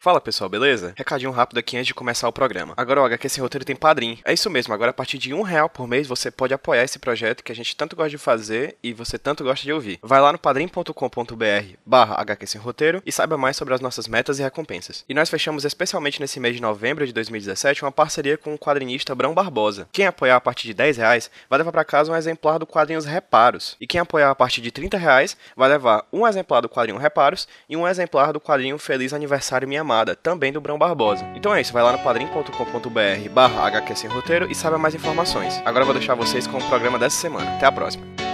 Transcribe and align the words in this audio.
Fala 0.00 0.20
pessoal, 0.20 0.48
beleza? 0.48 0.94
Recadinho 0.96 1.32
rápido 1.32 1.58
aqui 1.58 1.76
antes 1.76 1.88
de 1.88 1.94
começar 1.94 2.28
o 2.28 2.32
programa. 2.32 2.72
Agora 2.76 3.02
o 3.02 3.04
HQ 3.04 3.28
Sem 3.28 3.42
Roteiro 3.42 3.64
tem 3.64 3.74
padrinho. 3.74 4.16
É 4.24 4.32
isso 4.32 4.48
mesmo, 4.48 4.72
agora 4.72 4.92
a 4.92 4.94
partir 4.94 5.18
de 5.18 5.34
um 5.34 5.42
real 5.42 5.68
por 5.68 5.88
mês 5.88 6.06
você 6.06 6.30
pode 6.30 6.54
apoiar 6.54 6.84
esse 6.84 7.00
projeto 7.00 7.42
que 7.42 7.50
a 7.50 7.54
gente 7.54 7.74
tanto 7.74 7.96
gosta 7.96 8.10
de 8.10 8.16
fazer 8.16 8.76
e 8.80 8.92
você 8.92 9.18
tanto 9.18 9.42
gosta 9.42 9.64
de 9.64 9.72
ouvir. 9.72 9.98
Vai 10.00 10.20
lá 10.20 10.30
no 10.30 10.38
padrim.com.br 10.38 11.74
barra 11.84 12.24
Roteiro 12.60 13.02
e 13.04 13.10
saiba 13.10 13.36
mais 13.36 13.56
sobre 13.56 13.74
as 13.74 13.80
nossas 13.80 14.06
metas 14.06 14.38
e 14.38 14.42
recompensas. 14.42 15.04
E 15.08 15.12
nós 15.12 15.28
fechamos 15.28 15.64
especialmente 15.64 16.20
nesse 16.20 16.38
mês 16.38 16.54
de 16.54 16.62
novembro 16.62 17.04
de 17.04 17.12
2017 17.12 17.82
uma 17.84 17.90
parceria 17.90 18.38
com 18.38 18.54
o 18.54 18.58
quadrinista 18.58 19.16
Brão 19.16 19.34
Barbosa. 19.34 19.88
Quem 19.90 20.06
apoiar 20.06 20.36
a 20.36 20.40
partir 20.40 20.68
de 20.68 20.74
10 20.74 20.98
reais 20.98 21.28
vai 21.50 21.58
levar 21.58 21.72
para 21.72 21.84
casa 21.84 22.12
um 22.12 22.16
exemplar 22.16 22.60
do 22.60 22.66
quadrinhos 22.68 23.04
Reparos. 23.04 23.76
E 23.80 23.86
quem 23.86 24.00
apoiar 24.00 24.30
a 24.30 24.34
partir 24.36 24.60
de 24.60 24.70
30 24.70 24.96
reais 24.96 25.36
vai 25.56 25.68
levar 25.68 26.06
um 26.12 26.24
exemplar 26.24 26.62
do 26.62 26.68
quadrinho 26.68 27.00
Reparos 27.00 27.48
e 27.68 27.76
um 27.76 27.86
exemplar 27.86 28.32
do 28.32 28.40
quadrinho 28.40 28.78
Feliz 28.78 29.12
Aniversário 29.12 29.66
Minha 29.66 29.87
Também 30.22 30.52
do 30.52 30.60
Brão 30.60 30.78
Barbosa. 30.78 31.24
Então 31.34 31.54
é 31.54 31.60
isso, 31.60 31.72
vai 31.72 31.82
lá 31.82 31.92
no 31.92 31.98
padrim.com.br 31.98 33.30
barra 33.32 33.66
HQ 33.66 33.96
Sem 33.96 34.10
Roteiro 34.10 34.50
e 34.50 34.54
saiba 34.54 34.78
mais 34.78 34.94
informações. 34.94 35.60
Agora 35.64 35.82
eu 35.82 35.86
vou 35.86 35.94
deixar 35.94 36.14
vocês 36.14 36.46
com 36.46 36.58
o 36.58 36.68
programa 36.68 36.98
dessa 36.98 37.16
semana. 37.16 37.56
Até 37.56 37.66
a 37.66 37.72
próxima. 37.72 38.27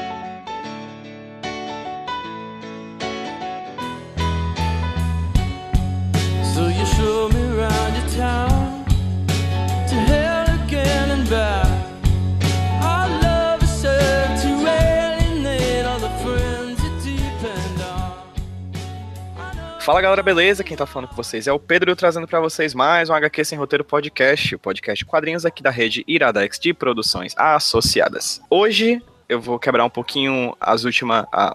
Fala 19.85 20.01
galera, 20.01 20.23
beleza? 20.23 20.65
Quem 20.65 20.79
tá 20.79 20.87
falando 20.87 21.11
com 21.11 21.15
vocês 21.15 21.47
é 21.47 21.53
o 21.53 21.59
Pedro 21.59 21.95
trazendo 21.95 22.27
pra 22.27 22.41
vocês 22.41 22.73
mais 22.73 23.11
um 23.11 23.13
HQ 23.13 23.45
Sem 23.45 23.59
Roteiro 23.59 23.85
Podcast, 23.85 24.55
o 24.55 24.59
podcast 24.59 25.05
quadrinhos 25.05 25.45
aqui 25.45 25.63
da 25.63 25.69
rede 25.69 26.03
Iradex 26.09 26.59
de 26.59 26.73
Produções 26.73 27.35
Associadas. 27.37 28.41
Hoje 28.49 29.03
eu 29.29 29.43
vou 29.43 29.59
quebrar 29.59 29.85
um 29.85 29.91
pouquinho 29.91 30.57
as 30.59 30.85
últimas. 30.85 31.27
A, 31.31 31.55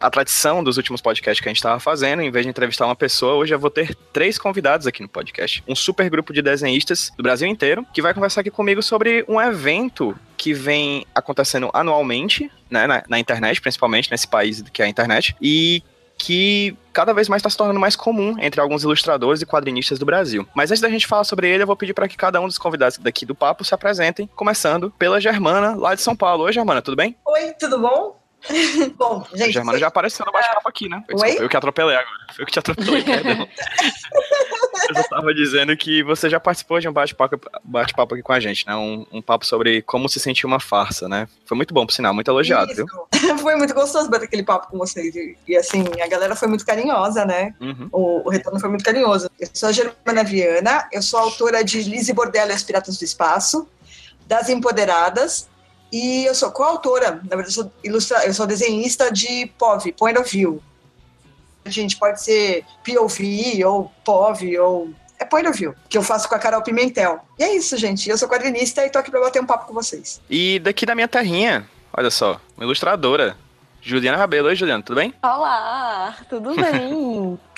a 0.00 0.08
tradição 0.08 0.64
dos 0.64 0.78
últimos 0.78 1.02
podcasts 1.02 1.42
que 1.42 1.48
a 1.48 1.52
gente 1.52 1.62
tava 1.62 1.78
fazendo, 1.78 2.22
em 2.22 2.30
vez 2.30 2.46
de 2.46 2.50
entrevistar 2.50 2.86
uma 2.86 2.96
pessoa, 2.96 3.34
hoje 3.34 3.54
eu 3.54 3.58
vou 3.58 3.68
ter 3.68 3.94
três 4.14 4.38
convidados 4.38 4.86
aqui 4.86 5.02
no 5.02 5.08
podcast. 5.08 5.62
Um 5.68 5.74
super 5.74 6.08
grupo 6.08 6.32
de 6.32 6.40
desenhistas 6.40 7.12
do 7.18 7.22
Brasil 7.22 7.46
inteiro, 7.46 7.84
que 7.92 8.00
vai 8.00 8.14
conversar 8.14 8.40
aqui 8.40 8.50
comigo 8.50 8.82
sobre 8.82 9.26
um 9.28 9.38
evento 9.38 10.18
que 10.38 10.54
vem 10.54 11.04
acontecendo 11.14 11.68
anualmente, 11.74 12.50
né, 12.70 12.86
na, 12.86 13.04
na 13.06 13.18
internet, 13.18 13.60
principalmente 13.60 14.10
nesse 14.10 14.26
país 14.26 14.62
que 14.72 14.80
é 14.80 14.86
a 14.86 14.88
internet, 14.88 15.36
e 15.42 15.82
que 16.18 16.76
cada 16.92 17.14
vez 17.14 17.28
mais 17.28 17.40
está 17.40 17.48
se 17.48 17.56
tornando 17.56 17.78
mais 17.78 17.94
comum 17.94 18.34
entre 18.40 18.60
alguns 18.60 18.82
ilustradores 18.82 19.40
e 19.40 19.46
quadrinistas 19.46 19.98
do 19.98 20.04
Brasil. 20.04 20.46
Mas 20.54 20.70
antes 20.70 20.80
da 20.80 20.90
gente 20.90 21.06
falar 21.06 21.24
sobre 21.24 21.48
ele, 21.48 21.62
eu 21.62 21.66
vou 21.66 21.76
pedir 21.76 21.94
para 21.94 22.08
que 22.08 22.16
cada 22.16 22.40
um 22.40 22.46
dos 22.46 22.58
convidados 22.58 22.98
daqui 22.98 23.24
do 23.24 23.36
papo 23.36 23.64
se 23.64 23.72
apresentem, 23.72 24.28
começando 24.34 24.92
pela 24.98 25.20
Germana, 25.20 25.76
lá 25.76 25.94
de 25.94 26.02
São 26.02 26.16
Paulo. 26.16 26.44
Oi, 26.44 26.52
Germana, 26.52 26.82
tudo 26.82 26.96
bem? 26.96 27.16
Oi, 27.24 27.54
tudo 27.58 27.78
bom? 27.78 28.17
bom, 28.96 29.26
A 29.32 29.36
gente, 29.36 29.52
Germana 29.52 29.78
já 29.78 29.88
apareceu 29.88 30.24
no 30.24 30.32
bate-papo 30.32 30.68
aqui, 30.68 30.88
né? 30.88 31.02
Desculpa, 31.08 31.26
Oi? 31.26 31.44
eu 31.44 31.48
que 31.48 31.56
atropelei 31.56 31.96
agora. 31.96 32.16
Eu 32.38 32.46
que 32.46 32.52
te 32.52 32.58
atropelei, 32.58 33.02
perdão. 33.04 33.48
eu 34.88 34.94
só 34.94 35.02
tava 35.08 35.34
dizendo 35.34 35.76
que 35.76 36.02
você 36.02 36.30
já 36.30 36.38
participou 36.38 36.78
de 36.78 36.88
um 36.88 36.92
bate-papo 36.92 37.36
bate 37.64 37.94
aqui 37.94 38.22
com 38.22 38.32
a 38.32 38.40
gente, 38.40 38.66
né? 38.66 38.74
Um, 38.76 39.06
um 39.12 39.20
papo 39.20 39.44
sobre 39.44 39.82
como 39.82 40.08
se 40.08 40.20
sentir 40.20 40.46
uma 40.46 40.60
farsa, 40.60 41.08
né? 41.08 41.28
Foi 41.44 41.56
muito 41.56 41.74
bom, 41.74 41.84
por 41.84 41.92
sinal, 41.92 42.14
muito 42.14 42.30
elogiado, 42.30 42.74
viu? 42.74 42.86
Isso. 43.12 43.38
foi 43.42 43.56
muito 43.56 43.74
gostoso 43.74 44.08
bater 44.08 44.26
aquele 44.26 44.44
papo 44.44 44.68
com 44.68 44.78
vocês. 44.78 45.14
E, 45.14 45.36
e, 45.46 45.56
assim, 45.56 45.84
a 46.02 46.06
galera 46.06 46.36
foi 46.36 46.48
muito 46.48 46.64
carinhosa, 46.64 47.24
né? 47.24 47.54
Uhum. 47.60 47.88
O, 47.92 48.28
o 48.28 48.30
retorno 48.30 48.60
foi 48.60 48.68
muito 48.70 48.84
carinhoso. 48.84 49.28
Eu 49.38 49.48
sou 49.52 49.68
a 49.68 49.72
Germana 49.72 50.22
Viana, 50.24 50.88
eu 50.92 51.02
sou 51.02 51.18
autora 51.18 51.64
de 51.64 51.82
Lizzie 51.82 52.14
Bordello 52.14 52.52
e 52.52 52.54
os 52.54 52.62
Piratas 52.62 52.96
do 52.98 53.04
Espaço, 53.04 53.68
das 54.26 54.48
Empoderadas, 54.48 55.48
e 55.92 56.24
eu 56.26 56.34
sou 56.34 56.50
coautora, 56.50 57.12
na 57.12 57.36
verdade, 57.36 57.48
eu 57.48 57.50
sou, 57.52 57.72
ilustra, 57.82 58.26
eu 58.26 58.34
sou 58.34 58.46
desenhista 58.46 59.10
de 59.10 59.46
POV, 59.58 59.92
Point 59.92 60.18
of 60.18 60.30
View. 60.30 60.62
A 61.64 61.70
gente 61.70 61.96
pode 61.96 62.22
ser 62.22 62.64
POV 62.84 63.64
ou 63.64 63.92
POV 64.04 64.58
ou. 64.58 64.90
É 65.18 65.24
Point 65.24 65.48
of 65.48 65.58
View, 65.58 65.74
que 65.88 65.98
eu 65.98 66.02
faço 66.02 66.28
com 66.28 66.34
a 66.34 66.38
Carol 66.38 66.62
Pimentel. 66.62 67.20
E 67.38 67.42
é 67.42 67.56
isso, 67.56 67.76
gente. 67.76 68.08
Eu 68.08 68.16
sou 68.16 68.28
quadrinista 68.28 68.86
e 68.86 68.90
tô 68.90 68.98
aqui 68.98 69.10
pra 69.10 69.20
bater 69.20 69.42
um 69.42 69.46
papo 69.46 69.66
com 69.66 69.74
vocês. 69.74 70.20
E 70.30 70.60
daqui 70.60 70.86
da 70.86 70.94
minha 70.94 71.08
terrinha, 71.08 71.68
olha 71.92 72.10
só, 72.10 72.40
uma 72.56 72.64
ilustradora, 72.64 73.36
Juliana 73.82 74.16
Rabelo. 74.16 74.48
Oi, 74.48 74.54
Juliana, 74.54 74.82
tudo 74.82 74.96
bem? 74.96 75.12
Olá, 75.22 76.16
tudo 76.28 76.54
bem? 76.54 77.38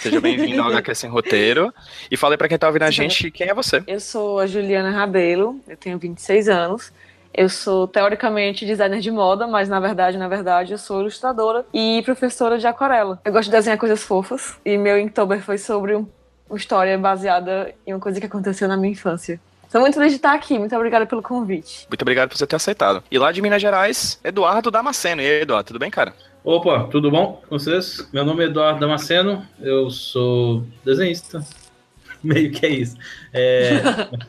Seja 0.00 0.20
bem-vindo 0.20 0.62
ao 0.62 0.68
HQ 0.68 0.94
Sem 0.94 1.10
Roteiro. 1.10 1.74
E 2.08 2.16
falei 2.16 2.38
pra 2.38 2.48
quem 2.48 2.56
tá 2.58 2.68
ouvindo 2.68 2.84
a 2.84 2.90
gente 2.90 3.30
quem 3.32 3.48
é 3.48 3.54
você. 3.54 3.82
eu 3.86 3.98
sou 3.98 4.38
a 4.38 4.46
Juliana 4.46 4.90
Rabelo, 4.90 5.60
eu 5.66 5.76
tenho 5.76 5.98
26 5.98 6.48
anos. 6.48 6.92
Eu 7.32 7.48
sou 7.48 7.86
teoricamente 7.86 8.66
designer 8.66 9.00
de 9.00 9.10
moda, 9.10 9.46
mas 9.46 9.68
na 9.68 9.78
verdade, 9.78 10.16
na 10.18 10.26
verdade, 10.28 10.72
eu 10.72 10.78
sou 10.78 11.00
ilustradora 11.00 11.64
e 11.72 12.02
professora 12.04 12.58
de 12.58 12.66
aquarela. 12.66 13.20
Eu 13.24 13.32
gosto 13.32 13.44
de 13.46 13.52
desenhar 13.52 13.78
coisas 13.78 14.02
fofas 14.02 14.56
e 14.64 14.76
meu 14.76 14.98
Inktober 14.98 15.40
foi 15.40 15.56
sobre 15.58 15.94
um- 15.94 16.06
uma 16.48 16.56
história 16.56 16.96
baseada 16.98 17.72
em 17.86 17.92
uma 17.92 18.00
coisa 18.00 18.18
que 18.18 18.26
aconteceu 18.26 18.66
na 18.66 18.76
minha 18.76 18.92
infância. 18.92 19.38
Sou 19.68 19.82
muito 19.82 19.94
feliz 19.94 20.12
de 20.12 20.16
estar 20.16 20.32
aqui, 20.32 20.58
muito 20.58 20.74
obrigada 20.74 21.04
pelo 21.04 21.22
convite. 21.22 21.86
Muito 21.90 22.00
obrigado 22.02 22.30
por 22.30 22.38
você 22.38 22.46
ter 22.46 22.56
aceitado. 22.56 23.04
E 23.10 23.18
lá 23.18 23.30
de 23.30 23.42
Minas 23.42 23.60
Gerais, 23.60 24.18
Eduardo 24.24 24.70
Damasceno. 24.70 25.20
E 25.20 25.26
aí, 25.26 25.42
Eduardo, 25.42 25.66
tudo 25.66 25.78
bem, 25.78 25.90
cara? 25.90 26.14
Opa, 26.42 26.88
tudo 26.90 27.10
bom 27.10 27.42
com 27.46 27.58
vocês? 27.58 28.08
Meu 28.10 28.24
nome 28.24 28.42
é 28.44 28.46
Eduardo 28.46 28.80
Damasceno, 28.80 29.46
eu 29.60 29.90
sou 29.90 30.64
desenhista, 30.82 31.40
meio 32.24 32.50
que 32.50 32.66
é 32.66 32.68
isso. 32.70 32.96
É, 33.32 33.80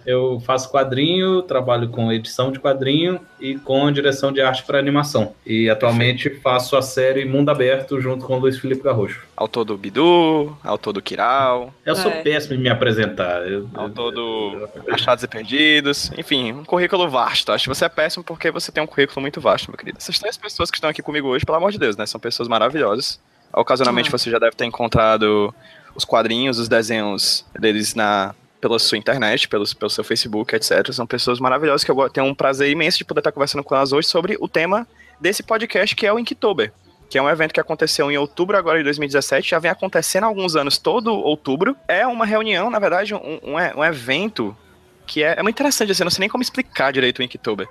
eu 0.05 0.39
faço 0.45 0.69
quadrinho, 0.71 1.41
trabalho 1.41 1.89
com 1.89 2.11
edição 2.11 2.51
de 2.51 2.59
quadrinho 2.59 3.19
e 3.39 3.55
com 3.55 3.91
direção 3.91 4.31
de 4.31 4.41
arte 4.41 4.63
para 4.63 4.77
animação. 4.77 5.33
E 5.45 5.69
atualmente 5.69 6.29
faço 6.29 6.75
a 6.77 6.81
série 6.81 7.25
Mundo 7.25 7.49
Aberto 7.49 7.99
junto 7.99 8.25
com 8.25 8.35
o 8.37 8.39
Luiz 8.39 8.57
Felipe 8.59 8.83
Garrocho. 8.83 9.25
Autor 9.35 9.63
do 9.65 9.77
Bidu, 9.77 10.55
autor 10.63 10.93
do 10.93 11.01
Kiral, 11.01 11.73
Eu 11.85 11.95
sou 11.95 12.11
É. 12.11 12.21
péssimo 12.21 12.55
em 12.55 12.57
me 12.57 12.69
apresentar. 12.69 13.47
Eu, 13.49 13.69
autor 13.73 14.11
do 14.11 14.69
Achados 14.91 15.23
e 15.23 15.27
Perdidos. 15.27 16.11
Enfim, 16.17 16.51
um 16.51 16.63
currículo 16.65 17.09
vasto. 17.09 17.51
Acho 17.51 17.63
que 17.63 17.69
você 17.75 17.85
é 17.85 17.89
péssimo 17.89 18.23
porque 18.23 18.51
você 18.51 18.71
tem 18.71 18.83
um 18.83 18.87
currículo 18.87 19.21
muito 19.21 19.39
vasto, 19.39 19.69
meu 19.69 19.77
querido. 19.77 19.97
Essas 19.97 20.19
três 20.19 20.35
pessoas 20.37 20.69
que 20.69 20.77
estão 20.77 20.89
aqui 20.89 21.01
comigo 21.01 21.27
hoje, 21.29 21.45
pelo 21.45 21.57
amor 21.57 21.71
de 21.71 21.79
Deus, 21.79 21.95
né? 21.95 22.05
São 22.05 22.19
pessoas 22.19 22.47
maravilhosas. 22.49 23.19
Ocasionalmente 23.53 24.09
Ah. 24.09 24.11
você 24.17 24.29
já 24.29 24.37
deve 24.37 24.55
ter 24.55 24.65
encontrado 24.65 25.53
os 25.99 26.05
quadrinhos, 26.05 26.57
os 26.57 26.67
desenhos 26.67 27.45
deles 27.59 27.93
na 27.93 28.33
pela 28.59 28.77
sua 28.77 28.97
internet, 28.97 29.47
pelos, 29.47 29.73
pelo 29.73 29.89
seu 29.89 30.03
Facebook, 30.03 30.53
etc. 30.53 30.91
São 30.91 31.07
pessoas 31.07 31.39
maravilhosas 31.39 31.83
que 31.83 31.91
eu 31.91 32.09
tenho 32.09 32.27
um 32.27 32.35
prazer 32.35 32.69
imenso 32.69 32.97
de 32.97 33.05
poder 33.05 33.21
estar 33.21 33.31
conversando 33.31 33.63
com 33.63 33.73
elas 33.73 33.93
hoje 33.93 34.07
sobre 34.07 34.37
o 34.39 34.49
tema 34.49 34.85
desse 35.19 35.41
podcast, 35.41 35.95
que 35.95 36.05
é 36.05 36.11
o 36.11 36.19
Inktober. 36.19 36.73
Que 37.09 37.17
é 37.17 37.21
um 37.21 37.29
evento 37.29 37.53
que 37.53 37.59
aconteceu 37.59 38.11
em 38.11 38.17
outubro 38.17 38.57
agora 38.57 38.77
de 38.77 38.83
2017, 38.83 39.49
já 39.49 39.59
vem 39.59 39.71
acontecendo 39.71 40.25
há 40.25 40.27
alguns 40.27 40.55
anos, 40.55 40.77
todo 40.77 41.13
outubro. 41.13 41.75
É 41.87 42.05
uma 42.05 42.25
reunião, 42.25 42.69
na 42.69 42.79
verdade, 42.79 43.15
um, 43.15 43.39
um, 43.43 43.55
um 43.77 43.83
evento 43.83 44.55
que 45.09 45.23
é, 45.23 45.35
é 45.37 45.43
muito 45.43 45.55
interessante, 45.55 45.91
assim, 45.91 46.03
eu 46.03 46.05
não 46.05 46.11
sei 46.11 46.21
nem 46.21 46.29
como 46.29 46.43
explicar 46.43 46.93
direito 46.93 47.19
o 47.19 47.23
Inktober. 47.23 47.67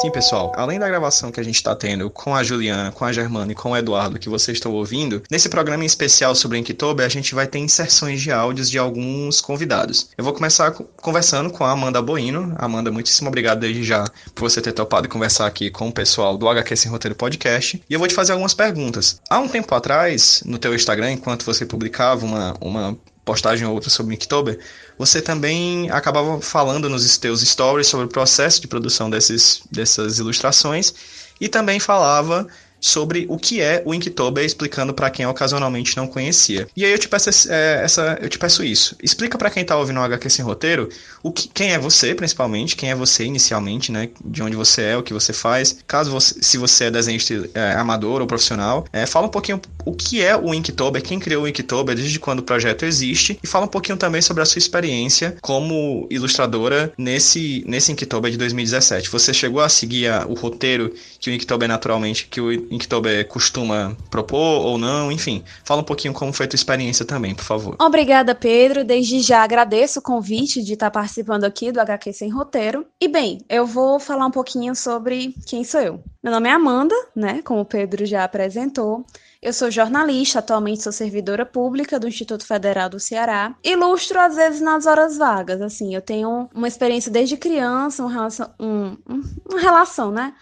Sim, 0.00 0.10
pessoal, 0.10 0.52
além 0.56 0.78
da 0.78 0.88
gravação 0.88 1.30
que 1.30 1.38
a 1.38 1.42
gente 1.42 1.56
está 1.56 1.76
tendo 1.76 2.08
com 2.10 2.34
a 2.34 2.42
Juliana, 2.42 2.90
com 2.90 3.04
a 3.04 3.12
Germana 3.12 3.52
e 3.52 3.54
com 3.54 3.70
o 3.72 3.76
Eduardo, 3.76 4.18
que 4.18 4.28
vocês 4.28 4.56
estão 4.56 4.72
ouvindo, 4.72 5.22
nesse 5.30 5.48
programa 5.50 5.82
em 5.84 5.86
especial 5.86 6.34
sobre 6.34 6.56
o 6.56 6.60
Inktober, 6.60 7.04
a 7.04 7.08
gente 7.10 7.34
vai 7.34 7.46
ter 7.46 7.58
inserções 7.58 8.20
de 8.22 8.32
áudios 8.32 8.70
de 8.70 8.78
alguns 8.78 9.40
convidados. 9.40 10.08
Eu 10.16 10.24
vou 10.24 10.32
começar 10.32 10.70
co- 10.72 10.84
conversando 10.96 11.50
com 11.50 11.62
a 11.64 11.70
Amanda 11.70 12.00
Boino. 12.00 12.54
Amanda, 12.58 12.90
muitíssimo 12.90 13.28
obrigado 13.28 13.60
desde 13.60 13.84
já 13.84 14.04
por 14.34 14.48
você 14.48 14.60
ter 14.62 14.72
topado 14.72 15.08
conversar 15.08 15.46
aqui 15.46 15.70
com 15.70 15.88
o 15.88 15.92
pessoal 15.92 16.38
do 16.38 16.48
HQ 16.48 16.74
Sem 16.74 16.90
Roteiro 16.90 17.14
Podcast. 17.14 17.82
E 17.88 17.92
eu 17.92 17.98
vou 17.98 18.08
te 18.08 18.14
fazer 18.14 18.32
algumas 18.32 18.54
perguntas. 18.54 19.20
Há 19.28 19.38
um 19.38 19.48
tempo 19.48 19.74
atrás, 19.74 20.42
no 20.46 20.58
teu 20.58 20.74
Instagram, 20.74 21.12
enquanto 21.12 21.44
você 21.44 21.66
publicava 21.66 22.24
uma, 22.24 22.54
uma 22.60 22.96
postagem 23.24 23.66
ou 23.66 23.74
outra 23.74 23.90
sobre 23.90 24.14
Inktober, 24.14 24.58
você 24.98 25.22
também 25.22 25.90
acabava 25.90 26.40
falando 26.40 26.88
nos 26.88 27.16
teus 27.18 27.40
stories 27.40 27.86
sobre 27.86 28.06
o 28.06 28.08
processo 28.08 28.60
de 28.60 28.68
produção 28.68 29.08
desses, 29.08 29.62
dessas 29.70 30.18
ilustrações 30.18 30.92
e 31.40 31.48
também 31.48 31.80
falava 31.80 32.46
sobre 32.82 33.24
o 33.28 33.38
que 33.38 33.60
é 33.60 33.80
o 33.86 33.94
Inktober, 33.94 34.44
explicando 34.44 34.92
para 34.92 35.08
quem 35.08 35.24
ocasionalmente 35.24 35.96
não 35.96 36.06
conhecia. 36.08 36.66
E 36.76 36.84
aí 36.84 36.90
eu 36.92 36.98
te 36.98 37.08
peço, 37.08 37.30
é, 37.50 37.80
essa, 37.84 38.18
eu 38.20 38.28
te 38.28 38.38
peço 38.38 38.64
isso. 38.64 38.96
Explica 39.02 39.38
para 39.38 39.48
quem 39.50 39.64
tá 39.64 39.76
ouvindo 39.76 40.00
o 40.00 40.02
HQ 40.02 40.28
Sem 40.28 40.44
Roteiro 40.44 40.88
o 41.22 41.30
que, 41.30 41.48
quem 41.48 41.72
é 41.72 41.78
você, 41.78 42.14
principalmente, 42.14 42.74
quem 42.74 42.90
é 42.90 42.94
você 42.94 43.24
inicialmente, 43.24 43.92
né? 43.92 44.08
De 44.24 44.42
onde 44.42 44.56
você 44.56 44.82
é, 44.82 44.96
o 44.96 45.02
que 45.02 45.14
você 45.14 45.32
faz. 45.32 45.78
Caso 45.86 46.10
você, 46.10 46.34
se 46.42 46.58
você 46.58 46.84
é 46.84 46.90
desenhista 46.90 47.48
é, 47.54 47.72
amador 47.74 48.20
ou 48.20 48.26
profissional, 48.26 48.84
é, 48.92 49.06
fala 49.06 49.26
um 49.26 49.30
pouquinho 49.30 49.60
o 49.84 49.92
que 49.94 50.20
é 50.20 50.36
o 50.36 50.52
Inktober, 50.52 51.00
quem 51.02 51.20
criou 51.20 51.44
o 51.44 51.48
Inktober, 51.48 51.94
desde 51.94 52.18
quando 52.18 52.40
o 52.40 52.42
projeto 52.42 52.84
existe, 52.84 53.38
e 53.42 53.46
fala 53.46 53.66
um 53.66 53.68
pouquinho 53.68 53.96
também 53.96 54.20
sobre 54.20 54.42
a 54.42 54.46
sua 54.46 54.58
experiência 54.58 55.36
como 55.40 56.06
ilustradora 56.10 56.92
nesse, 56.98 57.62
nesse 57.66 57.92
Inktober 57.92 58.30
de 58.30 58.36
2017. 58.36 59.08
Você 59.10 59.32
chegou 59.32 59.60
a 59.60 59.68
seguir 59.68 60.08
a- 60.08 60.26
o 60.28 60.34
roteiro 60.34 60.92
que 61.20 61.30
o 61.30 61.32
Inktober 61.32 61.68
naturalmente, 61.68 62.26
que 62.28 62.40
o 62.40 62.71
Inktober 62.74 63.26
costuma 63.28 63.96
propor 64.10 64.64
ou 64.64 64.78
não, 64.78 65.12
enfim. 65.12 65.44
Fala 65.64 65.80
um 65.80 65.84
pouquinho 65.84 66.14
como 66.14 66.32
foi 66.32 66.46
a 66.46 66.48
tua 66.48 66.56
experiência 66.56 67.04
também, 67.04 67.34
por 67.34 67.44
favor. 67.44 67.76
Obrigada, 67.80 68.34
Pedro. 68.34 68.84
Desde 68.84 69.20
já 69.20 69.42
agradeço 69.42 69.98
o 69.98 70.02
convite 70.02 70.62
de 70.62 70.72
estar 70.72 70.90
participando 70.90 71.44
aqui 71.44 71.70
do 71.70 71.80
HQ 71.80 72.12
Sem 72.12 72.30
Roteiro. 72.30 72.86
E 73.00 73.08
bem, 73.08 73.40
eu 73.48 73.66
vou 73.66 74.00
falar 74.00 74.26
um 74.26 74.30
pouquinho 74.30 74.74
sobre 74.74 75.34
quem 75.46 75.64
sou 75.64 75.80
eu. 75.80 76.02
Meu 76.22 76.32
nome 76.32 76.48
é 76.48 76.52
Amanda, 76.52 76.94
né? 77.14 77.42
Como 77.44 77.60
o 77.60 77.64
Pedro 77.64 78.06
já 78.06 78.24
apresentou. 78.24 79.04
Eu 79.42 79.52
sou 79.52 79.72
jornalista, 79.72 80.38
atualmente 80.38 80.84
sou 80.84 80.92
servidora 80.92 81.44
pública 81.44 81.98
do 81.98 82.06
Instituto 82.06 82.46
Federal 82.46 82.88
do 82.88 83.00
Ceará. 83.00 83.56
Ilustro 83.64 84.20
às 84.20 84.36
vezes 84.36 84.60
nas 84.60 84.86
horas 84.86 85.18
vagas, 85.18 85.60
assim, 85.60 85.92
eu 85.92 86.00
tenho 86.00 86.48
uma 86.54 86.68
experiência 86.68 87.10
desde 87.10 87.36
criança, 87.36 88.04
uma 88.04 88.12
relação, 88.12 88.50
um, 88.60 88.96
uma 89.44 89.60
relação, 89.60 90.12
né, 90.12 90.32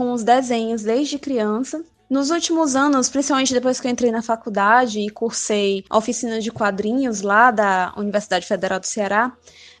com 0.00 0.12
os 0.12 0.24
desenhos 0.24 0.82
desde 0.82 1.18
criança. 1.18 1.84
Nos 2.08 2.30
últimos 2.30 2.74
anos, 2.74 3.10
principalmente 3.10 3.52
depois 3.52 3.78
que 3.78 3.86
eu 3.86 3.90
entrei 3.90 4.10
na 4.10 4.22
faculdade 4.22 4.98
e 4.98 5.10
cursei 5.10 5.84
a 5.90 5.98
oficina 5.98 6.40
de 6.40 6.50
quadrinhos 6.50 7.20
lá 7.20 7.50
da 7.50 7.92
Universidade 7.98 8.46
Federal 8.46 8.80
do 8.80 8.86
Ceará, 8.86 9.30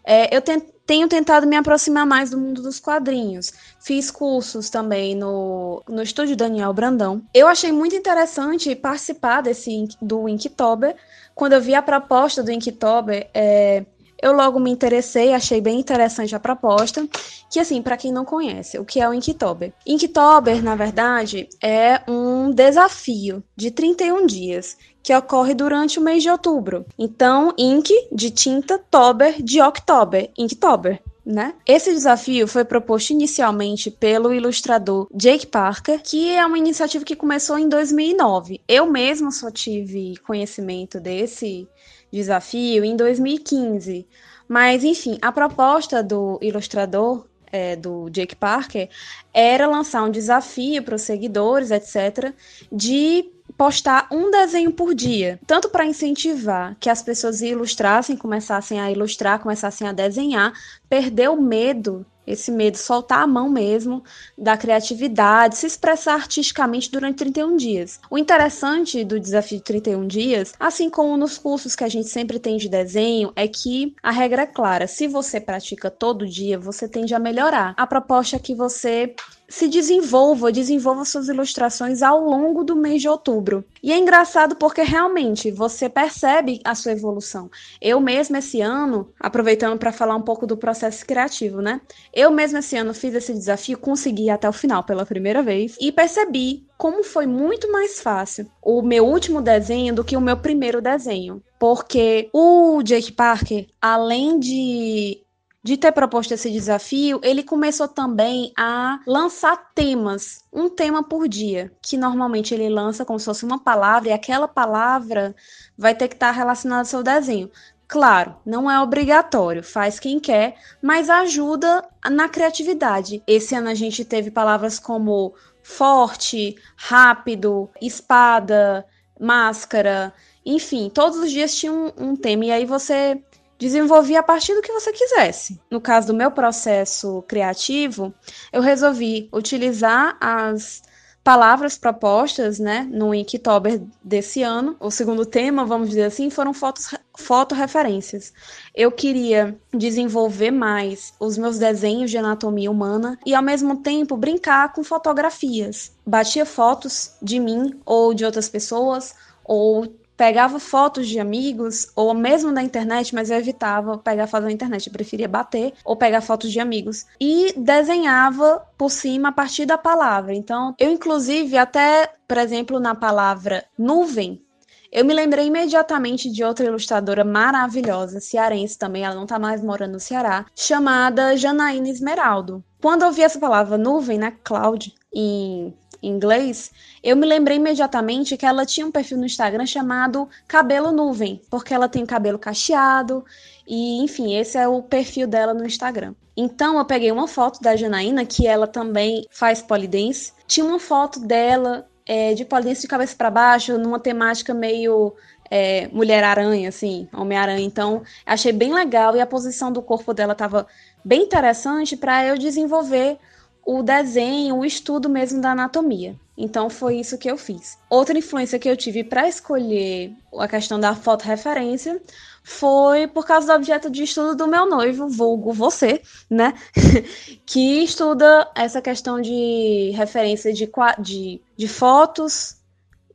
é, 0.04 0.36
eu 0.36 0.42
tenho 0.42 1.08
tentado 1.08 1.46
me 1.46 1.56
aproximar 1.56 2.04
mais 2.04 2.28
do 2.28 2.36
mundo 2.36 2.60
dos 2.60 2.78
quadrinhos. 2.78 3.50
Fiz 3.80 4.10
cursos 4.10 4.68
também 4.68 5.14
no, 5.14 5.82
no 5.88 6.02
estúdio 6.02 6.36
Daniel 6.36 6.74
Brandão. 6.74 7.22
Eu 7.32 7.48
achei 7.48 7.72
muito 7.72 7.96
interessante 7.96 8.76
participar 8.76 9.40
desse 9.40 9.88
do 10.02 10.28
Inktober. 10.28 10.96
Quando 11.34 11.54
eu 11.54 11.62
vi 11.62 11.74
a 11.74 11.80
proposta 11.80 12.42
do 12.42 12.52
Inktober, 12.52 13.30
é, 13.32 13.86
eu 14.22 14.32
logo 14.32 14.60
me 14.60 14.70
interessei, 14.70 15.32
achei 15.32 15.60
bem 15.60 15.78
interessante 15.78 16.34
a 16.34 16.40
proposta, 16.40 17.08
que 17.50 17.58
assim, 17.58 17.82
para 17.82 17.96
quem 17.96 18.12
não 18.12 18.24
conhece, 18.24 18.78
o 18.78 18.84
que 18.84 19.00
é 19.00 19.08
o 19.08 19.14
Inktober? 19.14 19.72
Inktober, 19.86 20.62
na 20.62 20.74
verdade, 20.74 21.48
é 21.62 22.00
um 22.08 22.50
desafio 22.50 23.42
de 23.56 23.70
31 23.70 24.26
dias 24.26 24.76
que 25.02 25.14
ocorre 25.14 25.54
durante 25.54 25.98
o 25.98 26.02
mês 26.02 26.22
de 26.22 26.30
outubro. 26.30 26.84
Então, 26.98 27.54
Ink 27.56 27.92
de 28.12 28.30
tinta, 28.30 28.78
Tober 28.78 29.42
de 29.42 29.60
October, 29.60 30.30
Inktober. 30.36 31.00
Né? 31.24 31.54
Esse 31.66 31.92
desafio 31.92 32.48
foi 32.48 32.64
proposto 32.64 33.10
inicialmente 33.10 33.90
pelo 33.90 34.32
ilustrador 34.32 35.06
Jake 35.14 35.46
Parker, 35.46 36.00
que 36.02 36.34
é 36.34 36.44
uma 36.44 36.58
iniciativa 36.58 37.04
que 37.04 37.14
começou 37.14 37.58
em 37.58 37.68
2009. 37.68 38.60
Eu 38.66 38.86
mesmo 38.86 39.30
só 39.30 39.50
tive 39.50 40.16
conhecimento 40.26 40.98
desse 40.98 41.68
desafio 42.12 42.84
em 42.84 42.96
2015. 42.96 44.06
Mas, 44.48 44.82
enfim, 44.84 45.18
a 45.22 45.30
proposta 45.30 46.02
do 46.02 46.38
ilustrador, 46.42 47.24
é, 47.52 47.76
do 47.76 48.08
Jake 48.10 48.34
Parker, 48.34 48.88
era 49.32 49.66
lançar 49.66 50.02
um 50.02 50.10
desafio 50.10 50.82
para 50.82 50.96
os 50.96 51.02
seguidores, 51.02 51.70
etc., 51.70 52.32
de 52.70 53.30
postar 53.56 54.08
um 54.10 54.30
desenho 54.30 54.72
por 54.72 54.94
dia, 54.94 55.38
tanto 55.46 55.68
para 55.68 55.84
incentivar 55.84 56.76
que 56.80 56.88
as 56.88 57.02
pessoas 57.02 57.42
ilustrassem, 57.42 58.16
começassem 58.16 58.80
a 58.80 58.90
ilustrar, 58.90 59.38
começassem 59.38 59.86
a 59.86 59.92
desenhar, 59.92 60.52
perder 60.88 61.28
o 61.28 61.40
medo 61.40 62.06
esse 62.26 62.50
medo, 62.50 62.76
soltar 62.76 63.22
a 63.22 63.26
mão 63.26 63.48
mesmo 63.48 64.02
da 64.36 64.56
criatividade, 64.56 65.56
se 65.56 65.66
expressar 65.66 66.14
artisticamente 66.14 66.90
durante 66.90 67.18
31 67.18 67.56
dias. 67.56 68.00
O 68.10 68.18
interessante 68.18 69.04
do 69.04 69.18
desafio 69.18 69.58
de 69.58 69.64
31 69.64 70.06
dias, 70.06 70.52
assim 70.58 70.88
como 70.88 71.16
nos 71.16 71.38
cursos 71.38 71.74
que 71.74 71.84
a 71.84 71.88
gente 71.88 72.08
sempre 72.08 72.38
tem 72.38 72.56
de 72.56 72.68
desenho, 72.68 73.32
é 73.34 73.48
que 73.48 73.94
a 74.02 74.10
regra 74.10 74.42
é 74.42 74.46
clara: 74.46 74.86
se 74.86 75.06
você 75.06 75.40
pratica 75.40 75.90
todo 75.90 76.26
dia, 76.26 76.58
você 76.58 76.88
tende 76.88 77.14
a 77.14 77.18
melhorar. 77.18 77.74
A 77.76 77.86
proposta 77.86 78.36
é 78.36 78.38
que 78.38 78.54
você 78.54 79.14
se 79.50 79.66
desenvolva, 79.66 80.52
desenvolva 80.52 81.04
suas 81.04 81.28
ilustrações 81.28 82.02
ao 82.02 82.24
longo 82.24 82.62
do 82.62 82.76
mês 82.76 83.02
de 83.02 83.08
outubro. 83.08 83.64
E 83.82 83.92
é 83.92 83.98
engraçado 83.98 84.54
porque 84.54 84.82
realmente 84.82 85.50
você 85.50 85.88
percebe 85.88 86.60
a 86.64 86.74
sua 86.76 86.92
evolução. 86.92 87.50
Eu 87.82 88.00
mesma 88.00 88.38
esse 88.38 88.60
ano, 88.60 89.12
aproveitando 89.18 89.76
para 89.76 89.92
falar 89.92 90.14
um 90.14 90.22
pouco 90.22 90.46
do 90.46 90.56
processo 90.56 91.04
criativo, 91.04 91.60
né? 91.60 91.80
Eu 92.14 92.30
mesma 92.30 92.60
esse 92.60 92.76
ano 92.76 92.94
fiz 92.94 93.12
esse 93.12 93.32
desafio, 93.32 93.76
consegui 93.76 94.30
até 94.30 94.48
o 94.48 94.52
final 94.52 94.84
pela 94.84 95.04
primeira 95.04 95.42
vez 95.42 95.76
e 95.80 95.90
percebi 95.90 96.64
como 96.78 97.02
foi 97.02 97.26
muito 97.26 97.70
mais 97.70 98.00
fácil 98.00 98.46
o 98.62 98.80
meu 98.80 99.04
último 99.04 99.42
desenho 99.42 99.94
do 99.94 100.04
que 100.04 100.16
o 100.16 100.20
meu 100.20 100.36
primeiro 100.36 100.80
desenho. 100.80 101.42
Porque 101.58 102.30
o 102.32 102.82
Jake 102.82 103.12
Parker, 103.12 103.66
além 103.82 104.38
de 104.38 105.19
de 105.62 105.76
ter 105.76 105.92
proposto 105.92 106.32
esse 106.32 106.50
desafio, 106.50 107.20
ele 107.22 107.42
começou 107.42 107.86
também 107.86 108.52
a 108.58 108.98
lançar 109.06 109.56
temas, 109.74 110.44
um 110.52 110.70
tema 110.70 111.02
por 111.02 111.28
dia, 111.28 111.70
que 111.82 111.98
normalmente 111.98 112.54
ele 112.54 112.68
lança 112.68 113.04
como 113.04 113.18
se 113.18 113.26
fosse 113.26 113.44
uma 113.44 113.62
palavra, 113.62 114.08
e 114.08 114.12
aquela 114.12 114.48
palavra 114.48 115.34
vai 115.76 115.94
ter 115.94 116.08
que 116.08 116.14
estar 116.14 116.30
relacionada 116.30 116.82
ao 116.82 116.86
seu 116.86 117.02
desenho. 117.02 117.50
Claro, 117.86 118.36
não 118.46 118.70
é 118.70 118.80
obrigatório, 118.80 119.62
faz 119.62 119.98
quem 119.98 120.18
quer, 120.18 120.54
mas 120.80 121.10
ajuda 121.10 121.84
na 122.08 122.28
criatividade. 122.28 123.22
Esse 123.26 123.54
ano 123.54 123.68
a 123.68 123.74
gente 123.74 124.04
teve 124.04 124.30
palavras 124.30 124.78
como 124.78 125.34
forte, 125.62 126.56
rápido, 126.76 127.68
espada, 127.82 128.86
máscara, 129.18 130.14
enfim, 130.46 130.88
todos 130.88 131.18
os 131.18 131.30
dias 131.30 131.54
tinha 131.54 131.72
um, 131.72 131.92
um 131.98 132.16
tema, 132.16 132.46
e 132.46 132.50
aí 132.50 132.64
você 132.64 133.22
desenvolvi 133.60 134.16
a 134.16 134.22
partir 134.22 134.54
do 134.54 134.62
que 134.62 134.72
você 134.72 134.90
quisesse. 134.90 135.60
No 135.70 135.80
caso 135.80 136.08
do 136.08 136.14
meu 136.14 136.30
processo 136.30 137.22
criativo, 137.28 138.12
eu 138.50 138.62
resolvi 138.62 139.28
utilizar 139.32 140.16
as 140.18 140.82
palavras 141.22 141.76
propostas, 141.76 142.58
né, 142.58 142.88
no 142.90 143.14
Inktober 143.14 143.82
desse 144.02 144.42
ano. 144.42 144.74
O 144.80 144.90
segundo 144.90 145.26
tema, 145.26 145.66
vamos 145.66 145.90
dizer 145.90 146.04
assim, 146.04 146.30
foram 146.30 146.54
fotos 146.54 146.94
fotoreferências. 147.16 148.32
Eu 148.74 148.90
queria 148.90 149.54
desenvolver 149.72 150.50
mais 150.50 151.12
os 151.20 151.36
meus 151.36 151.58
desenhos 151.58 152.10
de 152.10 152.16
anatomia 152.16 152.70
humana 152.70 153.18
e 153.26 153.34
ao 153.34 153.42
mesmo 153.42 153.76
tempo 153.76 154.16
brincar 154.16 154.72
com 154.72 154.82
fotografias. 154.82 155.92
Batia 156.06 156.46
fotos 156.46 157.12
de 157.20 157.38
mim 157.38 157.78
ou 157.84 158.14
de 158.14 158.24
outras 158.24 158.48
pessoas 158.48 159.14
ou 159.44 159.86
pegava 160.20 160.60
fotos 160.60 161.08
de 161.08 161.18
amigos, 161.18 161.90
ou 161.96 162.12
mesmo 162.12 162.52
da 162.52 162.62
internet, 162.62 163.14
mas 163.14 163.30
eu 163.30 163.38
evitava 163.38 163.96
pegar 163.96 164.26
fotos 164.26 164.48
da 164.48 164.52
internet, 164.52 164.86
eu 164.86 164.92
preferia 164.92 165.26
bater 165.26 165.72
ou 165.82 165.96
pegar 165.96 166.20
fotos 166.20 166.52
de 166.52 166.60
amigos. 166.60 167.06
E 167.18 167.54
desenhava 167.56 168.62
por 168.76 168.90
cima 168.90 169.30
a 169.30 169.32
partir 169.32 169.64
da 169.64 169.78
palavra. 169.78 170.34
Então, 170.34 170.74
eu 170.78 170.90
inclusive 170.90 171.56
até, 171.56 172.12
por 172.28 172.36
exemplo, 172.36 172.78
na 172.78 172.94
palavra 172.94 173.64
nuvem, 173.78 174.44
eu 174.92 175.06
me 175.06 175.14
lembrei 175.14 175.46
imediatamente 175.46 176.30
de 176.30 176.44
outra 176.44 176.66
ilustradora 176.66 177.24
maravilhosa, 177.24 178.20
cearense 178.20 178.76
também, 178.76 179.04
ela 179.04 179.14
não 179.14 179.24
tá 179.24 179.38
mais 179.38 179.62
morando 179.62 179.92
no 179.92 180.00
Ceará, 180.00 180.44
chamada 180.54 181.34
Janaína 181.34 181.88
Esmeraldo. 181.88 182.62
Quando 182.82 183.06
eu 183.06 183.12
vi 183.12 183.22
essa 183.22 183.38
palavra 183.38 183.78
nuvem, 183.78 184.18
né, 184.18 184.34
cloud, 184.44 184.92
em 185.14 185.72
inglês, 186.02 186.70
eu 187.02 187.16
me 187.16 187.26
lembrei 187.26 187.56
imediatamente 187.56 188.36
que 188.36 188.46
ela 188.46 188.64
tinha 188.64 188.86
um 188.86 188.90
perfil 188.90 189.18
no 189.18 189.26
Instagram 189.26 189.66
chamado 189.66 190.28
Cabelo 190.48 190.92
Nuvem, 190.92 191.40
porque 191.50 191.74
ela 191.74 191.88
tem 191.88 192.06
cabelo 192.06 192.38
cacheado 192.38 193.24
e, 193.66 194.02
enfim, 194.02 194.36
esse 194.36 194.58
é 194.58 194.66
o 194.66 194.82
perfil 194.82 195.26
dela 195.26 195.54
no 195.54 195.66
Instagram. 195.66 196.14
Então 196.36 196.78
eu 196.78 196.84
peguei 196.84 197.12
uma 197.12 197.28
foto 197.28 197.60
da 197.60 197.76
Janaína, 197.76 198.24
que 198.24 198.46
ela 198.46 198.66
também 198.66 199.26
faz 199.30 199.60
polidense, 199.60 200.32
tinha 200.46 200.64
uma 200.64 200.80
foto 200.80 201.20
dela 201.20 201.86
é, 202.06 202.34
de 202.34 202.44
polidense 202.44 202.82
de 202.82 202.88
cabeça 202.88 203.14
para 203.16 203.30
baixo, 203.30 203.78
numa 203.78 204.00
temática 204.00 204.54
meio 204.54 205.14
é, 205.50 205.88
Mulher-Aranha, 205.92 206.68
assim, 206.68 207.08
Homem-Aranha. 207.12 207.64
Então, 207.64 208.02
achei 208.24 208.52
bem 208.52 208.72
legal 208.72 209.16
e 209.16 209.20
a 209.20 209.26
posição 209.26 209.70
do 209.72 209.82
corpo 209.82 210.14
dela 210.14 210.32
estava 210.32 210.66
bem 211.04 211.22
interessante 211.22 211.96
para 211.96 212.26
eu 212.26 212.38
desenvolver 212.38 213.18
o 213.64 213.82
desenho, 213.82 214.56
o 214.56 214.64
estudo 214.64 215.08
mesmo 215.08 215.40
da 215.40 215.52
anatomia. 215.52 216.16
Então 216.36 216.70
foi 216.70 216.96
isso 216.96 217.18
que 217.18 217.30
eu 217.30 217.36
fiz. 217.36 217.76
Outra 217.88 218.16
influência 218.16 218.58
que 218.58 218.68
eu 218.68 218.76
tive 218.76 219.04
para 219.04 219.28
escolher 219.28 220.12
a 220.38 220.48
questão 220.48 220.80
da 220.80 220.94
fotorreferência 220.94 222.00
foi 222.42 223.06
por 223.06 223.26
causa 223.26 223.46
do 223.46 223.52
objeto 223.52 223.90
de 223.90 224.04
estudo 224.04 224.34
do 224.34 224.46
meu 224.46 224.66
noivo, 224.66 225.08
vulgo 225.08 225.52
você, 225.52 226.00
né? 226.30 226.54
que 227.44 227.84
estuda 227.84 228.50
essa 228.56 228.80
questão 228.80 229.20
de 229.20 229.90
referência 229.94 230.52
de, 230.52 230.70
de, 230.98 231.42
de 231.56 231.68
fotos 231.68 232.56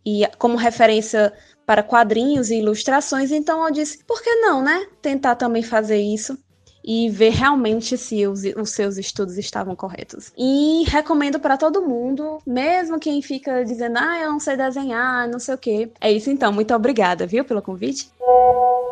e 0.06 0.28
como 0.38 0.56
referência 0.56 1.34
para 1.66 1.82
quadrinhos 1.82 2.52
e 2.52 2.60
ilustrações. 2.60 3.32
Então 3.32 3.66
eu 3.66 3.72
disse, 3.72 4.04
por 4.04 4.22
que 4.22 4.36
não, 4.36 4.62
né? 4.62 4.86
Tentar 5.02 5.36
também 5.36 5.64
fazer 5.64 6.00
isso 6.00 6.38
e 6.86 7.10
ver 7.10 7.32
realmente 7.32 7.98
se 7.98 8.27
os, 8.27 8.44
os 8.56 8.70
seus 8.70 8.98
estudos 8.98 9.38
estavam 9.38 9.75
corretos. 9.75 10.32
E 10.38 10.84
recomendo 10.88 11.39
para 11.39 11.58
todo 11.58 11.82
mundo, 11.82 12.39
mesmo 12.46 13.00
quem 13.00 13.22
fica 13.22 13.65
dizendo, 13.65 13.98
ah, 13.98 14.20
eu 14.20 14.32
não 14.32 14.39
sei 14.39 14.56
desenhar, 14.56 15.27
não 15.27 15.39
sei 15.39 15.56
o 15.56 15.58
quê. 15.58 15.89
É 16.00 16.12
isso 16.12 16.30
então, 16.30 16.51
muito 16.54 16.74
obrigada, 16.75 17.25
viu, 17.25 17.44
pelo 17.44 17.62
convite. 17.62 18.10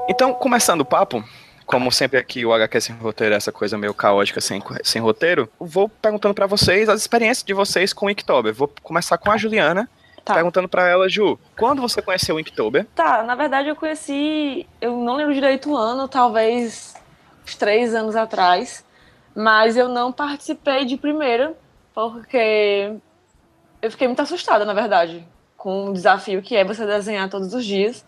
Então, 0.10 0.34
começando 0.34 0.82
o 0.82 0.86
papo, 0.86 1.24
como 1.66 1.92
sempre 1.92 2.18
aqui 2.18 2.46
o 2.46 2.54
HQ 2.54 2.82
sem 2.82 2.96
roteiro 2.96 3.34
é 3.36 3.38
essa 3.38 3.52
coisa 3.52 3.78
meio 3.78 3.94
caótica, 3.94 4.42
sem, 4.42 4.62
sem 4.84 5.02
roteiro, 5.02 5.48
vou 5.60 5.88
perguntando 5.88 6.34
pra 6.34 6.48
vocês 6.48 6.90
as 6.90 7.00
experiências 7.00 7.46
de 7.46 7.54
vocês 7.54 7.94
com 7.94 8.08
o 8.08 8.10
Inktober. 8.10 8.54
Vou 8.54 8.70
começar 8.82 9.18
com 9.18 9.32
a 9.32 9.38
Juliana, 9.38 9.88
Tá. 10.26 10.36
perguntando 10.36 10.70
pra 10.70 10.88
ela, 10.88 11.10
Ju, 11.10 11.38
quando 11.58 11.82
você 11.82 12.02
conheceu 12.02 12.38
o 12.38 12.40
Inktober? 12.40 12.88
Tá, 12.96 13.24
na 13.24 13.36
verdade 13.36 13.68
eu 13.68 13.76
conheci, 13.76 14.66
eu 14.80 14.96
não 14.96 15.16
lembro 15.16 15.34
direito 15.34 15.70
o 15.70 15.76
ano, 15.76 16.08
talvez 16.08 16.93
três 17.58 17.94
anos 17.94 18.16
atrás, 18.16 18.86
mas 19.36 19.76
eu 19.76 19.88
não 19.88 20.12
participei 20.12 20.86
de 20.86 20.98
primeira, 20.98 21.56
porque 21.94 22.96
eu 23.82 23.92
fiquei 23.92 24.08
muito 24.08 24.22
assustada, 24.22 24.66
na 24.66 24.74
verdade, 24.74 25.28
com 25.58 25.90
o 25.90 25.94
desafio 25.94 26.42
que 26.42 26.56
é 26.56 26.64
você 26.64 26.86
desenhar 26.86 27.30
todos 27.30 27.54
os 27.54 27.66
dias. 27.66 28.06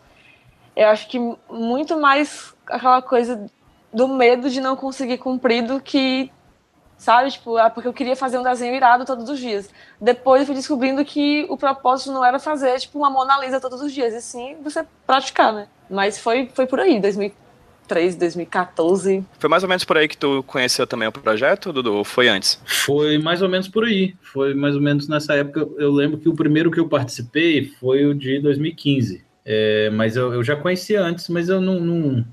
Eu 0.76 0.88
acho 0.90 1.08
que 1.08 1.20
muito 1.50 2.00
mais 2.00 2.54
aquela 2.68 3.02
coisa 3.02 3.46
do 3.94 4.08
medo 4.08 4.50
de 4.50 4.60
não 4.60 4.76
conseguir 4.76 5.18
cumprir 5.18 5.64
do 5.64 5.80
que, 5.80 6.30
sabe, 6.98 7.32
tipo, 7.32 7.58
ah, 7.58 7.70
porque 7.70 7.88
eu 7.88 7.94
queria 7.94 8.16
fazer 8.16 8.38
um 8.38 8.44
desenho 8.44 8.76
irado 8.76 9.06
todos 9.06 9.30
os 9.30 9.40
dias. 9.40 9.70
Depois 10.02 10.42
eu 10.42 10.46
fui 10.46 10.56
descobrindo 10.56 11.04
que 11.06 11.46
o 11.50 11.58
propósito 11.58 12.12
não 12.12 12.24
era 12.24 12.40
fazer, 12.40 12.78
tipo, 12.80 12.98
uma 12.98 13.10
Mona 13.10 13.40
Lisa 13.40 13.62
todos 13.62 13.82
os 13.82 13.94
dias, 13.94 14.14
e 14.14 14.22
sim 14.22 14.58
você 14.62 14.86
praticar, 15.08 15.54
né? 15.54 15.68
Mas 15.90 16.20
foi, 16.20 16.50
foi 16.54 16.68
por 16.68 16.80
aí, 16.80 17.00
2003, 17.86 18.16
2014. 18.16 19.24
Foi 19.40 19.50
mais 19.50 19.64
ou 19.64 19.70
menos 19.70 19.84
por 19.84 19.98
aí 19.98 20.08
que 20.08 20.18
tu 20.18 20.44
conheceu 20.44 20.86
também 20.86 21.08
o 21.08 21.12
projeto, 21.12 21.72
Dudu? 21.72 21.94
Ou 21.94 22.04
foi 22.04 22.28
antes? 22.28 22.60
Foi 22.66 23.18
mais 23.18 23.42
ou 23.42 23.50
menos 23.50 23.68
por 23.68 23.86
aí. 23.86 24.16
Foi 24.22 24.54
mais 24.54 24.76
ou 24.76 24.82
menos 24.82 25.08
nessa 25.08 25.36
época. 25.36 25.68
Eu 25.78 25.92
lembro 25.92 26.18
que 26.18 26.28
o 26.28 26.34
primeiro 26.34 26.72
que 26.72 26.80
eu 26.80 26.88
participei 26.88 27.66
foi 27.80 28.06
o 28.06 28.14
de 28.14 28.40
2015. 28.40 29.24
É, 29.46 29.90
mas 29.92 30.16
eu, 30.16 30.34
eu 30.34 30.44
já 30.44 30.56
conhecia 30.56 31.02
antes, 31.02 31.30
mas 31.30 31.50
eu 31.50 31.62
não, 31.62 31.80
não, 31.80 32.26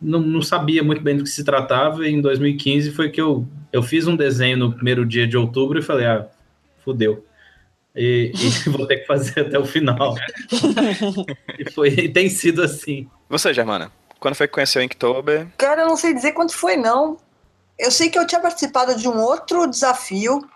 não, 0.00 0.20
não 0.20 0.42
sabia 0.42 0.82
muito 0.82 1.02
bem 1.02 1.16
do 1.16 1.24
que 1.24 1.30
se 1.30 1.44
tratava. 1.44 2.06
E 2.06 2.12
em 2.12 2.20
2015 2.20 2.92
foi 2.92 3.10
que 3.10 3.20
eu, 3.20 3.46
eu 3.72 3.82
fiz 3.82 4.06
um 4.06 4.16
desenho 4.16 4.56
no 4.56 4.72
primeiro 4.72 5.04
dia 5.04 5.26
de 5.26 5.36
outubro 5.36 5.78
e 5.78 5.82
falei, 5.82 6.06
ah, 6.06 6.26
fudeu. 6.84 7.24
E, 7.96 8.32
e 8.32 8.70
vou 8.70 8.86
ter 8.86 8.98
que 8.98 9.06
fazer 9.06 9.40
até 9.40 9.58
o 9.58 9.64
final. 9.64 10.14
e, 11.58 11.70
foi, 11.72 11.88
e 11.88 12.08
tem 12.08 12.28
sido 12.28 12.62
assim. 12.62 13.08
Você, 13.28 13.52
Germana, 13.52 13.90
quando 14.20 14.34
foi 14.34 14.46
que 14.48 14.54
conheceu 14.54 14.80
o 14.80 14.84
Inktober? 14.84 15.48
Cara, 15.56 15.82
eu 15.82 15.88
não 15.88 15.96
sei 15.96 16.12
dizer 16.12 16.32
quanto 16.32 16.54
foi, 16.54 16.76
não. 16.76 17.18
Eu 17.78 17.90
sei 17.90 18.10
que 18.10 18.18
eu 18.18 18.26
tinha 18.26 18.40
participado 18.40 18.96
de 18.96 19.08
um 19.08 19.20
outro 19.20 19.66
desafio, 19.66 20.48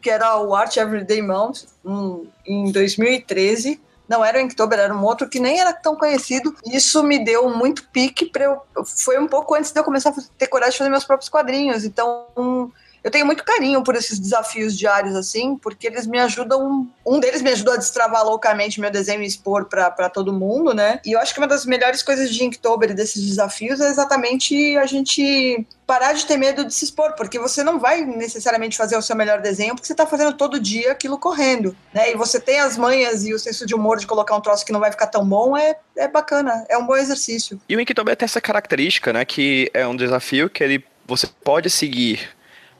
que 0.00 0.08
era 0.08 0.38
o 0.38 0.54
Art 0.54 0.76
Everyday 0.76 1.20
Mount, 1.20 1.64
um, 1.84 2.26
em 2.46 2.72
2013. 2.72 3.80
Não 4.08 4.24
era 4.24 4.38
o 4.38 4.40
Inktober, 4.40 4.78
era 4.78 4.94
um 4.94 5.04
outro 5.04 5.28
que 5.28 5.38
nem 5.38 5.60
era 5.60 5.72
tão 5.72 5.94
conhecido. 5.94 6.54
Isso 6.66 7.02
me 7.02 7.22
deu 7.22 7.48
muito 7.50 7.86
pique 7.90 8.26
para 8.26 8.44
eu. 8.44 8.84
Foi 8.84 9.18
um 9.18 9.28
pouco 9.28 9.54
antes 9.54 9.70
de 9.70 9.78
eu 9.78 9.84
começar 9.84 10.10
a 10.10 10.14
ter 10.36 10.48
coragem 10.48 10.72
de 10.72 10.78
fazer 10.78 10.90
meus 10.90 11.04
próprios 11.04 11.28
quadrinhos. 11.28 11.84
Então, 11.84 12.72
eu 13.02 13.10
tenho 13.10 13.26
muito 13.26 13.44
carinho 13.44 13.82
por 13.82 13.94
esses 13.96 14.18
desafios 14.18 14.76
diários, 14.76 15.16
assim, 15.16 15.56
porque 15.56 15.86
eles 15.86 16.06
me 16.06 16.18
ajudam. 16.18 16.88
Um 17.04 17.18
deles 17.18 17.42
me 17.42 17.50
ajudou 17.50 17.74
a 17.74 17.76
destravar 17.76 18.24
loucamente 18.24 18.80
meu 18.80 18.90
desenho 18.90 19.22
e 19.22 19.26
expor 19.26 19.66
para 19.66 20.08
todo 20.08 20.32
mundo, 20.32 20.74
né? 20.74 21.00
E 21.04 21.12
eu 21.12 21.20
acho 21.20 21.32
que 21.32 21.40
uma 21.40 21.46
das 21.46 21.64
melhores 21.64 22.02
coisas 22.02 22.30
de 22.30 22.44
Inktober 22.44 22.90
e 22.90 22.94
desses 22.94 23.26
desafios 23.26 23.80
é 23.80 23.88
exatamente 23.88 24.76
a 24.76 24.86
gente 24.86 25.66
parar 25.86 26.12
de 26.12 26.24
ter 26.24 26.36
medo 26.36 26.64
de 26.64 26.72
se 26.72 26.84
expor, 26.84 27.14
porque 27.14 27.38
você 27.38 27.64
não 27.64 27.80
vai 27.80 28.04
necessariamente 28.04 28.76
fazer 28.76 28.96
o 28.96 29.02
seu 29.02 29.16
melhor 29.16 29.40
desenho, 29.40 29.74
porque 29.74 29.86
você 29.86 29.92
está 29.92 30.06
fazendo 30.06 30.34
todo 30.34 30.60
dia 30.60 30.92
aquilo 30.92 31.18
correndo, 31.18 31.74
né? 31.92 32.12
E 32.12 32.16
você 32.16 32.38
tem 32.38 32.60
as 32.60 32.76
manhas 32.76 33.26
e 33.26 33.34
o 33.34 33.38
senso 33.38 33.66
de 33.66 33.74
humor 33.74 33.98
de 33.98 34.06
colocar 34.06 34.36
um 34.36 34.40
troço 34.40 34.64
que 34.64 34.72
não 34.72 34.78
vai 34.78 34.92
ficar 34.92 35.08
tão 35.08 35.26
bom, 35.26 35.56
é, 35.56 35.76
é 35.96 36.06
bacana, 36.06 36.64
é 36.68 36.78
um 36.78 36.86
bom 36.86 36.96
exercício. 36.96 37.60
E 37.68 37.74
o 37.74 37.80
Inktober 37.80 38.14
tem 38.14 38.24
essa 38.24 38.40
característica, 38.40 39.12
né, 39.12 39.24
que 39.24 39.68
é 39.74 39.84
um 39.86 39.96
desafio 39.96 40.48
que 40.48 40.62
ele 40.62 40.84
você 41.06 41.26
pode 41.26 41.68
seguir 41.68 42.20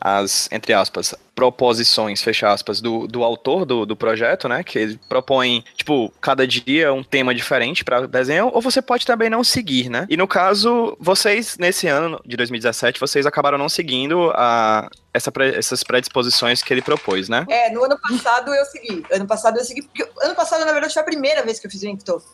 as, 0.01 0.49
entre 0.51 0.73
aspas, 0.73 1.15
proposições, 1.35 2.23
fecha 2.23 2.51
aspas, 2.51 2.81
do, 2.81 3.07
do 3.07 3.23
autor 3.25 3.65
do, 3.65 3.87
do 3.87 3.97
projeto, 3.97 4.49
né? 4.49 4.63
Que 4.63 4.79
ele 4.79 5.01
propõe, 5.09 5.65
tipo, 5.75 6.13
cada 6.21 6.47
dia 6.47 6.93
um 6.93 7.03
tema 7.03 7.35
diferente 7.35 7.85
para 7.85 8.07
desenho, 8.07 8.51
ou 8.53 8.61
você 8.61 8.81
pode 8.83 9.07
também 9.07 9.31
não 9.31 9.45
seguir, 9.45 9.89
né? 9.89 10.07
E 10.09 10.17
no 10.17 10.27
caso, 10.27 10.97
vocês, 11.01 11.57
nesse 11.59 11.87
ano 11.87 12.21
de 12.25 12.37
2017, 12.37 12.99
vocês 12.99 13.27
acabaram 13.27 13.59
não 13.59 13.69
seguindo 13.69 14.31
a, 14.35 14.89
essa, 15.13 15.33
essas 15.57 15.83
predisposições 15.83 16.63
que 16.63 16.73
ele 16.73 16.83
propôs, 16.83 17.29
né? 17.29 17.45
É, 17.49 17.71
no 17.71 17.85
ano 17.85 17.99
passado 17.99 18.55
eu 18.55 18.65
segui. 18.65 19.05
Ano 19.11 19.27
passado 19.27 19.59
eu 19.59 19.65
segui, 19.65 19.83
porque 19.83 20.09
ano 20.23 20.35
passado, 20.35 20.65
na 20.65 20.73
verdade, 20.73 20.93
foi 20.93 21.03
a 21.03 21.07
primeira 21.07 21.43
vez 21.43 21.59
que 21.59 21.67
eu 21.67 21.71
fiz 21.71 21.83
o 21.83 21.87
Inktober. 21.87 22.27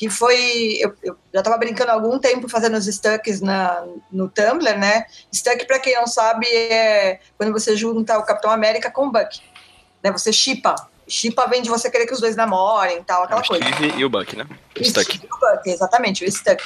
Que 0.00 0.08
foi. 0.08 0.78
Eu, 0.80 0.94
eu 1.02 1.14
já 1.30 1.40
estava 1.40 1.58
brincando 1.58 1.90
há 1.90 1.94
algum 1.94 2.18
tempo 2.18 2.48
fazendo 2.48 2.74
os 2.74 2.86
stucks 2.86 3.42
na, 3.42 3.84
no 4.10 4.30
Tumblr, 4.30 4.78
né? 4.78 5.04
Stuck, 5.30 5.66
para 5.66 5.78
quem 5.78 5.94
não 5.94 6.06
sabe, 6.06 6.46
é 6.46 7.20
quando 7.36 7.52
você 7.52 7.76
junta 7.76 8.16
o 8.18 8.22
Capitão 8.24 8.50
América 8.50 8.90
com 8.90 9.08
o 9.08 9.12
Buck. 9.12 9.42
Né? 10.02 10.10
Você 10.10 10.32
chipa. 10.32 10.74
Chipa 11.06 11.46
vem 11.48 11.60
de 11.60 11.68
você 11.68 11.90
querer 11.90 12.06
que 12.06 12.14
os 12.14 12.20
dois 12.20 12.34
namorem 12.34 12.96
e 12.96 13.04
tal, 13.04 13.24
aquela 13.24 13.42
o 13.42 13.46
coisa. 13.46 13.62
Steve 13.62 13.92
e 13.98 14.02
o 14.02 14.08
Buck, 14.08 14.34
né? 14.34 14.46
O 14.74 14.80
Isso, 14.80 14.98
Stuck. 15.02 15.20
o 15.30 15.38
Buck, 15.38 15.68
exatamente, 15.68 16.24
o 16.24 16.32
Stuck. 16.32 16.64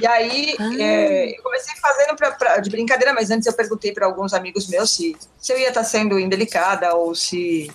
E 0.00 0.06
aí, 0.06 0.56
é, 0.80 1.36
eu 1.38 1.42
comecei 1.42 1.76
fazendo 1.82 2.16
pra, 2.16 2.30
pra- 2.30 2.56
de 2.60 2.70
brincadeira, 2.70 3.12
mas 3.12 3.30
antes 3.30 3.46
eu 3.46 3.52
perguntei 3.52 3.92
para 3.92 4.06
alguns 4.06 4.32
amigos 4.32 4.66
meus 4.68 4.90
se, 4.90 5.14
se 5.36 5.52
eu 5.52 5.58
ia 5.58 5.68
estar 5.68 5.84
sendo 5.84 6.18
indelicada 6.18 6.94
ou 6.94 7.14
se, 7.14 7.70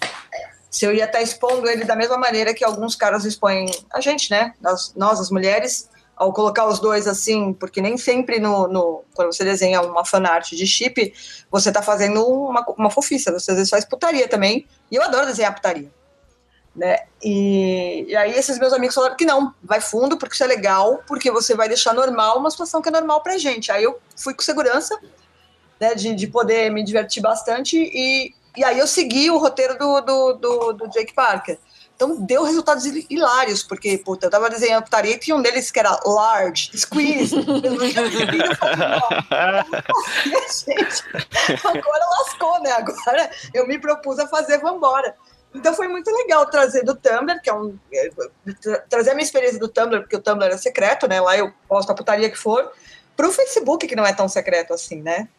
se 0.76 0.86
eu 0.86 0.94
ia 0.94 1.06
estar 1.06 1.22
expondo 1.22 1.70
ele 1.70 1.86
da 1.86 1.96
mesma 1.96 2.18
maneira 2.18 2.54
que 2.54 2.66
alguns 2.66 2.98
caras 2.98 3.24
expõem 3.24 3.72
a 3.94 4.02
gente, 4.02 4.30
né? 4.30 4.54
Nós, 4.60 4.94
nós 4.94 5.22
as 5.22 5.32
mulheres, 5.32 5.90
ao 6.18 6.34
colocar 6.34 6.68
os 6.68 6.80
dois 6.80 7.08
assim, 7.08 7.54
porque 7.54 7.80
nem 7.80 7.98
sempre 7.98 8.42
no, 8.42 8.68
no- 8.68 9.06
quando 9.14 9.34
você 9.34 9.46
desenha 9.46 9.82
uma 9.82 10.04
fanart 10.04 10.50
de 10.52 10.68
chip, 10.68 11.14
você 11.50 11.72
tá 11.72 11.82
fazendo 11.82 12.28
uma, 12.28 12.62
uma 12.78 12.90
fofiça, 12.90 13.32
você 13.32 13.52
às 13.52 13.56
vezes 13.58 13.70
faz 13.70 13.86
putaria 13.86 14.28
também. 14.28 14.68
E 14.92 14.98
eu 14.98 15.02
adoro 15.04 15.26
desenhar 15.26 15.56
putaria 15.56 15.90
né? 16.76 16.98
E, 17.24 18.04
e 18.10 18.16
aí 18.18 18.32
esses 18.32 18.60
meus 18.60 18.74
amigos 18.74 18.94
falaram 18.94 19.16
que 19.16 19.24
não, 19.24 19.54
vai 19.64 19.80
fundo, 19.80 20.18
porque 20.18 20.36
isso 20.36 20.44
é 20.44 20.48
legal, 20.48 21.02
porque 21.08 21.32
você 21.32 21.56
vai 21.56 21.70
deixar 21.70 21.94
normal 21.94 22.38
uma 22.38 22.52
situação 22.52 22.82
que 22.82 22.90
é 22.90 22.92
normal 22.92 23.24
pra 23.24 23.38
gente. 23.38 23.72
Aí 23.72 23.86
eu 23.86 23.98
fui 24.18 24.34
com 24.34 24.42
segurança, 24.42 25.00
né, 25.80 25.96
de, 25.96 26.14
de 26.14 26.28
poder 26.28 26.70
me 26.70 26.84
divertir 26.84 27.22
bastante, 27.24 27.78
e, 27.78 28.34
e 28.58 28.64
aí 28.64 28.80
eu 28.80 28.88
segui 28.88 29.30
o 29.30 29.38
roteiro 29.38 29.78
do, 29.78 30.02
do, 30.02 30.34
do, 30.34 30.74
do 30.74 30.88
Jake 30.90 31.14
Parker. 31.14 31.58
Então 31.96 32.18
deu 32.18 32.44
resultados 32.44 32.84
hil- 32.86 33.06
hilários, 33.10 33.64
porque 33.64 33.98
puta, 33.98 34.26
eu 34.26 34.30
tava 34.30 34.50
desenhando 34.50 34.84
putaria 34.84 35.16
e 35.16 35.18
tinha 35.18 35.36
um 35.36 35.42
deles 35.42 35.72
que 35.72 35.80
era 35.80 35.98
large, 36.06 36.70
squeeze. 36.78 37.34
Agora 41.64 42.06
lascou, 42.20 42.62
né? 42.62 42.72
Agora 42.72 43.30
eu 43.54 43.68
me 43.68 43.80
propus 43.80 44.20
a 44.20 44.28
fazer, 44.28 44.60
vambora. 44.60 45.16
Então 45.54 45.74
foi 45.74 45.88
muito 45.88 46.12
legal 46.12 46.46
trazer 46.48 46.84
do 46.84 46.96
Tumblr, 46.96 47.42
que 47.42 47.50
é 47.50 47.54
um. 47.54 47.78
é, 47.94 48.10
tra- 48.62 48.84
trazer 48.90 49.12
a 49.12 49.14
minha 49.14 49.24
experiência 49.24 49.58
do 49.58 49.70
Tumblr, 49.70 50.02
porque 50.02 50.18
o 50.18 50.22
Tumblr 50.22 50.54
é 50.54 50.58
secreto, 50.58 51.08
né? 51.08 51.22
Lá 51.22 51.38
eu 51.38 51.52
posto 51.68 51.90
a 51.92 51.96
putaria 51.96 52.30
que 52.30 52.38
for, 52.38 52.70
pro 53.16 53.32
Facebook, 53.32 53.88
que 53.88 53.96
não 53.96 54.06
é 54.06 54.12
tão 54.14 54.28
secreto 54.28 54.74
assim, 54.74 55.02
né? 55.02 55.30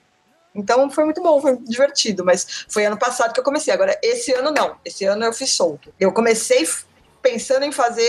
Então 0.57 0.91
foi 0.91 1.05
muito 1.05 1.23
bom, 1.23 1.41
foi 1.41 1.57
divertido, 1.59 2.25
mas 2.25 2.65
foi 2.69 2.87
ano 2.87 2.99
passado 2.99 3.33
que 3.33 3.41
eu 3.41 3.45
comecei. 3.45 3.73
Agora, 3.73 3.99
esse 4.03 4.33
ano 4.33 4.51
não. 4.51 4.77
Esse 4.85 5.05
ano 5.05 5.25
eu 5.25 5.33
fiz 5.33 5.51
solto. 5.53 5.93
Eu 6.01 6.13
comecei 6.13 6.67
pensando 7.23 7.65
em 7.65 7.73
fazer, 7.73 8.03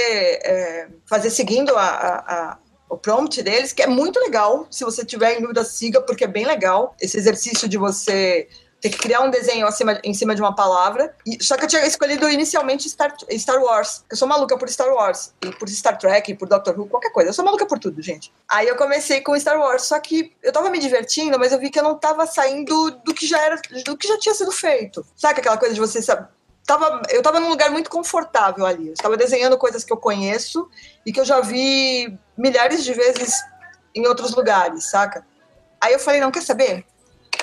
é, 0.44 0.88
fazer 1.06 1.30
seguindo 1.30 1.76
a, 1.76 1.82
a- 1.84 2.18
a- 2.52 2.58
o 2.90 2.96
prompt 2.98 3.42
deles, 3.44 3.74
que 3.74 3.82
é 3.82 3.88
muito 3.88 4.18
legal. 4.20 4.66
Se 4.72 4.84
você 4.86 5.04
tiver 5.04 5.38
em 5.38 5.42
dúvida, 5.42 5.64
siga, 5.66 6.00
porque 6.02 6.24
é 6.24 6.28
bem 6.28 6.46
legal. 6.46 6.96
Esse 7.02 7.18
exercício 7.18 7.68
de 7.68 7.78
você 7.78 8.48
ter 8.80 8.90
que 8.90 8.98
criar 8.98 9.22
um 9.22 9.30
desenho 9.30 9.66
acima, 9.66 10.00
em 10.04 10.14
cima 10.14 10.36
de 10.36 10.42
uma 10.42 10.54
palavra. 10.54 11.16
E- 11.26 11.44
só 11.44 11.58
que 11.58 11.66
eu 11.66 11.68
tinha 11.68 11.86
escolhido 11.86 12.30
inicialmente 12.30 12.88
Star, 12.88 13.14
Star 13.32 13.62
Wars. 13.62 14.04
Eu 14.10 14.16
sou 14.18 14.28
maluca 14.28 14.58
por 14.58 14.70
Star 14.70 14.90
Wars, 14.94 15.34
e 15.44 15.50
por 15.52 15.68
Star 15.70 15.98
Trek, 15.98 16.32
e 16.32 16.36
por 16.36 16.48
Doctor 16.48 16.80
Who, 16.80 16.88
qualquer 16.88 17.12
coisa. 17.12 17.30
Eu 17.30 17.34
sou 17.34 17.44
maluca 17.44 17.66
por 17.66 17.80
tudo, 17.80 18.02
gente. 18.02 18.32
Aí 18.50 18.68
eu 18.68 18.76
comecei 18.76 19.22
com 19.22 19.38
Star 19.40 19.60
Wars, 19.60 19.84
só 19.84 20.00
que 20.00 20.36
eu 20.44 20.52
tava 20.52 20.70
me 20.70 20.80
divertindo, 20.80 21.40
mas 21.40 21.52
eu 21.52 21.60
vi 21.60 21.70
que 21.70 21.80
eu 21.80 21.84
não 21.84 21.98
tava 21.98 22.26
saindo 22.28 22.92
do 23.04 23.14
que 23.14 23.26
já 23.26 23.40
era, 23.42 23.60
do 23.84 23.98
que 23.98 24.08
já 24.08 24.18
tinha 24.20 24.36
sido 24.36 24.52
feito. 24.52 25.06
Sabe 25.16 25.40
aquela 25.40 25.58
coisa 25.58 25.74
de 25.74 25.80
você 25.80 26.02
sabe? 26.02 26.28
Tava, 26.66 27.02
eu 27.10 27.22
tava 27.24 27.40
num 27.40 27.48
lugar 27.48 27.72
muito 27.72 27.90
confortável 27.90 28.66
ali. 28.66 28.88
Eu 28.88 28.94
estava 28.94 29.16
desenhando 29.16 29.58
coisas 29.58 29.86
que 29.86 29.94
eu 29.94 29.98
conheço 29.98 30.70
e 31.06 31.14
que 31.14 31.20
eu 31.20 31.24
já 31.26 31.40
vi 31.40 32.18
milhares 32.38 32.84
de 32.84 32.94
vezes 32.94 33.34
em 33.96 34.06
outros 34.06 34.36
lugares, 34.36 34.90
saca? 34.90 35.26
Aí 35.80 35.94
eu 35.94 36.00
falei, 36.00 36.20
não, 36.20 36.30
quer 36.30 36.44
saber? 36.44 36.86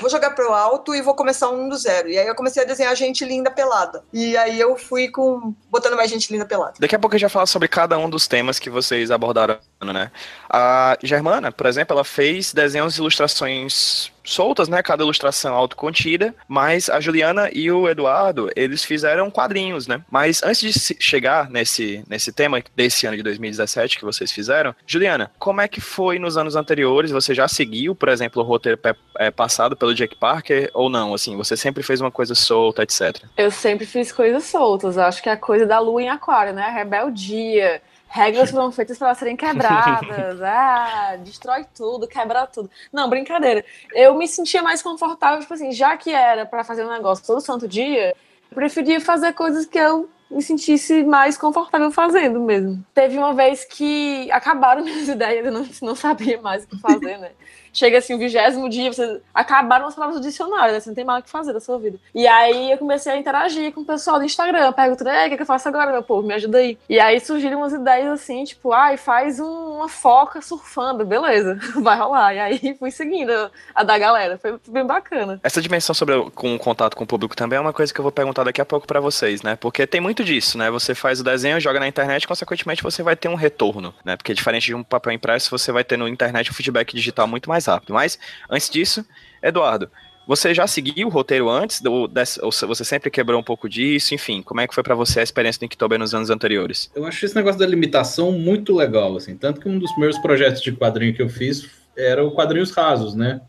Vou 0.01 0.11
jogar 0.11 0.31
pro 0.31 0.53
alto 0.53 0.95
e 0.95 1.01
vou 1.01 1.15
começar 1.15 1.51
um 1.51 1.69
do 1.69 1.77
zero. 1.77 2.09
E 2.09 2.19
aí 2.19 2.27
eu 2.27 2.35
comecei 2.35 2.63
a 2.63 2.67
desenhar 2.67 2.95
gente 2.97 3.25
linda 3.25 3.51
pelada. 3.51 4.05
E 4.13 4.37
aí 4.37 4.59
eu 4.59 4.77
fui 4.77 5.09
com 5.09 5.55
botando 5.71 5.97
mais 5.97 6.11
gente 6.11 6.33
linda 6.33 6.45
pelada. 6.45 6.75
Daqui 6.79 6.95
a 6.95 6.99
pouco 6.99 7.15
gente 7.19 7.23
vai 7.23 7.31
falar 7.31 7.47
sobre 7.47 7.69
cada 7.69 7.97
um 7.99 8.09
dos 8.09 8.27
temas 8.27 8.59
que 8.59 8.69
vocês 8.69 9.11
abordaram 9.11 9.59
né? 9.81 10.11
A 10.49 10.97
Germana, 11.03 11.53
por 11.53 11.67
exemplo, 11.67 11.95
ela 11.95 12.05
fez 12.05 12.53
desenhos 12.53 12.97
e 12.97 13.01
ilustrações 13.01 14.11
soltas, 14.25 14.69
né? 14.69 14.83
Cada 14.83 15.02
ilustração 15.02 15.54
autocontida, 15.54 16.35
mas 16.49 16.88
a 16.88 17.00
Juliana 17.00 17.50
e 17.52 17.71
o 17.71 17.88
Eduardo, 17.88 18.50
eles 18.57 18.85
fizeram 18.85 19.31
quadrinhos, 19.31 19.87
né? 19.87 20.02
Mas 20.11 20.43
antes 20.43 20.61
de 20.61 20.97
chegar 21.02 21.50
nesse, 21.50 22.02
nesse 22.09 22.33
tema 22.33 22.62
desse 22.75 23.07
ano 23.07 23.16
de 23.16 23.23
2017 23.23 23.99
que 23.99 24.04
vocês 24.04 24.33
fizeram, 24.33 24.75
Juliana, 24.87 25.31
como 25.38 25.61
é 25.61 25.69
que 25.69 25.81
foi 25.81 26.19
nos 26.19 26.37
anos 26.37 26.57
anteriores? 26.57 27.11
Você 27.11 27.35
já 27.35 27.47
seguiu, 27.47 27.95
por 27.95 28.09
exemplo, 28.09 28.43
o 28.43 28.47
roteiro 28.47 28.78
é, 29.19 29.31
passado 29.31 29.76
pelo 29.76 29.95
Jack 29.95 30.16
Parker 30.16 30.71
ou 30.73 30.88
não? 30.88 31.14
Assim, 31.14 31.37
você 31.37 31.57
sempre 31.57 31.83
fez 31.83 32.00
uma 32.00 32.11
coisa 32.11 32.35
solta, 32.35 32.83
etc. 32.83 33.23
Eu 33.37 33.50
sempre 33.50 33.87
fiz 33.87 34.11
coisas 34.11 34.45
soltas. 34.45 34.99
Acho 34.99 35.23
que 35.23 35.28
é 35.28 35.33
a 35.33 35.37
coisa 35.37 35.66
da 35.66 35.78
lua 35.78 36.02
em 36.02 36.09
aquário, 36.09 36.52
né? 36.52 36.69
Rebeldia. 36.71 37.83
Regras 38.14 38.50
foram 38.52 38.71
feitas 38.71 38.97
para 38.97 39.14
serem 39.14 39.37
quebradas. 39.37 40.40
Ah, 40.44 41.16
destrói 41.16 41.66
tudo, 41.75 42.06
quebra 42.06 42.47
tudo. 42.47 42.71
Não, 42.92 43.09
brincadeira. 43.11 43.64
Eu 43.92 44.14
me 44.16 44.28
sentia 44.28 44.62
mais 44.62 44.83
confortável, 44.83 45.40
tipo 45.40 45.52
assim, 45.52 45.73
já 45.73 45.97
que 45.97 46.12
era 46.12 46.47
para 46.47 46.62
fazer 46.62 46.85
um 46.85 46.90
negócio 46.90 47.26
todo 47.26 47.40
santo 47.40 47.66
dia, 47.66 48.11
eu 48.11 48.54
preferia 48.54 49.00
fazer 49.00 49.33
coisas 49.33 49.66
que 49.66 49.78
eu 49.78 50.09
me 50.30 50.42
sentisse 50.42 51.02
mais 51.02 51.37
confortável 51.37 51.90
fazendo 51.90 52.40
mesmo. 52.40 52.85
Teve 52.94 53.18
uma 53.18 53.35
vez 53.35 53.64
que 53.64 54.30
acabaram 54.30 54.83
minhas 54.85 55.09
ideias, 55.09 55.47
eu 55.47 55.52
não, 55.52 55.66
não 55.83 55.97
sabia 55.97 56.40
mais 56.40 56.64
o 56.64 56.68
que 56.68 56.78
fazer, 56.78 57.18
né? 57.18 57.33
Chega 57.75 57.99
assim, 57.99 58.14
o 58.14 58.19
vigésimo 58.19 58.69
dia, 58.71 58.93
você 58.93 59.21
acabaram 59.35 59.87
as 59.87 59.95
palavras 59.95 60.21
do 60.21 60.23
dicionário, 60.26 60.73
né? 60.73 60.81
Você 60.81 60.88
não 60.88 60.95
tem 60.95 61.04
mais 61.04 61.21
o 61.21 61.25
que 61.25 61.31
fazer 61.31 61.52
da 61.52 61.61
sua 61.61 61.78
vida. 61.78 61.99
E 62.14 62.26
aí 62.26 62.71
eu 62.71 62.78
comecei 62.78 63.12
a 63.12 63.16
interagir 63.19 63.73
com 63.73 63.81
o 63.81 63.85
pessoal 63.85 64.19
do 64.19 64.25
Instagram, 64.25 64.73
perguntando, 64.73 65.11
"Ei, 65.11 65.26
o 65.26 65.31
que, 65.31 65.37
que 65.37 65.43
eu 65.43 65.47
faço 65.47 65.69
agora, 65.69 65.90
meu 65.93 66.02
povo? 66.02 66.26
Me 66.26 66.35
ajuda 66.35 66.59
aí. 66.59 66.78
E 66.88 67.00
aí 67.00 67.19
surgiram 67.21 67.59
umas 67.59 67.73
ideias 67.73 68.09
assim, 68.12 68.45
tipo, 68.45 68.73
ai, 68.73 68.97
faz 68.97 69.40
um- 69.40 69.75
uma 69.75 69.88
foca 69.88 70.40
surfando, 70.40 71.04
beleza, 71.04 71.59
vai 71.83 71.99
rolar. 71.99 72.33
E 72.35 72.38
aí 72.38 72.76
fui 72.78 72.90
seguindo 72.93 73.33
a, 73.75 73.83
da 73.83 73.99
galera, 73.99 74.38
foi 74.38 74.57
bem 74.69 74.87
bacana. 74.87 75.40
Essa 75.43 75.61
dimensão 75.61 75.95
sobre 75.95 76.14
o- 76.14 76.31
com 76.31 76.54
o 76.54 76.59
contato 76.59 76.97
com 76.97 77.02
o 77.04 77.07
público 77.07 77.35
também 77.35 77.57
é 77.57 77.61
uma 77.61 77.73
coisa 77.73 77.93
que 77.93 77.99
eu 77.99 78.04
vou 78.04 78.12
perguntar 78.12 78.45
daqui 78.45 78.61
a 78.61 78.64
pouco 78.64 78.87
pra 78.87 79.00
vocês, 79.00 79.43
né? 79.43 79.57
Porque 79.57 79.87
tem 79.87 80.00
muito 80.00 80.23
disso, 80.23 80.57
né? 80.57 80.71
Você 80.71 80.95
faz 80.95 81.21
o 81.21 81.25
desenho, 81.25 81.59
joga 81.59 81.81
na 81.81 81.88
internet, 81.88 82.28
consequentemente 82.28 82.83
você 82.83 83.02
vai 83.02 83.16
ter 83.16 83.28
um 83.28 83.35
retorno, 83.35 83.93
né? 84.04 84.16
Porque 84.16 84.33
diferente 84.33 84.66
de 84.66 84.75
um 84.75 84.85
papel 84.85 85.12
impresso, 85.12 85.50
você 85.50 85.73
vai 85.73 85.83
ter 85.83 85.97
no 85.97 86.07
internet 86.07 86.50
um 86.50 86.54
feedback 86.54 86.95
digital 86.95 87.26
muito 87.26 87.49
mais 87.49 87.63
rápido. 87.66 87.94
Mas 87.94 88.18
antes 88.50 88.68
disso, 88.71 89.04
Eduardo, 89.42 89.90
você 90.26 90.54
já 90.54 90.66
seguiu 90.66 91.09
o 91.09 91.11
roteiro 91.11 91.50
antes 91.50 91.83
ou 91.85 92.50
você 92.50 92.85
sempre 92.85 93.11
quebrou 93.11 93.38
um 93.38 93.44
pouco 93.44 93.68
disso? 93.68 94.14
Enfim, 94.14 94.42
como 94.42 94.61
é 94.61 94.66
que 94.66 94.75
foi 94.75 94.83
pra 94.83 94.94
você 94.94 95.21
a 95.21 95.23
experiência 95.23 95.59
do 95.61 95.66
Inktober 95.66 95.99
nos 95.99 96.14
anos 96.14 96.30
anteriores? 96.30 96.90
Eu 96.94 97.04
acho 97.04 97.26
esse 97.26 97.37
negócio 97.37 97.59
da 97.59 97.66
limitação 97.66 98.33
muito 98.33 98.75
legal, 98.75 99.16
assim. 99.16 99.37
Tanto 99.37 99.61
que 99.61 99.68
um 99.68 99.78
dos 99.78 99.90
primeiros 99.92 100.18
projetos 100.18 100.62
de 100.62 100.73
quadrinho 100.73 101.14
que 101.14 101.21
eu 101.21 101.28
fiz 101.28 101.68
era 101.97 102.25
o 102.25 102.33
Quadrinhos 102.33 102.71
Rasos, 102.71 103.14
né? 103.14 103.42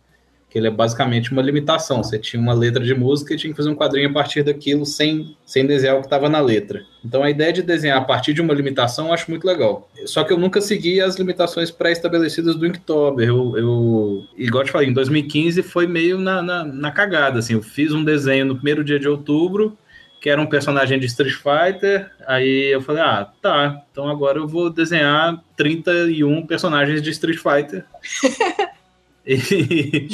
Que 0.55 0.59
ele 0.59 0.67
é 0.67 0.71
basicamente 0.71 1.33
uma 1.33 1.41
limitação. 1.41 2.01
Você 2.01 2.17
tinha 2.17 2.41
uma 2.41 2.53
letra 2.53 2.81
de 2.81 2.95
música 2.95 3.33
e 3.33 3.37
tinha 3.37 3.51
que 3.51 3.57
fazer 3.57 3.69
um 3.69 3.75
quadrinho 3.75 4.09
a 4.09 4.13
partir 4.13 4.41
daquilo 4.41 4.85
sem, 4.85 5.35
sem 5.45 5.67
desenhar 5.67 5.97
o 5.97 5.99
que 5.99 6.05
estava 6.05 6.29
na 6.29 6.39
letra. 6.39 6.81
Então 7.03 7.21
a 7.21 7.29
ideia 7.29 7.51
de 7.51 7.61
desenhar 7.61 7.97
a 7.97 8.05
partir 8.05 8.33
de 8.33 8.39
uma 8.39 8.53
limitação 8.53 9.07
eu 9.07 9.13
acho 9.13 9.29
muito 9.29 9.45
legal. 9.45 9.91
Só 10.05 10.23
que 10.23 10.31
eu 10.31 10.37
nunca 10.37 10.61
segui 10.61 11.01
as 11.01 11.17
limitações 11.17 11.71
pré-estabelecidas 11.71 12.55
do 12.55 12.65
Inktober. 12.65 13.27
Eu, 13.27 13.57
eu, 13.57 14.23
igual 14.37 14.63
eu 14.63 14.67
te 14.67 14.71
falei, 14.71 14.87
em 14.87 14.93
2015 14.93 15.61
foi 15.61 15.87
meio 15.87 16.17
na, 16.17 16.41
na, 16.41 16.63
na 16.63 16.89
cagada, 16.89 17.39
assim. 17.39 17.51
Eu 17.51 17.61
fiz 17.61 17.91
um 17.91 18.05
desenho 18.05 18.45
no 18.45 18.55
primeiro 18.55 18.81
dia 18.81 18.97
de 18.97 19.09
outubro, 19.09 19.77
que 20.21 20.29
era 20.29 20.39
um 20.39 20.47
personagem 20.47 20.97
de 20.97 21.05
Street 21.07 21.33
Fighter. 21.33 22.09
Aí 22.25 22.73
eu 22.73 22.81
falei, 22.81 23.01
ah, 23.01 23.29
tá, 23.41 23.83
então 23.91 24.07
agora 24.07 24.39
eu 24.39 24.47
vou 24.47 24.69
desenhar 24.69 25.37
31 25.57 26.47
personagens 26.47 27.01
de 27.01 27.09
Street 27.09 27.39
Fighter. 27.39 27.83
E 29.25 30.07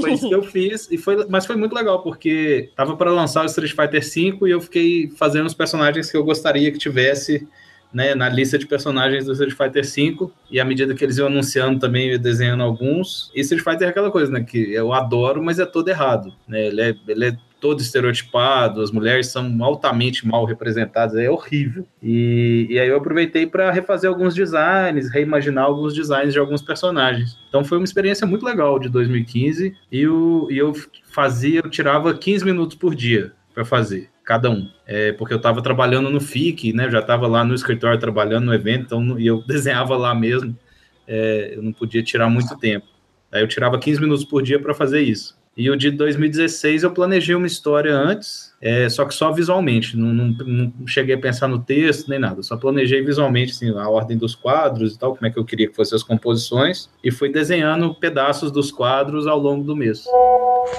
foi 0.00 0.14
isso 0.14 0.28
que 0.28 0.34
eu 0.34 0.42
fiz, 0.42 0.90
e 0.90 0.96
foi, 0.96 1.26
mas 1.28 1.44
foi 1.44 1.54
muito 1.54 1.74
legal, 1.74 2.02
porque 2.02 2.70
tava 2.74 2.96
para 2.96 3.12
lançar 3.12 3.42
o 3.42 3.46
Street 3.46 3.72
Fighter 3.72 4.00
V 4.02 4.48
e 4.48 4.50
eu 4.50 4.60
fiquei 4.60 5.10
fazendo 5.10 5.46
os 5.46 5.52
personagens 5.52 6.10
que 6.10 6.16
eu 6.16 6.24
gostaria 6.24 6.72
que 6.72 6.78
tivesse 6.78 7.46
né, 7.92 8.14
na 8.14 8.28
lista 8.28 8.58
de 8.58 8.66
personagens 8.66 9.26
do 9.26 9.32
Street 9.32 9.52
Fighter 9.52 9.84
V, 9.84 10.32
e 10.50 10.58
à 10.58 10.64
medida 10.64 10.94
que 10.94 11.04
eles 11.04 11.16
iam 11.18 11.28
anunciando 11.28 11.78
também, 11.78 12.08
ia 12.08 12.18
desenhando 12.18 12.62
alguns. 12.64 13.30
E 13.34 13.40
Street 13.40 13.62
Fighter 13.62 13.86
é 13.86 13.90
aquela 13.90 14.10
coisa, 14.10 14.32
né, 14.32 14.42
que 14.42 14.72
eu 14.72 14.92
adoro, 14.92 15.42
mas 15.42 15.60
é 15.60 15.66
todo 15.66 15.88
errado, 15.88 16.34
né, 16.48 16.66
ele 16.66 16.80
é, 16.80 16.96
ele 17.06 17.26
é 17.26 17.36
todo 17.64 17.80
estereotipado, 17.80 18.82
as 18.82 18.90
mulheres 18.90 19.28
são 19.28 19.64
altamente 19.64 20.28
mal 20.28 20.44
representadas, 20.44 21.16
é 21.16 21.30
horrível. 21.30 21.88
E, 22.02 22.66
e 22.68 22.78
aí 22.78 22.86
eu 22.86 22.98
aproveitei 22.98 23.46
para 23.46 23.70
refazer 23.70 24.10
alguns 24.10 24.34
designs, 24.34 25.10
reimaginar 25.10 25.64
alguns 25.64 25.94
designs 25.94 26.34
de 26.34 26.38
alguns 26.38 26.60
personagens. 26.60 27.38
Então 27.48 27.64
foi 27.64 27.78
uma 27.78 27.84
experiência 27.86 28.26
muito 28.26 28.44
legal 28.44 28.78
de 28.78 28.90
2015 28.90 29.74
e, 29.90 30.06
o, 30.06 30.46
e 30.50 30.58
eu 30.58 30.74
fazia, 31.10 31.60
eu 31.64 31.70
tirava 31.70 32.12
15 32.12 32.44
minutos 32.44 32.76
por 32.76 32.94
dia 32.94 33.32
para 33.54 33.64
fazer 33.64 34.10
cada 34.22 34.50
um, 34.50 34.68
é, 34.86 35.12
porque 35.12 35.32
eu 35.32 35.38
estava 35.38 35.62
trabalhando 35.62 36.10
no 36.10 36.20
FIC, 36.20 36.74
né? 36.74 36.84
Eu 36.84 36.90
já 36.90 37.00
estava 37.00 37.26
lá 37.26 37.42
no 37.42 37.54
escritório 37.54 37.98
trabalhando 37.98 38.44
no 38.44 38.52
evento, 38.52 38.84
então 38.84 39.18
e 39.18 39.26
eu 39.26 39.42
desenhava 39.48 39.96
lá 39.96 40.14
mesmo. 40.14 40.54
É, 41.08 41.54
eu 41.56 41.62
não 41.62 41.72
podia 41.72 42.02
tirar 42.02 42.28
muito 42.28 42.58
tempo. 42.58 42.84
Aí 43.32 43.40
eu 43.42 43.48
tirava 43.48 43.78
15 43.78 44.02
minutos 44.02 44.24
por 44.26 44.42
dia 44.42 44.60
para 44.60 44.74
fazer 44.74 45.00
isso. 45.00 45.42
E 45.56 45.70
o 45.70 45.76
de 45.76 45.90
2016 45.90 46.82
eu 46.82 46.90
planejei 46.90 47.34
uma 47.34 47.46
história 47.46 47.94
antes, 47.94 48.53
é, 48.64 48.88
só 48.88 49.04
que 49.04 49.12
só 49.12 49.30
visualmente, 49.30 49.94
não, 49.94 50.08
não, 50.08 50.28
não, 50.46 50.72
cheguei 50.86 51.14
a 51.14 51.18
pensar 51.18 51.46
no 51.46 51.58
texto 51.58 52.08
nem 52.08 52.18
nada, 52.18 52.42
só 52.42 52.56
planejei 52.56 53.04
visualmente 53.04 53.52
assim, 53.52 53.68
a 53.76 53.86
ordem 53.90 54.16
dos 54.16 54.34
quadros 54.34 54.94
e 54.94 54.98
tal, 54.98 55.14
como 55.14 55.26
é 55.26 55.30
que 55.30 55.38
eu 55.38 55.44
queria 55.44 55.68
que 55.68 55.76
fossem 55.76 55.94
as 55.94 56.02
composições, 56.02 56.88
e 57.04 57.10
fui 57.10 57.30
desenhando 57.30 57.94
pedaços 57.94 58.50
dos 58.50 58.72
quadros 58.72 59.26
ao 59.26 59.38
longo 59.38 59.62
do 59.62 59.76
mês. 59.76 60.02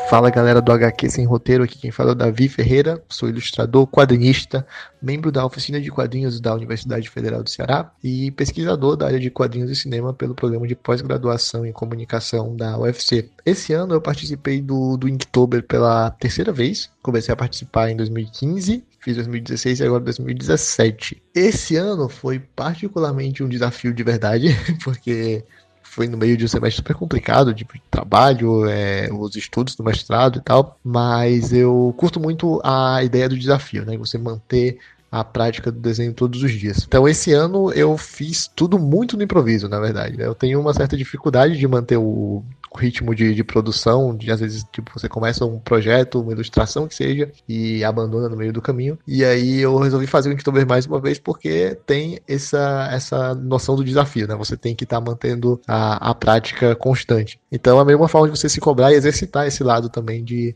Fala 0.10 0.32
galera 0.32 0.64
do 0.64 0.72
HQ 0.72 1.12
Sem 1.12 1.26
Roteiro, 1.26 1.64
aqui 1.64 1.78
quem 1.78 1.92
fala 1.92 2.10
é 2.10 2.14
o 2.14 2.16
Davi 2.16 2.50
Ferreira, 2.50 3.04
sou 3.08 3.30
ilustrador, 3.30 3.86
quadrinista, 3.86 4.66
membro 5.00 5.32
da 5.32 5.46
oficina 5.46 5.80
de 5.80 5.92
quadrinhos 5.92 6.42
da 6.42 6.56
Universidade 6.56 7.08
Federal 7.08 7.44
do 7.44 7.50
Ceará 7.52 7.92
e 8.04 8.32
pesquisador 8.32 8.96
da 8.96 9.06
área 9.06 9.20
de 9.20 9.30
quadrinhos 9.30 9.70
e 9.70 9.76
cinema 9.76 10.12
pelo 10.12 10.34
programa 10.34 10.68
de 10.68 10.76
pós-graduação 10.76 11.64
em 11.64 11.72
comunicação 11.72 12.56
da 12.56 12.80
UFC. 12.80 13.30
Esse 13.46 13.74
ano 13.74 13.94
eu 13.94 14.02
participei 14.02 14.60
do, 14.60 14.98
do 14.98 15.08
Inktober 15.08 15.62
pela 15.62 16.10
terceira 16.10 16.52
vez, 16.52 16.90
comecei 17.04 17.32
a 17.32 17.38
participar 17.38 17.75
em 17.92 17.96
2015, 17.96 18.84
fiz 19.00 19.16
2016 19.16 19.80
e 19.80 19.84
agora 19.84 20.04
2017. 20.04 21.22
Esse 21.34 21.76
ano 21.76 22.10
foi 22.10 22.40
particularmente 22.40 23.44
um 23.44 23.50
desafio 23.50 23.94
de 23.94 24.04
verdade, 24.04 24.50
porque 24.84 25.44
foi 25.84 26.08
no 26.08 26.18
meio 26.18 26.36
de 26.36 26.44
um 26.44 26.48
semestre 26.48 26.78
super 26.78 26.96
complicado, 26.96 27.54
de 27.54 27.66
trabalho, 27.90 28.66
é, 28.66 29.10
os 29.14 29.36
estudos 29.36 29.76
do 29.76 29.84
mestrado 29.84 30.40
e 30.40 30.42
tal, 30.42 30.78
mas 30.84 31.54
eu 31.54 31.94
curto 31.98 32.20
muito 32.20 32.60
a 32.64 33.02
ideia 33.04 33.30
do 33.30 33.38
desafio, 33.38 33.86
né? 33.86 33.98
Você 33.98 34.18
manter 34.18 34.78
a 35.10 35.24
prática 35.24 35.72
do 35.72 35.80
desenho 35.80 36.14
todos 36.14 36.44
os 36.44 36.52
dias. 36.52 36.84
Então, 36.86 37.08
esse 37.08 37.32
ano 37.32 37.72
eu 37.72 37.98
fiz 37.98 38.52
tudo 38.54 38.78
muito 38.78 39.16
no 39.16 39.24
improviso, 39.24 39.70
na 39.70 39.80
verdade. 39.80 40.18
né? 40.18 40.26
Eu 40.26 40.36
tenho 40.36 40.60
uma 40.60 40.74
certa 40.74 40.98
dificuldade 40.98 41.58
de 41.58 41.68
manter 41.68 41.96
o 41.96 42.44
ritmo 42.76 43.14
de, 43.16 43.34
de, 43.34 43.44
produção, 43.44 44.16
de 44.16 44.32
às 44.32 44.40
vezes 44.40 44.66
tipo, 44.72 44.92
você 44.94 45.08
começa 45.10 45.46
um 45.46 45.60
projeto, 45.60 46.22
uma 46.22 46.32
ilustração 46.32 46.88
que 46.88 46.96
seja, 46.96 47.32
e 47.48 47.84
abandona 47.84 48.30
no 48.30 48.38
meio 48.38 48.54
do 48.54 48.62
caminho. 48.62 48.98
E 49.08 49.24
aí 49.24 49.60
eu 49.60 49.78
resolvi 49.78 50.08
fazer 50.08 50.30
o 50.30 50.34
Inktober 50.34 50.68
mais 50.68 50.86
uma 50.86 51.00
vez 51.00 51.20
porque 51.20 51.78
tem 51.86 52.20
essa, 52.28 52.90
essa 52.92 53.34
noção 53.36 53.76
do 53.76 53.84
desafio, 53.84 54.28
né? 54.28 54.36
Você 54.36 54.58
tem 54.58 54.76
que 54.76 54.84
estar 54.84 55.02
tá 55.02 55.12
mantendo 55.12 55.60
a, 55.68 56.12
a 56.12 56.16
prática 56.16 56.76
constante. 56.76 57.40
Então 57.52 57.80
é 57.80 57.86
meio 57.86 57.98
uma 57.98 58.08
forma 58.08 58.30
de 58.30 58.38
você 58.38 58.50
se 58.50 58.60
cobrar 58.60 58.92
e 58.92 58.96
exercitar 58.96 59.48
esse 59.48 59.64
lado 59.64 59.90
também 59.90 60.24
de 60.24 60.56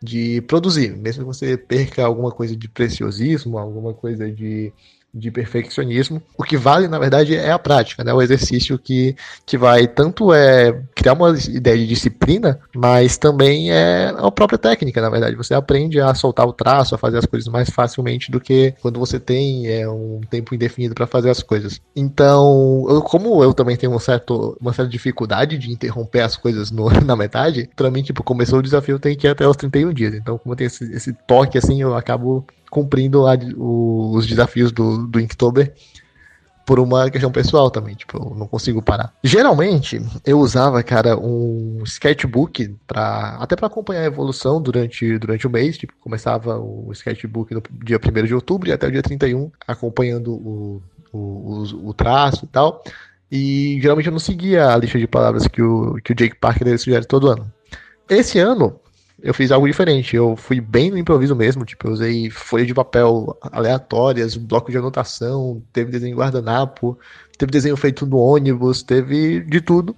de 0.00 0.40
produzir, 0.42 0.96
mesmo 0.96 1.24
que 1.24 1.26
você 1.26 1.56
perca 1.56 2.04
alguma 2.04 2.30
coisa 2.30 2.56
de 2.56 2.68
preciosismo, 2.68 3.58
alguma 3.58 3.92
coisa 3.92 4.30
de, 4.30 4.72
de 5.12 5.30
perfeccionismo, 5.30 6.22
o 6.36 6.42
que 6.42 6.56
vale, 6.56 6.86
na 6.86 6.98
verdade, 6.98 7.34
é 7.34 7.50
a 7.50 7.58
prática, 7.58 8.04
né? 8.04 8.12
O 8.12 8.20
exercício 8.20 8.78
que, 8.78 9.16
que 9.46 9.56
vai 9.56 9.86
tanto 9.86 10.32
é 10.32 10.82
criar 10.94 11.14
uma 11.14 11.30
ideia 11.30 11.78
de 11.78 11.86
disciplina, 11.86 12.60
mas 12.74 13.16
também 13.16 13.72
é 13.72 14.12
a 14.16 14.30
própria 14.30 14.58
técnica, 14.58 15.00
na 15.00 15.10
verdade. 15.10 15.36
Você 15.36 15.54
aprende 15.54 16.00
a 16.00 16.14
soltar 16.14 16.46
o 16.46 16.52
traço, 16.52 16.94
a 16.94 16.98
fazer 16.98 17.18
as 17.18 17.26
coisas 17.26 17.48
mais 17.48 17.70
facilmente 17.70 18.30
do 18.30 18.40
que 18.40 18.74
quando 18.82 19.00
você 19.00 19.18
tem 19.18 19.66
é, 19.66 19.88
um 19.88 20.20
tempo 20.28 20.54
indefinido 20.54 20.94
para 20.94 21.06
fazer 21.06 21.30
as 21.30 21.42
coisas. 21.42 21.80
Então, 21.96 22.84
eu, 22.88 23.02
como 23.02 23.42
eu 23.42 23.54
também 23.54 23.76
tenho 23.76 23.94
um 23.94 23.98
certo, 23.98 24.56
uma 24.60 24.72
certa 24.72 24.90
dificuldade 24.90 25.56
de 25.56 25.72
interromper 25.72 26.20
as 26.20 26.36
coisas 26.36 26.70
no, 26.70 26.88
na 27.04 27.16
metade, 27.16 27.68
para 27.74 27.90
mim, 27.90 28.02
tipo, 28.02 28.22
começou 28.22 28.58
o 28.58 28.62
desafio, 28.62 28.98
tem 28.98 29.16
que 29.16 29.26
ir 29.26 29.30
até 29.30 29.48
os 29.48 29.56
31 29.56 29.92
dias. 29.92 30.14
Então, 30.14 30.36
como 30.36 30.54
tenho 30.54 30.66
esse, 30.66 30.84
esse 30.92 31.12
toque, 31.26 31.56
assim, 31.56 31.80
eu 31.80 31.96
acabo 31.96 32.46
cumprindo 32.70 33.22
lá 33.22 33.36
o, 33.56 34.12
os 34.14 34.26
desafios 34.26 34.72
do, 34.72 35.06
do 35.06 35.20
Inktober 35.20 35.74
por 36.68 36.78
uma 36.78 37.10
questão 37.10 37.32
pessoal 37.32 37.70
também, 37.70 37.94
tipo, 37.94 38.18
eu 38.18 38.36
não 38.36 38.46
consigo 38.46 38.82
parar. 38.82 39.14
Geralmente, 39.24 40.02
eu 40.22 40.38
usava, 40.38 40.82
cara, 40.82 41.18
um 41.18 41.82
sketchbook 41.82 42.76
para 42.86 43.38
até 43.40 43.56
para 43.56 43.68
acompanhar 43.68 44.02
a 44.02 44.04
evolução 44.04 44.60
durante, 44.60 45.18
durante 45.18 45.46
o 45.46 45.50
mês, 45.50 45.78
tipo, 45.78 45.94
começava 45.98 46.58
o 46.58 46.92
sketchbook 46.92 47.54
no 47.54 47.62
dia 47.82 47.98
1 47.98 48.26
de 48.26 48.34
outubro 48.34 48.68
e 48.68 48.72
até 48.72 48.86
o 48.86 48.92
dia 48.92 49.00
31, 49.00 49.50
acompanhando 49.66 50.34
o, 50.34 50.82
o, 51.10 51.18
o, 51.18 51.88
o 51.88 51.94
traço 51.94 52.44
e 52.44 52.48
tal. 52.48 52.84
E 53.32 53.78
geralmente 53.80 54.06
eu 54.06 54.12
não 54.12 54.18
seguia 54.18 54.68
a 54.68 54.76
lista 54.76 54.98
de 54.98 55.06
palavras 55.06 55.48
que 55.48 55.62
o, 55.62 55.94
que 56.04 56.12
o 56.12 56.14
Jake 56.14 56.36
Parker 56.36 56.78
sugere 56.78 57.06
todo 57.06 57.30
ano. 57.30 57.50
Esse 58.10 58.38
ano, 58.38 58.78
eu 59.22 59.34
fiz 59.34 59.50
algo 59.50 59.66
diferente. 59.66 60.14
Eu 60.16 60.36
fui 60.36 60.60
bem 60.60 60.90
no 60.90 60.98
improviso 60.98 61.34
mesmo. 61.34 61.64
Tipo, 61.64 61.88
eu 61.88 61.92
usei 61.92 62.30
folha 62.30 62.64
de 62.64 62.74
papel 62.74 63.36
aleatórias, 63.40 64.36
bloco 64.36 64.70
de 64.70 64.78
anotação, 64.78 65.62
teve 65.72 65.90
desenho 65.90 66.16
guardanapo, 66.16 66.98
teve 67.36 67.50
desenho 67.50 67.76
feito 67.76 68.06
no 68.06 68.18
ônibus, 68.18 68.82
teve 68.82 69.40
de 69.40 69.60
tudo. 69.60 69.96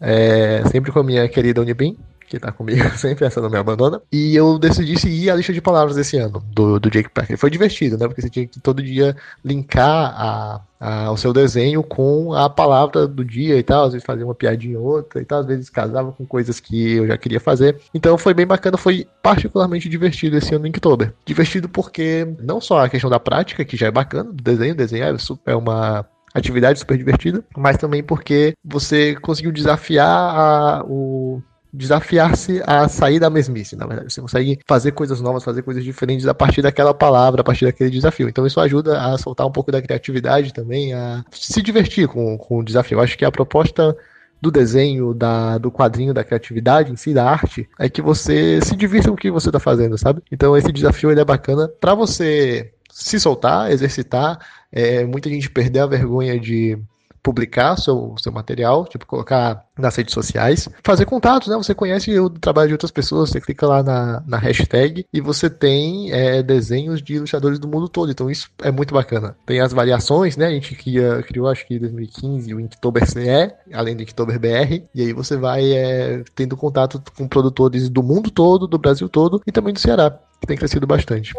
É, 0.00 0.62
sempre 0.70 0.90
com 0.90 1.00
a 1.00 1.04
minha 1.04 1.28
querida 1.28 1.60
Unibim, 1.60 1.98
que 2.30 2.38
tá 2.38 2.52
comigo 2.52 2.88
sempre, 2.96 3.26
essa 3.26 3.40
não 3.40 3.50
me 3.50 3.58
abandona. 3.58 4.00
E 4.10 4.36
eu 4.36 4.56
decidi 4.58 4.98
seguir 4.98 5.30
a 5.30 5.34
lista 5.34 5.52
de 5.52 5.60
palavras 5.60 5.96
desse 5.96 6.16
ano, 6.16 6.42
do, 6.52 6.78
do 6.78 6.88
Jake 6.88 7.10
Packer. 7.10 7.36
Foi 7.36 7.50
divertido, 7.50 7.98
né? 7.98 8.06
Porque 8.06 8.22
você 8.22 8.30
tinha 8.30 8.46
que 8.46 8.60
todo 8.60 8.80
dia 8.82 9.16
linkar 9.44 10.14
a, 10.16 10.60
a, 10.78 11.10
o 11.10 11.16
seu 11.16 11.32
desenho 11.32 11.82
com 11.82 12.32
a 12.32 12.48
palavra 12.48 13.08
do 13.08 13.24
dia 13.24 13.58
e 13.58 13.62
tal. 13.64 13.84
Às 13.84 13.92
vezes 13.92 14.06
fazia 14.06 14.24
uma 14.24 14.34
piadinha 14.34 14.78
ou 14.78 14.86
outra 14.86 15.20
e 15.20 15.24
tal. 15.24 15.40
Às 15.40 15.46
vezes 15.46 15.68
casava 15.68 16.12
com 16.12 16.24
coisas 16.24 16.60
que 16.60 16.92
eu 16.92 17.06
já 17.08 17.18
queria 17.18 17.40
fazer. 17.40 17.80
Então 17.92 18.16
foi 18.16 18.32
bem 18.32 18.46
bacana, 18.46 18.78
foi 18.78 19.08
particularmente 19.20 19.88
divertido 19.88 20.36
esse 20.36 20.54
ano 20.54 20.66
em 20.66 20.68
Inktober. 20.68 21.12
Divertido 21.26 21.68
porque 21.68 22.28
não 22.40 22.60
só 22.60 22.84
a 22.84 22.88
questão 22.88 23.10
da 23.10 23.18
prática, 23.18 23.64
que 23.64 23.76
já 23.76 23.88
é 23.88 23.90
bacana, 23.90 24.32
do 24.32 24.42
desenho, 24.42 24.74
desenhar 24.74 25.12
é 25.12 25.20
é 25.46 25.56
uma 25.56 26.06
atividade 26.32 26.78
super 26.78 26.96
divertida, 26.96 27.44
mas 27.56 27.76
também 27.76 28.02
porque 28.02 28.54
você 28.64 29.16
conseguiu 29.16 29.50
desafiar 29.50 30.06
a, 30.06 30.84
o 30.84 31.42
desafiar-se 31.72 32.62
a 32.66 32.88
sair 32.88 33.18
da 33.18 33.30
mesmice, 33.30 33.76
na 33.76 33.86
verdade. 33.86 34.12
Você 34.12 34.20
consegue 34.20 34.58
fazer 34.66 34.92
coisas 34.92 35.20
novas, 35.20 35.44
fazer 35.44 35.62
coisas 35.62 35.84
diferentes 35.84 36.26
a 36.26 36.34
partir 36.34 36.62
daquela 36.62 36.92
palavra, 36.92 37.40
a 37.40 37.44
partir 37.44 37.64
daquele 37.64 37.90
desafio. 37.90 38.28
Então 38.28 38.46
isso 38.46 38.60
ajuda 38.60 39.00
a 39.00 39.16
soltar 39.16 39.46
um 39.46 39.52
pouco 39.52 39.70
da 39.70 39.80
criatividade 39.80 40.52
também, 40.52 40.92
a 40.92 41.24
se 41.30 41.62
divertir 41.62 42.08
com, 42.08 42.36
com 42.36 42.58
o 42.58 42.64
desafio. 42.64 42.98
Eu 42.98 43.02
acho 43.02 43.16
que 43.16 43.24
a 43.24 43.30
proposta 43.30 43.96
do 44.40 44.50
desenho, 44.50 45.12
da, 45.12 45.58
do 45.58 45.70
quadrinho, 45.70 46.14
da 46.14 46.24
criatividade 46.24 46.90
em 46.90 46.96
si, 46.96 47.12
da 47.12 47.28
arte, 47.28 47.68
é 47.78 47.88
que 47.88 48.00
você 48.00 48.60
se 48.62 48.74
divirta 48.74 49.08
com 49.08 49.14
o 49.14 49.18
que 49.18 49.30
você 49.30 49.48
está 49.48 49.60
fazendo, 49.60 49.98
sabe? 49.98 50.22
Então 50.32 50.56
esse 50.56 50.72
desafio 50.72 51.10
ele 51.10 51.20
é 51.20 51.24
bacana 51.24 51.68
para 51.68 51.94
você 51.94 52.72
se 52.90 53.20
soltar, 53.20 53.70
exercitar, 53.70 54.38
é, 54.72 55.04
muita 55.04 55.28
gente 55.28 55.50
perder 55.50 55.80
a 55.80 55.86
vergonha 55.86 56.38
de 56.38 56.78
publicar 57.22 57.76
seu, 57.76 58.14
seu 58.18 58.32
material, 58.32 58.86
tipo, 58.86 59.06
colocar 59.06 59.64
nas 59.78 59.96
redes 59.96 60.12
sociais, 60.14 60.68
fazer 60.84 61.06
contatos, 61.06 61.48
né? 61.48 61.56
Você 61.56 61.74
conhece 61.74 62.18
o 62.18 62.30
trabalho 62.30 62.68
de 62.68 62.74
outras 62.74 62.90
pessoas, 62.90 63.30
você 63.30 63.40
clica 63.40 63.66
lá 63.66 63.82
na, 63.82 64.22
na 64.26 64.38
hashtag 64.38 65.06
e 65.12 65.20
você 65.20 65.48
tem 65.48 66.12
é, 66.12 66.42
desenhos 66.42 67.02
de 67.02 67.14
ilustradores 67.14 67.58
do 67.58 67.68
mundo 67.68 67.88
todo, 67.88 68.10
então 68.10 68.30
isso 68.30 68.48
é 68.62 68.70
muito 68.70 68.94
bacana. 68.94 69.36
Tem 69.46 69.60
as 69.60 69.72
variações, 69.72 70.36
né? 70.36 70.46
A 70.46 70.50
gente 70.50 70.74
cria, 70.74 71.22
criou, 71.22 71.48
acho 71.48 71.66
que 71.66 71.74
em 71.74 71.78
2015, 71.78 72.54
o 72.54 72.60
Inktober 72.60 73.08
CE, 73.08 73.52
além 73.72 73.96
do 73.96 74.02
Inktober 74.02 74.38
BR, 74.38 74.82
e 74.94 75.02
aí 75.02 75.12
você 75.12 75.36
vai 75.36 75.72
é, 75.72 76.22
tendo 76.34 76.56
contato 76.56 77.02
com 77.16 77.28
produtores 77.28 77.88
do 77.88 78.02
mundo 78.02 78.30
todo, 78.30 78.66
do 78.66 78.78
Brasil 78.78 79.08
todo 79.08 79.42
e 79.46 79.52
também 79.52 79.72
do 79.72 79.80
Ceará, 79.80 80.10
que 80.40 80.46
tem 80.46 80.56
crescido 80.56 80.86
bastante. 80.86 81.32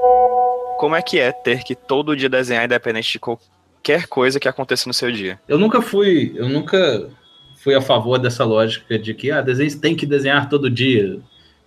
Como 0.77 0.95
é 0.95 1.01
que 1.01 1.19
é 1.19 1.31
ter 1.31 1.63
que 1.63 1.75
todo 1.75 2.15
dia 2.15 2.27
desenhar 2.27 2.65
independente 2.65 3.13
de 3.13 3.19
qualquer 3.81 4.07
coisa 4.07 4.39
que 4.39 4.47
aconteça 4.47 4.87
no 4.87 4.93
seu 4.93 5.11
dia? 5.11 5.39
Eu 5.47 5.57
nunca 5.57 5.81
fui, 5.81 6.31
eu 6.35 6.47
nunca 6.47 7.09
fui 7.57 7.73
a 7.73 7.81
favor 7.81 8.17
dessa 8.19 8.45
lógica 8.45 8.97
de 8.97 9.13
que 9.13 9.31
ah, 9.31 9.41
desenho 9.41 9.79
tem 9.79 9.95
que 9.95 10.05
desenhar 10.05 10.47
todo 10.47 10.69
dia. 10.69 11.19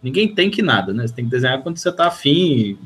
Ninguém 0.02 0.32
tem 0.32 0.50
que 0.50 0.62
nada, 0.62 0.92
né? 0.92 1.06
Você 1.06 1.14
tem 1.14 1.24
que 1.24 1.30
desenhar 1.30 1.60
quando 1.62 1.76
você 1.78 1.90
tá 1.90 2.06
afim, 2.06 2.78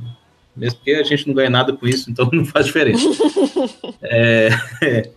mesmo 0.56 0.78
porque 0.78 0.92
a 0.92 1.02
gente 1.02 1.26
não 1.26 1.34
ganha 1.34 1.50
nada 1.50 1.72
com 1.72 1.86
isso, 1.86 2.10
então 2.10 2.28
não 2.32 2.44
faz 2.44 2.66
diferença. 2.66 3.06
É, 4.00 4.48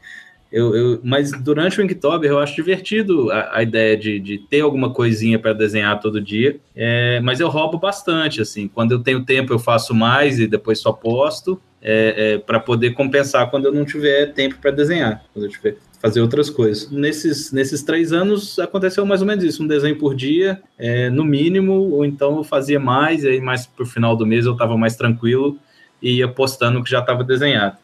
eu, 0.51 0.75
eu- 0.75 0.99
mas 1.03 1.31
durante 1.31 1.79
o 1.79 1.83
Inktober 1.83 2.29
eu 2.29 2.39
acho 2.39 2.55
divertido 2.55 3.31
a, 3.31 3.57
a 3.57 3.63
ideia 3.63 3.95
de, 3.95 4.19
de 4.19 4.39
ter 4.39 4.61
alguma 4.61 4.91
coisinha 4.91 5.37
para 5.37 5.53
desenhar 5.53 5.99
todo 5.99 6.19
dia, 6.19 6.59
é, 6.75 7.19
mas 7.21 7.39
eu 7.39 7.47
roubo 7.47 7.77
bastante, 7.77 8.41
assim. 8.41 8.67
Quando 8.67 8.91
eu 8.93 8.99
tenho 8.99 9.23
tempo 9.23 9.53
eu 9.53 9.59
faço 9.59 9.93
mais 9.93 10.39
e 10.39 10.47
depois 10.47 10.79
só 10.79 10.91
posto, 10.91 11.61
é, 11.81 12.37
para 12.39 12.59
poder 12.59 12.91
compensar 12.91 13.49
quando 13.49 13.65
eu 13.65 13.73
não 13.73 13.83
tiver 13.85 14.27
tempo 14.33 14.55
para 14.61 14.71
desenhar, 14.71 15.23
quando 15.33 15.45
eu 15.45 15.49
tiver 15.49 15.71
que 15.73 15.79
fazer 16.01 16.21
outras 16.21 16.49
coisas. 16.49 16.89
Nesses, 16.91 17.51
nesses 17.51 17.81
três 17.83 18.11
anos 18.13 18.57
aconteceu 18.59 19.05
mais 19.05 19.21
ou 19.21 19.27
menos 19.27 19.43
isso, 19.43 19.63
um 19.63 19.67
desenho 19.67 19.97
por 19.97 20.15
dia, 20.15 20.61
é, 20.77 21.09
no 21.09 21.23
mínimo, 21.23 21.73
ou 21.73 22.05
então 22.05 22.37
eu 22.37 22.43
fazia 22.43 22.79
mais, 22.79 23.23
e 23.23 23.29
aí 23.29 23.41
mais 23.41 23.65
pro 23.65 23.85
final 23.85 24.15
do 24.15 24.25
mês 24.25 24.45
eu 24.45 24.53
estava 24.53 24.77
mais 24.77 24.95
tranquilo 24.95 25.57
e 26.01 26.17
ia 26.17 26.27
postando 26.27 26.79
o 26.79 26.83
que 26.83 26.89
já 26.89 26.99
estava 26.99 27.23
desenhado. 27.23 27.77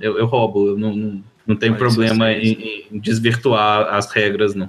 Eu, 0.00 0.18
eu 0.18 0.26
roubo, 0.26 0.68
eu 0.68 0.78
não, 0.78 0.94
não, 0.94 1.24
não 1.46 1.56
tenho 1.56 1.72
Mas 1.72 1.80
problema 1.80 2.26
vocês- 2.26 2.48
em, 2.58 2.84
em 2.96 2.98
desvirtuar 2.98 3.94
as 3.94 4.10
regras, 4.10 4.54
não. 4.54 4.68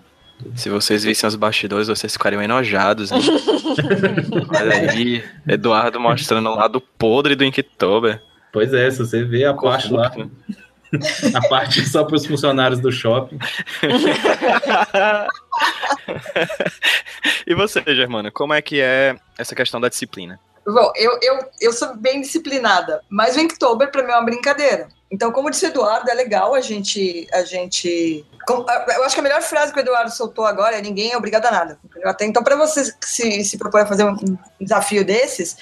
Se 0.56 0.70
vocês 0.70 1.04
vissem 1.06 1.26
os 1.28 1.36
bastidores, 1.38 1.88
vocês 1.88 2.12
ficariam 2.12 2.42
enojados, 2.42 3.12
hein? 3.12 3.20
Olha 4.60 4.92
aí, 4.92 5.24
Eduardo 5.48 6.00
mostrando 6.00 6.50
o 6.50 6.56
lado 6.56 6.82
podre 6.98 7.36
do 7.36 7.44
Inktober. 7.46 8.22
Pois 8.54 8.72
é, 8.72 8.90
se 8.92 9.00
você 9.00 9.24
vê 9.24 9.46
a 9.46 9.54
parte 9.56 9.92
lá, 9.92 10.12
a 11.34 11.50
parte 11.50 11.84
só 11.90 12.04
para 12.04 12.16
os 12.16 12.24
funcionários 12.26 12.80
do 12.80 12.92
shopping. 12.92 13.40
e 17.48 17.56
você, 17.56 17.82
Germana, 17.88 18.30
como 18.30 18.54
é 18.54 18.62
que 18.62 18.80
é 18.80 19.16
essa 19.40 19.56
questão 19.56 19.82
da 19.82 19.90
disciplina? 19.90 20.40
Bom, 20.66 20.92
eu, 20.96 21.20
eu, 21.22 21.40
eu 21.60 21.74
sou 21.74 21.98
bem 21.98 22.22
disciplinada, 22.22 23.02
mas 23.10 23.36
o 23.36 23.40
Inktober 23.40 23.92
para 23.92 24.04
mim 24.04 24.12
é 24.12 24.16
uma 24.16 24.24
brincadeira. 24.24 24.88
Então, 25.12 25.30
como 25.32 25.50
disse 25.50 25.66
o 25.66 25.70
Eduardo, 25.70 26.10
é 26.10 26.14
legal 26.14 26.56
a 26.56 26.62
gente. 26.62 27.28
A 27.34 27.44
gente 27.44 28.26
com- 28.48 28.66
eu 28.96 29.04
acho 29.04 29.14
que 29.16 29.20
a 29.20 29.24
melhor 29.24 29.42
frase 29.42 29.74
que 29.74 29.80
o 29.80 29.82
Eduardo 29.82 30.12
soltou 30.12 30.46
agora 30.46 30.78
é: 30.78 30.82
ninguém 30.82 31.12
é 31.12 31.18
obrigado 31.18 31.48
a 31.48 31.52
nada. 31.52 31.78
entendeu? 31.84 32.10
Até 32.10 32.26
então, 32.26 32.44
para 32.44 32.56
você 32.56 32.94
que 32.94 33.10
se, 33.10 33.44
se 33.44 33.58
propõe 33.58 33.82
a 33.82 33.86
fazer 33.86 34.06
um 34.06 34.16
desafio 34.60 35.04
desses, 35.04 35.58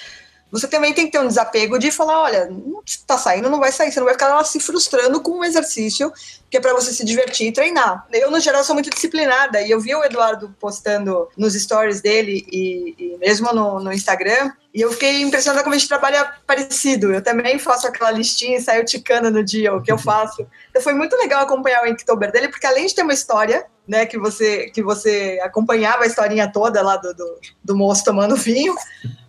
você 0.52 0.68
também 0.68 0.92
tem 0.92 1.06
que 1.06 1.12
ter 1.12 1.18
um 1.18 1.26
desapego 1.26 1.78
de 1.78 1.90
falar: 1.90 2.20
olha, 2.20 2.44
não 2.44 2.82
tá 3.06 3.16
saindo, 3.16 3.48
não 3.48 3.58
vai 3.58 3.72
sair. 3.72 3.90
Você 3.90 3.98
não 3.98 4.04
vai 4.04 4.14
ficar 4.14 4.28
lá 4.28 4.44
se 4.44 4.60
frustrando 4.60 5.22
com 5.22 5.38
um 5.38 5.44
exercício 5.44 6.12
que 6.50 6.58
é 6.58 6.60
para 6.60 6.74
você 6.74 6.92
se 6.92 7.02
divertir 7.06 7.48
e 7.48 7.52
treinar. 7.52 8.06
Eu, 8.12 8.30
no 8.30 8.38
geral, 8.38 8.62
sou 8.62 8.74
muito 8.74 8.90
disciplinada 8.90 9.62
e 9.62 9.70
eu 9.70 9.80
vi 9.80 9.94
o 9.94 10.04
Eduardo 10.04 10.54
postando 10.60 11.26
nos 11.34 11.54
stories 11.54 12.02
dele 12.02 12.44
e, 12.52 12.94
e 12.98 13.16
mesmo 13.16 13.50
no, 13.54 13.80
no 13.80 13.90
Instagram. 13.90 14.52
E 14.74 14.82
eu 14.82 14.92
fiquei 14.92 15.22
impressionada 15.22 15.62
como 15.62 15.74
a 15.74 15.78
gente 15.78 15.88
trabalha 15.88 16.34
parecido. 16.46 17.14
Eu 17.14 17.22
também 17.22 17.58
faço 17.58 17.86
aquela 17.86 18.10
listinha 18.10 18.58
e 18.58 18.60
saio 18.60 18.84
ticando 18.84 19.30
no 19.30 19.42
dia 19.42 19.72
o 19.72 19.82
que 19.82 19.90
eu 19.90 19.96
faço. 19.98 20.46
Então 20.68 20.82
foi 20.82 20.92
muito 20.92 21.16
legal 21.16 21.42
acompanhar 21.42 21.82
o 21.82 21.86
Inktober 21.86 22.30
dele, 22.30 22.48
porque 22.48 22.66
além 22.66 22.86
de 22.86 22.94
ter 22.94 23.02
uma 23.02 23.14
história, 23.14 23.64
né, 23.88 24.04
que 24.04 24.18
você, 24.18 24.66
que 24.70 24.82
você 24.82 25.40
acompanhava 25.42 26.04
a 26.04 26.06
historinha 26.06 26.52
toda 26.52 26.82
lá 26.82 26.98
do, 26.98 27.14
do, 27.14 27.38
do 27.64 27.76
moço 27.76 28.04
tomando 28.04 28.36
vinho, 28.36 28.74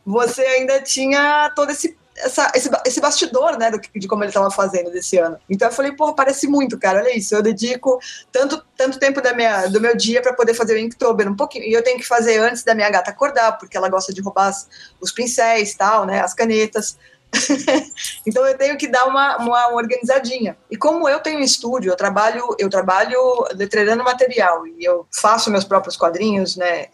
você 0.05 0.41
ainda 0.41 0.81
tinha 0.81 1.51
todo 1.55 1.71
esse, 1.71 1.97
essa, 2.17 2.51
esse, 2.53 2.69
esse 2.85 3.01
bastidor, 3.01 3.57
né, 3.57 3.71
do, 3.71 3.79
de 3.79 4.07
como 4.07 4.23
ele 4.23 4.29
estava 4.29 4.51
fazendo 4.51 4.91
desse 4.91 5.17
ano. 5.17 5.37
Então 5.49 5.67
eu 5.67 5.73
falei, 5.73 5.91
pô, 5.93 6.13
parece 6.13 6.47
muito, 6.47 6.77
cara, 6.77 6.99
olha 6.99 7.15
isso, 7.15 7.33
eu 7.35 7.41
dedico 7.41 7.99
tanto, 8.31 8.63
tanto 8.77 8.99
tempo 8.99 9.21
da 9.21 9.33
minha, 9.33 9.67
do 9.67 9.81
meu 9.81 9.95
dia 9.95 10.21
para 10.21 10.33
poder 10.33 10.53
fazer 10.53 10.75
o 10.75 10.79
Inktober, 10.79 11.29
um 11.29 11.35
pouquinho, 11.35 11.65
e 11.65 11.73
eu 11.73 11.83
tenho 11.83 11.97
que 11.97 12.05
fazer 12.05 12.37
antes 12.39 12.63
da 12.63 12.75
minha 12.75 12.89
gata 12.89 13.11
acordar, 13.11 13.57
porque 13.57 13.77
ela 13.77 13.89
gosta 13.89 14.13
de 14.13 14.21
roubar 14.21 14.47
as- 14.47 14.67
os 15.01 15.11
pincéis, 15.11 15.73
tal, 15.75 16.05
né, 16.05 16.21
as 16.21 16.33
canetas. 16.33 16.97
então 18.27 18.45
eu 18.45 18.55
tenho 18.55 18.77
que 18.77 18.87
dar 18.87 19.05
uma, 19.05 19.37
uma 19.37 19.73
organizadinha. 19.73 20.55
E 20.69 20.77
como 20.77 21.09
eu 21.09 21.19
tenho 21.19 21.39
estúdio, 21.39 21.91
eu 21.91 21.95
trabalho, 21.95 22.55
eu 22.59 22.69
trabalho 22.69 23.17
letreirando 23.55 24.03
material 24.03 24.67
e 24.67 24.83
eu 24.83 25.07
faço 25.11 25.49
meus 25.49 25.63
próprios 25.63 25.97
quadrinhos, 25.97 26.55
né, 26.55 26.87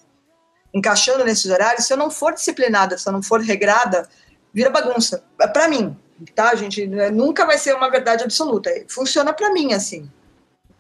encaixando 0.74 1.24
nesses 1.24 1.50
horários, 1.50 1.86
se 1.86 1.94
eu 1.94 1.98
não 1.98 2.10
for 2.10 2.34
disciplinada, 2.34 2.98
se 2.98 3.08
eu 3.08 3.14
não 3.14 3.22
for 3.22 3.42
regrada, 3.42 4.08
vira 4.54 4.70
bagunça. 4.70 5.24
Para 5.38 5.68
mim, 5.68 5.98
tá, 6.36 6.54
gente? 6.56 6.86
Nunca 7.12 7.46
vai 7.46 7.58
ser 7.58 7.76
uma 7.76 7.90
verdade 7.90 8.24
absoluta. 8.24 8.72
Funciona 8.88 9.34
para 9.34 9.52
mim 9.52 9.74
assim. 9.74 10.10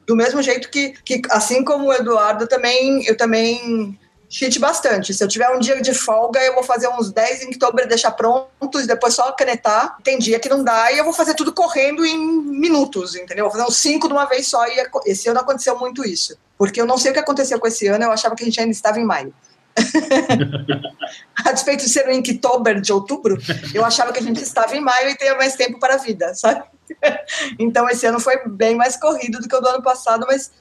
Do 0.05 0.15
mesmo 0.15 0.41
jeito 0.41 0.69
que, 0.69 0.93
que, 1.03 1.21
assim 1.29 1.63
como 1.63 1.87
o 1.87 1.93
Eduardo, 1.93 2.47
também 2.47 3.05
eu 3.05 3.15
também 3.15 3.97
cheat 4.29 4.59
bastante. 4.59 5.13
Se 5.13 5.23
eu 5.23 5.27
tiver 5.27 5.49
um 5.49 5.59
dia 5.59 5.81
de 5.81 5.93
folga, 5.93 6.39
eu 6.43 6.53
vou 6.53 6.63
fazer 6.63 6.87
uns 6.87 7.11
10 7.11 7.43
Inktober, 7.43 7.87
deixar 7.87 8.11
prontos, 8.11 8.85
depois 8.85 9.15
só 9.15 9.31
canetar. 9.31 9.97
Tem 10.03 10.19
dia 10.19 10.39
que 10.39 10.47
não 10.47 10.63
dá 10.63 10.91
e 10.91 10.97
eu 10.99 11.03
vou 11.03 11.13
fazer 11.13 11.33
tudo 11.33 11.51
correndo 11.51 12.05
em 12.05 12.17
minutos, 12.17 13.15
entendeu? 13.15 13.45
Vou 13.45 13.51
fazer 13.51 13.67
uns 13.67 13.77
5 13.77 14.07
de 14.07 14.13
uma 14.13 14.25
vez 14.25 14.47
só 14.47 14.65
e 14.67 14.83
esse 15.07 15.27
ano 15.27 15.39
aconteceu 15.39 15.77
muito 15.77 16.05
isso. 16.05 16.37
Porque 16.57 16.79
eu 16.79 16.85
não 16.85 16.97
sei 16.97 17.11
o 17.11 17.13
que 17.13 17.19
aconteceu 17.19 17.59
com 17.59 17.67
esse 17.67 17.87
ano, 17.87 18.03
eu 18.03 18.11
achava 18.11 18.35
que 18.35 18.43
a 18.43 18.45
gente 18.45 18.59
ainda 18.59 18.71
estava 18.71 18.99
em 18.99 19.05
maio. 19.05 19.33
a 21.45 21.51
despeito 21.51 21.83
de 21.83 21.89
ser 21.89 22.07
o 22.07 22.11
Inktober 22.11 22.81
de 22.81 22.91
outubro, 22.91 23.37
eu 23.73 23.85
achava 23.85 24.11
que 24.11 24.19
a 24.19 24.21
gente 24.21 24.41
estava 24.41 24.75
em 24.75 24.81
maio 24.81 25.09
e 25.09 25.17
teria 25.17 25.35
mais 25.35 25.55
tempo 25.55 25.79
para 25.79 25.95
a 25.95 25.97
vida, 25.97 26.33
sabe? 26.33 26.63
então 27.57 27.89
esse 27.89 28.05
ano 28.05 28.19
foi 28.19 28.47
bem 28.47 28.75
mais 28.75 28.97
corrido 28.97 29.39
do 29.39 29.47
que 29.47 29.55
o 29.55 29.61
do 29.61 29.67
ano 29.67 29.83
passado, 29.83 30.25
mas, 30.27 30.51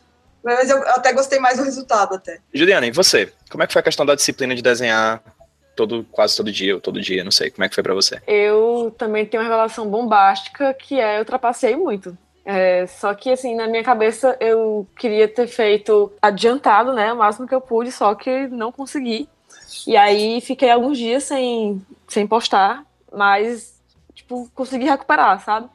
mas 0.43 0.71
eu 0.71 0.83
até 0.89 1.13
gostei 1.13 1.39
mais 1.39 1.59
do 1.59 1.65
resultado 1.65 2.15
até. 2.15 2.41
Juliana, 2.55 2.87
e 2.87 2.91
você? 2.91 3.33
Como 3.51 3.63
é 3.63 3.67
que 3.67 3.73
foi 3.73 3.81
a 3.81 3.85
questão 3.85 4.07
da 4.07 4.15
disciplina 4.15 4.55
de 4.55 4.63
desenhar 4.63 5.23
todo, 5.79 6.05
quase 6.11 6.37
todo 6.37 6.51
dia, 6.51 6.75
ou 6.75 6.81
todo 6.81 7.01
dia, 7.01 7.23
não 7.23 7.31
sei. 7.31 7.51
Como 7.51 7.65
é 7.65 7.69
que 7.69 7.75
foi 7.75 7.85
pra 7.85 7.95
você? 7.95 8.21
Eu 8.27 8.93
também 8.99 9.25
tenho 9.25 9.43
uma 9.43 9.49
revelação 9.49 9.89
bombástica 9.89 10.75
que 10.75 10.99
é 10.99 11.21
eu 11.21 11.25
trapacei 11.25 11.77
muito. 11.77 12.19
É, 12.51 12.87
só 12.87 13.13
que, 13.13 13.31
assim, 13.31 13.55
na 13.55 13.67
minha 13.67 13.85
cabeça 13.85 14.35
eu 14.41 14.87
queria 14.99 15.29
ter 15.29 15.47
feito 15.47 16.11
adiantado, 16.23 16.95
né? 16.95 17.13
O 17.13 17.17
máximo 17.19 17.47
que 17.47 17.55
eu 17.55 17.61
pude, 17.61 17.93
só 17.93 18.15
que 18.15 18.49
não 18.49 18.73
consegui. 18.73 19.29
E 19.87 19.95
aí 19.99 20.41
fiquei 20.41 20.71
alguns 20.71 20.97
dias 20.97 21.25
sem, 21.25 21.85
sem 22.07 22.27
postar, 22.27 22.87
mas, 23.13 23.79
tipo, 24.15 24.51
consegui 24.55 24.87
recuperar, 24.87 25.45
sabe? 25.45 25.69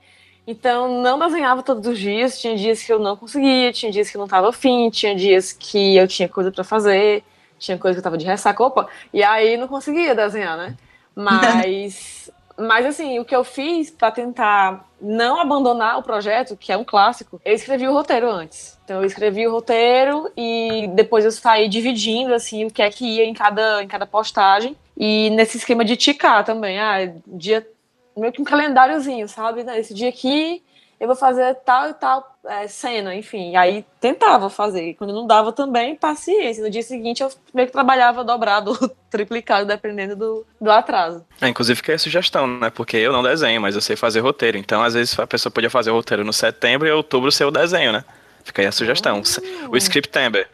Então, 0.47 0.99
não 0.99 1.19
desenhava 1.19 1.61
todos 1.61 1.85
os 1.85 1.99
dias. 1.99 2.41
Tinha 2.41 2.55
dias 2.57 2.81
que 2.81 2.91
eu 2.91 2.97
não 2.97 3.15
conseguia, 3.15 3.71
tinha 3.71 3.91
dias 3.91 4.09
que 4.09 4.17
eu 4.17 4.21
não 4.21 4.27
tava 4.27 4.49
afim, 4.49 4.89
tinha 4.89 5.15
dias 5.15 5.53
que 5.53 5.95
eu 5.95 6.07
tinha 6.07 6.27
coisa 6.27 6.51
para 6.51 6.63
fazer, 6.63 7.23
tinha 7.59 7.77
coisa 7.77 7.97
que 7.97 7.99
eu 7.99 8.03
tava 8.03 8.17
de 8.17 8.25
ressaca, 8.25 8.63
opa, 8.63 8.87
e 9.13 9.23
aí 9.23 9.57
não 9.57 9.67
conseguia 9.67 10.15
desenhar, 10.15 10.57
né? 10.57 10.75
Mas. 11.15 12.31
Mas 12.57 12.85
assim, 12.85 13.19
o 13.19 13.25
que 13.25 13.35
eu 13.35 13.43
fiz 13.43 13.89
para 13.89 14.11
tentar 14.11 14.87
não 15.01 15.39
abandonar 15.39 15.97
o 15.97 16.03
projeto, 16.03 16.55
que 16.55 16.71
é 16.71 16.77
um 16.77 16.83
clássico, 16.83 17.41
eu 17.43 17.53
escrevi 17.53 17.87
o 17.87 17.93
roteiro 17.93 18.29
antes. 18.29 18.79
Então 18.85 18.97
eu 18.97 19.05
escrevi 19.05 19.47
o 19.47 19.51
roteiro 19.51 20.31
e 20.37 20.87
depois 20.93 21.25
eu 21.25 21.31
saí 21.31 21.67
dividindo 21.67 22.33
assim 22.33 22.65
o 22.65 22.71
que 22.71 22.81
é 22.81 22.89
que 22.89 23.05
ia 23.05 23.25
em 23.25 23.33
cada 23.33 23.83
em 23.83 23.87
cada 23.87 24.05
postagem 24.05 24.77
e 24.95 25.29
nesse 25.31 25.57
esquema 25.57 25.83
de 25.83 25.97
ticar 25.97 26.43
também, 26.43 26.79
ah, 26.79 27.11
dia 27.25 27.67
meio 28.15 28.31
que 28.31 28.41
um 28.41 28.45
calendáriozinho, 28.45 29.27
sabe? 29.27 29.65
Esse 29.75 29.93
dia 29.93 30.09
aqui 30.09 30.61
eu 31.03 31.07
vou 31.07 31.17
fazer 31.17 31.53
tal 31.65 31.89
e 31.89 31.93
tal 31.93 32.37
é, 32.45 32.65
cena, 32.65 33.13
enfim. 33.13 33.51
E 33.51 33.55
aí 33.57 33.85
tentava 33.99 34.49
fazer. 34.49 34.93
Quando 34.93 35.13
não 35.13 35.27
dava 35.27 35.51
também, 35.51 35.97
paciência. 35.97 36.63
No 36.63 36.69
dia 36.69 36.81
seguinte 36.81 37.21
eu 37.21 37.29
meio 37.53 37.67
que 37.67 37.73
trabalhava 37.73 38.23
dobrado, 38.23 38.73
triplicado, 39.11 39.67
dependendo 39.67 40.15
do, 40.15 40.45
do 40.61 40.71
atraso. 40.71 41.25
É, 41.41 41.49
inclusive 41.49 41.75
fica 41.75 41.93
a 41.93 41.97
sugestão, 41.97 42.47
né? 42.47 42.69
Porque 42.69 42.95
eu 42.95 43.11
não 43.11 43.21
desenho, 43.21 43.59
mas 43.59 43.75
eu 43.75 43.81
sei 43.81 43.97
fazer 43.97 44.21
roteiro. 44.21 44.57
Então, 44.57 44.81
às 44.81 44.93
vezes, 44.93 45.19
a 45.19 45.27
pessoa 45.27 45.51
podia 45.51 45.69
fazer 45.69 45.91
o 45.91 45.95
roteiro 45.95 46.23
no 46.23 46.31
setembro 46.31 46.87
e 46.87 46.91
outubro 46.91 47.29
ser 47.33 47.43
o 47.43 47.51
desenho, 47.51 47.91
né? 47.91 48.05
Fica 48.45 48.61
aí 48.61 48.67
a 48.69 48.71
sugestão. 48.71 49.21
O 49.69 49.75
Scriptember. 49.75 50.47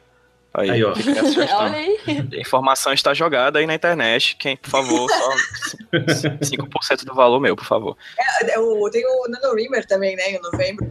Aí, 0.54 0.72
Aí, 0.72 0.84
ó. 0.84 0.94
Olha 1.60 1.76
aí. 1.78 2.00
A 2.34 2.38
informação 2.38 2.92
está 2.92 3.14
jogada 3.14 3.60
aí 3.60 3.68
na 3.68 3.76
internet. 3.76 4.36
Quem, 4.38 4.58
por 4.58 4.70
favor, 4.70 5.08
só 5.10 5.36
5% 5.94 7.06
do 7.06 7.14
valor 7.14 7.40
meu, 7.40 7.56
por 7.56 7.66
favor. 7.66 7.96
É, 8.18 8.58
eu 8.58 8.90
tenho 8.92 9.08
o 9.08 9.28
NaNoWriMer 9.30 9.86
também, 9.88 10.16
né? 10.16 10.32
Em 10.32 10.42
novembro, 10.42 10.86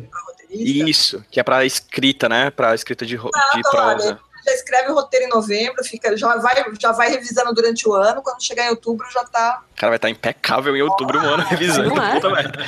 que 0.49 0.83
é. 0.83 0.88
Isso, 0.88 1.25
que 1.31 1.40
é 1.40 1.42
pra 1.42 1.64
escrita, 1.64 2.29
né? 2.29 2.51
Pra 2.51 2.75
escrita 2.75 3.05
de, 3.05 3.16
ro- 3.16 3.31
de 3.31 3.61
lá, 3.64 3.71
prosa. 3.71 4.21
Já 4.47 4.55
escreve 4.55 4.90
o 4.90 4.94
roteiro 4.94 5.27
em 5.27 5.29
novembro, 5.29 5.85
fica, 5.85 6.16
já, 6.16 6.37
vai, 6.37 6.64
já 6.81 6.92
vai 6.92 7.11
revisando 7.11 7.53
durante 7.53 7.87
o 7.88 7.92
ano. 7.92 8.23
Quando 8.23 8.42
chegar 8.42 8.66
em 8.66 8.71
outubro, 8.71 9.07
já 9.12 9.25
tá. 9.25 9.62
O 9.78 9.80
cara 9.80 9.90
vai 9.90 9.96
estar 9.96 10.10
impecável 10.10 10.76
em 10.76 10.82
outubro, 10.82 11.20
um 11.20 11.22
ano 11.34 11.44
revisando. 11.44 11.94
Não 11.94 12.02
é? 12.04 12.14
Puta 12.14 12.30
merda. 12.30 12.58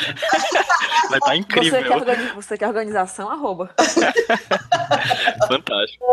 Vai 1.11 1.19
estar 1.19 1.31
Você 1.33 1.37
incrível. 1.39 1.83
quer, 1.83 1.91
organi- 1.97 2.33
você 2.37 2.57
quer 2.57 2.69
organização, 2.69 3.29
arroba. 3.29 3.69
Fantástico. 5.49 6.05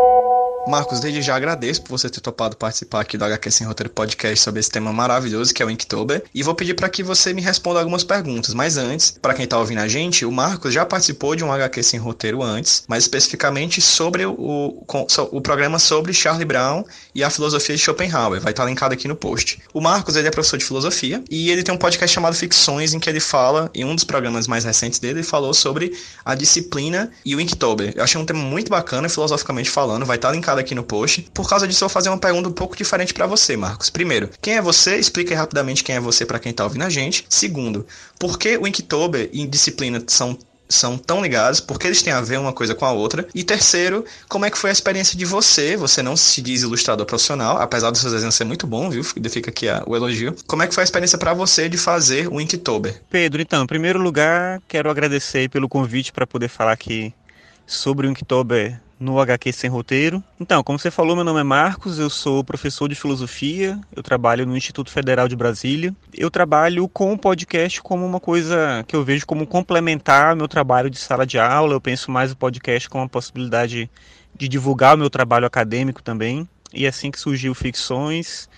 Marcos, 0.66 1.00
desde 1.00 1.22
já 1.22 1.36
agradeço 1.36 1.82
por 1.82 1.90
você 1.96 2.10
ter 2.10 2.20
topado 2.20 2.56
participar 2.56 3.00
aqui 3.00 3.16
do 3.16 3.24
HQ 3.24 3.50
Sem 3.50 3.66
Roteiro 3.66 3.90
Podcast 3.90 4.40
sobre 4.40 4.60
esse 4.60 4.70
tema 4.70 4.92
maravilhoso 4.92 5.54
que 5.54 5.62
é 5.62 5.66
o 5.66 5.70
Inktober. 5.70 6.24
E 6.34 6.42
vou 6.42 6.54
pedir 6.54 6.74
para 6.74 6.88
que 6.88 7.02
você 7.02 7.32
me 7.32 7.40
responda 7.40 7.78
algumas 7.78 8.02
perguntas. 8.04 8.52
Mas 8.52 8.76
antes, 8.76 9.12
para 9.12 9.34
quem 9.34 9.46
tá 9.46 9.56
ouvindo 9.56 9.78
a 9.80 9.88
gente, 9.88 10.24
o 10.26 10.32
Marcos 10.32 10.74
já 10.74 10.84
participou 10.84 11.36
de 11.36 11.44
um 11.44 11.52
HQ 11.52 11.82
Sem 11.82 12.00
Roteiro 12.00 12.42
antes, 12.42 12.84
mais 12.88 13.04
especificamente 13.04 13.80
sobre 13.80 14.26
o, 14.26 14.32
o, 14.32 14.84
com- 14.86 15.08
so- 15.08 15.28
o 15.32 15.40
programa 15.40 15.78
sobre 15.78 16.12
Charlie 16.12 16.44
Brown 16.44 16.82
e 17.18 17.24
a 17.24 17.30
filosofia 17.30 17.74
de 17.74 17.82
Schopenhauer. 17.82 18.40
Vai 18.40 18.52
estar 18.52 18.64
linkado 18.64 18.94
aqui 18.94 19.08
no 19.08 19.16
post. 19.16 19.60
O 19.74 19.80
Marcos, 19.80 20.14
ele 20.14 20.28
é 20.28 20.30
professor 20.30 20.56
de 20.56 20.64
filosofia 20.64 21.20
e 21.28 21.50
ele 21.50 21.64
tem 21.64 21.74
um 21.74 21.78
podcast 21.78 22.14
chamado 22.14 22.36
Ficções, 22.36 22.94
em 22.94 23.00
que 23.00 23.10
ele 23.10 23.18
fala, 23.18 23.68
em 23.74 23.84
um 23.84 23.92
dos 23.92 24.04
programas 24.04 24.46
mais 24.46 24.64
recentes 24.64 25.00
dele, 25.00 25.18
ele 25.18 25.26
falou 25.26 25.52
sobre 25.52 25.92
a 26.24 26.36
disciplina 26.36 27.10
e 27.24 27.34
o 27.34 27.40
Inktober. 27.40 27.92
Eu 27.96 28.04
achei 28.04 28.20
um 28.20 28.24
tema 28.24 28.38
muito 28.38 28.70
bacana, 28.70 29.08
filosoficamente 29.08 29.68
falando, 29.68 30.06
vai 30.06 30.14
estar 30.14 30.30
linkado 30.30 30.60
aqui 30.60 30.76
no 30.76 30.84
post. 30.84 31.28
Por 31.34 31.48
causa 31.48 31.66
disso, 31.66 31.82
eu 31.82 31.88
vou 31.88 31.92
fazer 31.92 32.08
uma 32.08 32.18
pergunta 32.18 32.48
um 32.48 32.52
pouco 32.52 32.76
diferente 32.76 33.12
para 33.12 33.26
você, 33.26 33.56
Marcos. 33.56 33.90
Primeiro, 33.90 34.30
quem 34.40 34.54
é 34.54 34.62
você? 34.62 34.96
Explica 34.96 35.34
rapidamente 35.34 35.82
quem 35.82 35.96
é 35.96 36.00
você 36.00 36.24
para 36.24 36.38
quem 36.38 36.52
tá 36.52 36.62
ouvindo 36.62 36.84
a 36.84 36.90
gente. 36.90 37.26
Segundo, 37.28 37.84
por 38.16 38.38
que 38.38 38.56
o 38.56 38.64
Inktober 38.64 39.28
e 39.32 39.44
disciplina 39.44 40.00
são 40.06 40.38
são 40.68 40.98
tão 40.98 41.22
ligados, 41.22 41.60
porque 41.60 41.86
eles 41.86 42.02
têm 42.02 42.12
a 42.12 42.20
ver 42.20 42.38
uma 42.38 42.52
coisa 42.52 42.74
com 42.74 42.84
a 42.84 42.92
outra. 42.92 43.26
E 43.34 43.42
terceiro, 43.42 44.04
como 44.28 44.44
é 44.44 44.50
que 44.50 44.58
foi 44.58 44.70
a 44.70 44.72
experiência 44.72 45.16
de 45.16 45.24
você? 45.24 45.76
Você 45.76 46.02
não 46.02 46.16
se 46.16 46.42
diz 46.42 46.62
ilustrador 46.62 47.06
profissional, 47.06 47.58
apesar 47.58 47.90
dos 47.90 48.00
seus 48.00 48.12
desenhos 48.12 48.34
ser 48.34 48.44
muito 48.44 48.66
bom, 48.66 48.90
viu? 48.90 49.02
Fica 49.02 49.50
aqui 49.50 49.66
o 49.86 49.96
elogio. 49.96 50.34
Como 50.46 50.62
é 50.62 50.66
que 50.66 50.74
foi 50.74 50.82
a 50.82 50.84
experiência 50.84 51.18
para 51.18 51.32
você 51.34 51.68
de 51.68 51.78
fazer 51.78 52.28
o 52.28 52.40
Inktober? 52.40 53.00
Pedro, 53.10 53.40
então, 53.40 53.64
em 53.64 53.66
primeiro 53.66 53.98
lugar, 53.98 54.60
quero 54.68 54.90
agradecer 54.90 55.48
pelo 55.48 55.68
convite 55.68 56.12
para 56.12 56.26
poder 56.26 56.48
falar 56.48 56.72
aqui 56.72 57.12
sobre 57.66 58.06
o 58.06 58.10
Inktober 58.10 58.80
no 58.98 59.20
HQ 59.20 59.52
Sem 59.52 59.70
Roteiro. 59.70 60.22
Então, 60.40 60.62
como 60.62 60.78
você 60.78 60.90
falou, 60.90 61.14
meu 61.14 61.24
nome 61.24 61.40
é 61.40 61.44
Marcos, 61.44 61.98
eu 61.98 62.10
sou 62.10 62.42
professor 62.42 62.88
de 62.88 62.94
filosofia, 62.94 63.78
eu 63.94 64.02
trabalho 64.02 64.46
no 64.46 64.56
Instituto 64.56 64.90
Federal 64.90 65.28
de 65.28 65.36
Brasília. 65.36 65.94
Eu 66.12 66.30
trabalho 66.30 66.88
com 66.88 67.12
o 67.12 67.18
podcast 67.18 67.80
como 67.80 68.04
uma 68.04 68.20
coisa 68.20 68.84
que 68.86 68.96
eu 68.96 69.04
vejo 69.04 69.26
como 69.26 69.46
complementar 69.46 70.34
meu 70.34 70.48
trabalho 70.48 70.90
de 70.90 70.98
sala 70.98 71.26
de 71.26 71.38
aula. 71.38 71.74
Eu 71.74 71.80
penso 71.80 72.10
mais 72.10 72.32
o 72.32 72.36
podcast 72.36 72.88
como 72.88 73.02
uma 73.02 73.08
possibilidade 73.08 73.90
de 74.34 74.48
divulgar 74.48 74.94
o 74.94 74.98
meu 74.98 75.10
trabalho 75.10 75.46
acadêmico 75.46 76.02
também. 76.02 76.48
E 76.72 76.84
é 76.84 76.88
assim 76.88 77.10
que 77.10 77.20
surgiu 77.20 77.54
Ficções 77.54 78.48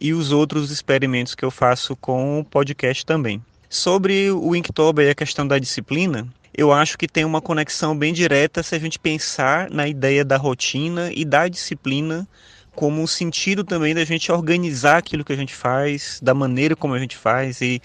e 0.00 0.12
os 0.12 0.32
outros 0.32 0.70
experimentos 0.70 1.34
que 1.34 1.44
eu 1.44 1.50
faço 1.50 1.96
com 1.96 2.40
o 2.40 2.44
podcast 2.44 3.04
também. 3.04 3.42
Sobre 3.68 4.30
o 4.30 4.56
Inktober 4.56 5.06
e 5.06 5.10
a 5.10 5.14
questão 5.14 5.46
da 5.46 5.58
disciplina, 5.58 6.26
eu 6.58 6.72
acho 6.72 6.98
que 6.98 7.06
tem 7.06 7.24
uma 7.24 7.40
conexão 7.40 7.96
bem 7.96 8.12
direta 8.12 8.64
se 8.64 8.74
a 8.74 8.80
gente 8.80 8.98
pensar 8.98 9.70
na 9.70 9.86
ideia 9.86 10.24
da 10.24 10.36
rotina 10.36 11.08
e 11.14 11.24
da 11.24 11.46
disciplina 11.46 12.26
como 12.74 13.00
um 13.00 13.06
sentido 13.06 13.62
também 13.62 13.94
da 13.94 14.04
gente 14.04 14.32
organizar 14.32 14.96
aquilo 14.96 15.24
que 15.24 15.32
a 15.32 15.36
gente 15.36 15.54
faz, 15.54 16.18
da 16.20 16.34
maneira 16.34 16.74
como 16.74 16.94
a 16.94 16.98
gente 16.98 17.16
faz 17.16 17.60
e, 17.60 17.80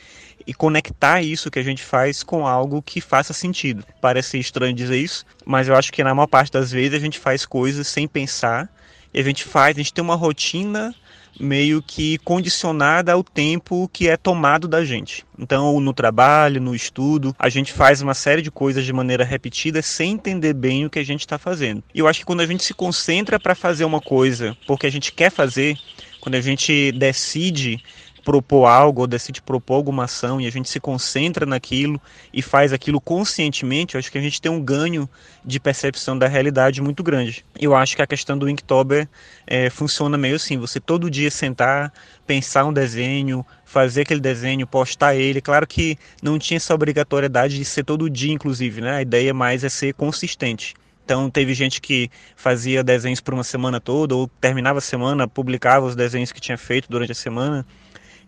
e 0.48 0.56
conectar 0.56 1.22
isso 1.22 1.52
que 1.52 1.60
a 1.60 1.64
gente 1.64 1.84
faz 1.84 2.24
com 2.24 2.48
algo 2.48 2.82
que 2.82 3.00
faça 3.00 3.32
sentido. 3.32 3.86
Parece 4.02 4.40
estranho 4.40 4.74
dizer 4.74 4.98
isso, 4.98 5.24
mas 5.46 5.68
eu 5.68 5.76
acho 5.76 5.94
que 5.94 6.04
na 6.04 6.16
maior 6.16 6.26
parte 6.26 6.52
das 6.52 6.72
vezes 6.72 6.96
a 6.96 7.00
gente 7.00 7.20
faz 7.20 7.46
coisas 7.46 7.88
sem 7.88 8.08
pensar 8.08 8.68
e 9.14 9.20
a 9.20 9.24
gente 9.24 9.44
faz, 9.44 9.78
a 9.78 9.82
gente 9.82 9.94
tem 9.94 10.04
uma 10.04 10.16
rotina 10.16 10.96
meio 11.40 11.82
que 11.82 12.18
condicionada 12.20 13.14
ao 13.14 13.24
tempo 13.24 13.90
que 13.92 14.08
é 14.08 14.18
tomado 14.18 14.68
da 14.68 14.84
gente. 14.86 15.26
Então, 15.38 15.80
no 15.80 15.94
trabalho, 15.94 16.62
no 16.62 16.76
estudo, 16.76 17.36
a 17.38 17.50
gente 17.50 17.74
faz 17.74 18.02
uma 18.02 18.14
série 18.14 18.42
de 18.42 18.52
coisas 18.52 18.86
de 18.86 18.94
maneira 18.94 19.24
repetida 19.24 19.82
sem 19.82 20.12
entender 20.14 20.54
bem 20.54 20.86
o 20.86 20.90
que 20.90 21.00
a 21.00 21.06
gente 21.06 21.22
está 21.22 21.38
fazendo. 21.38 21.84
E 21.94 22.00
eu 22.00 22.08
acho 22.08 22.20
que 22.20 22.26
quando 22.26 22.42
a 22.42 22.46
gente 22.46 22.64
se 22.64 22.74
concentra 22.74 23.40
para 23.40 23.56
fazer 23.56 23.86
uma 23.86 24.00
coisa 24.00 24.56
porque 24.68 24.88
a 24.88 24.92
gente 24.92 25.12
quer 25.12 25.32
fazer, 25.32 25.78
quando 26.20 26.36
a 26.36 26.42
gente 26.42 26.92
decide 26.94 27.84
propor 28.24 28.66
algo 28.66 29.02
ou 29.02 29.08
decide 29.08 29.42
propor 29.42 29.76
alguma 29.76 30.06
ação 30.06 30.40
e 30.40 30.48
a 30.48 30.52
gente 30.52 30.70
se 30.70 30.80
concentra 30.80 31.46
naquilo 31.46 32.02
e 32.34 32.42
faz 32.42 32.72
aquilo 32.72 33.00
conscientemente, 33.00 33.96
eu 33.96 34.00
acho 34.00 34.12
que 34.12 34.18
a 34.18 34.22
gente 34.22 34.42
tem 34.42 34.52
um 34.52 34.62
ganho 34.62 35.10
de 35.44 35.60
percepção 35.60 36.18
da 36.18 36.28
realidade 36.28 36.82
muito 36.82 37.04
grande. 37.04 37.46
Eu 37.60 37.76
acho 37.76 37.96
que 37.96 38.02
a 38.02 38.08
questão 38.08 38.38
do 38.38 38.50
Inktober 38.50 39.08
é, 39.46 39.70
funciona 39.70 40.18
meio 40.18 40.36
assim, 40.36 40.58
você 40.58 40.80
todo 40.80 41.12
dia 41.12 41.30
sentar, 41.30 41.92
pensar 42.26 42.66
um 42.66 42.74
desenho, 42.74 43.46
fazer 43.66 44.02
aquele 44.02 44.22
desenho, 44.22 44.66
postar 44.66 45.16
ele. 45.16 45.42
Claro 45.42 45.68
que 45.68 45.98
não 46.22 46.40
tinha 46.40 46.58
essa 46.58 46.74
obrigatoriedade 46.74 47.58
de 47.58 47.66
ser 47.66 47.84
todo 47.84 48.10
dia, 48.10 48.32
inclusive, 48.32 48.82
né? 48.82 48.98
A 48.98 49.02
ideia 49.02 49.34
mais 49.34 49.64
é 49.64 49.70
ser 49.70 49.94
consistente. 49.94 50.74
Então 51.06 51.30
teve 51.30 51.54
gente 51.54 51.82
que 51.82 52.10
fazia 52.36 52.84
desenhos 52.84 53.20
por 53.20 53.34
uma 53.34 53.44
semana 53.44 53.80
toda, 53.80 54.16
ou 54.16 54.28
terminava 54.40 54.78
a 54.78 54.82
semana, 54.82 55.28
publicava 55.28 55.86
os 55.86 55.96
desenhos 55.96 56.32
que 56.32 56.40
tinha 56.40 56.58
feito 56.58 56.90
durante 56.90 57.12
a 57.12 57.16
semana. 57.16 57.66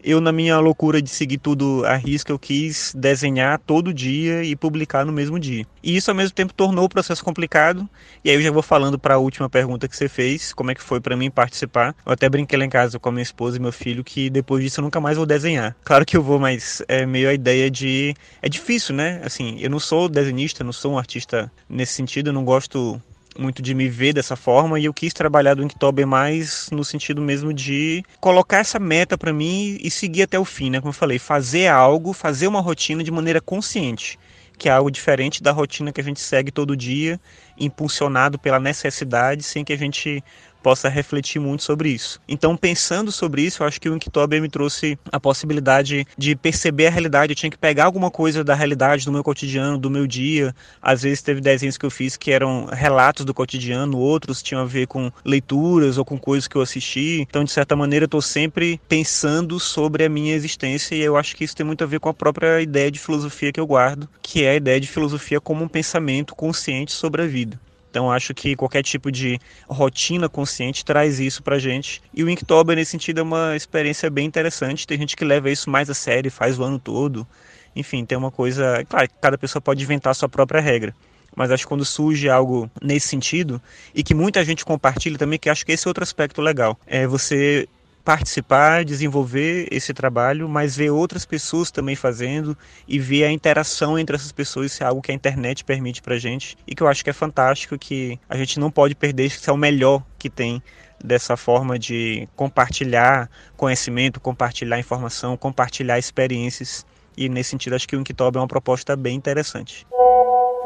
Eu, 0.08 0.22
na 0.22 0.32
minha 0.32 0.60
loucura 0.60 1.02
de 1.02 1.10
seguir 1.10 1.40
tudo 1.40 1.84
à 1.84 1.96
risca, 1.96 2.32
eu 2.32 2.38
quis 2.38 2.94
desenhar 2.96 3.58
todo 3.58 3.92
dia 3.92 4.44
e 4.44 4.56
publicar 4.56 5.04
no 5.04 5.12
mesmo 5.12 5.40
dia. 5.40 5.66
E 5.82 5.98
isso, 5.98 6.12
ao 6.12 6.16
mesmo 6.16 6.36
tempo, 6.36 6.54
tornou 6.54 6.86
o 6.86 6.90
processo 6.90 7.26
complicado. 7.26 7.90
E 8.24 8.30
aí 8.30 8.36
eu 8.36 8.42
já 8.44 8.52
vou 8.52 8.62
falando 8.62 9.00
para 9.00 9.16
a 9.16 9.18
última 9.18 9.50
pergunta 9.50 9.88
que 9.88 9.98
você 9.98 10.08
fez, 10.08 10.54
como 10.54 10.70
é 10.70 10.76
que 10.76 10.84
foi 10.84 11.02
para 11.02 11.18
mim 11.18 11.32
participar. 11.32 11.96
Eu 12.06 12.12
até 12.12 12.30
brinquei 12.30 12.60
lá 12.60 12.66
em 12.66 12.70
casa 12.70 13.00
com 13.00 13.10
a 13.10 13.12
minha 13.12 13.24
esposa 13.24 13.58
e 13.58 13.60
meu 13.60 13.72
filho 13.72 14.04
que 14.04 14.30
depois 14.30 14.64
disso 14.64 14.80
eu 14.80 14.84
nunca 14.84 15.02
mais 15.02 15.18
vou 15.18 15.26
desenhar. 15.26 15.76
Claro 15.84 16.06
que 16.06 16.16
eu 16.16 16.22
vou, 16.22 16.38
mas 16.38 16.84
é 16.88 17.04
meio 17.04 17.28
a 17.28 17.34
ideia 17.34 17.72
de... 17.72 18.14
É 18.44 18.48
difícil, 18.48 18.94
né? 18.94 19.22
Assim, 19.26 19.58
eu 19.60 19.72
não 19.72 19.80
sou 19.80 20.08
desenhista, 20.08 20.64
não 20.64 20.72
sou 20.72 20.94
um 20.94 20.98
artista 21.00 21.52
nesse 21.68 21.94
sentido, 21.94 22.28
eu 22.28 22.34
não 22.34 22.46
gosto 22.46 23.02
muito 23.38 23.62
de 23.62 23.74
me 23.74 23.90
ver 23.90 24.14
dessa 24.14 24.36
forma 24.36 24.80
e 24.80 24.86
eu 24.86 24.94
quis 24.94 25.14
trabalhar 25.14 25.54
do 25.54 25.64
Inktober 25.64 26.08
mais 26.08 26.70
no 26.72 26.84
sentido 26.84 27.22
mesmo 27.22 27.54
de 27.54 28.04
colocar 28.20 28.60
essa 28.60 28.80
meta 28.80 29.18
para 29.18 29.34
mim 29.34 29.78
e 29.82 29.92
seguir 29.92 30.24
até 30.24 30.40
o 30.40 30.46
fim, 30.46 30.70
né? 30.70 30.80
Como 30.80 30.90
eu 30.90 30.94
falei, 30.94 31.20
fazer 31.20 31.68
algo, 31.68 32.14
fazer 32.14 32.48
uma 32.48 32.62
rotina 32.62 33.04
de 33.04 33.12
maneira 33.12 33.42
consciente, 33.42 34.18
que 34.58 34.70
é 34.70 34.72
algo 34.72 34.90
diferente 34.90 35.44
da 35.44 35.52
rotina 35.52 35.92
que 35.92 36.02
a 36.02 36.04
gente 36.04 36.20
segue 36.20 36.52
todo 36.52 36.76
dia, 36.76 37.20
impulsionado 37.58 38.40
pela 38.40 38.60
necessidade, 38.60 39.44
sem 39.44 39.64
que 39.64 39.74
a 39.74 39.78
gente 39.78 40.24
possa 40.66 40.90
refletir 40.90 41.40
muito 41.40 41.62
sobre 41.62 41.90
isso. 41.90 42.20
Então, 42.28 42.58
pensando 42.58 43.12
sobre 43.12 43.44
isso, 43.44 43.62
eu 43.62 43.68
acho 43.68 43.80
que 43.80 43.88
o 43.88 43.96
Inktober 43.96 44.42
me 44.42 44.50
trouxe 44.50 44.98
a 45.12 45.20
possibilidade 45.20 46.08
de 46.18 46.36
perceber 46.36 46.88
a 46.88 46.90
realidade. 46.90 47.34
Eu 47.34 47.36
tinha 47.36 47.52
que 47.52 47.58
pegar 47.58 47.86
alguma 47.86 48.10
coisa 48.10 48.44
da 48.44 48.56
realidade 48.56 49.06
do 49.06 49.12
meu 49.12 49.24
cotidiano, 49.24 49.78
do 49.78 49.92
meu 49.92 50.08
dia. 50.08 50.56
Às 50.82 51.04
vezes 51.04 51.22
teve 51.22 51.40
desenhos 51.40 51.78
que 51.78 51.86
eu 51.86 51.92
fiz 51.92 52.18
que 52.18 52.32
eram 52.32 52.66
relatos 52.66 53.24
do 53.24 53.32
cotidiano, 53.32 54.00
outros 54.00 54.42
tinham 54.42 54.64
a 54.64 54.66
ver 54.66 54.88
com 54.88 55.12
leituras 55.24 56.00
ou 56.00 56.04
com 56.04 56.18
coisas 56.18 56.48
que 56.48 56.56
eu 56.56 56.64
assisti. 56.64 57.22
Então, 57.22 57.44
de 57.44 57.52
certa 57.52 57.76
maneira, 57.76 58.06
eu 58.06 58.08
estou 58.08 58.24
sempre 58.24 58.82
pensando 58.90 59.60
sobre 59.60 60.04
a 60.04 60.10
minha 60.10 60.34
existência 60.34 60.96
e 60.96 61.02
eu 61.02 61.16
acho 61.16 61.36
que 61.36 61.44
isso 61.44 61.56
tem 61.56 61.64
muito 61.64 61.84
a 61.84 61.88
ver 61.88 62.00
com 62.00 62.10
a 62.10 62.14
própria 62.14 62.60
ideia 62.60 62.90
de 62.90 62.98
filosofia 62.98 63.54
que 63.54 63.60
eu 63.60 63.68
guardo, 63.68 64.10
que 64.20 64.44
é 64.44 64.50
a 64.50 64.56
ideia 64.56 64.82
de 64.82 64.88
filosofia 64.88 65.40
como 65.40 65.64
um 65.64 65.68
pensamento 65.68 66.34
consciente 66.34 66.92
sobre 66.92 67.22
a 67.22 67.28
vida. 67.28 67.60
Então 67.96 68.12
acho 68.12 68.34
que 68.34 68.58
qualquer 68.58 68.84
tipo 68.84 69.10
de 69.10 69.40
rotina 69.70 70.28
consciente 70.28 70.84
traz 70.84 71.18
isso 71.18 71.42
pra 71.42 71.58
gente. 71.58 72.02
E 72.14 72.26
o 72.26 72.30
Inktober, 72.30 72.76
nesse 72.76 72.92
sentido, 72.92 73.22
é 73.22 73.24
uma 73.24 73.56
experiência 73.56 74.10
bem 74.10 74.26
interessante. 74.26 74.86
Tem 74.86 74.98
gente 74.98 75.16
que 75.16 75.24
leva 75.24 75.50
isso 75.50 75.70
mais 75.70 75.90
a 75.90 75.94
sério, 75.94 76.30
faz 76.30 76.60
o 76.60 76.64
ano 76.66 76.78
todo. 76.78 77.26
Enfim, 77.74 78.04
tem 78.04 78.18
uma 78.18 78.30
coisa. 78.30 78.84
Claro, 78.90 79.08
cada 79.22 79.38
pessoa 79.38 79.62
pode 79.62 79.82
inventar 79.82 80.12
a 80.12 80.14
sua 80.14 80.28
própria 80.28 80.60
regra. 80.60 80.94
Mas 81.34 81.52
acho 81.52 81.64
que 81.64 81.70
quando 81.70 81.86
surge 81.86 82.30
algo 82.30 82.70
nesse 82.82 83.08
sentido, 83.08 83.62
e 83.94 84.04
que 84.04 84.14
muita 84.14 84.44
gente 84.44 84.66
compartilha 84.66 85.18
também, 85.18 85.40
que 85.40 85.50
acho 85.50 85.66
que 85.66 85.72
esse 85.72 85.88
é 85.88 85.90
outro 85.90 86.04
aspecto 86.04 86.42
legal. 86.42 86.78
É 86.86 87.08
você 87.08 87.66
participar, 88.06 88.86
desenvolver 88.86 89.68
esse 89.72 89.92
trabalho, 89.92 90.48
mas 90.48 90.78
ver 90.78 90.92
outras 90.92 91.26
pessoas 91.26 91.72
também 91.72 91.96
fazendo 91.96 92.56
e 92.88 93.00
ver 93.00 93.24
a 93.24 93.32
interação 93.32 93.98
entre 93.98 94.16
essas 94.16 94.32
pessoas, 94.32 94.72
isso 94.72 94.84
é 94.84 94.86
algo 94.86 95.02
que 95.02 95.12
a 95.12 95.16
internet 95.16 95.64
permite 95.64 96.04
pra 96.04 96.16
gente 96.20 96.56
e 96.68 96.76
que 96.76 96.84
eu 96.84 96.88
acho 96.88 97.04
que 97.04 97.10
é 97.10 97.14
fantástico, 97.14 97.78
que 97.80 98.20
a 98.30 98.38
gente 98.38 98.60
não 98.60 98.70
pode 98.70 98.94
perder, 98.94 99.26
isso 99.26 99.50
é 99.50 99.52
o 99.54 99.58
melhor 99.58 100.04
que 100.20 100.30
tem 100.30 100.62
dessa 101.04 101.36
forma 101.36 101.80
de 101.80 102.30
compartilhar 102.36 103.30
conhecimento, 103.58 104.20
compartilhar 104.20 104.78
informação, 104.80 105.36
compartilhar 105.36 105.98
experiências 105.98 106.86
e 107.18 107.28
nesse 107.28 107.50
sentido 107.50 107.76
acho 107.76 107.88
que 107.88 107.96
o 107.96 108.00
Inktober 108.00 108.40
é 108.40 108.42
uma 108.42 108.48
proposta 108.48 108.96
bem 108.96 109.16
interessante. 109.16 109.86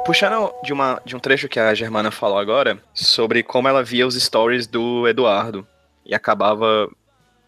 Puxando 0.05 0.51
de, 0.63 0.73
uma, 0.73 1.01
de 1.05 1.15
um 1.15 1.19
trecho 1.19 1.47
que 1.47 1.59
a 1.59 1.73
Germana 1.73 2.11
falou 2.11 2.37
agora, 2.37 2.81
sobre 2.93 3.43
como 3.43 3.67
ela 3.67 3.81
via 3.81 4.05
os 4.05 4.21
stories 4.21 4.67
do 4.67 5.07
Eduardo 5.07 5.65
e 6.05 6.13
acabava 6.13 6.89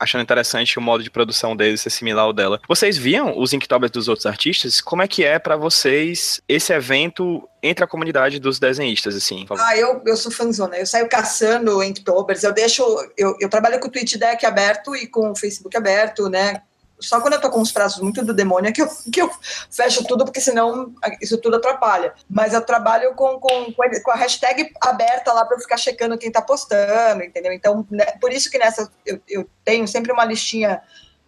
achando 0.01 0.21
interessante 0.21 0.79
o 0.79 0.81
modo 0.81 1.03
de 1.03 1.11
produção 1.11 1.55
dele 1.55 1.77
ser 1.77 1.91
similar 1.91 2.25
ao 2.25 2.33
dela. 2.33 2.59
Vocês 2.67 2.97
viam 2.97 3.37
os 3.37 3.53
Inktobers 3.53 3.91
dos 3.91 4.07
outros 4.07 4.25
artistas? 4.25 4.81
Como 4.81 5.03
é 5.03 5.07
que 5.07 5.23
é 5.23 5.37
para 5.37 5.55
vocês 5.55 6.41
esse 6.49 6.73
evento 6.73 7.47
entre 7.61 7.85
a 7.85 7.87
comunidade 7.87 8.39
dos 8.39 8.57
desenhistas, 8.59 9.15
assim? 9.15 9.45
Ah, 9.51 9.77
eu, 9.77 10.01
eu 10.05 10.17
sou 10.17 10.31
fãzona. 10.31 10.75
Eu 10.75 10.85
saio 10.87 11.07
caçando 11.07 11.83
Inktobers. 11.83 12.43
Eu 12.43 12.51
deixo... 12.51 12.83
Eu, 13.15 13.37
eu 13.39 13.47
trabalho 13.47 13.79
com 13.79 13.87
o 13.87 13.91
Twitch 13.91 14.15
Deck 14.15 14.43
aberto 14.43 14.95
e 14.95 15.05
com 15.05 15.31
o 15.31 15.35
Facebook 15.35 15.77
aberto, 15.77 16.27
né? 16.27 16.63
Só 17.01 17.19
quando 17.19 17.33
eu 17.33 17.41
tô 17.41 17.49
com 17.49 17.61
os 17.61 17.71
prazos 17.71 18.01
muito 18.01 18.23
do 18.23 18.33
demônio 18.33 18.69
é 18.69 18.71
que 18.71 18.81
eu, 18.81 18.87
que 19.11 19.21
eu 19.21 19.29
fecho 19.69 20.03
tudo, 20.05 20.23
porque 20.23 20.39
senão 20.39 20.93
isso 21.21 21.37
tudo 21.37 21.57
atrapalha. 21.57 22.13
Mas 22.29 22.53
eu 22.53 22.61
trabalho 22.61 23.13
com, 23.15 23.39
com, 23.39 23.73
com 23.73 24.11
a 24.11 24.15
hashtag 24.15 24.71
aberta 24.81 25.33
lá 25.33 25.45
para 25.45 25.59
ficar 25.59 25.77
checando 25.77 26.17
quem 26.17 26.31
tá 26.31 26.41
postando, 26.41 27.23
entendeu? 27.23 27.51
Então, 27.51 27.85
né, 27.89 28.05
por 28.19 28.31
isso 28.31 28.49
que 28.49 28.57
nessa 28.57 28.89
eu, 29.05 29.19
eu 29.27 29.49
tenho 29.65 29.87
sempre 29.87 30.11
uma 30.11 30.25
listinha 30.25 30.81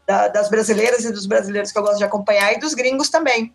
da, 0.05 0.27
das 0.27 0.49
brasileiras 0.49 1.05
e 1.05 1.11
dos 1.11 1.25
brasileiros 1.25 1.71
que 1.71 1.77
eu 1.77 1.83
gosto 1.83 1.97
de 1.97 2.03
acompanhar 2.03 2.53
e 2.53 2.59
dos 2.59 2.73
gringos 2.73 3.09
também. 3.09 3.53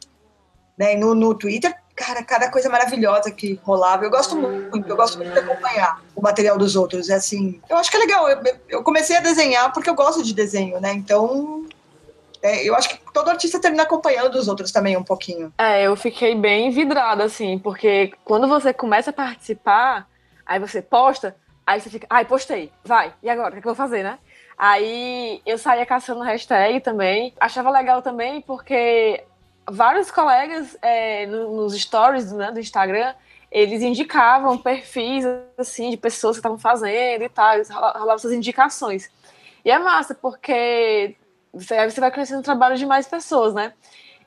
Né? 0.77 0.95
no, 0.95 1.13
no 1.13 1.35
Twitter, 1.35 1.75
cara, 1.99 2.23
cada 2.23 2.49
coisa 2.49 2.69
maravilhosa 2.69 3.33
que 3.33 3.61
rolava. 3.65 4.05
Eu 4.05 4.11
gosto 4.11 4.37
muito, 4.37 4.89
eu 4.89 4.97
gosto 4.97 5.19
muito 5.19 5.33
de 5.33 5.39
acompanhar 5.41 6.01
o 6.15 6.23
material 6.23 6.57
dos 6.57 6.77
outros. 6.77 7.11
É 7.11 7.15
assim, 7.15 7.61
eu 7.69 7.77
acho 7.77 7.91
que 7.91 7.97
é 7.97 8.01
legal. 8.01 8.29
Eu, 8.29 8.41
eu 8.69 8.83
comecei 8.85 9.17
a 9.17 9.21
desenhar 9.21 9.73
porque 9.73 9.91
eu 9.91 9.95
gosto 9.95 10.23
de 10.23 10.33
desenho, 10.33 10.81
né? 10.81 10.93
Então 10.93 11.67
é, 12.42 12.68
eu 12.68 12.74
acho 12.74 12.88
que 12.90 13.12
todo 13.12 13.29
artista 13.29 13.61
termina 13.61 13.83
acompanhando 13.83 14.35
os 14.37 14.48
outros 14.48 14.72
também 14.72 14.96
um 14.96 15.05
pouquinho. 15.05 15.53
É, 15.59 15.83
eu 15.83 15.96
fiquei 15.96 16.35
bem 16.35 16.70
vidrada, 16.70 17.24
assim, 17.24 17.59
porque 17.59 18.12
quando 18.24 18.46
você 18.46 18.72
começa 18.72 19.11
a 19.11 19.12
participar, 19.12 20.09
aí 20.46 20.59
você 20.59 20.81
posta, 20.81 21.37
aí 21.66 21.81
você 21.81 21.90
fica, 21.90 22.07
ai, 22.09 22.24
postei, 22.24 22.72
vai, 22.85 23.12
e 23.22 23.29
agora? 23.29 23.48
O 23.48 23.53
que, 23.53 23.59
é 23.59 23.62
que 23.62 23.68
eu 23.68 23.74
vou 23.74 23.77
fazer, 23.77 24.03
né? 24.03 24.18
Aí 24.59 25.40
eu 25.46 25.57
saía 25.57 25.87
caçando 25.87 26.20
hashtag 26.22 26.81
também. 26.81 27.33
Achava 27.38 27.70
legal 27.70 28.03
também 28.03 28.40
porque 28.40 29.22
vários 29.70 30.11
colegas 30.11 30.77
é, 30.83 31.27
nos 31.27 31.79
stories 31.81 32.33
né, 32.33 32.51
do 32.51 32.59
Instagram 32.59 33.14
eles 33.51 33.83
indicavam 33.83 34.59
perfis 34.59 35.24
assim 35.57 35.90
de 35.90 35.96
pessoas 35.96 36.37
que 36.37 36.40
estavam 36.40 36.59
fazendo 36.59 37.22
e 37.22 37.29
tal, 37.29 37.57
rolavam 37.70 38.14
essas 38.14 38.33
indicações. 38.33 39.11
E 39.64 39.70
é 39.70 39.79
massa, 39.79 40.14
porque 40.14 41.16
você, 41.53 42.01
vai 42.01 42.11
conhecendo 42.11 42.41
o 42.41 42.43
trabalho 42.43 42.77
de 42.77 42.87
mais 42.87 43.07
pessoas, 43.07 43.55
né? 43.55 43.73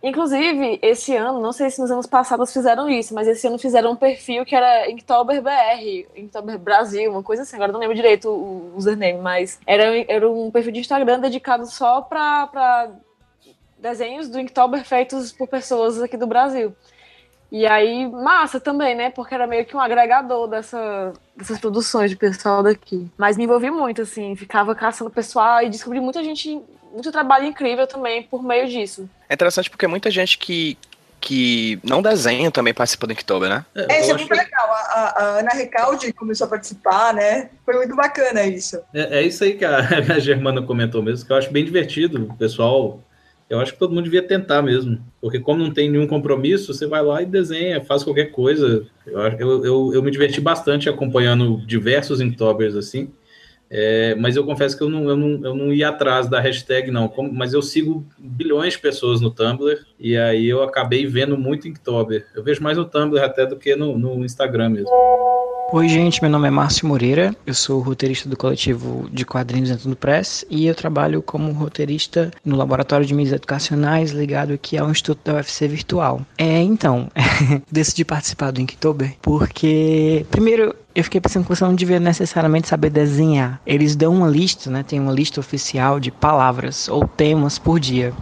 Inclusive, 0.03 0.79
esse 0.81 1.15
ano, 1.15 1.39
não 1.39 1.51
sei 1.51 1.69
se 1.69 1.79
nos 1.79 1.91
anos 1.91 2.07
passados 2.07 2.51
fizeram 2.51 2.89
isso, 2.89 3.13
mas 3.13 3.27
esse 3.27 3.45
ano 3.45 3.59
fizeram 3.59 3.91
um 3.91 3.95
perfil 3.95 4.43
que 4.43 4.55
era 4.55 4.89
Inktober 4.89 5.41
BR, 5.43 6.07
Inktober 6.15 6.57
Brasil, 6.57 7.11
uma 7.11 7.21
coisa 7.21 7.43
assim, 7.43 7.55
agora 7.55 7.71
não 7.71 7.79
lembro 7.79 7.95
direito 7.95 8.27
o 8.27 8.73
username, 8.75 9.19
mas 9.19 9.59
era, 9.65 9.83
era 10.07 10.27
um 10.27 10.49
perfil 10.49 10.71
de 10.71 10.79
Instagram 10.79 11.19
dedicado 11.19 11.67
só 11.67 12.01
para 12.01 12.89
desenhos 13.77 14.27
do 14.27 14.39
Inktober 14.39 14.83
feitos 14.83 15.31
por 15.31 15.47
pessoas 15.47 16.01
aqui 16.01 16.17
do 16.17 16.25
Brasil. 16.25 16.75
E 17.51 17.67
aí, 17.67 18.09
massa 18.09 18.61
também, 18.61 18.95
né? 18.95 19.09
Porque 19.09 19.35
era 19.35 19.45
meio 19.45 19.65
que 19.65 19.75
um 19.75 19.79
agregador 19.79 20.47
dessa, 20.47 21.11
dessas 21.35 21.59
produções 21.59 22.09
de 22.09 22.15
pessoal 22.15 22.63
daqui. 22.63 23.11
Mas 23.17 23.35
me 23.35 23.43
envolvi 23.43 23.69
muito, 23.69 24.03
assim, 24.03 24.35
ficava 24.37 24.73
caçando 24.73 25.11
pessoal 25.11 25.61
e 25.61 25.69
descobri 25.69 25.99
muita 25.99 26.23
gente, 26.23 26.61
muito 26.93 27.11
trabalho 27.11 27.45
incrível 27.45 27.87
também 27.87 28.23
por 28.23 28.43
meio 28.43 28.67
disso. 28.67 29.09
É 29.29 29.33
interessante 29.33 29.69
porque 29.69 29.87
muita 29.87 30.11
gente 30.11 30.37
que, 30.37 30.77
que 31.19 31.79
não 31.83 32.01
desenha 32.01 32.51
também 32.51 32.73
participa 32.73 33.07
do 33.07 33.13
Inktober, 33.13 33.49
né? 33.49 33.65
É, 33.75 34.01
isso 34.01 34.11
é 34.11 34.13
muito 34.15 34.31
legal. 34.31 34.71
A, 34.71 35.13
a, 35.17 35.23
Ana 35.39 35.51
Recalde 35.51 36.11
começou 36.13 36.47
a 36.47 36.49
participar, 36.49 37.13
né? 37.13 37.49
Foi 37.65 37.75
muito 37.75 37.95
bacana 37.95 38.43
isso. 38.43 38.79
É, 38.93 39.19
é 39.19 39.21
isso 39.23 39.43
aí 39.43 39.53
que 39.53 39.65
a, 39.65 39.79
a 40.15 40.19
Germana 40.19 40.61
comentou 40.61 41.01
mesmo, 41.01 41.25
que 41.25 41.31
eu 41.31 41.37
acho 41.37 41.51
bem 41.51 41.65
divertido. 41.65 42.25
O 42.25 42.37
pessoal 42.37 43.01
eu 43.51 43.59
acho 43.59 43.73
que 43.73 43.79
todo 43.79 43.93
mundo 43.93 44.05
devia 44.05 44.23
tentar 44.23 44.61
mesmo. 44.61 44.97
Porque 45.19 45.37
como 45.37 45.61
não 45.61 45.73
tem 45.73 45.89
nenhum 45.91 46.07
compromisso, 46.07 46.73
você 46.73 46.87
vai 46.87 47.01
lá 47.01 47.21
e 47.21 47.25
desenha, 47.25 47.83
faz 47.83 48.01
qualquer 48.01 48.27
coisa. 48.31 48.87
Eu, 49.05 49.19
eu, 49.19 49.65
eu, 49.65 49.93
eu 49.95 50.01
me 50.01 50.09
diverti 50.09 50.39
bastante 50.39 50.87
acompanhando 50.87 51.57
diversos 51.67 52.21
Inktober's 52.21 52.77
assim. 52.77 53.11
É, 53.73 54.13
mas 54.15 54.35
eu 54.35 54.43
confesso 54.43 54.77
que 54.77 54.83
eu 54.83 54.89
não, 54.89 55.09
eu, 55.09 55.15
não, 55.15 55.45
eu 55.45 55.55
não 55.55 55.73
ia 55.73 55.87
atrás 55.87 56.27
da 56.27 56.41
hashtag, 56.41 56.91
não. 56.91 57.07
Como, 57.07 57.31
mas 57.31 57.53
eu 57.53 57.61
sigo 57.61 58.05
bilhões 58.19 58.73
de 58.73 58.79
pessoas 58.79 59.21
no 59.21 59.31
Tumblr 59.31 59.85
e 59.97 60.17
aí 60.17 60.45
eu 60.49 60.61
acabei 60.61 61.07
vendo 61.07 61.37
muito 61.37 61.69
Inktober. 61.69 62.27
Eu 62.35 62.43
vejo 62.43 62.61
mais 62.61 62.77
no 62.77 62.83
Tumblr 62.83 63.23
até 63.23 63.45
do 63.45 63.55
que 63.55 63.73
no, 63.77 63.97
no 63.97 64.25
Instagram 64.25 64.71
mesmo. 64.71 64.91
Oi, 65.73 65.87
gente, 65.87 66.21
meu 66.21 66.29
nome 66.29 66.49
é 66.49 66.51
Márcio 66.51 66.85
Moreira, 66.85 67.33
eu 67.47 67.53
sou 67.53 67.79
roteirista 67.79 68.27
do 68.27 68.35
coletivo 68.35 69.09
de 69.09 69.25
quadrinhos 69.25 69.69
dentro 69.69 69.89
do 69.89 69.95
Press 69.95 70.43
e 70.49 70.67
eu 70.67 70.75
trabalho 70.75 71.21
como 71.21 71.49
roteirista 71.53 72.29
no 72.43 72.57
Laboratório 72.57 73.05
de 73.05 73.13
Mídias 73.13 73.35
Educacionais 73.35 74.11
ligado 74.11 74.51
aqui 74.51 74.77
ao 74.77 74.91
Instituto 74.91 75.21
da 75.23 75.35
UFC 75.35 75.69
Virtual. 75.69 76.25
É, 76.37 76.59
então, 76.61 77.09
decidi 77.71 78.03
participar 78.03 78.51
do 78.51 78.59
Inktober 78.59 79.15
porque, 79.21 80.25
primeiro, 80.29 80.75
eu 80.93 81.05
fiquei 81.05 81.21
pensando 81.21 81.43
que 81.43 81.55
você 81.55 81.63
não 81.63 81.73
devia 81.73 82.01
necessariamente 82.01 82.67
saber 82.67 82.89
desenhar. 82.89 83.61
Eles 83.65 83.95
dão 83.95 84.13
uma 84.13 84.27
lista, 84.27 84.69
né? 84.69 84.83
Tem 84.83 84.99
uma 84.99 85.13
lista 85.13 85.39
oficial 85.39 86.01
de 86.01 86.11
palavras 86.11 86.89
ou 86.89 87.07
temas 87.07 87.57
por 87.57 87.79
dia. 87.79 88.13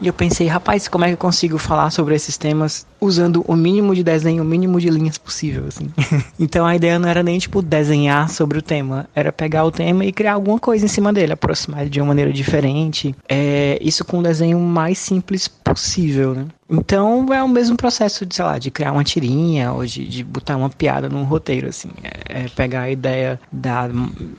E 0.00 0.06
eu 0.06 0.12
pensei, 0.12 0.46
rapaz, 0.46 0.88
como 0.88 1.04
é 1.04 1.08
que 1.08 1.14
eu 1.14 1.18
consigo 1.18 1.58
falar 1.58 1.90
sobre 1.90 2.14
esses 2.14 2.36
temas 2.36 2.86
usando 3.00 3.44
o 3.46 3.56
mínimo 3.56 3.94
de 3.94 4.02
desenho, 4.02 4.42
o 4.42 4.46
mínimo 4.46 4.80
de 4.80 4.90
linhas 4.90 5.16
possível, 5.16 5.64
assim. 5.68 5.90
então 6.38 6.66
a 6.66 6.76
ideia 6.76 6.98
não 6.98 7.08
era 7.08 7.22
nem, 7.22 7.38
tipo, 7.38 7.62
desenhar 7.62 8.28
sobre 8.28 8.58
o 8.58 8.62
tema, 8.62 9.08
era 9.14 9.32
pegar 9.32 9.64
o 9.64 9.70
tema 9.70 10.04
e 10.04 10.12
criar 10.12 10.34
alguma 10.34 10.58
coisa 10.58 10.84
em 10.84 10.88
cima 10.88 11.12
dele, 11.12 11.32
aproximar 11.32 11.82
ele 11.82 11.90
de 11.90 12.00
uma 12.00 12.08
maneira 12.08 12.32
diferente. 12.32 13.14
É, 13.28 13.78
isso 13.80 14.04
com 14.04 14.18
o 14.18 14.22
desenho 14.22 14.58
mais 14.58 14.98
simples 14.98 15.48
possível, 15.48 16.34
né? 16.34 16.46
Então 16.68 17.32
é 17.32 17.42
o 17.42 17.48
mesmo 17.48 17.76
processo 17.76 18.26
de, 18.26 18.34
sei 18.34 18.44
lá, 18.44 18.58
de 18.58 18.70
criar 18.70 18.92
uma 18.92 19.04
tirinha 19.04 19.72
ou 19.72 19.86
de, 19.86 20.06
de 20.06 20.24
botar 20.24 20.56
uma 20.56 20.68
piada 20.68 21.08
num 21.08 21.22
roteiro, 21.22 21.68
assim. 21.68 21.90
É, 22.02 22.44
é 22.44 22.48
pegar 22.48 22.82
a 22.82 22.90
ideia 22.90 23.40
da 23.52 23.88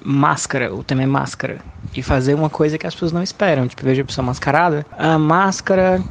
máscara, 0.03 0.73
o 0.73 0.83
tema 0.83 1.03
é 1.03 1.05
máscara, 1.05 1.59
e 1.95 2.03
fazer 2.03 2.33
uma 2.33 2.49
coisa 2.49 2.77
que 2.77 2.85
as 2.85 2.93
pessoas 2.93 3.11
não 3.11 3.23
esperam. 3.23 3.67
Tipo, 3.67 3.83
veja 3.83 4.01
a 4.01 4.05
pessoa 4.05 4.25
mascarada, 4.25 4.85
a 4.97 5.17
máscara 5.17 6.03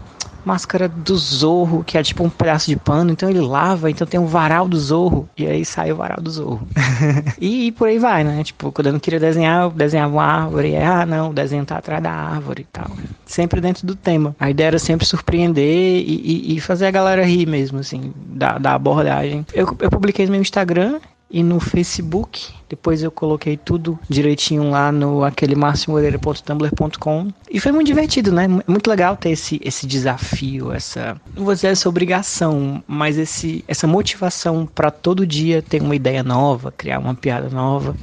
máscara 0.47 0.89
do 0.89 1.17
Zorro, 1.17 1.83
que 1.83 1.99
é 1.99 2.03
tipo 2.03 2.23
um 2.23 2.31
pedaço 2.31 2.71
de 2.71 2.77
pano, 2.77 3.11
então 3.11 3.29
ele 3.29 3.41
lava, 3.41 3.91
então 3.91 4.07
tem 4.07 4.19
um 4.21 4.27
varal 4.27 4.69
do 4.69 4.79
Zorro, 4.79 5.29
e 5.37 5.45
aí 5.45 5.65
sai 5.65 5.91
o 5.91 5.97
varal 5.97 6.21
do 6.21 6.31
Zorro. 6.31 6.69
e, 7.41 7.67
e, 7.67 7.73
por 7.73 7.89
aí 7.89 7.99
vai, 7.99 8.23
né? 8.23 8.45
Tipo, 8.45 8.71
quando 8.71 8.87
eu 8.87 8.93
não 8.93 9.01
queria 9.01 9.19
desenhar, 9.19 9.65
eu 9.65 9.71
desenhava 9.71 10.13
uma 10.13 10.25
árvore, 10.25 10.71
e, 10.71 10.77
ah, 10.77 11.05
não, 11.05 11.31
o 11.31 11.35
desenho 11.35 11.65
tá 11.65 11.79
atrás 11.79 12.01
da 12.01 12.13
árvore 12.13 12.63
e 12.63 12.67
tal. 12.73 12.91
Sempre 13.25 13.61
dentro 13.61 13.85
do 13.85 13.97
tema. 13.97 14.37
A 14.39 14.49
ideia 14.49 14.69
era 14.69 14.79
sempre 14.79 15.05
surpreender 15.05 15.65
e, 15.65 16.53
e, 16.55 16.57
e 16.57 16.61
fazer 16.61 16.87
a 16.87 16.91
galera 16.93 17.27
rir 17.27 17.47
mesmo, 17.47 17.81
assim, 17.81 18.13
da, 18.17 18.57
da 18.59 18.75
abordagem. 18.75 19.45
Eu, 19.53 19.77
eu 19.81 19.91
publiquei 19.91 20.27
no 20.27 20.33
meu 20.33 20.41
Instagram, 20.41 21.01
e 21.31 21.43
no 21.43 21.61
Facebook. 21.61 22.55
Depois 22.69 23.03
eu 23.03 23.11
coloquei 23.11 23.57
tudo 23.57 23.99
direitinho 24.09 24.71
lá 24.71 24.91
no 24.91 25.23
aquele 25.23 25.55
marciomoreira.tumblr.com 25.55 27.29
e 27.49 27.61
foi 27.61 27.71
muito 27.71 27.87
divertido, 27.87 28.33
né? 28.33 28.49
Muito 28.67 28.91
legal 28.91 29.17
ter 29.17 29.31
esse, 29.31 29.61
esse 29.65 29.87
desafio, 29.87 30.73
essa 30.73 31.17
não 31.37 31.45
vou 31.45 31.55
dizer 31.55 31.69
essa 31.69 31.89
obrigação, 31.89 32.83
mas 32.87 33.17
esse 33.17 33.65
essa 33.69 33.87
motivação 33.87 34.67
para 34.67 34.91
todo 34.91 35.25
dia 35.25 35.63
ter 35.63 35.81
uma 35.81 35.95
ideia 35.95 36.25
nova, 36.25 36.73
criar 36.73 36.99
uma 36.99 37.15
piada 37.15 37.49
nova 37.49 37.95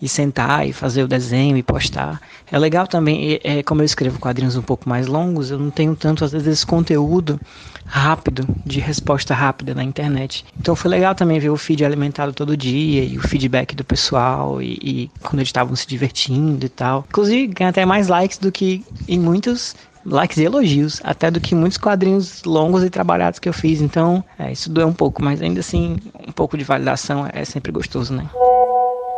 e 0.00 0.08
sentar 0.08 0.68
e 0.68 0.72
fazer 0.72 1.02
o 1.02 1.08
desenho 1.08 1.56
e 1.56 1.62
postar. 1.62 2.20
É 2.52 2.58
legal 2.58 2.86
também, 2.86 3.40
é, 3.42 3.58
é, 3.58 3.62
como 3.62 3.80
eu 3.80 3.84
escrevo 3.84 4.20
quadrinhos 4.20 4.56
um 4.56 4.62
pouco 4.62 4.88
mais 4.88 5.08
longos, 5.08 5.50
eu 5.50 5.58
não 5.58 5.70
tenho 5.70 5.96
tanto 5.96 6.24
às 6.24 6.30
vezes 6.30 6.46
esse 6.46 6.66
conteúdo 6.66 7.40
rápido, 7.84 8.46
de 8.64 8.80
resposta 8.80 9.34
rápida 9.34 9.74
na 9.74 9.82
internet. 9.82 10.44
Então 10.58 10.76
foi 10.76 10.90
legal 10.90 11.14
também 11.14 11.38
ver 11.38 11.50
o 11.50 11.56
feed 11.56 11.84
alimentado 11.84 12.32
todo 12.32 12.56
dia 12.56 13.04
e 13.04 13.18
o 13.18 13.22
feedback 13.22 13.74
do 13.74 13.84
pessoal 13.84 14.03
e, 14.60 14.78
e 14.82 15.10
quando 15.20 15.36
eles 15.36 15.48
estavam 15.48 15.74
se 15.76 15.86
divertindo 15.86 16.64
e 16.64 16.68
tal. 16.68 17.04
Inclusive 17.08 17.46
ganha 17.48 17.70
até 17.70 17.84
mais 17.84 18.08
likes 18.08 18.38
do 18.38 18.50
que 18.50 18.84
em 19.08 19.18
muitos 19.18 19.74
likes 20.04 20.36
e 20.36 20.44
elogios, 20.44 21.00
até 21.02 21.30
do 21.30 21.40
que 21.40 21.54
muitos 21.54 21.78
quadrinhos 21.78 22.42
longos 22.44 22.84
e 22.84 22.90
trabalhados 22.90 23.38
que 23.38 23.48
eu 23.48 23.52
fiz. 23.52 23.80
Então, 23.80 24.22
é, 24.38 24.52
isso 24.52 24.70
doeu 24.70 24.86
um 24.86 24.92
pouco, 24.92 25.22
mas 25.22 25.40
ainda 25.40 25.60
assim, 25.60 25.96
um 26.26 26.32
pouco 26.32 26.58
de 26.58 26.64
validação 26.64 27.28
é 27.32 27.44
sempre 27.44 27.72
gostoso, 27.72 28.12
né? 28.12 28.28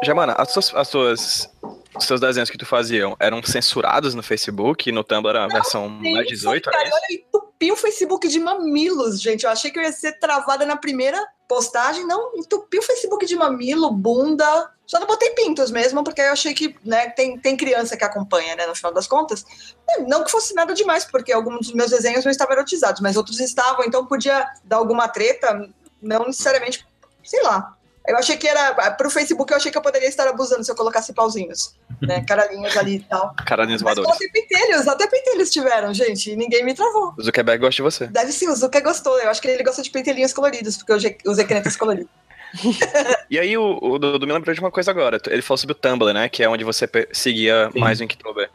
Jamana, 0.05 0.35
as 0.35 0.53
suas, 0.53 0.75
as 0.75 0.89
suas 0.89 1.51
os 1.99 2.05
seus 2.05 2.21
desenhos 2.21 2.51
que 2.51 2.59
tu 2.59 2.67
faziam 2.67 3.17
eram 3.19 3.43
censurados 3.43 4.15
no 4.15 4.23
Facebook, 4.23 4.93
no 4.93 5.03
Tumblr 5.03 5.31
era 5.31 5.45
a 5.45 5.49
versão 5.49 5.89
mais 5.89 6.27
18, 6.27 6.71
cara, 6.71 6.83
é 6.83 6.89
isso? 6.89 6.97
eu 7.09 7.17
entupi 7.17 7.73
o 7.73 7.77
Facebook 7.77 8.29
de 8.29 8.39
mamilos, 8.39 9.21
gente. 9.21 9.45
Eu 9.45 9.51
achei 9.51 9.71
que 9.71 9.79
eu 9.79 9.83
ia 9.83 9.93
ser 9.93 10.19
travada 10.19 10.67
na 10.67 10.77
primeira 10.77 11.25
postagem. 11.49 12.07
Não, 12.07 12.37
entupi 12.37 12.79
o 12.79 12.83
Facebook 12.83 13.25
de 13.25 13.35
mamilo, 13.35 13.91
bunda. 13.91 14.71
Só 14.87 15.01
não 15.01 15.07
botei 15.07 15.31
pintos 15.31 15.71
mesmo, 15.71 16.05
porque 16.05 16.21
eu 16.21 16.33
achei 16.33 16.55
que 16.55 16.77
né, 16.85 17.09
tem, 17.11 17.37
tem 17.39 17.57
criança 17.57 17.97
que 17.97 18.05
acompanha, 18.05 18.55
né, 18.55 18.67
no 18.67 18.75
final 18.75 18.93
das 18.93 19.07
contas. 19.09 19.45
É, 19.91 20.01
Não 20.03 20.23
que 20.25 20.31
fosse 20.31 20.55
nada 20.55 20.73
demais, 20.75 21.05
porque 21.05 21.33
alguns 21.33 21.67
dos 21.67 21.75
meus 21.75 21.91
desenhos 21.91 22.25
não 22.25 22.31
estavam 22.31 22.55
erotizados, 22.55 23.01
mas 23.01 23.17
outros 23.17 23.41
estavam, 23.41 23.85
então 23.85 24.07
podia 24.07 24.47
dar 24.65 24.77
alguma 24.77 25.09
treta, 25.09 25.69
não 26.01 26.27
necessariamente, 26.27 26.87
sei 27.25 27.43
lá. 27.43 27.73
Eu 28.07 28.17
achei 28.17 28.37
que 28.37 28.47
era, 28.47 28.93
pro 28.93 29.11
Facebook 29.11 29.53
eu 29.53 29.57
achei 29.57 29.73
que 29.73 29.77
eu 29.77 29.83
poderia 29.83 30.07
estar 30.09 30.29
abusando 30.29 30.63
se 30.63 30.71
eu 30.71 30.77
colocasse 30.77 31.13
pauzinhos, 31.13 31.75
né, 32.01 32.23
caralhinhos 32.29 32.77
ali 32.77 32.99
e 32.99 33.01
tal. 33.01 33.35
Caradinhos 33.45 33.83
Mas 33.83 33.97
voadores. 33.97 34.17
coloquei 34.21 34.29
pentelhos, 34.43 34.87
até 34.87 35.09
pentelhos 35.09 35.51
tiveram, 35.51 35.93
gente, 35.93 36.31
e 36.31 36.37
ninguém 36.37 36.65
me 36.65 36.73
travou. 36.73 37.13
O 37.19 37.23
Zuckerberg 37.25 37.61
gosta 37.61 37.75
de 37.75 37.83
você. 37.83 38.07
Deve 38.07 38.31
ser, 38.31 38.49
o 38.49 38.55
Zuka 38.55 38.81
gostou, 38.81 39.19
eu 39.19 39.29
acho 39.29 39.43
que 39.43 39.49
ele 39.49 39.65
gosta 39.65 39.83
de 39.83 39.91
pentelinhos 39.91 40.33
coloridos, 40.33 40.77
porque 40.77 40.93
eu 40.93 41.01
je- 41.01 41.19
usei 41.27 41.45
canetas 41.45 41.75
coloridas. 41.77 42.09
E 43.29 43.39
aí 43.39 43.57
o, 43.57 43.79
o 43.83 43.99
Dudu 43.99 44.27
me 44.27 44.33
lembrou 44.33 44.55
de 44.55 44.61
uma 44.61 44.71
coisa 44.71 44.91
agora. 44.91 45.21
Ele 45.27 45.43
falou 45.43 45.59
sobre 45.59 45.73
o 45.73 45.79
Tumblr, 45.79 46.13
né? 46.15 46.29
Que 46.29 46.45
é 46.45 46.49
onde 46.49 46.63
você 46.63 46.89
seguia 47.13 47.71
Sim. 47.73 47.81
mais 47.81 47.99
o 48.01 48.05
Inktober. 48.05 48.49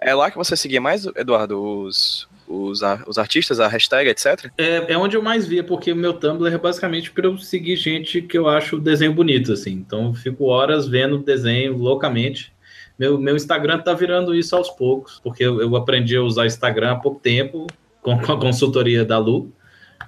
É 0.00 0.14
lá 0.14 0.30
que 0.30 0.36
você 0.36 0.54
seguia 0.54 0.80
mais, 0.80 1.06
Eduardo, 1.16 1.60
os, 1.60 2.28
os, 2.46 2.80
os 3.06 3.18
artistas, 3.18 3.58
a 3.58 3.66
hashtag, 3.66 4.08
etc? 4.08 4.50
É, 4.56 4.92
é 4.92 4.98
onde 4.98 5.16
eu 5.16 5.22
mais 5.22 5.46
via, 5.46 5.64
porque 5.64 5.92
o 5.92 5.96
meu 5.96 6.12
Tumblr 6.12 6.52
é 6.52 6.58
basicamente 6.58 7.10
para 7.10 7.26
eu 7.26 7.36
seguir 7.38 7.76
gente 7.76 8.22
que 8.22 8.38
eu 8.38 8.48
acho 8.48 8.76
o 8.76 8.80
desenho 8.80 9.12
bonito, 9.12 9.52
assim. 9.52 9.72
Então 9.72 10.08
eu 10.08 10.14
fico 10.14 10.44
horas 10.44 10.86
vendo 10.86 11.18
desenho 11.18 11.76
loucamente. 11.76 12.52
Meu, 12.98 13.18
meu 13.18 13.36
Instagram 13.36 13.78
tá 13.78 13.92
virando 13.92 14.34
isso 14.34 14.56
aos 14.56 14.70
poucos, 14.70 15.20
porque 15.22 15.44
eu, 15.44 15.60
eu 15.60 15.76
aprendi 15.76 16.16
a 16.16 16.22
usar 16.22 16.46
Instagram 16.46 16.92
há 16.92 16.96
pouco 16.96 17.20
tempo, 17.20 17.66
com, 18.02 18.18
com 18.18 18.32
a 18.32 18.40
consultoria 18.40 19.04
da 19.04 19.18
Lu, 19.18 19.52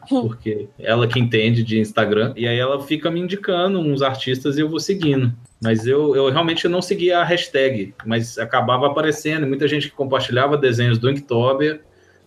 porque 0.09 0.68
ela 0.78 1.07
que 1.07 1.18
entende 1.18 1.62
de 1.62 1.78
Instagram, 1.78 2.32
e 2.36 2.47
aí 2.47 2.59
ela 2.59 2.82
fica 2.82 3.11
me 3.11 3.20
indicando 3.20 3.78
uns 3.78 4.03
artistas 4.03 4.57
e 4.57 4.61
eu 4.61 4.68
vou 4.68 4.80
seguindo. 4.80 5.32
Mas 5.62 5.86
eu, 5.86 6.16
eu 6.16 6.30
realmente 6.30 6.66
não 6.68 6.80
seguia 6.80 7.18
a 7.18 7.24
hashtag, 7.24 7.95
mas 8.05 8.38
acabava 8.38 8.86
aparecendo, 8.86 9.45
e 9.45 9.49
muita 9.49 9.68
gente 9.68 9.88
que 9.88 9.95
compartilhava 9.95 10.57
desenhos 10.57 10.99
do 10.99 11.11
Inktober, 11.11 11.82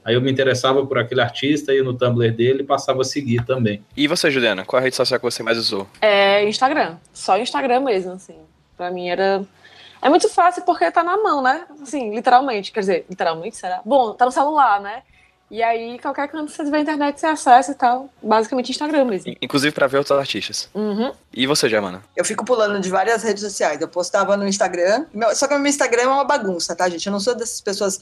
Aí 0.05 0.15
eu 0.15 0.21
me 0.21 0.29
interessava 0.29 0.85
por 0.85 0.97
aquele 0.97 1.21
artista, 1.21 1.73
ia 1.73 1.83
no 1.83 1.93
Tumblr 1.93 2.31
dele 2.33 2.61
e 2.61 2.65
passava 2.65 3.01
a 3.01 3.05
seguir 3.05 3.45
também. 3.45 3.83
E 3.95 4.07
você, 4.07 4.29
Juliana, 4.29 4.65
qual 4.65 4.79
a 4.79 4.83
rede 4.83 4.95
social 4.95 5.17
que 5.17 5.23
você 5.23 5.41
mais 5.41 5.57
usou? 5.57 5.87
É 6.01 6.43
Instagram. 6.45 6.97
Só 7.13 7.37
Instagram 7.37 7.79
mesmo, 7.79 8.11
assim. 8.11 8.35
Pra 8.75 8.91
mim 8.91 9.07
era. 9.07 9.45
É 10.01 10.09
muito 10.09 10.27
fácil 10.27 10.63
porque 10.65 10.91
tá 10.91 11.03
na 11.03 11.15
mão, 11.15 11.41
né? 11.41 11.65
Assim, 11.81 12.13
literalmente. 12.13 12.73
Quer 12.73 12.81
dizer, 12.81 13.05
literalmente, 13.09 13.55
será? 13.55 13.81
Bom, 13.85 14.13
tá 14.13 14.25
no 14.25 14.31
celular, 14.31 14.81
né? 14.81 15.03
E 15.53 15.61
aí, 15.61 15.99
qualquer 15.99 16.27
canto 16.29 16.49
que 16.49 16.57
você 16.57 16.63
tiver 16.65 16.79
internet, 16.79 17.19
você 17.19 17.27
acessa 17.27 17.73
e 17.73 17.75
tal. 17.75 18.09
Basicamente 18.23 18.71
Instagram 18.71 19.05
mesmo. 19.05 19.29
In- 19.31 19.37
Inclusive 19.39 19.71
pra 19.71 19.85
ver 19.85 19.99
outros 19.99 20.17
artistas. 20.17 20.67
Uhum. 20.73 21.11
E 21.31 21.45
você, 21.45 21.69
Germana? 21.69 22.01
Eu 22.17 22.25
fico 22.25 22.43
pulando 22.43 22.79
de 22.79 22.89
várias 22.89 23.21
redes 23.21 23.43
sociais. 23.43 23.79
Eu 23.79 23.87
postava 23.87 24.35
no 24.35 24.47
Instagram, 24.47 25.05
meu- 25.13 25.35
só 25.35 25.47
que 25.47 25.53
o 25.53 25.59
meu 25.59 25.69
Instagram 25.69 26.01
é 26.01 26.07
uma 26.07 26.23
bagunça, 26.23 26.75
tá, 26.75 26.89
gente? 26.89 27.05
Eu 27.05 27.11
não 27.13 27.19
sou 27.19 27.35
dessas 27.35 27.61
pessoas. 27.61 28.01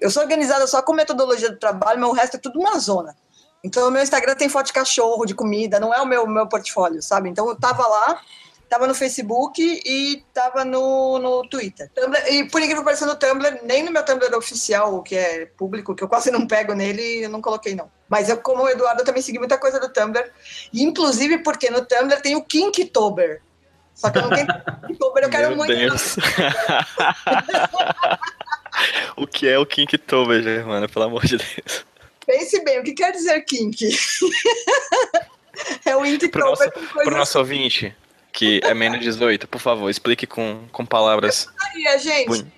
Eu 0.00 0.10
sou 0.10 0.22
organizada 0.22 0.66
só 0.66 0.80
com 0.80 0.94
metodologia 0.94 1.50
do 1.50 1.58
trabalho, 1.58 2.00
mas 2.00 2.08
o 2.08 2.14
resto 2.14 2.38
é 2.38 2.40
tudo 2.40 2.58
uma 2.58 2.78
zona. 2.78 3.14
Então, 3.62 3.86
o 3.86 3.90
meu 3.90 4.02
Instagram 4.02 4.34
tem 4.34 4.48
foto 4.48 4.66
de 4.68 4.72
cachorro, 4.72 5.26
de 5.26 5.34
comida, 5.34 5.78
não 5.78 5.92
é 5.92 6.00
o 6.00 6.06
meu, 6.06 6.26
meu 6.26 6.46
portfólio, 6.48 7.02
sabe? 7.02 7.28
Então, 7.28 7.46
eu 7.50 7.54
tava 7.54 7.86
lá, 7.86 8.18
tava 8.72 8.86
no 8.86 8.94
Facebook 8.94 9.60
e 9.60 10.24
tava 10.32 10.64
no, 10.64 11.18
no 11.18 11.46
Twitter. 11.46 11.90
Tumblr, 11.94 12.18
e 12.30 12.48
por 12.48 12.58
incrível 12.58 12.78
que 12.78 12.86
pareça, 12.86 13.04
no 13.04 13.16
Tumblr, 13.16 13.60
nem 13.64 13.82
no 13.82 13.90
meu 13.90 14.02
Tumblr 14.02 14.34
oficial, 14.34 15.02
que 15.02 15.14
é 15.14 15.44
público, 15.44 15.94
que 15.94 16.02
eu 16.02 16.08
quase 16.08 16.30
não 16.30 16.46
pego 16.46 16.72
nele, 16.72 17.22
eu 17.22 17.28
não 17.28 17.42
coloquei, 17.42 17.74
não. 17.74 17.90
Mas 18.08 18.30
eu, 18.30 18.38
como 18.38 18.62
o 18.62 18.68
Eduardo, 18.70 19.02
eu 19.02 19.04
também 19.04 19.20
segui 19.20 19.38
muita 19.38 19.58
coisa 19.58 19.78
do 19.78 19.92
Tumblr. 19.92 20.24
Inclusive, 20.72 21.42
porque 21.42 21.68
no 21.68 21.84
Tumblr 21.84 22.22
tem 22.22 22.34
o 22.34 22.42
Kinktober. 22.42 23.42
Só 23.94 24.08
que 24.08 24.16
eu 24.16 24.22
não 24.22 24.30
tenho 24.30 24.46
Kinktober, 24.88 25.24
eu 25.24 25.28
quero 25.28 25.48
Meu 25.48 25.58
muito. 25.58 25.74
Deus. 25.74 26.16
o 29.18 29.26
que 29.26 29.46
é 29.46 29.58
o 29.58 29.66
Kinktober, 29.66 30.42
Germana? 30.42 30.88
Pelo 30.88 31.04
amor 31.04 31.26
de 31.26 31.36
Deus. 31.36 31.84
Pense 32.24 32.64
bem, 32.64 32.80
o 32.80 32.82
que 32.82 32.94
quer 32.94 33.12
dizer 33.12 33.38
kink? 33.42 33.84
é 35.84 35.94
o 35.94 35.98
Pro 35.98 36.08
Inktober 36.08 36.42
nosso, 36.42 36.64
com 36.64 36.70
pro 36.80 36.88
coisas 36.88 37.12
nosso 37.12 37.38
ouvinte, 37.38 37.94
que 38.32 38.60
é 38.64 38.72
menos 38.74 38.98
de 39.00 39.04
18, 39.06 39.46
por 39.48 39.60
favor, 39.60 39.90
explique 39.90 40.26
com, 40.26 40.66
com 40.72 40.84
palavras. 40.86 41.48
Maria, 41.62 41.98
gente. 41.98 42.26
Boni- 42.28 42.52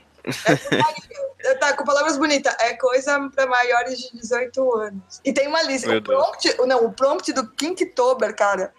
É 0.46 0.56
putaria. 0.56 1.58
tá, 1.60 1.72
com 1.74 1.84
palavras 1.84 2.16
bonitas. 2.16 2.54
É 2.60 2.74
coisa 2.74 3.28
para 3.34 3.46
maiores 3.46 3.98
de 3.98 4.16
18 4.16 4.74
anos. 4.76 5.20
E 5.24 5.32
tem 5.32 5.46
uma 5.48 5.62
lista. 5.62 5.88
Meu 5.88 5.98
O 5.98 6.02
prompt, 6.02 6.56
não, 6.66 6.84
o 6.86 6.92
prompt 6.92 7.32
do 7.32 7.46
Kinktober, 7.50 8.34
cara, 8.34 8.72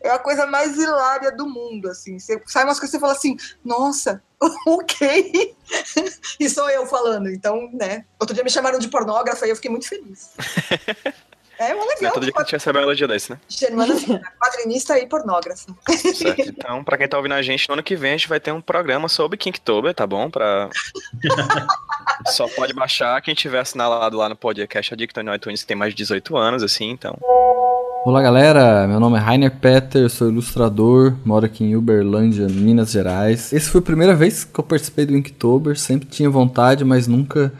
é 0.00 0.10
a 0.10 0.18
coisa 0.18 0.46
mais 0.46 0.76
hilária 0.78 1.32
do 1.32 1.48
mundo, 1.48 1.88
assim. 1.88 2.18
Você 2.18 2.40
sai 2.46 2.64
umas 2.64 2.78
coisas 2.78 2.90
você 2.92 3.00
fala 3.00 3.12
assim, 3.14 3.36
nossa, 3.64 4.22
ok. 4.66 5.56
e 6.38 6.48
sou 6.50 6.68
eu 6.70 6.86
falando, 6.86 7.28
então, 7.30 7.68
né. 7.72 8.04
Outro 8.20 8.34
dia 8.34 8.44
me 8.44 8.50
chamaram 8.50 8.78
de 8.78 8.88
pornógrafa 8.88 9.46
e 9.46 9.50
eu 9.50 9.56
fiquei 9.56 9.70
muito 9.70 9.88
feliz. 9.88 10.30
É 11.58 11.74
uma 11.74 11.84
Não 11.84 11.92
é 11.92 11.94
legal. 11.96 12.12
todo 12.12 12.22
dia 12.24 12.32
que 12.32 12.38
a 12.38 12.42
gente 12.42 12.52
recebe 12.52 12.78
uma 12.78 12.84
elogio 12.84 13.06
desse, 13.06 13.30
né? 13.30 13.38
Germana 13.48 13.94
Viana, 13.94 14.32
quadrinista 14.40 14.98
e 14.98 15.06
pornógrafa. 15.06 15.66
Certo. 16.14 16.40
Então, 16.48 16.82
pra 16.82 16.98
quem 16.98 17.06
tá 17.08 17.16
ouvindo 17.16 17.34
a 17.34 17.42
gente, 17.42 17.68
no 17.68 17.74
ano 17.74 17.82
que 17.82 17.94
vem 17.94 18.14
a 18.14 18.16
gente 18.16 18.28
vai 18.28 18.40
ter 18.40 18.52
um 18.52 18.60
programa 18.60 19.08
sobre 19.08 19.36
Kinktober, 19.36 19.94
tá 19.94 20.06
bom? 20.06 20.30
Pra... 20.30 20.68
Só 22.26 22.48
pode 22.48 22.72
baixar 22.72 23.20
quem 23.20 23.34
tiver 23.34 23.60
assinalado 23.60 24.16
lá 24.16 24.28
no 24.28 24.36
podcast 24.36 24.94
Addict 24.94 25.22
no 25.22 25.34
iTunes 25.34 25.62
que 25.62 25.66
tem 25.66 25.76
mais 25.76 25.92
de 25.92 25.98
18 25.98 26.36
anos, 26.36 26.62
assim, 26.62 26.90
então. 26.90 27.16
Olá 28.04 28.20
galera, 28.20 28.86
meu 28.88 28.98
nome 28.98 29.16
é 29.16 29.20
Rainer 29.20 29.50
Petter, 29.60 30.10
sou 30.10 30.28
ilustrador, 30.28 31.14
moro 31.24 31.46
aqui 31.46 31.62
em 31.62 31.76
Uberlândia, 31.76 32.48
Minas 32.48 32.90
Gerais. 32.90 33.52
Esse 33.52 33.70
foi 33.70 33.80
a 33.80 33.84
primeira 33.84 34.12
vez 34.14 34.42
que 34.42 34.58
eu 34.58 34.64
participei 34.64 35.06
do 35.06 35.16
Inktober, 35.16 35.78
sempre 35.78 36.08
tinha 36.08 36.28
vontade, 36.28 36.84
mas 36.84 37.06
nunca 37.06 37.52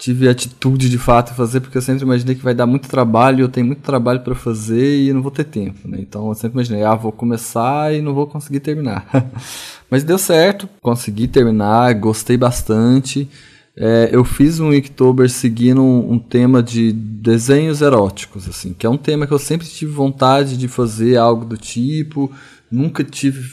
tive 0.00 0.30
atitude 0.30 0.88
de 0.88 0.96
fato 0.96 1.34
fazer, 1.34 1.60
porque 1.60 1.76
eu 1.76 1.82
sempre 1.82 2.02
imaginei 2.02 2.34
que 2.34 2.42
vai 2.42 2.54
dar 2.54 2.66
muito 2.66 2.88
trabalho, 2.88 3.42
eu 3.42 3.48
tenho 3.50 3.66
muito 3.66 3.82
trabalho 3.82 4.20
para 4.20 4.34
fazer 4.34 4.98
e 4.98 5.12
não 5.12 5.20
vou 5.20 5.30
ter 5.30 5.44
tempo, 5.44 5.86
né? 5.86 5.98
Então 6.00 6.26
eu 6.28 6.34
sempre 6.34 6.56
imaginei, 6.56 6.82
ah, 6.82 6.94
vou 6.94 7.12
começar 7.12 7.94
e 7.94 8.00
não 8.00 8.14
vou 8.14 8.26
conseguir 8.26 8.60
terminar. 8.60 9.06
mas 9.90 10.02
deu 10.02 10.16
certo, 10.16 10.66
consegui 10.80 11.28
terminar, 11.28 11.92
gostei 11.94 12.38
bastante. 12.38 13.28
É, 13.76 14.08
eu 14.10 14.24
fiz 14.24 14.58
um 14.58 14.72
Inktober 14.72 15.28
seguindo 15.28 15.82
um, 15.82 16.12
um 16.12 16.18
tema 16.18 16.62
de 16.62 16.92
desenhos 16.92 17.82
eróticos, 17.82 18.48
assim, 18.48 18.72
que 18.72 18.86
é 18.86 18.90
um 18.90 18.96
tema 18.96 19.26
que 19.26 19.34
eu 19.34 19.38
sempre 19.38 19.66
tive 19.66 19.92
vontade 19.92 20.56
de 20.56 20.66
fazer 20.66 21.18
algo 21.18 21.44
do 21.44 21.58
tipo, 21.58 22.32
nunca 22.72 23.04
tive, 23.04 23.46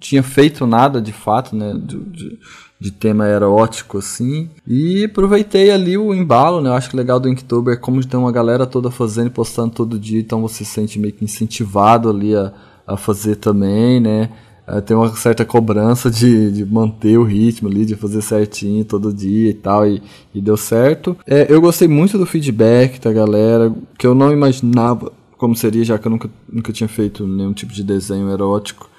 tinha 0.00 0.22
feito 0.22 0.66
nada 0.66 0.98
de 0.98 1.12
fato, 1.12 1.54
né, 1.54 1.74
de, 1.74 1.98
de, 1.98 2.38
de 2.80 2.90
tema 2.90 3.28
erótico, 3.28 3.98
assim, 3.98 4.48
e 4.66 5.04
aproveitei 5.04 5.70
ali 5.70 5.98
o 5.98 6.14
embalo, 6.14 6.62
né, 6.62 6.70
eu 6.70 6.74
acho 6.74 6.88
que 6.88 6.96
legal 6.96 7.20
do 7.20 7.28
Inktober 7.28 7.74
é 7.74 7.76
como 7.76 8.04
tem 8.04 8.18
uma 8.18 8.32
galera 8.32 8.66
toda 8.66 8.90
fazendo 8.90 9.26
e 9.26 9.30
postando 9.30 9.70
todo 9.70 9.98
dia, 9.98 10.18
então 10.18 10.40
você 10.40 10.64
se 10.64 10.72
sente 10.72 10.98
meio 10.98 11.12
que 11.12 11.22
incentivado 11.22 12.08
ali 12.08 12.34
a, 12.34 12.52
a 12.86 12.96
fazer 12.96 13.36
também, 13.36 14.00
né, 14.00 14.30
é, 14.66 14.80
tem 14.80 14.96
uma 14.96 15.14
certa 15.14 15.44
cobrança 15.44 16.10
de, 16.10 16.52
de 16.52 16.64
manter 16.64 17.18
o 17.18 17.24
ritmo 17.24 17.68
ali, 17.68 17.84
de 17.84 17.96
fazer 17.96 18.22
certinho 18.22 18.84
todo 18.84 19.12
dia 19.12 19.50
e 19.50 19.54
tal, 19.54 19.86
e, 19.86 20.00
e 20.34 20.40
deu 20.40 20.56
certo. 20.56 21.16
É, 21.26 21.52
eu 21.52 21.60
gostei 21.60 21.88
muito 21.88 22.16
do 22.16 22.24
feedback 22.24 23.00
da 23.00 23.12
galera, 23.12 23.74
que 23.98 24.06
eu 24.06 24.14
não 24.14 24.32
imaginava 24.32 25.12
como 25.36 25.56
seria, 25.56 25.82
já 25.82 25.98
que 25.98 26.06
eu 26.06 26.10
nunca, 26.10 26.30
nunca 26.46 26.70
tinha 26.70 26.88
feito 26.88 27.26
nenhum 27.26 27.54
tipo 27.54 27.72
de 27.72 27.82
desenho 27.82 28.30
erótico. 28.30 28.89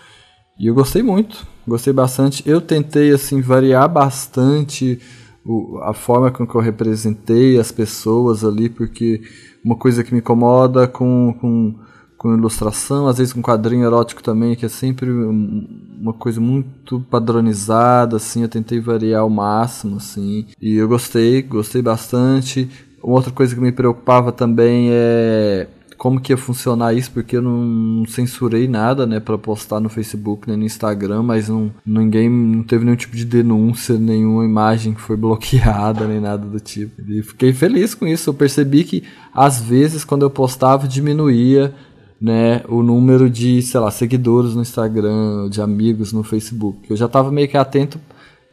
E 0.62 0.68
eu 0.68 0.76
gostei 0.76 1.02
muito, 1.02 1.48
gostei 1.68 1.92
bastante. 1.92 2.44
Eu 2.48 2.62
tentei 2.62 3.12
assim 3.12 3.42
variar 3.42 3.90
bastante 3.90 5.00
o, 5.44 5.80
a 5.82 5.92
forma 5.92 6.30
com 6.30 6.46
que 6.46 6.54
eu 6.54 6.62
representei 6.62 7.58
as 7.58 7.72
pessoas 7.72 8.46
ali, 8.46 8.70
porque 8.70 9.22
uma 9.66 9.76
coisa 9.76 10.04
que 10.04 10.14
me 10.14 10.20
incomoda 10.20 10.88
com, 10.88 11.36
com, 11.42 11.74
com 12.16 12.36
ilustração, 12.36 13.08
às 13.08 13.18
vezes 13.18 13.34
com 13.34 13.42
quadrinho 13.42 13.86
erótico 13.86 14.22
também, 14.22 14.56
que 14.56 14.64
é 14.64 14.70
sempre 14.70 15.10
um- 15.12 15.68
uma 16.00 16.14
coisa 16.14 16.40
muito 16.40 17.00
padronizada, 17.10 18.18
assim, 18.18 18.44
eu 18.44 18.50
tentei 18.50 18.80
variar 18.80 19.22
ao 19.22 19.30
máximo, 19.32 19.98
assim, 19.98 20.46
e 20.62 20.76
eu 20.76 20.88
gostei, 20.88 21.42
gostei 21.42 21.82
bastante. 21.82 22.70
Uma 23.04 23.16
outra 23.16 23.32
coisa 23.32 23.56
que 23.56 23.62
me 23.62 23.72
preocupava 23.72 24.32
também 24.32 24.90
é 24.92 25.68
como 26.02 26.20
que 26.20 26.34
ia 26.34 26.38
funcionar 26.38 26.96
isso, 26.96 27.12
porque 27.12 27.38
eu 27.38 27.44
não 27.44 28.04
censurei 28.08 28.68
nada, 28.68 29.06
né, 29.06 29.20
para 29.20 29.38
postar 29.38 29.80
no 29.80 29.88
Facebook 29.88 30.48
nem 30.48 30.58
no 30.58 30.66
Instagram, 30.66 31.22
mas 31.22 31.48
não, 31.48 31.72
ninguém 31.86 32.28
não 32.28 32.64
teve 32.64 32.84
nenhum 32.84 32.98
tipo 32.98 33.16
de 33.16 33.24
denúncia, 33.24 34.00
nenhuma 34.00 34.44
imagem 34.44 34.96
que 34.96 35.00
foi 35.00 35.14
bloqueada, 35.16 36.08
nem 36.08 36.20
nada 36.20 36.44
do 36.44 36.60
tipo. 36.60 37.00
E 37.08 37.22
fiquei 37.22 37.54
feliz 37.54 37.94
com 37.94 38.08
isso. 38.08 38.32
Eu 38.32 38.34
percebi 38.34 38.84
que 38.84 39.04
às 39.32 39.62
vezes 39.62 40.04
quando 40.04 40.24
eu 40.24 40.32
postava 40.32 40.88
diminuía, 40.88 41.72
né, 42.20 42.64
o 42.68 42.82
número 42.82 43.30
de, 43.30 43.62
sei 43.62 43.80
lá, 43.80 43.92
seguidores 43.92 44.56
no 44.56 44.64
Instagram, 44.64 45.50
de 45.52 45.62
amigos 45.62 46.12
no 46.12 46.24
Facebook. 46.24 46.80
Eu 46.90 46.98
já 46.98 47.06
estava 47.06 47.32
meio 47.32 47.48
que 47.48 47.58
atento 47.58 48.00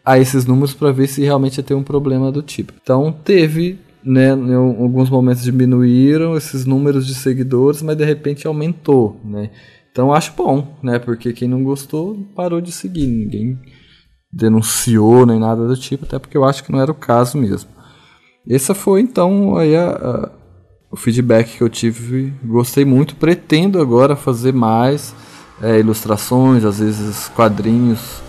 a 0.05 0.19
esses 0.19 0.45
números 0.45 0.75
para 0.75 0.93
ver 0.93 1.07
se 1.07 1.23
realmente 1.23 1.57
ia 1.57 1.65
ter 1.65 1.73
um 1.73 1.83
problema 1.83 2.31
do 2.31 2.43
tipo. 2.43 2.75
Então 2.83 3.11
teve, 3.25 3.79
né, 4.03 4.31
em 4.33 4.55
alguns 4.55 5.11
momentos 5.11 5.43
diminuíram 5.43 6.37
esses 6.37 6.65
números 6.65 7.07
de 7.07 7.15
seguidores, 7.15 7.83
mas 7.83 7.97
de 7.97 8.05
repente 8.05 8.47
aumentou, 8.47 9.21
né? 9.25 9.51
Então 9.91 10.13
acho 10.13 10.33
bom, 10.37 10.77
né? 10.83 10.99
Porque 10.99 11.33
quem 11.33 11.49
não 11.49 11.65
gostou 11.65 12.17
parou 12.37 12.61
de 12.61 12.71
seguir, 12.71 13.07
ninguém 13.07 13.59
denunciou 14.33 15.25
nem 15.27 15.39
nada 15.39 15.67
do 15.67 15.77
tipo, 15.77 16.05
até 16.05 16.19
porque 16.19 16.37
eu 16.37 16.45
acho 16.45 16.63
que 16.63 16.71
não 16.71 16.81
era 16.81 16.91
o 16.93 16.95
caso 16.95 17.37
mesmo. 17.39 17.71
Essa 18.49 18.75
foi 18.75 19.01
então 19.01 19.57
aí 19.57 19.75
a- 19.77 19.91
a- 19.91 20.31
o 20.91 20.97
feedback 20.97 21.57
que 21.57 21.63
eu 21.63 21.69
tive, 21.69 22.33
gostei 22.45 22.85
muito, 22.85 23.17
pretendo 23.17 23.81
agora 23.81 24.17
fazer 24.17 24.53
mais 24.53 25.15
é, 25.61 25.81
ilustrações, 25.81 26.65
às 26.65 26.79
vezes 26.79 27.27
quadrinhos 27.35 28.23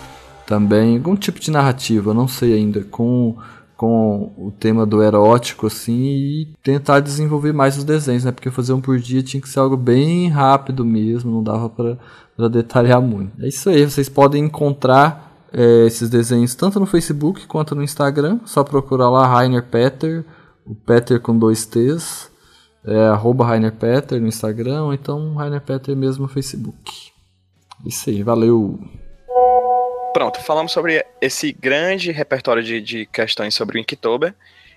também, 0.47 0.97
algum 0.97 1.15
tipo 1.15 1.39
de 1.39 1.51
narrativa, 1.51 2.11
não 2.11 2.27
sei 2.27 2.55
ainda, 2.55 2.83
com, 2.85 3.37
com 3.79 4.33
o 4.37 4.51
tema 4.51 4.85
do 4.85 5.01
erótico, 5.01 5.67
assim, 5.67 6.03
e 6.03 6.53
tentar 6.61 6.99
desenvolver 6.99 7.53
mais 7.53 7.77
os 7.77 7.85
desenhos, 7.85 8.25
né? 8.25 8.31
Porque 8.33 8.51
fazer 8.51 8.73
um 8.73 8.81
por 8.81 8.99
dia 8.99 9.23
tinha 9.23 9.39
que 9.39 9.47
ser 9.47 9.61
algo 9.61 9.77
bem 9.77 10.27
rápido 10.27 10.83
mesmo, 10.83 11.31
não 11.31 11.41
dava 11.41 11.69
para 11.69 12.49
detalhar 12.49 13.01
muito. 13.01 13.41
É 13.41 13.47
isso 13.47 13.69
aí, 13.69 13.89
vocês 13.89 14.09
podem 14.09 14.43
encontrar 14.43 15.47
é, 15.53 15.85
esses 15.85 16.09
desenhos 16.09 16.55
tanto 16.55 16.77
no 16.77 16.85
Facebook 16.85 17.47
quanto 17.47 17.73
no 17.73 17.81
Instagram, 17.81 18.41
só 18.43 18.65
procurar 18.65 19.09
lá 19.09 19.25
Rainer 19.25 19.63
Peter, 19.63 20.25
o 20.65 20.75
Peter 20.75 21.17
com 21.21 21.39
dois 21.39 21.65
T's, 21.65 22.29
é 22.83 23.07
arroba 23.07 23.45
Rainer 23.45 23.71
Peter 23.71 24.19
no 24.19 24.27
Instagram, 24.27 24.83
ou 24.83 24.93
então 24.93 25.35
Rainer 25.35 25.61
Peter 25.61 25.95
mesmo 25.95 26.23
no 26.23 26.27
Facebook. 26.27 27.13
Isso 27.85 28.09
aí, 28.09 28.23
valeu! 28.23 28.77
Pronto, 30.13 30.41
falamos 30.41 30.71
sobre 30.71 31.05
esse 31.21 31.51
grande 31.51 32.11
repertório 32.11 32.63
de, 32.63 32.81
de 32.81 33.05
questões 33.05 33.53
sobre 33.53 33.77
o 33.77 33.79
Inktober. 33.79 34.33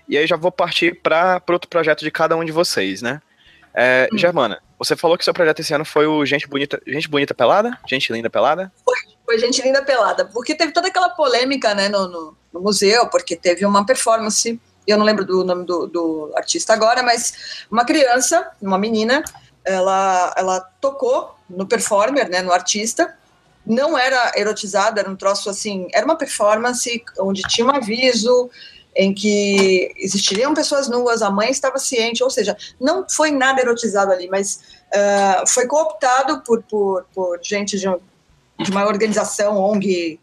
E 0.07 0.17
aí 0.17 0.27
já 0.27 0.35
vou 0.35 0.51
partir 0.51 1.01
para 1.01 1.41
outro 1.49 1.69
projeto 1.69 2.01
de 2.01 2.11
cada 2.11 2.35
um 2.35 2.43
de 2.43 2.51
vocês, 2.51 3.01
né? 3.01 3.21
É, 3.73 4.07
Germana, 4.13 4.61
você 4.77 4.95
falou 4.95 5.17
que 5.17 5.23
seu 5.23 5.33
projeto 5.33 5.61
esse 5.61 5.73
ano 5.73 5.85
foi 5.85 6.05
o 6.05 6.25
Gente 6.25 6.47
Bonita, 6.47 6.79
Gente 6.85 7.09
Bonita 7.09 7.33
Pelada? 7.33 7.77
Gente 7.87 8.13
Linda 8.13 8.29
Pelada? 8.29 8.71
Foi 9.25 9.39
gente 9.39 9.61
linda 9.61 9.81
pelada, 9.81 10.25
porque 10.25 10.53
teve 10.53 10.73
toda 10.73 10.89
aquela 10.89 11.09
polêmica 11.09 11.73
né, 11.73 11.87
no, 11.87 12.07
no, 12.07 12.37
no 12.51 12.59
museu, 12.59 13.07
porque 13.07 13.37
teve 13.37 13.65
uma 13.65 13.85
performance, 13.85 14.59
eu 14.85 14.97
não 14.97 15.05
lembro 15.05 15.25
do 15.25 15.45
nome 15.45 15.65
do, 15.65 15.87
do 15.87 16.33
artista 16.35 16.73
agora, 16.73 17.01
mas 17.01 17.65
uma 17.71 17.85
criança, 17.85 18.51
uma 18.61 18.77
menina, 18.77 19.23
ela, 19.63 20.33
ela 20.37 20.59
tocou 20.81 21.33
no 21.49 21.65
performer, 21.65 22.29
né, 22.29 22.41
no 22.41 22.51
artista, 22.51 23.17
não 23.65 23.97
era 23.97 24.33
erotizado, 24.35 24.99
era 24.99 25.09
um 25.09 25.15
troço 25.15 25.49
assim, 25.49 25.87
era 25.93 26.05
uma 26.05 26.17
performance 26.17 27.03
onde 27.19 27.41
tinha 27.43 27.65
um 27.65 27.71
aviso 27.71 28.49
em 28.95 29.13
que 29.13 29.91
existiriam 29.97 30.53
pessoas 30.53 30.87
nuas, 30.87 31.21
a 31.21 31.31
mãe 31.31 31.49
estava 31.49 31.79
ciente, 31.79 32.23
ou 32.23 32.29
seja, 32.29 32.55
não 32.79 33.07
foi 33.09 33.31
nada 33.31 33.59
erotizado 33.61 34.11
ali, 34.11 34.27
mas 34.29 34.59
ah, 34.93 35.43
foi 35.47 35.65
cooptado 35.65 36.41
por, 36.41 36.61
por, 36.63 37.05
por 37.13 37.39
gente 37.41 37.79
de, 37.79 37.89
um- 37.89 37.99
de 38.59 38.69
uma 38.69 38.85
organização, 38.85 39.57
ONG, 39.57 40.19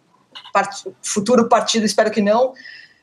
part- 0.53 0.87
futuro 1.03 1.49
partido, 1.49 1.85
espero 1.85 2.11
que 2.13 2.23
não, 2.23 2.55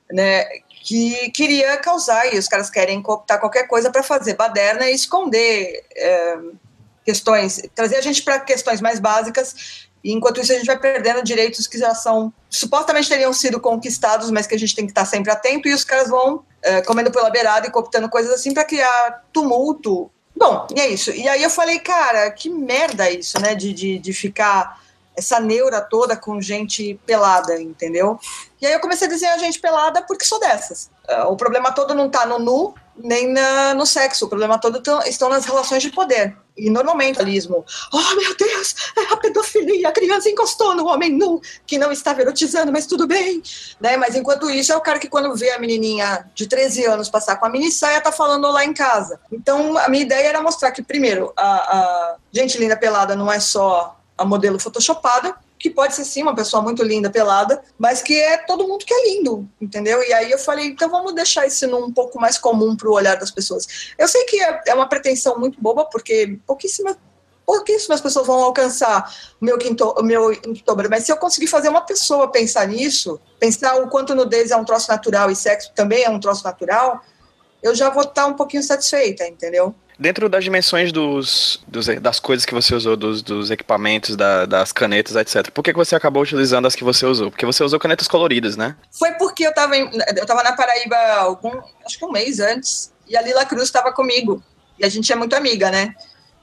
né, 0.10 0.46
que 0.84 1.32
queria 1.32 1.76
causar, 1.78 2.34
e 2.34 2.38
os 2.38 2.48
caras 2.48 2.70
querem 2.70 3.02
cooptar 3.02 3.40
qualquer 3.40 3.68
coisa 3.68 3.92
para 3.92 4.04
fazer 4.04 4.36
baderna 4.36 4.90
e 4.90 4.96
esconder 4.96 5.84
eh, 5.94 6.40
questões, 7.04 7.62
trazer 7.76 7.98
a 7.98 8.02
gente 8.02 8.22
para 8.22 8.40
questões 8.40 8.80
mais 8.80 9.00
básicas, 9.00 9.87
e 10.08 10.14
enquanto 10.14 10.40
isso 10.40 10.52
a 10.54 10.56
gente 10.56 10.66
vai 10.66 10.80
perdendo 10.80 11.22
direitos 11.24 11.68
que 11.68 11.78
já 11.78 11.94
são, 11.94 12.32
supostamente 12.50 13.10
teriam 13.10 13.34
sido 13.34 13.60
conquistados, 13.60 14.32
mas 14.32 14.48
que 14.48 14.56
a 14.56 14.60
gente 14.60 14.74
tem 14.76 14.86
que 14.86 14.92
estar 14.92 15.06
sempre 15.06 15.32
atento, 15.32 15.68
e 15.68 15.74
os 15.74 15.84
caras 15.84 16.08
vão 16.10 16.44
eh, 16.62 16.82
comendo 16.84 17.12
pela 17.12 17.30
beirada 17.30 17.68
e 17.68 17.72
cooptando 17.72 18.08
coisas 18.10 18.32
assim 18.32 18.54
para 18.54 18.64
criar 18.64 19.24
tumulto. 19.34 20.10
Bom, 20.36 20.66
e 20.76 20.80
é 20.80 20.88
isso. 20.88 21.12
E 21.12 21.28
aí 21.28 21.42
eu 21.44 21.50
falei, 21.50 21.80
cara, 21.80 22.30
que 22.32 22.50
merda 22.50 23.10
isso, 23.10 23.40
né, 23.42 23.54
de, 23.56 23.74
de, 23.74 24.00
de 24.00 24.14
ficar 24.14 24.80
essa 25.16 25.40
neura 25.40 25.82
toda 25.82 26.16
com 26.16 26.40
gente 26.40 27.00
pelada, 27.06 27.60
entendeu? 27.60 28.20
E 28.62 28.68
aí 28.68 28.74
eu 28.74 28.80
comecei 28.80 29.08
a 29.08 29.10
desenhar 29.10 29.38
gente 29.40 29.60
pelada 29.60 30.04
porque 30.04 30.24
sou 30.24 30.40
dessas. 30.40 30.90
Ah, 31.10 31.28
o 31.28 31.36
problema 31.36 31.72
todo 31.72 31.96
não 31.96 32.08
tá 32.08 32.24
no 32.26 32.38
nu, 32.38 32.76
nem 32.96 33.28
na- 33.28 33.74
no 33.74 33.84
sexo. 33.86 34.26
O 34.26 34.30
problema 34.30 34.60
todo 34.60 34.80
tão- 34.82 35.02
estão 35.02 35.28
nas 35.28 35.44
relações 35.46 35.82
de 35.82 35.90
poder. 35.90 36.38
E 36.58 36.70
normalmente, 36.70 37.18
realismo, 37.18 37.64
oh 37.94 38.16
meu 38.16 38.36
Deus, 38.36 38.76
é 38.98 39.14
a 39.14 39.18
pedofilia, 39.18 39.90
a 39.90 39.92
criança 39.92 40.30
encostou 40.30 40.76
no 40.76 40.88
homem 40.88 41.12
nu, 41.12 41.40
que 41.66 41.78
não 41.78 41.92
estava 41.92 42.22
erotizando, 42.22 42.72
mas 42.72 42.88
tudo 42.88 43.06
bem. 43.06 43.44
Né? 43.80 43.96
Mas 43.98 44.16
enquanto 44.16 44.50
isso, 44.50 44.74
é 44.74 44.76
o 44.76 44.82
cara 44.82 44.98
que 44.98 45.08
quando 45.08 45.36
vê 45.36 45.52
a 45.52 45.60
menininha 45.60 46.26
de 46.34 46.48
13 46.48 46.86
anos 46.86 47.10
passar 47.10 47.36
com 47.36 47.46
a 47.46 47.50
mini 47.50 47.72
saia, 47.72 48.02
tá 48.02 48.12
falando 48.12 48.50
lá 48.52 48.66
em 48.66 48.74
casa. 48.74 49.20
Então, 49.32 49.78
a 49.78 49.88
minha 49.88 50.04
ideia 50.04 50.28
era 50.28 50.42
mostrar 50.42 50.72
que, 50.72 50.82
primeiro, 50.82 51.32
a, 51.38 51.46
a 51.46 52.16
gente 52.32 52.58
linda 52.58 52.76
pelada 52.76 53.16
não 53.16 53.32
é 53.32 53.40
só 53.40 53.96
a 54.18 54.26
modelo 54.26 54.60
photoshopada, 54.60 55.36
que 55.60 55.70
pode 55.70 55.96
ser 55.96 56.06
sim 56.06 56.22
uma 56.22 56.36
pessoa 56.36 56.62
muito 56.62 56.84
linda 56.84 57.10
pelada, 57.10 57.62
mas 57.78 58.02
que 58.02 58.20
é 58.20 58.38
todo 58.38 58.68
mundo 58.68 58.86
que 58.86 58.94
é 58.94 59.10
lindo, 59.10 59.50
entendeu? 59.60 60.02
E 60.04 60.14
aí 60.14 60.32
eu 60.32 60.38
falei, 60.38 60.68
então 60.68 60.90
vamos 60.90 61.14
deixar 61.14 61.48
isso 61.48 61.68
num 61.68 61.92
pouco 61.92 62.20
mais 62.20 62.38
comum 62.38 62.76
para 62.76 62.90
o 62.90 62.94
olhar 62.94 63.16
das 63.16 63.32
pessoas. 63.32 63.94
Eu 63.98 64.08
sei 64.08 64.24
que 64.26 64.42
é, 64.42 64.62
é 64.68 64.74
uma 64.74 64.88
pretensão 64.88 65.40
muito 65.40 65.60
boba, 65.62 65.86
porque 65.86 66.38
pouquíssimas 66.46 66.98
pouquíssimas 67.46 68.02
pessoas 68.02 68.28
vão 68.28 68.44
alcançar 68.44 69.10
o 69.40 69.46
meu, 69.46 69.58
quinto, 69.58 69.96
meu 70.04 70.34
Inktober, 70.34 70.90
mas 70.90 71.06
se 71.06 71.14
eu 71.14 71.16
conseguir 71.16 71.48
fazer 71.48 71.70
uma 71.70 71.80
pessoa 71.80 72.30
pensar 72.30 72.68
nisso, 72.68 73.18
pensar 73.40 73.82
o 73.82 73.88
quanto 73.88 74.14
nudez 74.14 74.52
é 74.52 74.56
um 74.58 74.66
troço 74.66 74.92
natural 74.92 75.32
e 75.32 75.36
sexo 75.36 75.72
também 75.74 76.04
é 76.04 76.10
um 76.10 76.20
troço 76.20 76.44
natural, 76.44 77.02
eu 77.64 77.74
já 77.74 77.90
vou 77.90 78.04
estar 78.04 78.26
um 78.26 78.34
pouquinho 78.34 78.62
satisfeita, 78.62 79.26
entendeu? 79.26 79.74
Dentro 80.00 80.30
das 80.30 80.44
dimensões 80.44 80.92
dos, 80.92 81.60
dos- 81.68 81.88
das 82.00 82.20
coisas 82.20 82.46
que 82.46 82.54
você 82.54 82.76
usou, 82.76 82.96
dos, 82.96 83.24
dos 83.24 83.50
equipamentos, 83.50 84.16
da- 84.16 84.46
das 84.46 84.72
canetas, 84.72 85.16
etc. 85.16 85.50
Por 85.52 85.64
que, 85.64 85.74
você 85.74 85.96
acabou 85.96 86.22
utilizando 86.22 86.68
as 86.68 86.76
que 86.76 86.84
você 86.84 87.06
usou? 87.06 87.32
Porque 87.32 87.46
você 87.48 87.64
usou 87.64 87.80
canetas 87.80 88.08
coloridas, 88.08 88.56
né? 88.56 88.76
Foi 88.92 89.12
porque 89.14 89.44
eu 89.46 89.50
estava 89.50 89.76
eu 89.76 90.26
tava 90.28 90.44
na 90.44 90.54
Paraíba 90.54 90.96
algum, 91.16 91.52
acho 91.84 91.98
que 91.98 92.06
um 92.06 92.12
mês 92.12 92.40
antes, 92.40 92.92
e 93.08 93.18
a 93.18 93.22
Lila 93.24 93.44
Cruz 93.46 93.64
estava 93.64 93.92
comigo. 93.92 94.44
E 94.78 94.86
a 94.86 94.90
gente 94.90 95.12
é 95.12 95.16
muito 95.16 95.36
amiga, 95.36 95.72
né? 95.72 95.96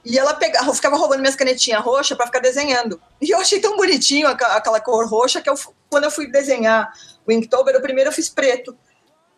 E 0.03 0.19
ela 0.19 0.33
pegava, 0.33 0.73
ficava 0.73 0.97
roubando 0.97 1.21
minhas 1.21 1.35
canetinhas 1.35 1.81
roxas 1.81 2.15
para 2.17 2.25
ficar 2.27 2.39
desenhando. 2.39 2.99
E 3.21 3.29
eu 3.33 3.39
achei 3.39 3.59
tão 3.61 3.77
bonitinho 3.77 4.27
aquela 4.27 4.79
cor 4.81 5.07
roxa 5.07 5.41
que 5.41 5.49
eu, 5.49 5.55
quando 5.89 6.03
eu 6.03 6.11
fui 6.11 6.29
desenhar 6.29 6.91
o 7.25 7.31
Inktober, 7.31 7.75
o 7.77 7.81
primeiro 7.81 8.09
eu 8.09 8.13
fiz 8.13 8.27
preto. 8.29 8.77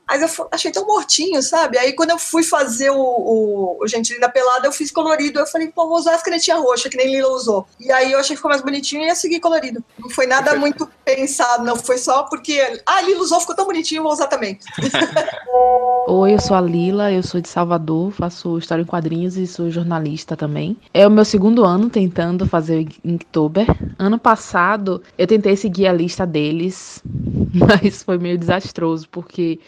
Mas 0.07 0.21
eu 0.21 0.47
achei 0.51 0.71
tão 0.71 0.85
mortinho, 0.87 1.41
sabe? 1.41 1.77
Aí 1.77 1.91
quando 1.91 2.11
eu 2.11 2.17
fui 2.17 2.41
fazer 2.41 2.89
o, 2.89 2.97
o, 2.97 3.77
o 3.83 3.87
Gente 3.87 4.13
Linda 4.13 4.29
Pelada, 4.29 4.65
eu 4.65 4.71
fiz 4.71 4.89
colorido. 4.89 5.39
Eu 5.39 5.45
falei, 5.45 5.67
pô, 5.67 5.87
vou 5.87 5.97
usar 5.97 6.15
as 6.15 6.23
canetinhas 6.23 6.61
roxas, 6.61 6.89
que 6.89 6.97
nem 6.97 7.11
Lila 7.11 7.29
usou. 7.29 7.67
E 7.77 7.91
aí 7.91 8.13
eu 8.13 8.19
achei 8.19 8.29
que 8.29 8.37
ficou 8.37 8.49
mais 8.49 8.61
bonitinho 8.61 9.03
e 9.03 9.07
ia 9.07 9.15
seguir 9.15 9.41
colorido. 9.41 9.83
Não 9.99 10.09
foi 10.09 10.25
nada 10.25 10.55
muito 10.55 10.89
pensado, 11.03 11.63
não. 11.63 11.75
Foi 11.75 11.97
só 11.97 12.23
porque, 12.23 12.81
ah, 12.85 13.01
Lila 13.01 13.21
usou, 13.21 13.39
ficou 13.41 13.55
tão 13.55 13.65
bonitinho, 13.65 14.03
vou 14.03 14.11
usar 14.11 14.27
também. 14.27 14.57
Oi, 16.07 16.33
eu 16.33 16.39
sou 16.39 16.55
a 16.55 16.61
Lila, 16.61 17.11
eu 17.11 17.21
sou 17.21 17.41
de 17.41 17.49
Salvador, 17.49 18.11
faço 18.11 18.57
história 18.57 18.83
em 18.83 18.85
quadrinhos 18.85 19.35
e 19.35 19.45
sou 19.45 19.69
jornalista 19.69 20.37
também. 20.37 20.77
É 20.93 21.05
o 21.05 21.11
meu 21.11 21.25
segundo 21.25 21.65
ano 21.65 21.89
tentando 21.89 22.47
fazer 22.47 22.85
o 22.85 23.09
Inktober. 23.09 23.67
Ano 23.99 24.17
passado 24.17 25.03
eu 25.17 25.27
tentei 25.27 25.57
seguir 25.57 25.87
a 25.87 25.91
lista 25.91 26.25
deles, 26.25 27.03
mas 27.53 28.03
foi 28.03 28.17
meio 28.17 28.37
desastroso, 28.37 29.09
porque 29.09 29.59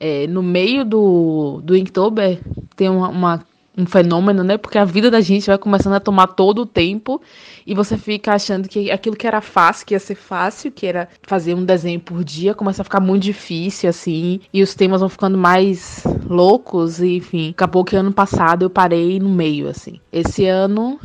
é, 0.00 0.26
no 0.26 0.42
meio 0.42 0.84
do, 0.84 1.60
do 1.62 1.76
Inktober 1.76 2.40
tem 2.74 2.88
uma, 2.88 3.10
uma, 3.10 3.44
um 3.76 3.84
fenômeno, 3.84 4.42
né? 4.42 4.56
Porque 4.56 4.78
a 4.78 4.84
vida 4.84 5.10
da 5.10 5.20
gente 5.20 5.46
vai 5.46 5.58
começando 5.58 5.92
a 5.92 6.00
tomar 6.00 6.28
todo 6.28 6.62
o 6.62 6.66
tempo 6.66 7.20
e 7.66 7.74
você 7.74 7.98
fica 7.98 8.32
achando 8.32 8.66
que 8.66 8.90
aquilo 8.90 9.14
que 9.14 9.26
era 9.26 9.42
fácil, 9.42 9.86
que 9.86 9.94
ia 9.94 10.00
ser 10.00 10.14
fácil, 10.14 10.72
que 10.72 10.86
era 10.86 11.06
fazer 11.22 11.54
um 11.54 11.64
desenho 11.64 12.00
por 12.00 12.24
dia, 12.24 12.54
começa 12.54 12.80
a 12.80 12.84
ficar 12.84 13.00
muito 13.00 13.22
difícil, 13.22 13.90
assim, 13.90 14.40
e 14.52 14.62
os 14.62 14.74
temas 14.74 15.00
vão 15.00 15.08
ficando 15.10 15.36
mais 15.36 16.02
loucos, 16.26 17.00
e, 17.00 17.16
enfim. 17.16 17.50
Acabou 17.50 17.84
que 17.84 17.94
ano 17.94 18.12
passado 18.12 18.64
eu 18.64 18.70
parei 18.70 19.20
no 19.20 19.28
meio, 19.28 19.68
assim. 19.68 20.00
Esse 20.10 20.46
ano 20.46 20.98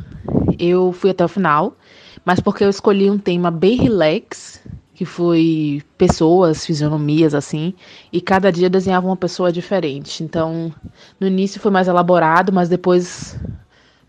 eu 0.57 0.93
fui 0.93 1.09
até 1.09 1.25
o 1.25 1.27
final, 1.27 1.75
mas 2.23 2.39
porque 2.39 2.63
eu 2.63 2.69
escolhi 2.69 3.11
um 3.11 3.17
tema 3.17 3.51
bem 3.51 3.75
relax, 3.75 4.61
que 4.95 5.03
foi 5.03 5.83
pessoas, 5.97 6.65
fisionomias, 6.65 7.35
assim, 7.35 7.73
e 8.13 8.21
cada 8.21 8.49
dia 8.49 8.69
desenhava 8.69 9.05
uma 9.05 9.17
pessoa 9.17 9.51
diferente. 9.51 10.23
Então, 10.23 10.73
no 11.19 11.27
início 11.27 11.59
foi 11.59 11.69
mais 11.69 11.89
elaborado, 11.89 12.53
mas 12.53 12.69
depois 12.69 13.37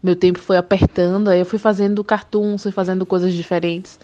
meu 0.01 0.14
tempo 0.14 0.39
foi 0.39 0.57
apertando, 0.57 1.28
aí 1.28 1.41
eu 1.41 1.45
fui 1.45 1.59
fazendo 1.59 2.05
cartoons, 2.05 2.62
fui 2.62 2.70
fazendo 2.70 3.05
coisas 3.05 3.34
diferentes, 3.34 3.99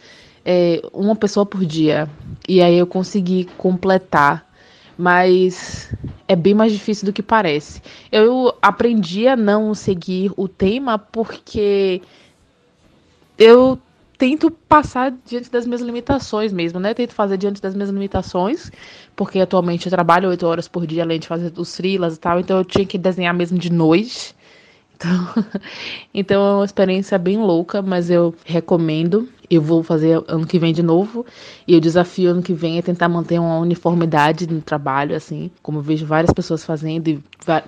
é, 0.44 0.82
uma 0.92 1.14
pessoa 1.14 1.46
por 1.46 1.64
dia. 1.64 2.10
E 2.48 2.60
aí 2.60 2.76
eu 2.76 2.86
consegui 2.86 3.44
completar, 3.56 4.44
mas 4.98 5.94
é 6.26 6.34
bem 6.34 6.54
mais 6.54 6.72
difícil 6.72 7.06
do 7.06 7.12
que 7.12 7.22
parece. 7.22 7.80
Eu 8.10 8.52
aprendi 8.60 9.28
a 9.28 9.36
não 9.36 9.72
seguir 9.72 10.32
o 10.36 10.48
tema 10.48 10.98
porque 10.98 12.02
eu 13.38 13.78
tento 14.22 14.52
passar 14.52 15.12
diante 15.26 15.50
das 15.50 15.66
minhas 15.66 15.80
limitações 15.80 16.52
mesmo, 16.52 16.78
né? 16.78 16.94
Tento 16.94 17.12
fazer 17.12 17.36
diante 17.36 17.60
das 17.60 17.74
minhas 17.74 17.90
limitações, 17.90 18.70
porque 19.16 19.40
atualmente 19.40 19.86
eu 19.86 19.90
trabalho 19.90 20.28
oito 20.28 20.46
horas 20.46 20.68
por 20.68 20.86
dia, 20.86 21.02
além 21.02 21.18
de 21.18 21.26
fazer 21.26 21.52
os 21.56 21.74
frilas 21.74 22.14
e 22.14 22.20
tal, 22.20 22.38
então 22.38 22.58
eu 22.58 22.64
tinha 22.64 22.86
que 22.86 22.96
desenhar 22.96 23.34
mesmo 23.34 23.58
de 23.58 23.72
noite. 23.72 24.32
Então, 25.02 25.44
então 26.14 26.40
é 26.40 26.54
uma 26.58 26.64
experiência 26.64 27.18
bem 27.18 27.36
louca, 27.36 27.82
mas 27.82 28.08
eu 28.08 28.32
recomendo. 28.44 29.28
Eu 29.50 29.60
vou 29.60 29.82
fazer 29.82 30.22
ano 30.28 30.46
que 30.46 30.60
vem 30.60 30.72
de 30.72 30.80
novo. 30.80 31.26
E 31.66 31.74
o 31.74 31.80
desafio 31.80 32.30
ano 32.30 32.40
que 32.40 32.54
vem 32.54 32.78
é 32.78 32.82
tentar 32.82 33.08
manter 33.08 33.40
uma 33.40 33.58
uniformidade 33.58 34.46
no 34.46 34.60
trabalho, 34.62 35.16
assim, 35.16 35.50
como 35.60 35.78
eu 35.78 35.82
vejo 35.82 36.06
várias 36.06 36.32
pessoas 36.32 36.64
fazendo, 36.64 37.08
e 37.08 37.20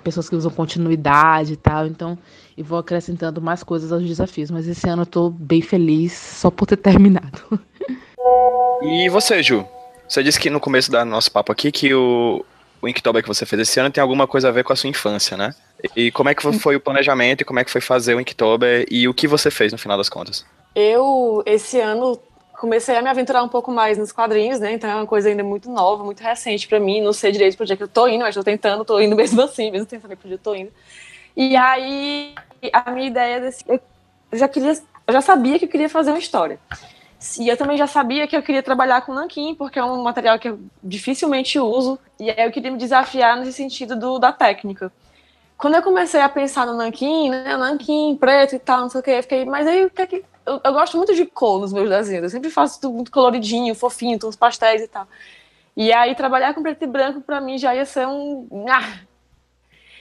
pessoas 0.05 0.29
que 0.29 0.37
usam 0.37 0.53
continuidade 0.53 1.55
e 1.55 1.57
tal. 1.57 1.89
Então, 1.89 2.17
e 2.57 2.63
vou 2.63 2.79
acrescentando 2.79 3.41
mais 3.41 3.63
coisas 3.63 3.93
aos 3.93 4.03
desafios. 4.03 4.51
Mas 4.51 4.67
esse 4.67 4.89
ano 4.89 5.03
eu 5.03 5.07
tô 5.07 5.31
bem 5.31 5.63
feliz 5.63 6.13
só 6.13 6.51
por 6.51 6.67
ter 6.67 6.77
terminado. 6.79 7.61
E 8.83 9.09
você, 9.09 9.43
Ju? 9.43 9.67
Você 10.09 10.23
disse 10.23 10.39
que 10.39 10.51
no 10.51 10.61
começo 10.61 10.91
do 10.91 11.05
nosso 11.05 11.31
papo 11.33 11.51
aqui 11.51 11.73
que 11.73 11.95
o, 11.95 12.45
o 12.81 12.89
Inktober 12.89 13.23
que 13.23 13.29
você 13.29 13.47
fez 13.47 13.63
esse 13.63 13.81
ano 13.81 13.91
tem 13.91 14.03
alguma 14.03 14.27
coisa 14.27 14.49
a 14.49 14.53
ver 14.53 14.63
com 14.63 14.73
a 14.73 14.77
sua 14.77 14.91
infância, 14.91 15.37
né? 15.37 15.55
E 15.97 16.11
como 16.11 16.29
é 16.29 16.35
que 16.35 16.53
foi 16.53 16.77
o 16.77 16.81
planejamento 16.81 17.43
e 17.43 17.45
como 17.45 17.59
é 17.59 17.65
que 17.65 17.71
foi 17.71 17.81
fazer 17.81 18.15
o 18.15 18.21
Inktober 18.21 18.87
e 18.91 19.09
o 19.09 19.15
que 19.15 19.27
você 19.27 19.51
fez 19.51 19.73
no 19.73 19.79
final 19.79 19.97
das 19.97 20.09
contas? 20.09 20.45
Eu, 20.75 21.43
esse 21.47 21.81
ano, 21.81 22.19
comecei 22.59 22.97
a 22.97 23.03
me 23.03 23.09
aventurar 23.09 23.43
um 23.43 23.49
pouco 23.49 23.71
mais 23.71 23.99
nos 23.99 24.13
quadrinhos, 24.13 24.61
né? 24.61 24.73
Então 24.73 24.89
é 24.89 24.95
uma 24.95 25.07
coisa 25.07 25.29
ainda 25.29 25.43
muito 25.43 25.71
nova, 25.71 26.05
muito 26.05 26.21
recente 26.21 26.67
para 26.67 26.81
mim. 26.81 27.01
Não 27.01 27.13
sei 27.13 27.33
direito 27.33 27.57
pro 27.57 27.67
dia 27.67 27.77
que 27.77 27.83
eu 27.83 27.89
tô 27.89 28.07
indo, 28.09 28.23
mas 28.23 28.35
tô 28.35 28.43
tentando, 28.43 28.85
tô 28.85 29.01
indo 29.01 29.15
mesmo 29.17 29.43
assim, 29.43 29.71
mesmo 29.71 29.87
pro 29.87 30.09
dia 30.09 30.17
que 30.17 30.33
eu 30.33 30.39
tô 30.39 30.55
indo. 30.55 30.71
E 31.37 31.57
aí, 31.57 32.35
a 32.73 32.91
minha 32.91 33.07
ideia 33.07 33.41
desse. 33.41 33.65
Eu 33.69 33.81
já 34.33 34.49
queria. 34.49 34.73
Eu 35.07 35.13
já 35.13 35.21
sabia 35.21 35.59
que 35.59 35.65
eu 35.65 35.69
queria 35.69 35.89
fazer 35.89 36.11
uma 36.11 36.19
história. 36.19 36.59
E 37.39 37.49
eu 37.49 37.57
também 37.57 37.77
já 37.77 37.87
sabia 37.87 38.27
que 38.27 38.37
eu 38.37 38.43
queria 38.43 38.63
trabalhar 38.63 39.01
com 39.03 39.15
nanquim, 39.15 39.55
porque 39.55 39.79
é 39.79 39.85
um 39.85 40.03
material 40.03 40.39
que 40.39 40.49
eu 40.49 40.61
dificilmente 40.83 41.59
uso. 41.59 41.99
E 42.21 42.31
aí 42.31 42.47
eu 42.47 42.53
queria 42.53 42.71
me 42.71 42.79
desafiar 42.79 43.39
nesse 43.39 43.55
sentido 43.55 43.97
do, 43.97 44.19
da 44.19 44.33
técnica. 44.33 44.93
Quando 45.57 45.77
eu 45.77 45.83
comecei 45.83 46.21
a 46.21 46.29
pensar 46.29 46.67
no 46.67 46.77
nanquim, 46.77 47.31
né, 47.31 47.57
nanquim 47.57 48.17
preto 48.17 48.55
e 48.55 48.59
tal, 48.59 48.83
não 48.83 48.91
sei 48.91 49.01
o 49.01 49.03
que, 49.03 49.11
eu 49.11 49.23
fiquei, 49.23 49.45
mas 49.45 49.67
aí 49.67 49.85
o 49.87 49.91
que 49.91 50.03
é 50.03 50.07
que. 50.07 50.25
Eu, 50.45 50.61
eu, 50.63 50.73
gosto 50.75 50.99
muito 50.99 51.15
de 51.15 51.25
cor 51.25 51.59
nos 51.59 51.73
meus 51.73 51.89
desenhos, 51.89 52.25
eu 52.25 52.31
sempre 52.31 52.51
faço 52.51 52.79
tudo 52.79 52.95
muito 52.95 53.11
coloridinho, 53.11 53.75
fofinho, 53.75 54.19
uns 54.25 54.37
pastéis 54.37 54.83
e 54.83 54.89
tal. 54.89 55.09
E 55.75 55.91
aí 55.93 56.15
trabalhar 56.15 56.53
com 56.53 56.63
preto 56.63 56.85
e 56.85 56.87
branco 56.87 57.21
para 57.23 57.41
mim 57.41 57.57
já 57.57 57.75
ia 57.75 57.87
ser 57.87 58.07
um. 58.07 58.67
Ah, 58.69 58.99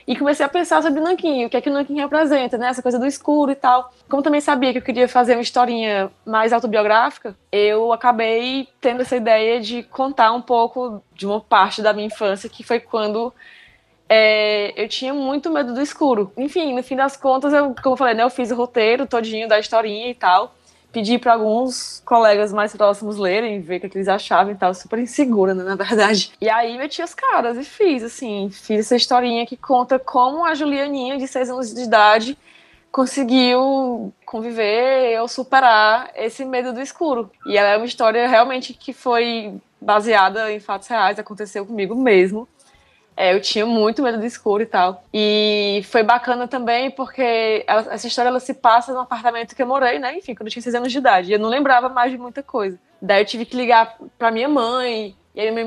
e 0.06 0.16
comecei 0.16 0.44
a 0.44 0.48
pensar 0.48 0.82
sobre 0.82 1.00
o 1.00 1.02
Nanquim, 1.02 1.46
o 1.46 1.50
que 1.50 1.56
é 1.56 1.60
que 1.60 1.70
o 1.70 1.72
Nanquim 1.72 2.00
representa, 2.00 2.58
né? 2.58 2.68
Essa 2.68 2.82
coisa 2.82 2.98
do 2.98 3.06
escuro 3.06 3.50
e 3.50 3.54
tal. 3.54 3.92
Como 4.08 4.22
também 4.22 4.40
sabia 4.40 4.72
que 4.72 4.78
eu 4.78 4.82
queria 4.82 5.08
fazer 5.08 5.34
uma 5.34 5.42
historinha 5.42 6.10
mais 6.26 6.52
autobiográfica, 6.52 7.34
eu 7.50 7.92
acabei 7.92 8.68
tendo 8.80 9.02
essa 9.02 9.16
ideia 9.16 9.60
de 9.60 9.82
contar 9.82 10.32
um 10.32 10.42
pouco 10.42 11.02
de 11.14 11.26
uma 11.26 11.40
parte 11.40 11.80
da 11.80 11.92
minha 11.92 12.06
infância, 12.06 12.50
que 12.50 12.62
foi 12.62 12.80
quando 12.80 13.32
é, 14.08 14.72
eu 14.82 14.88
tinha 14.88 15.14
muito 15.14 15.50
medo 15.50 15.72
do 15.72 15.80
escuro. 15.80 16.30
Enfim, 16.36 16.74
no 16.74 16.82
fim 16.82 16.96
das 16.96 17.16
contas, 17.16 17.52
eu, 17.52 17.74
como 17.82 17.94
eu 17.94 17.98
falei, 17.98 18.14
né, 18.14 18.22
eu 18.22 18.30
fiz 18.30 18.50
o 18.50 18.56
roteiro 18.56 19.06
todinho 19.06 19.48
da 19.48 19.58
historinha 19.58 20.10
e 20.10 20.14
tal 20.14 20.54
pedi 20.94 21.18
para 21.18 21.34
alguns 21.34 22.00
colegas 22.04 22.52
mais 22.52 22.74
próximos 22.74 23.18
lerem, 23.18 23.60
ver 23.60 23.78
o 23.78 23.90
que, 23.90 23.98
eles 23.98 24.06
achavam 24.06 24.52
e 24.52 24.54
tal, 24.54 24.72
super 24.72 25.00
insegura, 25.00 25.52
né, 25.52 25.64
na 25.64 25.74
verdade. 25.74 26.32
E 26.40 26.48
aí 26.48 26.78
meti 26.78 27.02
as 27.02 27.12
caras 27.12 27.58
e 27.58 27.64
fiz, 27.64 28.04
assim, 28.04 28.48
fiz 28.50 28.78
essa 28.78 28.94
historinha 28.94 29.44
que 29.44 29.56
conta 29.56 29.98
como 29.98 30.44
a 30.44 30.54
Julianinha, 30.54 31.18
de 31.18 31.26
seis 31.26 31.50
anos 31.50 31.74
de 31.74 31.82
idade, 31.82 32.38
conseguiu 32.92 34.12
conviver 34.24 35.20
ou 35.20 35.26
superar 35.26 36.12
esse 36.14 36.44
medo 36.44 36.72
do 36.72 36.80
escuro. 36.80 37.28
E 37.44 37.56
ela 37.56 37.70
é 37.70 37.76
uma 37.76 37.86
história 37.86 38.28
realmente 38.28 38.72
que 38.72 38.92
foi 38.92 39.52
baseada 39.80 40.52
em 40.52 40.60
fatos 40.60 40.86
reais, 40.86 41.18
aconteceu 41.18 41.66
comigo 41.66 41.96
mesmo. 41.96 42.48
É, 43.16 43.32
eu 43.32 43.40
tinha 43.40 43.64
muito 43.64 44.02
medo 44.02 44.18
do 44.18 44.24
escuro 44.24 44.62
e 44.62 44.66
tal. 44.66 45.04
E 45.12 45.82
foi 45.84 46.02
bacana 46.02 46.48
também 46.48 46.90
porque 46.90 47.64
ela, 47.66 47.92
essa 47.92 48.06
história 48.06 48.28
ela 48.28 48.40
se 48.40 48.54
passa 48.54 48.92
no 48.92 49.00
apartamento 49.00 49.54
que 49.54 49.62
eu 49.62 49.66
morei, 49.66 49.98
né? 49.98 50.16
Enfim, 50.18 50.34
quando 50.34 50.48
eu 50.48 50.52
tinha 50.52 50.62
seis 50.62 50.74
anos 50.74 50.90
de 50.90 50.98
idade. 50.98 51.32
Eu 51.32 51.38
não 51.38 51.48
lembrava 51.48 51.88
mais 51.88 52.10
de 52.10 52.18
muita 52.18 52.42
coisa. 52.42 52.78
Daí 53.00 53.22
eu 53.22 53.26
tive 53.26 53.44
que 53.44 53.56
ligar 53.56 53.96
pra 54.18 54.30
minha 54.30 54.48
mãe. 54.48 55.14
E 55.34 55.40
aí 55.40 55.50
me 55.50 55.64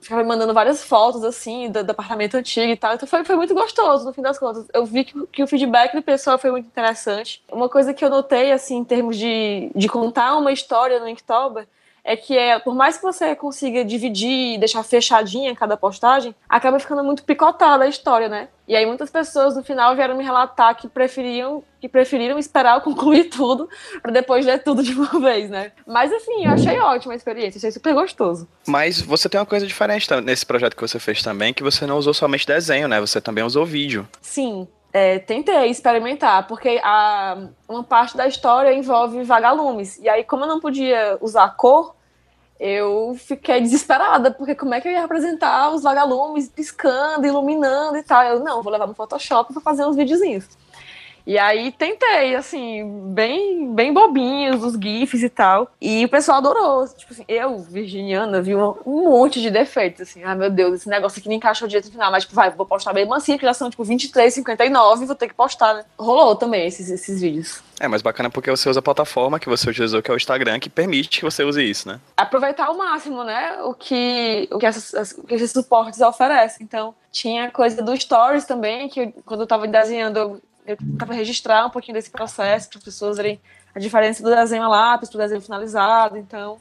ficava 0.00 0.22
me 0.22 0.28
mandando 0.28 0.52
várias 0.52 0.84
fotos, 0.84 1.24
assim, 1.24 1.70
do, 1.70 1.82
do, 1.82 1.90
apartamento 1.90 2.36
antigo 2.36 2.70
e 2.70 2.76
tal. 2.76 2.94
Então 2.94 3.08
foi, 3.08 3.24
foi 3.24 3.34
muito 3.34 3.54
gostoso, 3.54 4.04
no 4.04 4.12
fim 4.12 4.20
das 4.20 4.38
contas. 4.38 4.66
Eu 4.74 4.84
vi 4.84 5.04
que, 5.04 5.26
que 5.28 5.42
o 5.42 5.46
feedback 5.46 5.94
do 5.94 6.02
pessoal 6.02 6.38
foi 6.38 6.50
muito 6.50 6.66
interessante. 6.66 7.42
Uma 7.50 7.66
coisa 7.66 7.94
que 7.94 8.04
eu 8.04 8.10
notei, 8.10 8.52
assim, 8.52 8.76
em 8.76 8.84
termos 8.84 9.16
de, 9.16 9.70
de 9.74 9.88
contar 9.88 10.36
uma 10.36 10.52
história 10.52 11.00
no 11.00 11.08
Inktober, 11.08 11.66
é 12.06 12.16
que 12.16 12.38
é, 12.38 12.58
por 12.60 12.74
mais 12.74 12.96
que 12.96 13.02
você 13.02 13.34
consiga 13.34 13.84
dividir 13.84 14.54
e 14.54 14.58
deixar 14.58 14.84
fechadinha 14.84 15.54
cada 15.56 15.76
postagem, 15.76 16.32
acaba 16.48 16.78
ficando 16.78 17.02
muito 17.02 17.24
picotada 17.24 17.82
a 17.82 17.88
história, 17.88 18.28
né? 18.28 18.48
E 18.68 18.76
aí 18.76 18.86
muitas 18.86 19.10
pessoas 19.10 19.56
no 19.56 19.64
final 19.64 19.94
vieram 19.96 20.16
me 20.16 20.22
relatar 20.22 20.76
que 20.76 20.88
preferiam 20.88 21.64
que 21.80 21.88
preferiram 21.88 22.38
esperar 22.38 22.76
eu 22.76 22.80
concluir 22.82 23.24
tudo 23.24 23.68
para 24.00 24.12
depois 24.12 24.46
ler 24.46 24.62
tudo 24.62 24.84
de 24.84 24.92
uma 24.92 25.20
vez, 25.20 25.50
né? 25.50 25.72
Mas 25.84 26.12
assim, 26.12 26.44
eu 26.44 26.52
achei 26.52 26.78
ótima 26.78 27.12
a 27.12 27.16
experiência, 27.16 27.58
achei 27.58 27.72
super 27.72 27.92
gostoso. 27.92 28.48
Mas 28.66 29.00
você 29.00 29.28
tem 29.28 29.40
uma 29.40 29.46
coisa 29.46 29.66
diferente 29.66 30.08
nesse 30.22 30.46
projeto 30.46 30.76
que 30.76 30.82
você 30.82 31.00
fez 31.00 31.22
também, 31.22 31.52
que 31.52 31.62
você 31.62 31.86
não 31.86 31.98
usou 31.98 32.14
somente 32.14 32.46
desenho, 32.46 32.86
né? 32.86 33.00
Você 33.00 33.20
também 33.20 33.42
usou 33.42 33.66
vídeo. 33.66 34.08
Sim, 34.20 34.68
é, 34.92 35.18
tentei 35.18 35.66
experimentar, 35.66 36.46
porque 36.46 36.80
a, 36.82 37.48
uma 37.68 37.82
parte 37.82 38.16
da 38.16 38.28
história 38.28 38.72
envolve 38.72 39.22
vagalumes. 39.24 39.98
E 39.98 40.08
aí, 40.08 40.22
como 40.22 40.44
eu 40.44 40.48
não 40.48 40.60
podia 40.60 41.18
usar 41.20 41.48
cor, 41.56 41.95
eu 42.58 43.14
fiquei 43.18 43.60
desesperada, 43.60 44.30
porque 44.30 44.54
como 44.54 44.74
é 44.74 44.80
que 44.80 44.88
eu 44.88 44.92
ia 44.92 45.00
representar 45.00 45.70
os 45.74 45.82
vagalumes 45.82 46.48
piscando, 46.48 47.26
iluminando 47.26 47.96
e 47.96 48.02
tal? 48.02 48.22
Eu, 48.24 48.40
não, 48.40 48.62
vou 48.62 48.72
levar 48.72 48.86
no 48.86 48.94
Photoshop 48.94 49.52
para 49.52 49.62
fazer 49.62 49.84
uns 49.84 49.96
videozinhos. 49.96 50.48
E 51.26 51.38
aí 51.38 51.72
tentei, 51.72 52.36
assim, 52.36 53.10
bem, 53.12 53.74
bem 53.74 53.92
bobinhos, 53.92 54.62
os 54.62 54.74
GIFs 54.74 55.22
e 55.24 55.28
tal. 55.28 55.70
E 55.80 56.04
o 56.04 56.08
pessoal 56.08 56.38
adorou. 56.38 56.86
Tipo 56.88 57.12
assim, 57.12 57.24
eu, 57.26 57.58
virginiana, 57.58 58.40
vi 58.40 58.54
um, 58.54 58.74
um 58.86 59.04
monte 59.10 59.40
de 59.40 59.50
defeitos, 59.50 60.02
assim. 60.02 60.22
Ai, 60.22 60.36
meu 60.36 60.50
Deus, 60.50 60.74
esse 60.74 60.88
negócio 60.88 61.18
aqui 61.18 61.28
nem 61.28 61.38
encaixou 61.38 61.66
direito 61.66 61.86
no 61.86 61.92
final. 61.92 62.12
Mas, 62.12 62.22
tipo, 62.22 62.36
vai, 62.36 62.50
vou 62.50 62.64
postar 62.64 62.92
mesmo 62.92 63.12
assim, 63.12 63.32
porque 63.32 63.46
já 63.46 63.54
são, 63.54 63.68
tipo, 63.68 63.82
23, 63.82 64.32
59, 64.32 65.06
vou 65.06 65.16
ter 65.16 65.26
que 65.26 65.34
postar, 65.34 65.74
né? 65.74 65.84
Rolou 65.98 66.36
também 66.36 66.66
esses, 66.66 66.88
esses 66.88 67.20
vídeos. 67.20 67.60
É, 67.78 67.88
mas 67.88 68.00
bacana 68.00 68.30
porque 68.30 68.50
você 68.50 68.70
usa 68.70 68.78
a 68.78 68.82
plataforma 68.82 69.38
que 69.38 69.48
você 69.48 69.68
utilizou, 69.68 70.00
que 70.00 70.10
é 70.10 70.14
o 70.14 70.16
Instagram, 70.16 70.58
que 70.58 70.70
permite 70.70 71.18
que 71.18 71.24
você 71.24 71.44
use 71.44 71.62
isso, 71.62 71.88
né? 71.88 72.00
Aproveitar 72.16 72.66
ao 72.66 72.76
máximo, 72.76 73.22
né? 73.22 73.58
O 73.64 73.74
que, 73.74 74.48
o 74.50 74.58
que, 74.58 74.64
essas, 74.64 75.12
o 75.18 75.24
que 75.24 75.34
esses 75.34 75.50
suportes 75.50 76.00
oferecem. 76.00 76.64
Então, 76.64 76.94
tinha 77.12 77.50
coisa 77.50 77.82
do 77.82 77.94
Stories 77.98 78.44
também, 78.44 78.88
que 78.88 79.12
quando 79.24 79.40
eu 79.40 79.46
tava 79.46 79.66
desenhando, 79.66 80.16
eu 80.18 80.40
tentava 80.74 81.12
registrar 81.12 81.66
um 81.66 81.70
pouquinho 81.70 81.94
desse 81.94 82.10
processo 82.10 82.68
para 82.70 82.78
as 82.78 82.84
pessoas 82.84 83.18
verem 83.18 83.38
a 83.74 83.78
diferença 83.78 84.22
do 84.22 84.34
desenho 84.34 84.64
a 84.64 84.68
lápis 84.68 85.08
para 85.08 85.18
o 85.18 85.20
desenho 85.20 85.40
finalizado. 85.40 86.16
Então, 86.16 86.58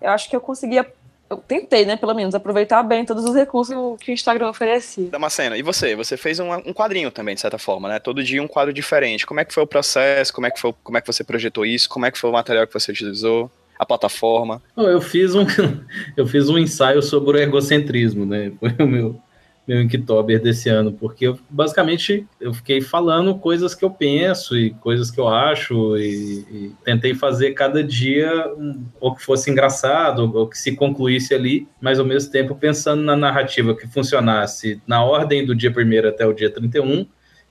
eu 0.00 0.10
acho 0.10 0.30
que 0.30 0.36
eu 0.36 0.40
conseguia 0.40 0.86
eu 1.28 1.38
tentei, 1.38 1.84
né, 1.84 1.96
pelo 1.96 2.14
menos, 2.14 2.34
aproveitar 2.34 2.82
bem 2.82 3.04
todos 3.04 3.24
os 3.24 3.34
recursos 3.34 3.74
que 3.98 4.12
o 4.12 4.14
Instagram 4.14 4.48
oferecia. 4.48 5.10
Damasceno, 5.10 5.56
e 5.56 5.62
você? 5.62 5.96
Você 5.96 6.16
fez 6.16 6.38
um, 6.38 6.52
um, 6.52 6.72
quadrinho 6.72 7.10
também, 7.10 7.34
de 7.34 7.40
certa 7.40 7.58
forma, 7.58 7.88
né? 7.88 7.98
Todo 7.98 8.22
dia 8.22 8.42
um 8.42 8.46
quadro 8.46 8.72
diferente. 8.72 9.26
Como 9.26 9.40
é 9.40 9.44
que 9.44 9.52
foi 9.52 9.64
o 9.64 9.66
processo? 9.66 10.32
Como 10.32 10.46
é 10.46 10.50
que, 10.50 10.60
foi, 10.60 10.72
como 10.84 10.96
é 10.96 11.00
que 11.00 11.06
você 11.06 11.24
projetou 11.24 11.66
isso? 11.66 11.88
Como 11.88 12.06
é 12.06 12.10
que 12.10 12.18
foi 12.18 12.30
o 12.30 12.32
material 12.32 12.66
que 12.66 12.72
você 12.72 12.92
utilizou? 12.92 13.50
A 13.78 13.84
plataforma? 13.84 14.62
Eu 14.74 15.02
fiz 15.02 15.34
um, 15.34 15.44
eu 16.16 16.26
fiz 16.26 16.48
um 16.48 16.56
ensaio 16.56 17.02
sobre 17.02 17.36
o 17.36 17.40
egocentrismo, 17.40 18.24
né? 18.24 18.52
Foi 18.58 18.74
o 18.78 18.88
meu, 18.88 19.20
meu 19.66 19.82
Inktober 19.82 20.40
desse 20.40 20.68
ano, 20.68 20.92
porque 20.92 21.26
eu, 21.26 21.38
basicamente 21.50 22.26
eu 22.40 22.54
fiquei 22.54 22.80
falando 22.80 23.34
coisas 23.36 23.74
que 23.74 23.84
eu 23.84 23.90
penso 23.90 24.56
e 24.56 24.70
coisas 24.70 25.10
que 25.10 25.18
eu 25.18 25.28
acho 25.28 25.96
e, 25.96 26.44
e 26.50 26.72
tentei 26.84 27.14
fazer 27.14 27.52
cada 27.52 27.82
dia 27.82 28.48
um, 28.56 29.14
que 29.14 29.22
fosse 29.22 29.50
engraçado 29.50 30.30
ou 30.34 30.46
que 30.46 30.56
se 30.56 30.76
concluísse 30.76 31.34
ali, 31.34 31.66
mas 31.80 31.98
ao 31.98 32.04
mesmo 32.04 32.30
tempo 32.30 32.54
pensando 32.54 33.02
na 33.02 33.16
narrativa 33.16 33.74
que 33.74 33.88
funcionasse 33.88 34.80
na 34.86 35.04
ordem 35.04 35.44
do 35.44 35.54
dia 35.54 35.70
1 35.70 36.08
até 36.08 36.24
o 36.26 36.32
dia 36.32 36.50
31 36.50 37.06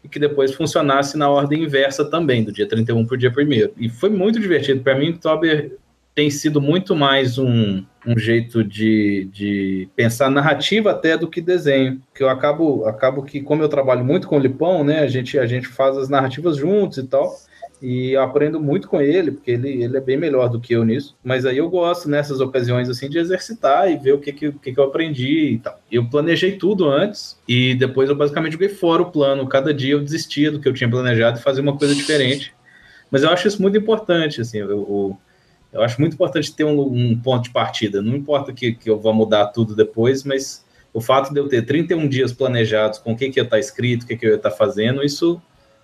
e 0.05 0.07
que 0.07 0.19
depois 0.19 0.53
funcionasse 0.53 1.17
na 1.17 1.27
ordem 1.29 1.63
inversa 1.63 2.05
também, 2.05 2.43
do 2.43 2.51
dia 2.51 2.67
31 2.67 3.05
para 3.05 3.15
o 3.15 3.17
dia 3.17 3.33
1 3.35 3.73
E 3.77 3.89
foi 3.89 4.09
muito 4.11 4.39
divertido. 4.39 4.81
Para 4.81 4.95
mim, 4.95 5.07
Inktober 5.07 5.77
tem 6.15 6.29
sido 6.29 6.61
muito 6.61 6.95
mais 6.95 7.37
um, 7.37 7.83
um 8.07 8.17
jeito 8.17 8.63
de, 8.63 9.29
de 9.33 9.89
pensar 9.97 10.31
narrativa 10.31 10.91
até 10.91 11.17
do 11.17 11.27
que 11.27 11.41
desenho. 11.41 12.01
Que 12.15 12.23
eu 12.23 12.29
acabo, 12.29 12.85
acabo 12.85 13.21
que, 13.21 13.41
como 13.41 13.61
eu 13.61 13.67
trabalho 13.67 14.05
muito 14.05 14.25
com 14.25 14.37
o 14.37 14.39
Lipão, 14.39 14.81
né, 14.81 15.01
a 15.01 15.07
gente, 15.07 15.37
a 15.37 15.45
gente 15.45 15.67
faz 15.67 15.97
as 15.97 16.07
narrativas 16.07 16.55
juntos 16.55 16.99
e 16.99 17.03
tal. 17.03 17.35
E 17.81 18.11
eu 18.13 18.21
aprendo 18.21 18.61
muito 18.61 18.87
com 18.87 19.01
ele, 19.01 19.31
porque 19.31 19.51
ele, 19.51 19.83
ele 19.83 19.97
é 19.97 19.99
bem 19.99 20.15
melhor 20.15 20.47
do 20.47 20.61
que 20.61 20.73
eu 20.73 20.85
nisso. 20.85 21.17
Mas 21.21 21.45
aí 21.45 21.57
eu 21.57 21.69
gosto 21.69 22.09
nessas 22.09 22.39
ocasiões 22.39 22.89
assim 22.89 23.09
de 23.09 23.19
exercitar 23.19 23.91
e 23.91 23.97
ver 23.97 24.13
o 24.13 24.19
que, 24.19 24.31
que, 24.31 24.53
que, 24.53 24.71
que 24.71 24.79
eu 24.79 24.85
aprendi 24.85 25.55
e 25.55 25.59
tal. 25.59 25.77
Eu 25.91 26.09
planejei 26.09 26.53
tudo 26.53 26.89
antes 26.89 27.37
e 27.45 27.75
depois 27.75 28.09
eu 28.09 28.15
basicamente 28.15 28.53
joguei 28.53 28.69
fora 28.69 29.01
o 29.01 29.11
plano. 29.11 29.45
Cada 29.49 29.73
dia 29.73 29.91
eu 29.91 30.01
desistia 30.01 30.49
do 30.49 30.61
que 30.61 30.69
eu 30.69 30.73
tinha 30.73 30.89
planejado 30.89 31.37
e 31.37 31.43
fazia 31.43 31.61
uma 31.61 31.77
coisa 31.77 31.93
diferente. 31.93 32.55
Mas 33.11 33.23
eu 33.23 33.29
acho 33.29 33.49
isso 33.49 33.61
muito 33.61 33.77
importante, 33.77 34.39
assim, 34.39 34.59
eu 35.71 35.81
acho 35.81 35.99
muito 35.99 36.13
importante 36.13 36.55
ter 36.55 36.63
um, 36.63 36.81
um 36.81 37.19
ponto 37.19 37.43
de 37.43 37.49
partida. 37.49 38.01
Não 38.01 38.15
importa 38.15 38.53
que, 38.53 38.73
que 38.73 38.89
eu 38.89 38.99
vá 38.99 39.11
mudar 39.11 39.47
tudo 39.47 39.75
depois, 39.75 40.23
mas 40.23 40.65
o 40.93 41.01
fato 41.01 41.33
de 41.33 41.39
eu 41.39 41.47
ter 41.47 41.63
31 41.63 42.07
dias 42.07 42.31
planejados 42.31 42.99
com 42.99 43.13
o 43.13 43.17
que, 43.17 43.29
que 43.29 43.39
ia 43.39 43.43
estar 43.43 43.59
escrito, 43.59 44.03
o 44.03 44.07
que, 44.07 44.15
que 44.15 44.25
eu 44.25 44.31
ia 44.31 44.35
estar 44.37 44.51
fazendo, 44.51 45.03
isso 45.03 45.41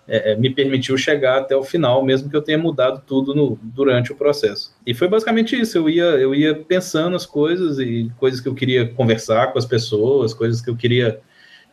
é, 0.08 0.32
é, 0.32 0.36
me 0.36 0.50
permitiu 0.50 0.96
chegar 0.96 1.38
até 1.38 1.54
o 1.54 1.62
final, 1.62 2.04
mesmo 2.04 2.28
que 2.28 2.36
eu 2.36 2.42
tenha 2.42 2.58
mudado 2.58 3.02
tudo 3.06 3.34
no, 3.34 3.58
durante 3.62 4.12
o 4.12 4.16
processo. 4.16 4.74
E 4.86 4.94
foi 4.94 5.08
basicamente 5.08 5.58
isso. 5.58 5.78
Eu 5.78 5.88
ia, 5.88 6.04
eu 6.04 6.34
ia 6.34 6.54
pensando 6.54 7.14
as 7.14 7.26
coisas 7.26 7.78
e 7.78 8.10
coisas 8.18 8.40
que 8.40 8.48
eu 8.48 8.54
queria 8.54 8.88
conversar 8.88 9.52
com 9.52 9.58
as 9.58 9.66
pessoas, 9.66 10.34
coisas 10.34 10.60
que 10.60 10.70
eu 10.70 10.76
queria 10.76 11.20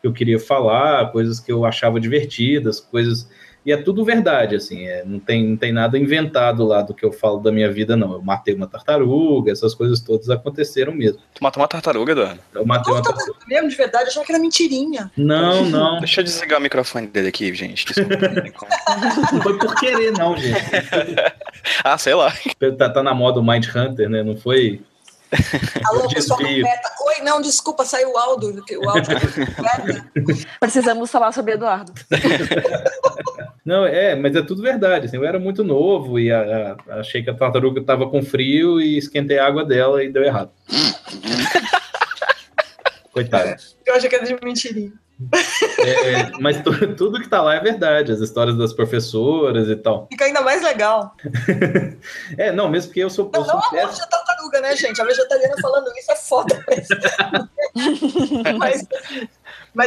que 0.01 0.07
eu 0.07 0.13
queria 0.13 0.39
falar, 0.39 1.11
coisas 1.11 1.41
que 1.41 1.51
eu 1.51 1.65
achava 1.65 1.99
divertidas, 1.99 2.79
coisas 2.79 3.29
e 3.69 3.71
é 3.71 3.77
tudo 3.77 4.03
verdade, 4.03 4.55
assim, 4.55 4.87
é, 4.87 5.03
não, 5.05 5.19
tem, 5.19 5.43
não 5.43 5.55
tem 5.55 5.71
nada 5.71 5.95
inventado 5.95 6.65
lá 6.65 6.81
do 6.81 6.91
que 6.91 7.05
eu 7.05 7.11
falo 7.11 7.37
da 7.37 7.51
minha 7.51 7.71
vida, 7.71 7.95
não. 7.95 8.13
Eu 8.13 8.21
matei 8.23 8.55
uma 8.55 8.65
tartaruga, 8.65 9.51
essas 9.51 9.75
coisas 9.75 9.99
todas 9.99 10.27
aconteceram 10.27 10.91
mesmo. 10.91 11.19
Tu 11.35 11.43
matou 11.43 11.61
uma 11.61 11.67
tartaruga, 11.67 12.13
Eduardo? 12.13 12.39
Eu 12.55 12.65
matei 12.65 12.91
uma 12.91 13.03
tartaruga. 13.03 13.37
Mesmo, 13.47 13.69
de 13.69 13.75
verdade, 13.75 14.09
achava 14.09 14.25
que 14.25 14.31
era 14.31 14.41
mentirinha. 14.41 15.11
Não, 15.15 15.63
não. 15.65 15.99
Deixa 15.99 16.21
eu 16.21 16.23
desligar 16.23 16.57
o 16.57 16.63
microfone 16.63 17.05
dele 17.05 17.27
aqui, 17.27 17.53
gente. 17.53 17.85
Desculpa. 17.85 18.15
Não 19.33 19.37
foi 19.43 19.57
por 19.59 19.75
querer, 19.75 20.13
não, 20.13 20.35
gente. 20.35 20.59
ah, 21.85 21.95
sei 21.95 22.15
lá. 22.15 22.33
Tá, 22.75 22.89
tá 22.89 23.03
na 23.03 23.13
moda 23.13 23.39
o 23.39 23.43
Mind 23.43 23.67
Hunter, 23.67 24.09
né? 24.09 24.23
Não 24.23 24.35
foi. 24.35 24.81
Alô, 25.85 26.09
pessoal 26.09 26.39
do. 26.39 26.45
Meta. 26.45 26.89
Oi, 27.05 27.23
não, 27.23 27.39
desculpa, 27.39 27.85
saiu 27.85 28.11
o 28.11 28.17
áudio. 28.17 28.63
O 28.81 28.89
áudio 28.89 29.13
Precisamos 30.59 31.11
falar 31.11 31.31
sobre 31.31 31.53
Eduardo. 31.53 31.93
Não, 33.69 33.85
é, 33.85 34.15
mas 34.15 34.35
é 34.35 34.41
tudo 34.41 34.63
verdade. 34.63 35.05
Assim, 35.05 35.17
eu 35.17 35.23
era 35.23 35.37
muito 35.39 35.63
novo 35.63 36.19
e 36.19 36.31
a- 36.31 36.75
a- 36.89 36.95
achei 37.01 37.21
que 37.21 37.29
a 37.29 37.35
tartaruga 37.35 37.79
estava 37.79 38.09
com 38.09 38.23
frio 38.23 38.81
e 38.81 38.97
esquentei 38.97 39.37
a 39.37 39.45
água 39.45 39.63
dela 39.63 40.03
e 40.03 40.11
deu 40.11 40.23
errado. 40.23 40.49
Coitado. 43.13 43.55
Eu 43.85 43.95
achei 43.95 44.09
que 44.09 44.15
era 44.15 44.25
de 44.25 44.35
mentirinha. 44.43 44.91
É, 45.79 46.31
mas 46.39 46.61
tu- 46.63 46.95
tudo 46.95 47.21
que 47.21 47.27
tá 47.27 47.41
lá 47.41 47.55
é 47.55 47.59
verdade, 47.59 48.11
as 48.11 48.21
histórias 48.21 48.57
das 48.57 48.71
professoras 48.73 49.67
e 49.67 49.75
tal. 49.75 50.07
Fica 50.09 50.25
ainda 50.25 50.41
mais 50.41 50.61
legal. 50.63 51.13
É, 52.37 52.51
não, 52.51 52.69
mesmo 52.69 52.89
porque 52.89 53.01
eu 53.03 53.09
sou, 53.09 53.29
eu 53.33 53.39
Não, 53.41 53.45
sou 53.45 53.55
não 53.55 53.61
a 53.61 53.71
morte 53.85 53.99
da 53.99 54.07
tartaruga, 54.07 54.61
né, 54.61 54.75
gente? 54.77 55.01
A 55.01 55.05
vegetariana 55.05 55.55
falando 55.61 55.91
isso 55.97 56.11
é 56.11 56.15
foda. 56.15 56.63
Mas, 58.57 58.57
mas 58.57 58.87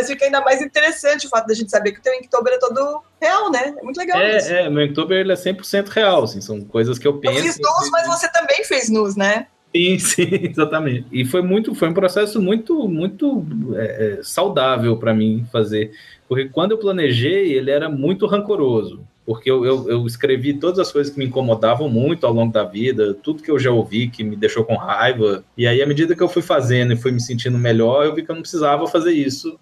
fica 0.07 0.24
ainda 0.24 0.41
mais 0.41 0.61
interessante 0.61 1.26
o 1.26 1.30
fato 1.30 1.47
da 1.47 1.55
gente 1.55 1.70
saber 1.70 1.93
que 1.93 2.01
o 2.01 2.03
teu 2.03 2.14
Inktober 2.14 2.53
é 2.53 2.59
todo 2.59 3.03
real, 3.20 3.51
né? 3.51 3.74
É 3.78 3.83
muito 3.83 3.97
legal 3.97 4.20
isso. 4.22 4.53
É, 4.53 4.62
é, 4.62 4.70
meu 4.70 4.85
Inktober 4.85 5.18
ele 5.18 5.33
é 5.33 5.37
100% 5.37 5.89
real, 5.89 6.24
assim, 6.24 6.41
são 6.41 6.61
coisas 6.62 6.99
que 6.99 7.07
eu 7.07 7.12
Eu 7.12 7.18
penso. 7.18 7.43
fiz 7.43 7.59
nus, 7.59 7.91
mas 7.91 8.07
você 8.07 8.30
também 8.30 8.64
fez 8.64 8.89
nus, 8.89 9.16
né? 9.16 9.47
Sim, 9.74 9.99
sim, 9.99 10.28
exatamente. 10.43 11.07
E 11.11 11.24
foi 11.24 11.43
muito, 11.43 11.74
foi 11.74 11.89
um 11.89 11.95
processo 11.95 12.41
muito, 12.41 12.89
muito 12.89 13.45
é, 13.74 14.18
é, 14.18 14.22
saudável 14.22 14.97
para 14.97 15.14
mim 15.14 15.47
fazer, 15.51 15.93
porque 16.28 16.49
quando 16.49 16.72
eu 16.72 16.78
planejei, 16.78 17.53
ele 17.53 17.70
era 17.70 17.89
muito 17.89 18.26
rancoroso, 18.26 19.03
porque 19.24 19.51
eu, 19.51 19.64
eu, 19.64 19.91
eu 19.91 20.07
escrevi 20.07 20.55
todas 20.55 20.78
as 20.78 20.93
coisas 20.93 21.12
que 21.12 21.18
me 21.18 21.26
incomodavam 21.26 21.89
muito 21.89 22.26
ao 22.26 22.33
longo 22.33 22.53
da 22.53 22.64
vida, 22.64 23.14
tudo 23.14 23.43
que 23.43 23.51
eu 23.51 23.59
já 23.59 23.70
ouvi 23.70 24.09
que 24.09 24.22
me 24.22 24.37
deixou 24.37 24.64
com 24.64 24.76
raiva, 24.76 25.45
e 25.57 25.66
aí 25.66 25.83
à 25.83 25.87
medida 25.87 26.14
que 26.14 26.22
eu 26.22 26.28
fui 26.28 26.43
fazendo 26.43 26.93
e 26.93 26.97
fui 26.97 27.11
me 27.11 27.20
sentindo 27.20 27.59
melhor, 27.59 28.05
eu 28.05 28.14
vi 28.14 28.22
que 28.22 28.30
eu 28.30 28.35
não 28.35 28.43
precisava 28.43 28.87
fazer 28.87 29.12
isso 29.12 29.59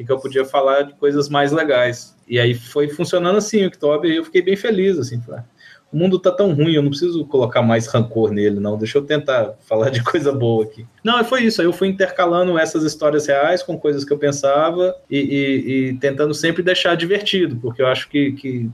e 0.00 0.04
que 0.04 0.10
eu 0.10 0.18
podia 0.18 0.44
falar 0.46 0.82
de 0.82 0.94
coisas 0.94 1.28
mais 1.28 1.52
legais. 1.52 2.16
E 2.26 2.40
aí 2.40 2.54
foi 2.54 2.88
funcionando 2.88 3.36
assim, 3.36 3.64
o 3.64 3.68
Oktober, 3.68 4.10
e 4.10 4.16
eu 4.16 4.24
fiquei 4.24 4.40
bem 4.40 4.56
feliz, 4.56 4.98
assim, 4.98 5.20
falei, 5.20 5.40
"Ah, 5.40 5.44
o 5.92 5.96
mundo 5.98 6.18
tá 6.18 6.30
tão 6.30 6.54
ruim, 6.54 6.72
eu 6.72 6.82
não 6.82 6.88
preciso 6.90 7.24
colocar 7.26 7.60
mais 7.60 7.86
rancor 7.88 8.30
nele, 8.30 8.58
não. 8.60 8.78
Deixa 8.78 8.96
eu 8.96 9.02
tentar 9.02 9.54
falar 9.68 9.90
de 9.90 10.02
coisa 10.02 10.32
boa 10.32 10.64
aqui. 10.64 10.86
Não, 11.04 11.22
foi 11.24 11.42
isso. 11.42 11.60
Aí 11.60 11.66
eu 11.66 11.72
fui 11.72 11.88
intercalando 11.88 12.56
essas 12.58 12.82
histórias 12.84 13.26
reais 13.26 13.62
com 13.62 13.76
coisas 13.78 14.04
que 14.04 14.12
eu 14.12 14.16
pensava 14.18 14.94
e, 15.10 15.18
e- 15.18 15.88
e 15.90 15.92
tentando 15.98 16.32
sempre 16.32 16.62
deixar 16.62 16.94
divertido, 16.96 17.56
porque 17.56 17.82
eu 17.82 17.88
acho 17.88 18.08
que, 18.08 18.32
que, 18.32 18.70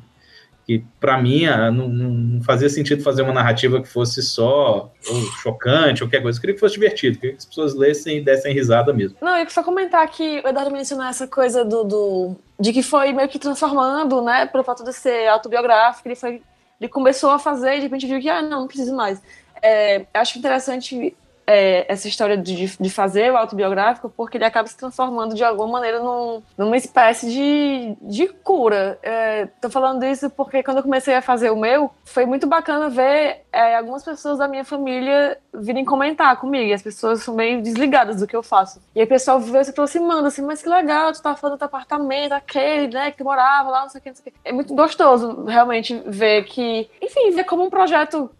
que 0.67 0.85
para 1.01 1.17
mim 1.17 1.47
ah, 1.47 1.71
não, 1.71 1.89
não- 1.89 2.43
fazia 2.43 2.69
sentido 2.69 3.03
fazer 3.03 3.23
uma 3.23 3.33
narrativa 3.33 3.81
que 3.81 3.89
fosse 3.89 4.21
só 4.23 4.91
ou 5.09 5.23
chocante 5.41 6.03
ou 6.03 6.09
qualquer 6.09 6.23
coisa. 6.23 6.37
Eu 6.37 6.41
queria 6.41 6.55
que 6.55 6.61
fosse 6.61 6.75
divertido, 6.75 7.19
queria 7.19 7.33
que 7.33 7.39
as 7.39 7.45
pessoas 7.45 7.75
lessem 7.75 8.19
e 8.19 8.21
dessem 8.21 8.53
risada 8.53 8.93
mesmo. 8.93 9.17
Não, 9.21 9.37
eu 9.39 9.49
só 9.49 9.63
comentar 9.63 10.07
que 10.09 10.41
o 10.45 10.49
Eduardo 10.49 10.73
mencionou 10.73 11.07
essa 11.07 11.27
coisa 11.29 11.65
do, 11.65 11.85
do- 11.85 12.37
de 12.59 12.73
que 12.73 12.83
foi 12.83 13.13
meio 13.13 13.29
que 13.29 13.39
transformando, 13.39 14.21
né, 14.23 14.47
pelo 14.47 14.65
fato 14.65 14.83
de 14.83 14.93
ser 14.93 15.29
autobiográfico, 15.29 16.09
ele 16.09 16.17
foi 16.17 16.43
ele 16.79 16.91
começou 16.91 17.31
a 17.31 17.39
fazer 17.39 17.75
e 17.75 17.77
de 17.77 17.83
repente 17.85 18.07
viu 18.07 18.21
que, 18.21 18.29
ah, 18.29 18.43
não, 18.43 18.61
não 18.61 18.67
preciso 18.67 18.95
mais. 18.95 19.23
É, 19.63 20.05
acho 20.13 20.39
interessante 20.39 21.17
é, 21.47 21.91
essa 21.93 22.09
história 22.09 22.37
de, 22.37 22.77
de 22.79 22.91
fazer 22.91 23.33
o 23.33 23.37
autobiográfico, 23.37 24.09
porque 24.11 24.37
ele 24.37 24.45
acaba 24.45 24.67
se 24.69 24.77
transformando 24.77 25.35
de 25.35 25.45
alguma 25.45 25.69
maneira 25.69 26.01
num- 26.01 26.43
numa 26.59 26.77
espécie 26.77 27.31
de, 27.31 27.97
de 28.03 28.29
cura. 28.29 28.99
É, 29.03 29.47
tô 29.61 29.71
falando 29.71 30.05
isso 30.05 30.29
porque 30.31 30.63
quando 30.63 30.79
eu 30.79 30.83
comecei 30.83 31.15
a 31.15 31.23
fazer 31.23 31.51
o 31.51 31.57
meu, 31.57 31.91
foi 32.05 32.27
muito 32.27 32.47
bacana 32.47 32.89
ver 32.89 33.43
é, 33.53 33.77
algumas 33.77 34.03
pessoas 34.05 34.39
da 34.39 34.49
minha 34.49 34.65
família 34.65 35.39
virem 35.55 35.85
comentar 35.85 36.37
comigo. 36.39 36.65
E 36.71 36.73
as 36.75 36.83
pessoas 36.83 37.23
são 37.23 37.35
meio 37.35 37.63
desligadas 37.63 38.21
do 38.21 38.27
que 38.27 38.35
eu 38.37 38.43
faço. 38.43 38.81
E 38.95 39.01
aí 39.01 39.07
o 39.07 39.09
pessoal 39.09 39.39
veio 39.39 39.65
se 39.65 39.71
aproximando, 39.71 40.27
assim, 40.27 40.43
mas 40.43 40.63
que 40.63 40.69
legal, 40.69 41.13
tu 41.13 41.23
tá 41.23 41.35
falando 41.37 41.57
do 41.57 41.59
teu 41.59 41.67
apartamento, 41.67 42.33
aquele, 42.33 42.95
né, 42.95 43.11
que 43.11 43.19
tu 43.19 43.25
morava 43.25 43.71
lá, 43.71 43.83
não 43.83 43.89
sei 43.89 44.01
o 44.01 44.03
que, 44.03 44.09
não 44.11 44.17
sei 44.17 44.23
o 44.23 44.25
que. 44.33 44.39
É 44.45 44.53
muito 44.53 44.75
gostoso 44.75 45.45
realmente 45.45 46.03
ver 46.07 46.45
que, 46.45 46.91
enfim, 47.01 47.31
ver 47.31 47.45
como 47.45 47.65
um 47.65 47.71
projeto 47.71 48.31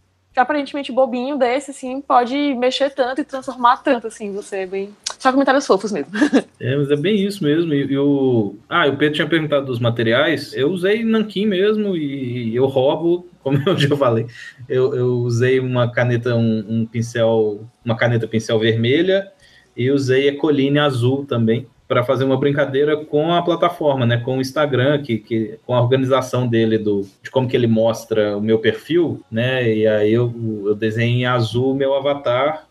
aparentemente 0.41 0.93
bobinho 0.93 1.39
desse, 1.39 1.71
assim, 1.71 2.01
pode 2.01 2.37
mexer 2.55 2.91
tanto 2.91 3.21
e 3.21 3.25
transformar 3.25 3.79
tanto, 3.79 4.07
assim, 4.07 4.33
você 4.33 4.59
é 4.59 4.67
bem. 4.67 4.91
Só 5.19 5.33
comentários 5.33 5.67
fofos 5.67 5.93
mesmo. 5.93 6.13
É, 6.59 6.75
mas 6.75 6.91
é 6.91 6.97
bem 6.97 7.23
isso 7.23 7.45
mesmo. 7.45 7.75
E, 7.75 7.93
e 7.93 7.99
o... 7.99 8.57
Ah, 8.67 8.87
o 8.87 8.97
Pedro 8.97 9.17
tinha 9.17 9.29
perguntado 9.29 9.67
dos 9.67 9.79
materiais. 9.79 10.55
Eu 10.55 10.71
usei 10.71 11.05
nanquim 11.05 11.45
mesmo 11.45 11.95
e 11.95 12.57
eu 12.57 12.65
roubo, 12.65 13.29
como 13.45 13.63
eu 13.67 13.77
já 13.77 13.95
falei. 13.95 14.27
Eu, 14.67 14.95
eu 14.95 15.15
usei 15.19 15.61
uma 15.61 15.93
caneta, 15.93 16.35
um, 16.35 16.65
um 16.67 16.87
pincel, 16.87 17.61
uma 17.85 17.95
caneta 17.95 18.27
pincel 18.27 18.59
vermelha 18.59 19.31
e 19.77 19.91
usei 19.91 20.29
Ecoline 20.29 20.79
azul 20.79 21.27
também 21.27 21.67
para 21.89 22.03
fazer 22.03 22.25
uma 22.25 22.39
brincadeira 22.39 22.97
com 22.97 23.33
a 23.33 23.43
plataforma, 23.43 24.05
né, 24.05 24.17
com 24.19 24.39
o 24.39 24.41
Instagram, 24.41 25.03
que, 25.03 25.19
que 25.19 25.59
com 25.65 25.75
a 25.75 25.81
organização 25.81 26.47
dele 26.47 26.79
do 26.79 27.07
de 27.23 27.31
como 27.31 27.49
que 27.49 27.57
ele 27.57 27.67
mostra 27.67 28.37
o 28.37 28.41
meu 28.41 28.59
perfil, 28.59 29.23
né? 29.31 29.73
E 29.73 29.87
aí 29.87 30.13
eu, 30.13 30.35
eu 30.67 30.75
desenhei 30.75 31.23
em 31.23 31.27
azul 31.27 31.73
o 31.73 31.75
meu 31.75 31.95
avatar 31.95 32.67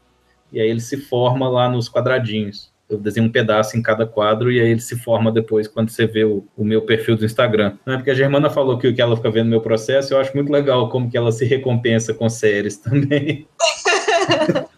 e 0.51 0.59
aí 0.59 0.69
ele 0.69 0.81
se 0.81 0.97
forma 0.97 1.47
lá 1.47 1.69
nos 1.69 1.89
quadradinhos. 1.89 2.73
Eu 2.87 2.99
desenho 2.99 3.25
um 3.25 3.31
pedaço 3.31 3.75
em 3.75 3.81
cada 3.81 4.05
quadro 4.05 4.51
e 4.51 4.59
aí 4.59 4.69
ele 4.69 4.79
se 4.79 4.95
forma 4.95 5.31
depois 5.31 5.67
quando 5.67 5.89
você 5.89 6.05
vê 6.05 6.23
o, 6.23 6.45
o 6.55 6.63
meu 6.63 6.83
perfil 6.83 7.15
do 7.15 7.25
Instagram. 7.25 7.77
Não 7.85 7.93
é 7.93 7.97
porque 7.97 8.11
a 8.11 8.15
Germana 8.15 8.49
falou 8.49 8.77
que, 8.77 8.93
que 8.93 9.01
ela 9.01 9.15
fica 9.15 9.31
vendo 9.31 9.49
meu 9.49 9.61
processo, 9.61 10.13
eu 10.13 10.19
acho 10.19 10.35
muito 10.35 10.51
legal 10.51 10.87
como 10.89 11.09
que 11.09 11.17
ela 11.17 11.31
se 11.31 11.45
recompensa 11.45 12.13
com 12.13 12.29
séries 12.29 12.77
também. 12.77 13.47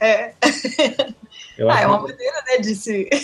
É. 0.00 0.34
Eu 1.56 1.70
Ah, 1.70 1.80
é 1.80 1.86
uma 1.86 2.00
maneira, 2.00 2.42
né, 2.46 2.58
de 2.58 2.74
se... 2.74 3.08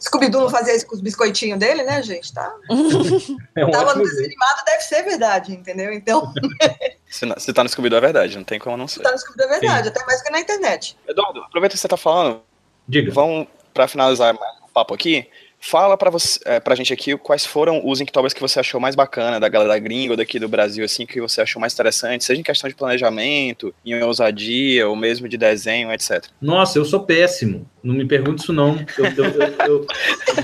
Scooby-Doo 0.00 0.42
não 0.42 0.50
fazia 0.50 0.76
isso 0.76 0.86
com 0.86 0.94
os 0.94 1.00
biscoitinhos 1.00 1.58
dele, 1.58 1.82
né, 1.82 2.02
gente? 2.02 2.32
Tá? 2.32 2.54
é 3.56 3.64
um 3.64 3.70
Tava 3.70 3.84
no 3.84 3.90
ótimo 3.90 4.04
desenho 4.04 4.24
jeito. 4.28 4.36
animado, 4.42 4.64
deve 4.66 4.80
ser 4.82 5.02
verdade, 5.02 5.52
entendeu? 5.52 5.92
Então, 5.92 6.32
Se, 7.10 7.24
na- 7.24 7.38
se 7.38 7.52
tá 7.52 7.62
no 7.62 7.68
Scooby-Doo 7.68 7.98
é 7.98 8.00
verdade, 8.00 8.36
não 8.36 8.44
tem 8.44 8.58
como 8.58 8.76
não 8.76 8.86
ser. 8.86 9.00
tá 9.02 9.10
no 9.10 9.18
Scooby-Doo 9.18 9.46
é 9.46 9.58
verdade, 9.60 9.88
até 9.88 10.04
mais 10.04 10.22
que 10.22 10.30
na 10.30 10.40
internet. 10.40 10.96
Eduardo, 11.08 11.40
aproveita 11.40 11.74
que 11.74 11.80
você 11.80 11.88
tá 11.88 11.96
falando. 11.96 12.40
Diga. 12.86 13.10
Vamos, 13.12 13.46
pra 13.72 13.88
finalizar 13.88 14.36
papo 14.72 14.92
aqui, 14.94 15.28
fala 15.68 15.96
pra, 15.96 16.10
você, 16.10 16.38
é, 16.44 16.60
pra 16.60 16.74
gente 16.74 16.92
aqui 16.92 17.16
quais 17.16 17.44
foram 17.44 17.80
os 17.84 18.00
Inktober's 18.00 18.32
que 18.34 18.40
você 18.40 18.60
achou 18.60 18.80
mais 18.80 18.94
bacana 18.94 19.40
da 19.40 19.48
galera 19.48 19.78
gringa 19.78 20.12
ou 20.12 20.16
daqui 20.16 20.38
do 20.38 20.48
Brasil, 20.48 20.84
assim, 20.84 21.04
que 21.06 21.20
você 21.20 21.40
achou 21.40 21.60
mais 21.60 21.72
interessante, 21.74 22.24
seja 22.24 22.40
em 22.40 22.44
questão 22.44 22.68
de 22.68 22.74
planejamento, 22.76 23.74
em 23.84 24.02
ousadia, 24.02 24.88
ou 24.88 24.94
mesmo 24.96 25.28
de 25.28 25.36
desenho, 25.36 25.92
etc. 25.92 26.24
Nossa, 26.40 26.78
eu 26.78 26.84
sou 26.84 27.00
péssimo. 27.00 27.68
Não 27.82 27.94
me 27.94 28.04
pergunte 28.06 28.42
isso, 28.42 28.52
não. 28.52 28.76
Eu, 28.98 29.04
eu, 29.04 29.24
eu- 29.24 29.56
eu 29.66 29.86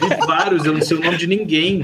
vi 0.08 0.26
vários, 0.26 0.64
eu 0.64 0.72
não 0.72 0.80
sei 0.82 0.96
o 0.96 1.00
nome 1.00 1.16
de 1.16 1.26
ninguém. 1.26 1.82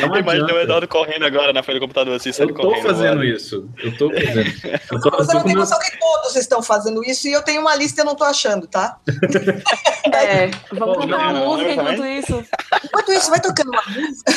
Não 0.00 0.16
Imagina 0.16 0.54
o. 0.54 0.58
Eduardo 0.60 0.86
correndo 0.88 1.24
agora 1.24 1.52
na 1.52 1.62
frente 1.62 1.78
do 1.78 1.82
computador, 1.82 2.14
assim, 2.14 2.30
Eu 2.38 2.48
tô 2.48 2.54
correndo. 2.54 2.82
fazendo 2.86 3.16
mano. 3.18 3.24
isso. 3.24 3.68
Eu 3.82 3.96
tô 3.96 4.10
fazendo. 4.10 4.50
Eu 4.92 5.00
tô, 5.00 5.10
Você 5.10 5.34
não 5.34 5.42
tem 5.44 5.54
noção 5.54 5.78
que 5.78 5.98
todos 5.98 6.36
estão 6.36 6.62
fazendo 6.62 7.02
isso 7.04 7.26
e 7.28 7.32
eu 7.32 7.42
tenho 7.42 7.60
uma 7.60 7.74
lista 7.74 8.00
e 8.00 8.02
eu 8.02 8.06
não 8.06 8.14
tô 8.14 8.24
achando, 8.24 8.66
tá? 8.66 8.98
É, 10.12 10.50
vamos 10.72 10.96
Bom, 10.96 11.02
cantar 11.02 11.18
uma 11.18 11.32
não, 11.32 11.46
música 11.46 11.72
enquanto 11.72 11.96
também. 11.96 12.18
isso. 12.18 12.44
Enquanto 12.84 13.12
isso, 13.12 13.30
vai 13.30 13.40
tocando 13.40 13.68
uma 13.70 13.82
música. 13.86 14.32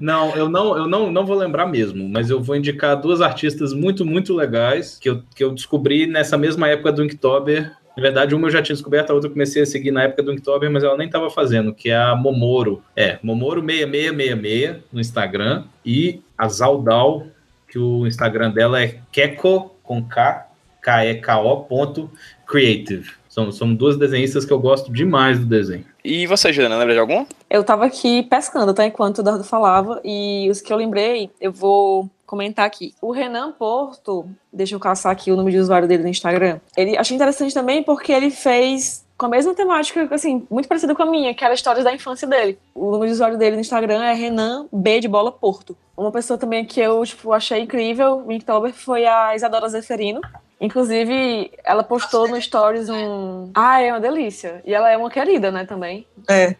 Não, 0.00 0.34
eu 0.36 0.48
não, 0.48 0.76
eu 0.76 0.86
não, 0.86 1.10
não 1.10 1.26
vou 1.26 1.36
lembrar 1.36 1.66
mesmo, 1.66 2.08
mas 2.08 2.30
eu 2.30 2.40
vou 2.42 2.54
indicar 2.56 3.00
duas 3.00 3.20
artistas 3.20 3.72
muito, 3.72 4.04
muito 4.04 4.34
legais 4.34 4.98
que 5.00 5.08
eu, 5.10 5.22
que 5.34 5.42
eu 5.42 5.50
descobri 5.52 6.06
nessa 6.06 6.38
mesma 6.38 6.68
época 6.68 6.92
do 6.92 7.04
Inktober. 7.04 7.72
Na 7.96 8.02
verdade, 8.02 8.34
uma 8.34 8.48
eu 8.48 8.50
já 8.50 8.60
tinha 8.60 8.74
descoberto, 8.74 9.10
a 9.10 9.14
outra 9.14 9.28
eu 9.28 9.32
comecei 9.32 9.62
a 9.62 9.66
seguir 9.66 9.90
na 9.90 10.02
época 10.02 10.22
do 10.22 10.32
Inktober, 10.32 10.70
mas 10.70 10.82
ela 10.82 10.96
nem 10.96 11.06
estava 11.06 11.30
fazendo, 11.30 11.72
que 11.72 11.90
é 11.90 11.96
a 11.96 12.16
Momoro. 12.16 12.82
É, 12.96 13.18
Momoro6666 13.18 14.80
no 14.92 15.00
Instagram 15.00 15.64
e 15.84 16.20
a 16.36 16.48
Zaldal, 16.48 17.26
que 17.68 17.78
o 17.78 18.06
Instagram 18.06 18.50
dela 18.50 18.82
é 18.82 18.98
Keko 19.12 19.74
com 19.82 20.02
K, 20.04 20.48
K-E-K-O 20.82 21.64
ponto 21.64 22.10
creative. 22.46 23.12
São, 23.28 23.50
são 23.50 23.74
duas 23.74 23.96
desenhistas 23.96 24.44
que 24.44 24.52
eu 24.52 24.60
gosto 24.60 24.92
demais 24.92 25.40
do 25.40 25.46
desenho. 25.46 25.84
E 26.04 26.26
você, 26.26 26.52
Juliana, 26.52 26.76
lembra 26.76 26.94
de 26.94 27.00
algum? 27.00 27.26
Eu 27.50 27.64
tava 27.64 27.86
aqui 27.86 28.22
pescando, 28.22 28.74
tá? 28.74 28.86
Enquanto 28.86 29.18
o 29.18 29.20
Eduardo 29.22 29.42
falava, 29.42 30.00
e 30.04 30.48
os 30.50 30.60
que 30.60 30.72
eu 30.72 30.76
lembrei, 30.76 31.30
eu 31.40 31.50
vou 31.50 32.08
comentar 32.26 32.66
aqui. 32.66 32.94
O 33.00 33.12
Renan 33.12 33.52
Porto, 33.52 34.28
deixa 34.52 34.74
eu 34.74 34.80
caçar 34.80 35.12
aqui 35.12 35.30
o 35.30 35.36
nome 35.36 35.50
de 35.50 35.58
usuário 35.58 35.88
dele 35.88 36.02
no 36.02 36.08
Instagram. 36.08 36.60
Ele 36.76 36.96
achei 36.96 37.14
interessante 37.14 37.54
também 37.54 37.82
porque 37.82 38.12
ele 38.12 38.30
fez 38.30 39.04
com 39.16 39.26
a 39.26 39.28
mesma 39.28 39.54
temática, 39.54 40.12
assim, 40.12 40.46
muito 40.50 40.68
parecida 40.68 40.94
com 40.94 41.02
a 41.02 41.06
minha, 41.06 41.32
que 41.34 41.44
era 41.44 41.54
histórias 41.54 41.84
da 41.84 41.94
infância 41.94 42.26
dele. 42.26 42.58
O 42.74 42.90
nome 42.90 43.06
de 43.06 43.12
usuário 43.12 43.38
dele 43.38 43.56
no 43.56 43.60
Instagram 43.60 44.02
é 44.02 44.12
Renan 44.12 44.66
B 44.72 45.00
de 45.00 45.08
Bola 45.08 45.30
Porto. 45.30 45.76
Uma 45.96 46.10
pessoa 46.10 46.36
também 46.36 46.64
que 46.64 46.80
eu, 46.80 47.04
tipo, 47.04 47.32
achei 47.32 47.60
incrível, 47.60 48.24
o 48.26 48.32
Inktober, 48.32 48.72
foi 48.72 49.06
a 49.06 49.34
Isadora 49.34 49.68
Zeferino. 49.68 50.20
Inclusive, 50.60 51.52
ela 51.62 51.84
postou 51.84 52.26
no 52.28 52.40
Stories 52.40 52.88
um. 52.88 53.50
Ah, 53.54 53.80
é 53.80 53.92
uma 53.92 54.00
delícia. 54.00 54.62
E 54.64 54.74
ela 54.74 54.90
é 54.90 54.96
uma 54.96 55.10
querida, 55.10 55.50
né, 55.50 55.64
também. 55.64 56.06
É. 56.28 56.56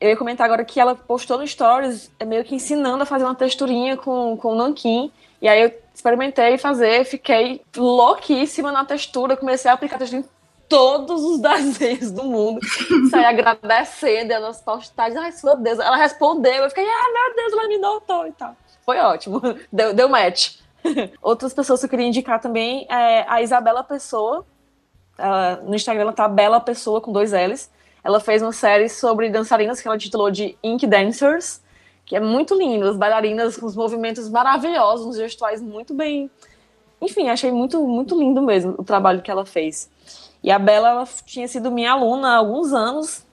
Eu 0.00 0.10
ia 0.10 0.16
comentar 0.16 0.44
agora 0.44 0.64
que 0.64 0.78
ela 0.78 0.94
postou 0.94 1.38
no 1.38 1.46
Stories 1.46 2.10
é 2.20 2.24
meio 2.24 2.44
que 2.44 2.54
ensinando 2.54 3.02
a 3.02 3.06
fazer 3.06 3.24
uma 3.24 3.34
texturinha 3.34 3.96
com, 3.96 4.36
com 4.36 4.54
nanquim. 4.54 5.10
E 5.42 5.48
aí 5.48 5.62
eu 5.62 5.72
experimentei 5.94 6.56
fazer, 6.56 7.04
fiquei 7.04 7.60
louquíssima 7.76 8.70
na 8.70 8.84
textura, 8.84 9.36
comecei 9.36 9.70
a 9.70 9.74
aplicar 9.74 9.98
textura 9.98 10.22
em 10.22 10.28
todos 10.68 11.22
os 11.24 11.40
desenhos 11.42 12.12
do 12.12 12.24
mundo. 12.24 12.60
Saí 13.10 13.24
agradecendo 13.24 14.32
ela 14.32 14.48
nas 14.48 14.60
postagens. 14.60 15.18
Ai, 15.18 15.32
meu 15.42 15.56
Deus, 15.56 15.78
ela 15.80 15.96
respondeu. 15.96 16.64
Eu 16.64 16.68
fiquei, 16.68 16.84
ah, 16.84 17.12
meu 17.12 17.36
Deus, 17.36 17.52
ela 17.52 17.68
me 17.68 17.78
notou 17.78 18.26
e 18.26 18.32
tal. 18.32 18.56
Foi 18.84 18.98
ótimo, 18.98 19.40
deu, 19.72 19.92
deu 19.92 20.08
match. 20.08 20.58
Outras 21.20 21.52
pessoas 21.52 21.80
que 21.80 21.86
eu 21.86 21.90
queria 21.90 22.06
indicar 22.06 22.40
também 22.40 22.86
é 22.88 23.24
a 23.28 23.42
Isabela 23.42 23.82
Pessoa. 23.82 24.46
Ela- 25.16 25.56
no 25.64 25.74
Instagram 25.74 26.02
ela 26.02 26.12
tá 26.12 26.28
Bela 26.28 26.60
Pessoa 26.60 27.00
com 27.00 27.10
dois 27.12 27.32
L's. 27.32 27.68
Ela 28.08 28.20
fez 28.20 28.40
uma 28.40 28.52
série 28.52 28.88
sobre 28.88 29.28
dançarinas 29.28 29.82
que 29.82 29.86
ela 29.86 29.98
titulou 29.98 30.30
de 30.30 30.56
Ink 30.64 30.86
Dancers, 30.86 31.60
que 32.06 32.16
é 32.16 32.20
muito 32.20 32.54
lindo. 32.54 32.88
As 32.88 32.96
bailarinas 32.96 33.58
com 33.58 33.66
os 33.66 33.76
movimentos 33.76 34.30
maravilhosos, 34.30 35.04
uns 35.04 35.18
gestuais 35.18 35.60
muito 35.60 35.92
bem. 35.92 36.30
Enfim, 37.02 37.28
achei 37.28 37.52
muito, 37.52 37.86
muito 37.86 38.18
lindo 38.18 38.40
mesmo 38.40 38.74
o 38.78 38.82
trabalho 38.82 39.20
que 39.20 39.30
ela 39.30 39.44
fez. 39.44 39.90
E 40.42 40.50
a 40.50 40.58
Bela 40.58 40.88
ela 40.88 41.08
tinha 41.26 41.46
sido 41.46 41.70
minha 41.70 41.92
aluna 41.92 42.30
há 42.30 42.36
alguns 42.36 42.72
anos. 42.72 43.26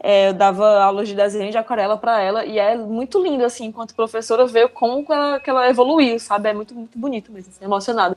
É, 0.00 0.30
eu 0.30 0.34
dava 0.34 0.82
aulas 0.82 1.06
de 1.06 1.14
desenho 1.14 1.52
de 1.52 1.58
aquarela 1.58 1.96
para 1.96 2.20
ela 2.20 2.44
e 2.44 2.58
é 2.58 2.76
muito 2.76 3.22
lindo, 3.22 3.44
assim, 3.44 3.66
enquanto 3.66 3.94
professora, 3.94 4.44
ver 4.44 4.70
como 4.70 5.06
ela, 5.08 5.38
que 5.38 5.48
ela 5.48 5.70
evoluiu, 5.70 6.18
sabe? 6.18 6.48
É 6.48 6.52
muito, 6.52 6.74
muito 6.74 6.98
bonito 6.98 7.30
mesmo, 7.30 7.52
assim, 7.54 7.64
emocionado. 7.64 8.16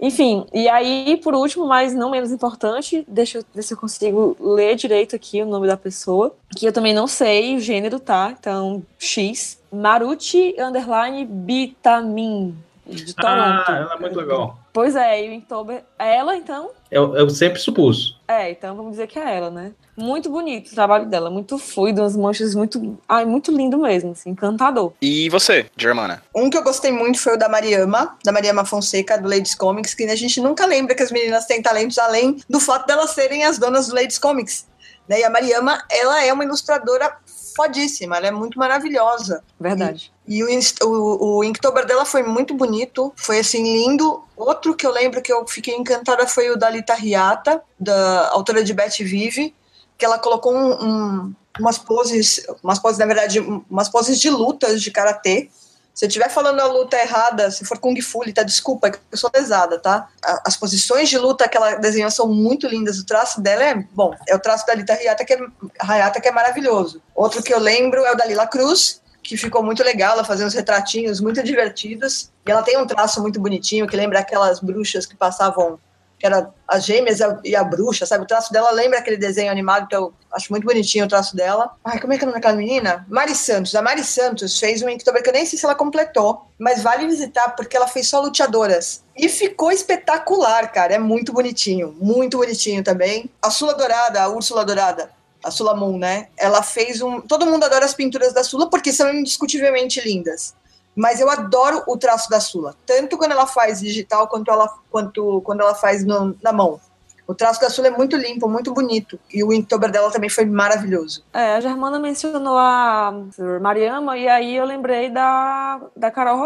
Enfim, 0.00 0.46
e 0.52 0.68
aí, 0.68 1.16
por 1.22 1.34
último, 1.34 1.66
mas 1.66 1.92
não 1.92 2.10
menos 2.10 2.30
importante, 2.30 3.04
deixa 3.08 3.38
eu 3.38 3.44
ver 3.52 3.62
se 3.62 3.74
eu 3.74 3.78
consigo 3.78 4.36
ler 4.38 4.76
direito 4.76 5.16
aqui 5.16 5.42
o 5.42 5.46
nome 5.46 5.66
da 5.66 5.76
pessoa, 5.76 6.34
que 6.56 6.66
eu 6.66 6.72
também 6.72 6.94
não 6.94 7.06
sei 7.08 7.56
o 7.56 7.60
gênero, 7.60 7.98
tá? 7.98 8.34
Então, 8.38 8.82
X. 8.98 9.58
Maruti 9.72 10.54
Underline 10.58 11.24
Bitamin, 11.26 12.56
de 12.86 13.12
Ah, 13.18 13.64
Toronto. 13.66 13.72
ela 13.72 13.94
é 13.94 13.98
muito 14.00 14.16
legal. 14.18 14.58
Pois 14.78 14.94
é, 14.94 15.24
e 15.24 15.28
o 15.28 15.32
Inktober 15.32 15.82
é 15.98 16.18
ela, 16.18 16.36
então? 16.36 16.70
Eu, 16.88 17.16
eu 17.16 17.28
sempre 17.28 17.58
supus. 17.58 18.16
É, 18.28 18.52
então 18.52 18.76
vamos 18.76 18.92
dizer 18.92 19.08
que 19.08 19.18
é 19.18 19.36
ela, 19.36 19.50
né? 19.50 19.72
Muito 19.96 20.30
bonito 20.30 20.70
o 20.70 20.74
trabalho 20.76 21.06
dela, 21.06 21.28
muito 21.28 21.58
fluido, 21.58 22.00
umas 22.00 22.14
manchas 22.14 22.54
muito. 22.54 22.96
Ai, 23.08 23.24
muito 23.24 23.50
lindo 23.50 23.76
mesmo, 23.76 24.12
assim, 24.12 24.30
encantador. 24.30 24.92
E 25.02 25.28
você, 25.30 25.66
Germana? 25.76 26.22
Um 26.32 26.48
que 26.48 26.56
eu 26.56 26.62
gostei 26.62 26.92
muito 26.92 27.18
foi 27.18 27.34
o 27.34 27.36
da 27.36 27.48
Mariama, 27.48 28.16
da 28.24 28.30
Mariama 28.30 28.64
Fonseca, 28.64 29.18
do 29.18 29.28
Ladies 29.28 29.56
Comics, 29.56 29.94
que 29.94 30.04
a 30.04 30.14
gente 30.14 30.40
nunca 30.40 30.64
lembra 30.64 30.94
que 30.94 31.02
as 31.02 31.10
meninas 31.10 31.44
têm 31.44 31.60
talentos 31.60 31.98
além 31.98 32.36
do 32.48 32.60
fato 32.60 32.86
delas 32.86 33.10
serem 33.10 33.42
as 33.42 33.58
donas 33.58 33.88
do 33.88 33.96
Ladies 33.96 34.20
Comics. 34.20 34.64
Né? 35.08 35.18
E 35.18 35.24
a 35.24 35.30
Mariama, 35.30 35.82
ela 35.90 36.24
é 36.24 36.32
uma 36.32 36.44
ilustradora 36.44 37.16
fodíssima, 37.56 38.16
ela 38.16 38.28
é 38.28 38.30
muito 38.30 38.56
maravilhosa. 38.56 39.42
Verdade. 39.58 40.12
E 40.30 40.44
o, 40.44 40.48
o, 40.84 41.38
o 41.38 41.44
Inktober 41.44 41.86
dela 41.86 42.04
foi 42.04 42.22
muito 42.22 42.52
bonito, 42.52 43.10
foi 43.16 43.38
assim, 43.38 43.62
lindo. 43.62 44.22
Outro 44.36 44.76
que 44.76 44.86
eu 44.86 44.92
lembro 44.92 45.22
que 45.22 45.32
eu 45.32 45.46
fiquei 45.48 45.74
encantada 45.74 46.26
foi 46.26 46.50
o 46.50 46.56
da 46.56 46.68
Lita 46.68 46.92
Riata, 46.92 47.62
da 47.80 48.28
autora 48.28 48.62
de 48.62 48.74
Betty 48.74 49.04
Vive, 49.04 49.54
que 49.96 50.04
ela 50.04 50.18
colocou 50.18 50.54
um- 50.54 50.84
um- 50.84 51.34
umas 51.58 51.78
poses, 51.78 52.44
umas 52.62 52.78
poses, 52.78 52.98
na 52.98 53.06
verdade, 53.06 53.40
um- 53.40 53.64
umas 53.70 53.88
poses 53.88 54.20
de 54.20 54.28
lutas 54.28 54.82
de 54.82 54.90
karatê. 54.90 55.48
Se 55.94 56.04
eu 56.04 56.08
estiver 56.08 56.28
falando 56.28 56.60
a 56.60 56.66
luta 56.66 56.96
errada, 56.96 57.50
se 57.50 57.64
for 57.64 57.78
Kung 57.78 57.98
Fu, 58.00 58.22
Lita, 58.22 58.44
desculpa, 58.44 58.86
é 58.86 58.90
que 58.92 58.98
eu 59.10 59.18
sou 59.18 59.30
pesada, 59.30 59.78
tá? 59.80 60.08
As 60.46 60.56
posições 60.56 61.08
de 61.08 61.18
luta 61.18 61.48
que 61.48 61.56
ela 61.56 61.74
desenhou 61.76 62.10
são 62.10 62.28
muito 62.28 62.68
lindas. 62.68 62.98
O 63.00 63.06
traço 63.06 63.40
dela 63.40 63.64
é, 63.64 63.74
bom, 63.74 64.14
é 64.28 64.36
o 64.36 64.38
traço 64.38 64.64
da 64.66 64.74
Lita 64.74 64.92
Riata 64.94 65.24
que 65.24 65.32
é, 65.32 65.38
Hayata, 65.80 66.20
que 66.20 66.28
é 66.28 66.32
maravilhoso. 66.32 67.02
Outro 67.14 67.42
que 67.42 67.52
eu 67.52 67.58
lembro 67.58 68.04
é 68.04 68.12
o 68.12 68.16
da 68.16 68.26
Lila 68.26 68.46
Cruz, 68.46 69.00
que 69.22 69.36
ficou 69.36 69.62
muito 69.62 69.82
legal, 69.82 70.14
ela 70.14 70.24
fazia 70.24 70.46
uns 70.46 70.54
retratinhos 70.54 71.20
muito 71.20 71.42
divertidos. 71.42 72.30
E 72.46 72.50
ela 72.50 72.62
tem 72.62 72.78
um 72.78 72.86
traço 72.86 73.20
muito 73.20 73.40
bonitinho, 73.40 73.86
que 73.86 73.96
lembra 73.96 74.20
aquelas 74.20 74.60
bruxas 74.60 75.04
que 75.04 75.16
passavam, 75.16 75.78
que 76.18 76.26
era 76.26 76.50
as 76.66 76.84
gêmeas 76.84 77.20
e 77.20 77.24
a, 77.24 77.38
e 77.44 77.56
a 77.56 77.62
bruxa, 77.62 78.06
sabe? 78.06 78.24
O 78.24 78.26
traço 78.26 78.52
dela 78.52 78.70
lembra 78.70 78.98
aquele 78.98 79.16
desenho 79.16 79.52
animado, 79.52 79.86
que 79.86 79.94
eu 79.94 80.12
acho 80.32 80.50
muito 80.50 80.64
bonitinho 80.64 81.04
o 81.04 81.08
traço 81.08 81.36
dela. 81.36 81.70
Ai, 81.84 82.00
como 82.00 82.12
é 82.12 82.18
que 82.18 82.24
é 82.24 82.26
o 82.26 82.30
nome 82.30 82.40
daquela 82.40 82.56
menina? 82.56 83.06
Mari 83.08 83.34
Santos. 83.34 83.74
A 83.74 83.82
Mari 83.82 84.02
Santos 84.02 84.58
fez 84.58 84.82
um 84.82 84.88
Inktober 84.88 85.22
que 85.22 85.28
eu 85.28 85.34
nem 85.34 85.46
sei 85.46 85.58
se 85.58 85.64
ela 85.64 85.74
completou, 85.74 86.42
mas 86.58 86.82
vale 86.82 87.06
visitar 87.06 87.50
porque 87.50 87.76
ela 87.76 87.86
fez 87.86 88.08
só 88.08 88.20
luteadoras. 88.20 89.04
E 89.16 89.28
ficou 89.28 89.70
espetacular, 89.70 90.72
cara. 90.72 90.94
É 90.94 90.98
muito 90.98 91.32
bonitinho, 91.32 91.94
muito 92.00 92.38
bonitinho 92.38 92.82
também. 92.82 93.30
A 93.42 93.50
Sula 93.50 93.74
Dourada, 93.74 94.22
a 94.22 94.28
Úrsula 94.28 94.64
Dourada, 94.64 95.10
a 95.48 95.50
Sula 95.50 95.74
Moon, 95.74 95.98
né? 95.98 96.28
Ela 96.36 96.62
fez 96.62 97.00
um. 97.02 97.20
Todo 97.20 97.46
mundo 97.46 97.64
adora 97.64 97.84
as 97.84 97.94
pinturas 97.94 98.32
da 98.32 98.44
Sula 98.44 98.68
porque 98.70 98.92
são 98.92 99.12
indiscutivelmente 99.12 100.00
lindas. 100.00 100.54
Mas 100.94 101.20
eu 101.20 101.30
adoro 101.30 101.82
o 101.86 101.96
traço 101.96 102.28
da 102.28 102.40
Sula, 102.40 102.74
tanto 102.84 103.16
quando 103.16 103.32
ela 103.32 103.46
faz 103.46 103.78
digital 103.80 104.26
quanto, 104.26 104.50
ela, 104.50 104.68
quanto 104.90 105.40
quando 105.42 105.60
ela 105.60 105.74
faz 105.74 106.04
no- 106.04 106.36
na 106.42 106.52
mão. 106.52 106.80
O 107.24 107.34
traço 107.34 107.60
da 107.60 107.68
Sula 107.70 107.88
é 107.88 107.90
muito 107.90 108.16
limpo, 108.16 108.48
muito 108.48 108.72
bonito. 108.72 109.20
E 109.32 109.44
o 109.44 109.52
Inktober 109.52 109.92
dela 109.92 110.10
também 110.10 110.30
foi 110.30 110.44
maravilhoso. 110.46 111.22
É, 111.32 111.56
a 111.56 111.60
Germana 111.60 111.98
mencionou 111.98 112.56
a 112.56 113.12
Mariama, 113.60 114.16
e 114.16 114.26
aí 114.26 114.56
eu 114.56 114.64
lembrei 114.64 115.10
da, 115.10 115.78
da 115.94 116.10
Carol 116.10 116.38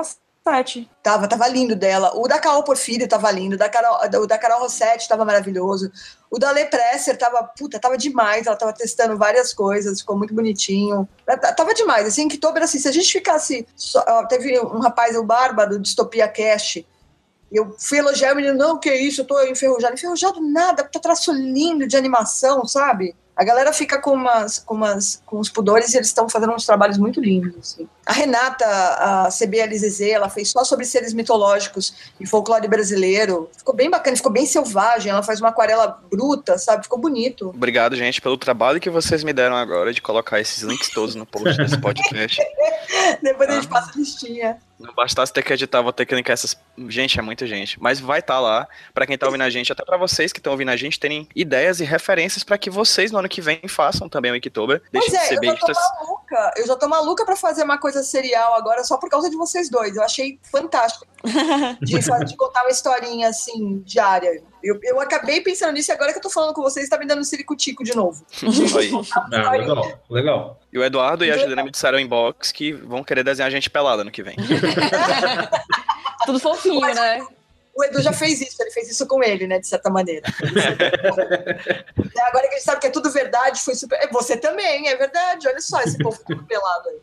Tava, 1.02 1.28
tava 1.28 1.46
lindo 1.46 1.76
dela. 1.76 2.12
O 2.16 2.26
da 2.26 2.38
Carol 2.38 2.64
Porfírio 2.64 3.08
tava 3.08 3.30
lindo. 3.30 3.54
O 3.54 3.58
da 3.58 3.68
Carol, 3.68 3.98
o 4.22 4.26
da 4.26 4.36
Carol 4.36 4.60
Rossetti 4.60 5.08
tava 5.08 5.24
maravilhoso. 5.24 5.90
O 6.30 6.38
da 6.38 6.50
Le 6.50 6.64
Presser 6.64 7.16
tava, 7.16 7.44
puta, 7.44 7.78
tava 7.78 7.96
demais. 7.96 8.46
Ela 8.46 8.56
tava 8.56 8.72
testando 8.72 9.16
várias 9.16 9.54
coisas, 9.54 10.00
ficou 10.00 10.16
muito 10.16 10.34
bonitinho. 10.34 11.08
Tava 11.56 11.72
demais. 11.74 12.06
Assim, 12.06 12.26
que 12.26 12.34
Inktober, 12.36 12.62
assim, 12.62 12.78
se 12.78 12.88
a 12.88 12.92
gente 12.92 13.12
ficasse. 13.12 13.66
só- 13.76 14.26
teve 14.26 14.58
um 14.60 14.80
rapaz, 14.80 15.16
o 15.16 15.22
Bárbaro, 15.22 15.78
Distopia 15.78 16.26
Cash. 16.26 16.84
Eu 17.50 17.76
fui 17.78 17.98
elogiar 17.98 18.32
o 18.32 18.36
menino, 18.36 18.54
não, 18.54 18.78
que 18.80 18.92
isso, 18.92 19.20
eu 19.20 19.26
tô 19.26 19.40
enferrujado. 19.44 19.94
Enferrujado 19.94 20.40
nada, 20.40 20.82
tá 20.84 20.98
traço 20.98 21.32
lindo 21.32 21.86
de 21.86 21.96
animação, 21.96 22.66
sabe? 22.66 23.14
A 23.34 23.44
galera 23.44 23.72
fica 23.72 23.98
com 23.98 24.12
umas, 24.12 24.58
com 24.58 24.74
umas, 24.74 25.22
com 25.24 25.38
uns 25.38 25.48
pudores 25.48 25.94
e 25.94 25.96
eles 25.96 26.08
estão 26.08 26.28
fazendo 26.28 26.52
uns 26.52 26.66
trabalhos 26.66 26.98
muito 26.98 27.20
lindos, 27.20 27.56
assim. 27.58 27.88
A 28.04 28.12
Renata, 28.12 28.66
a 28.66 29.28
CBLZZ, 29.30 30.00
ela 30.02 30.28
fez 30.28 30.50
só 30.50 30.64
sobre 30.64 30.84
seres 30.84 31.14
mitológicos 31.14 31.94
e 32.20 32.26
folclore 32.26 32.68
brasileiro. 32.68 33.48
Ficou 33.56 33.74
bem 33.74 33.88
bacana, 33.88 34.16
ficou 34.16 34.30
bem 34.30 34.44
selvagem. 34.44 35.10
Ela 35.10 35.22
faz 35.22 35.40
uma 35.40 35.48
aquarela 35.48 36.00
bruta, 36.10 36.58
sabe? 36.58 36.82
Ficou 36.82 36.98
bonito. 36.98 37.48
Obrigado, 37.48 37.96
gente, 37.96 38.20
pelo 38.20 38.36
trabalho 38.36 38.80
que 38.80 38.90
vocês 38.90 39.24
me 39.24 39.32
deram 39.32 39.56
agora 39.56 39.94
de 39.94 40.02
colocar 40.02 40.40
esses 40.40 40.62
links 40.62 40.90
todos 40.90 41.14
no 41.14 41.24
post 41.24 41.56
desse 41.56 41.78
podcast. 41.80 42.38
Depois 43.22 43.48
a 43.48 43.54
gente 43.54 43.68
passa 43.68 43.92
a 43.94 43.98
listinha. 43.98 44.58
Não 44.82 44.94
bastasse 44.94 45.32
ter 45.32 45.42
que 45.42 45.52
editar, 45.52 45.80
vou 45.80 45.92
ter 45.92 46.04
que 46.04 46.14
linkar 46.14 46.34
essas. 46.34 46.56
Gente, 46.88 47.18
é 47.18 47.22
muita 47.22 47.46
gente. 47.46 47.80
Mas 47.80 48.00
vai 48.00 48.18
estar 48.18 48.40
lá 48.40 48.66
pra 48.92 49.06
quem 49.06 49.16
tá 49.16 49.26
ouvindo 49.26 49.42
a 49.42 49.50
gente, 49.50 49.72
até 49.72 49.84
pra 49.84 49.96
vocês 49.96 50.32
que 50.32 50.40
estão 50.40 50.52
ouvindo 50.52 50.70
a 50.70 50.76
gente, 50.76 50.98
terem 50.98 51.28
ideias 51.34 51.80
e 51.80 51.84
referências 51.84 52.42
pra 52.44 52.58
que 52.58 52.70
vocês 52.70 53.12
no 53.12 53.18
ano 53.18 53.28
que 53.28 53.40
vem 53.40 53.60
façam 53.68 54.08
também 54.08 54.32
o 54.32 54.36
Inktober. 54.36 54.80
Pois 54.92 55.04
Deixem 55.04 55.10
de 55.10 55.16
é, 55.16 55.20
ser 55.28 55.34
eu 55.34 55.44
já 55.44 55.54
tô 55.54 55.66
bestas. 55.66 55.76
maluca. 55.98 56.54
Eu 56.56 56.66
já 56.66 56.76
tô 56.76 56.88
maluca 56.88 57.24
pra 57.24 57.36
fazer 57.36 57.62
uma 57.62 57.78
coisa 57.78 58.02
serial 58.02 58.54
agora 58.54 58.84
só 58.84 58.96
por 58.96 59.08
causa 59.08 59.30
de 59.30 59.36
vocês 59.36 59.70
dois. 59.70 59.96
Eu 59.96 60.02
achei 60.02 60.38
fantástico 60.50 61.06
de, 61.80 61.98
de 61.98 62.36
contar 62.36 62.62
uma 62.62 62.70
historinha 62.70 63.28
assim, 63.28 63.82
diária. 63.84 64.42
Eu, 64.62 64.78
eu 64.82 65.00
acabei 65.00 65.40
pensando 65.40 65.72
nisso 65.72 65.90
e 65.90 65.94
agora 65.94 66.12
que 66.12 66.18
eu 66.18 66.22
tô 66.22 66.30
falando 66.30 66.54
com 66.54 66.62
vocês, 66.62 66.88
tá 66.88 66.96
me 66.98 67.06
dando 67.06 67.20
um 67.20 67.24
ciricutico 67.24 67.82
de 67.84 67.94
novo. 67.96 68.24
Aí. 68.78 68.90
Ah, 69.32 69.50
legal, 69.52 70.00
legal. 70.08 70.60
E 70.72 70.78
o 70.78 70.84
Eduardo 70.84 71.24
e 71.24 71.30
a 71.30 71.36
Juliana 71.36 71.64
me 71.64 71.70
disseram 71.70 71.98
em 71.98 72.06
box 72.06 72.52
que 72.52 72.72
vão 72.72 73.02
querer 73.04 73.24
desenhar 73.24 73.48
a 73.48 73.50
gente 73.50 73.68
pelada 73.68 74.04
no 74.04 74.10
que 74.10 74.22
vem. 74.22 74.36
Tudo 76.26 76.38
fofinho, 76.38 76.80
né? 76.94 77.20
O 77.74 77.82
Edu 77.84 78.02
já 78.02 78.12
fez 78.12 78.38
isso, 78.42 78.62
ele 78.62 78.70
fez 78.70 78.90
isso 78.90 79.06
com 79.06 79.22
ele, 79.24 79.46
né, 79.46 79.58
de 79.58 79.66
certa 79.66 79.88
maneira. 79.90 80.26
É, 82.14 82.20
Agora 82.28 82.42
que 82.48 82.54
a 82.54 82.58
gente 82.58 82.64
sabe 82.64 82.80
que 82.80 82.86
é 82.86 82.90
tudo 82.90 83.10
verdade, 83.10 83.60
foi 83.60 83.74
super. 83.74 83.96
é, 83.98 84.06
Você 84.08 84.36
também, 84.36 84.88
é 84.88 84.96
verdade. 84.96 85.48
Olha 85.48 85.60
só 85.60 85.80
esse 85.80 85.96
povo 85.98 86.18
tudo 86.26 86.42
pelado 86.44 86.88
aí. 86.90 87.00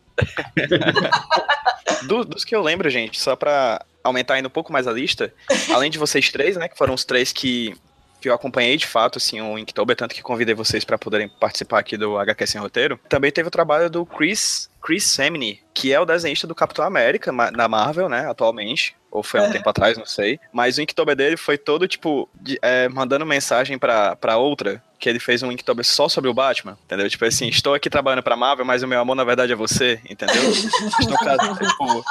Do- 2.07 2.23
dos 2.25 2.43
que 2.45 2.55
eu 2.55 2.61
lembro, 2.61 2.89
gente, 2.89 3.19
só 3.19 3.35
pra 3.35 3.83
aumentar 4.03 4.35
ainda 4.35 4.47
um 4.47 4.51
pouco 4.51 4.71
mais 4.71 4.87
a 4.87 4.91
lista, 4.91 5.33
além 5.73 5.89
de 5.91 5.97
vocês 5.97 6.29
três, 6.31 6.55
né, 6.57 6.67
que 6.67 6.77
foram 6.77 6.93
os 6.93 7.03
três 7.05 7.31
que, 7.33 7.75
que 8.21 8.29
eu 8.29 8.33
acompanhei 8.33 8.75
de 8.77 8.87
fato, 8.87 9.17
assim, 9.17 9.39
o 9.41 9.57
Inktober, 9.57 9.95
tanto 9.95 10.15
que 10.15 10.21
convidei 10.21 10.53
vocês 10.55 10.83
pra 10.83 10.97
poderem 10.97 11.27
participar 11.29 11.79
aqui 11.79 11.97
do 11.97 12.17
HQ 12.17 12.47
Sem 12.47 12.61
Roteiro, 12.61 12.99
também 13.09 13.31
teve 13.31 13.47
o 13.47 13.51
trabalho 13.51 13.89
do 13.89 14.05
Chris, 14.05 14.69
Chris 14.81 15.05
Semney, 15.05 15.61
que 15.73 15.93
é 15.93 15.99
o 15.99 16.05
desenhista 16.05 16.47
do 16.47 16.55
Capitão 16.55 16.85
América 16.85 17.31
na 17.31 17.67
Marvel, 17.67 18.07
né, 18.09 18.29
atualmente. 18.29 18.95
Ou 19.11 19.23
foi 19.23 19.39
há 19.39 19.43
um 19.43 19.51
tempo 19.51 19.67
atrás, 19.67 19.97
não 19.97 20.05
sei. 20.05 20.39
Mas 20.53 20.77
o 20.77 20.81
Inktober 20.83 21.15
dele 21.15 21.35
foi 21.35 21.57
todo, 21.57 21.87
tipo, 21.87 22.29
de- 22.35 22.59
é, 22.61 22.87
mandando 22.89 23.25
mensagem 23.25 23.75
pra, 23.79 24.15
pra 24.15 24.37
outra, 24.37 24.83
que 24.99 25.07
ele 25.07 25.19
fez 25.19 25.41
um 25.41 25.51
Inktober 25.51 25.85
só 25.85 26.09
sobre 26.09 26.29
o 26.29 26.33
Batman, 26.33 26.77
entendeu? 26.83 27.09
Tipo 27.09 27.23
assim, 27.25 27.47
estou 27.47 27.73
aqui 27.73 27.89
trabalhando 27.89 28.21
pra 28.21 28.35
Marvel, 28.35 28.65
mas 28.65 28.83
o 28.83 28.87
meu 28.87 28.99
amor, 28.99 29.15
na 29.15 29.23
verdade, 29.23 29.53
é 29.53 29.55
você, 29.55 29.99
entendeu? 30.07 30.35
no, 31.07 31.17
caso, 31.17 31.55
tipo, 31.55 32.03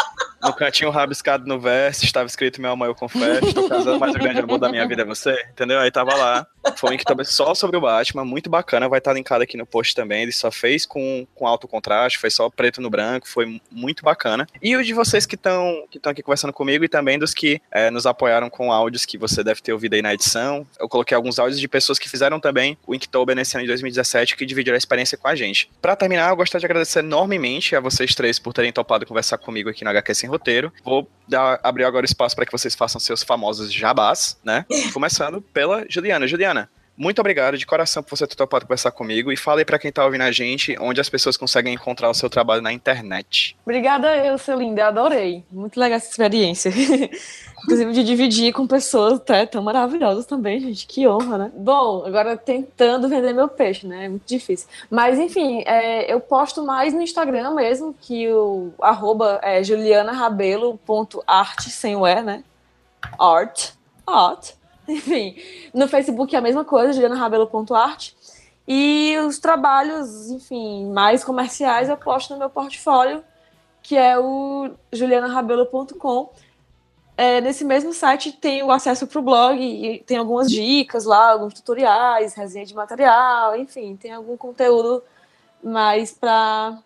no 0.42 0.52
cantinho 0.54 0.90
rabiscado 0.90 1.46
no 1.46 1.60
verso, 1.60 2.04
estava 2.04 2.26
escrito 2.26 2.62
meu 2.62 2.70
amor, 2.70 2.86
eu 2.86 2.94
confesso, 2.94 3.46
estou 3.46 3.68
casando, 3.68 4.00
mas 4.00 4.14
o 4.14 4.18
grande 4.18 4.40
amor 4.40 4.58
da 4.58 4.70
minha 4.70 4.88
vida 4.88 5.02
é 5.02 5.04
você, 5.04 5.32
entendeu? 5.52 5.78
Aí 5.78 5.90
tava 5.90 6.14
lá. 6.14 6.46
Foi 6.76 6.90
um 6.90 6.94
Inktober 6.94 7.26
só 7.26 7.54
sobre 7.54 7.76
o 7.76 7.80
Batman, 7.80 8.24
muito 8.24 8.48
bacana, 8.48 8.88
vai 8.88 8.98
estar 8.98 9.12
linkado 9.12 9.42
aqui 9.42 9.56
no 9.56 9.66
post 9.66 9.94
também. 9.94 10.22
Ele 10.22 10.32
só 10.32 10.50
fez 10.50 10.86
com, 10.86 11.26
com 11.34 11.46
alto 11.46 11.68
contraste, 11.68 12.18
foi 12.18 12.30
só 12.30 12.48
preto 12.48 12.80
no 12.80 12.88
branco, 12.88 13.28
foi 13.28 13.60
muito 13.70 14.02
bacana. 14.02 14.46
E 14.62 14.76
o 14.76 14.82
de 14.82 14.94
vocês 14.94 15.26
que 15.26 15.34
estão 15.34 15.84
que 15.90 16.00
aqui 16.04 16.22
conversando 16.22 16.52
comigo 16.52 16.84
e 16.84 16.88
também 16.88 17.18
dos 17.18 17.34
que 17.34 17.60
eh, 17.70 17.90
nos 17.90 18.06
apoiaram 18.06 18.48
com 18.48 18.72
áudios 18.72 19.04
que 19.04 19.18
você 19.18 19.44
deve 19.44 19.60
ter 19.60 19.72
ouvido 19.72 19.94
aí 19.94 20.02
na 20.02 20.14
edição. 20.14 20.66
Eu 20.78 20.88
coloquei 20.88 21.14
alguns 21.14 21.38
áudios 21.38 21.60
de 21.60 21.68
pessoas 21.68 21.98
que 21.98 22.08
fizeram 22.08 22.40
também 22.40 22.77
o 22.86 22.94
Inktober 22.94 23.36
nesse 23.36 23.56
ano 23.56 23.64
de 23.64 23.68
2017 23.68 24.36
que 24.36 24.46
dividiram 24.46 24.74
a 24.74 24.78
experiência 24.78 25.18
com 25.18 25.28
a 25.28 25.34
gente. 25.34 25.70
Pra 25.80 25.94
terminar, 25.94 26.30
eu 26.30 26.36
gostaria 26.36 26.60
de 26.60 26.66
agradecer 26.66 27.00
enormemente 27.00 27.76
a 27.76 27.80
vocês 27.80 28.14
três 28.14 28.38
por 28.38 28.52
terem 28.52 28.72
topado 28.72 29.06
conversar 29.06 29.38
comigo 29.38 29.68
aqui 29.68 29.84
no 29.84 29.90
HQ 29.90 30.14
Sem 30.14 30.28
Roteiro. 30.28 30.72
Vou 30.84 31.08
dar, 31.26 31.60
abrir 31.62 31.84
agora 31.84 32.06
espaço 32.06 32.34
para 32.34 32.46
que 32.46 32.52
vocês 32.52 32.74
façam 32.74 33.00
seus 33.00 33.22
famosos 33.22 33.72
jabás, 33.72 34.38
né? 34.42 34.64
Começando 34.92 35.40
pela 35.40 35.84
Juliana. 35.88 36.26
Juliana, 36.26 36.70
muito 36.98 37.20
obrigado 37.20 37.56
de 37.56 37.64
coração 37.64 38.02
por 38.02 38.16
você 38.16 38.26
ter 38.26 38.34
topado 38.34 38.66
conversar 38.66 38.90
comigo 38.90 39.30
e 39.30 39.36
fale 39.36 39.64
para 39.64 39.78
quem 39.78 39.92
tá 39.92 40.04
ouvindo 40.04 40.22
a 40.22 40.32
gente 40.32 40.76
onde 40.80 41.00
as 41.00 41.08
pessoas 41.08 41.36
conseguem 41.36 41.72
encontrar 41.72 42.10
o 42.10 42.14
seu 42.14 42.28
trabalho 42.28 42.60
na 42.60 42.72
internet. 42.72 43.56
Obrigada 43.64 44.16
eu, 44.16 44.36
seu 44.36 44.58
linda, 44.58 44.88
adorei. 44.88 45.44
Muito 45.48 45.78
legal 45.78 45.96
essa 45.96 46.10
experiência. 46.10 46.72
Inclusive 47.62 47.92
de 47.92 48.02
dividir 48.02 48.52
com 48.52 48.66
pessoas 48.66 49.14
até 49.14 49.46
tão 49.46 49.62
maravilhosas 49.62 50.26
também, 50.26 50.58
gente. 50.58 50.86
Que 50.86 51.06
honra, 51.06 51.38
né? 51.38 51.52
Bom, 51.54 52.04
agora 52.04 52.36
tentando 52.36 53.08
vender 53.08 53.32
meu 53.32 53.46
peixe, 53.48 53.86
né? 53.86 54.06
É 54.06 54.08
muito 54.08 54.26
difícil. 54.26 54.68
Mas, 54.90 55.18
enfim, 55.18 55.62
é, 55.66 56.12
eu 56.12 56.20
posto 56.20 56.64
mais 56.64 56.92
no 56.92 57.02
Instagram 57.02 57.54
mesmo, 57.54 57.94
que 58.00 58.28
o 58.28 58.72
arroba 58.80 59.38
é 59.42 59.62
sem 61.70 61.94
o 61.94 62.06
E, 62.06 62.22
né? 62.22 62.42
Art. 63.18 63.70
Art. 64.06 64.58
Enfim, 64.90 65.36
no 65.74 65.86
Facebook 65.86 66.34
é 66.34 66.38
a 66.38 66.42
mesma 66.42 66.64
coisa, 66.64 66.94
julianarabelo.art. 66.94 68.12
E 68.66 69.16
os 69.26 69.38
trabalhos, 69.38 70.30
enfim, 70.30 70.90
mais 70.90 71.24
comerciais 71.24 71.88
eu 71.88 71.96
posto 71.96 72.32
no 72.32 72.38
meu 72.38 72.50
portfólio, 72.50 73.22
que 73.82 73.96
é 73.96 74.18
o 74.18 74.70
julianarabelo.com. 74.92 76.30
É, 77.16 77.40
nesse 77.40 77.64
mesmo 77.64 77.92
site 77.92 78.32
tem 78.32 78.62
o 78.62 78.70
acesso 78.70 79.06
para 79.06 79.18
o 79.18 79.22
blog 79.22 79.60
e 79.60 79.98
tem 80.00 80.16
algumas 80.16 80.50
dicas 80.50 81.04
lá, 81.04 81.32
alguns 81.32 81.54
tutoriais, 81.54 82.34
resenha 82.34 82.64
de 82.64 82.74
material, 82.74 83.56
enfim, 83.56 83.96
tem 83.96 84.12
algum 84.12 84.36
conteúdo 84.36 85.02
mais 85.62 86.12
para 86.12 86.78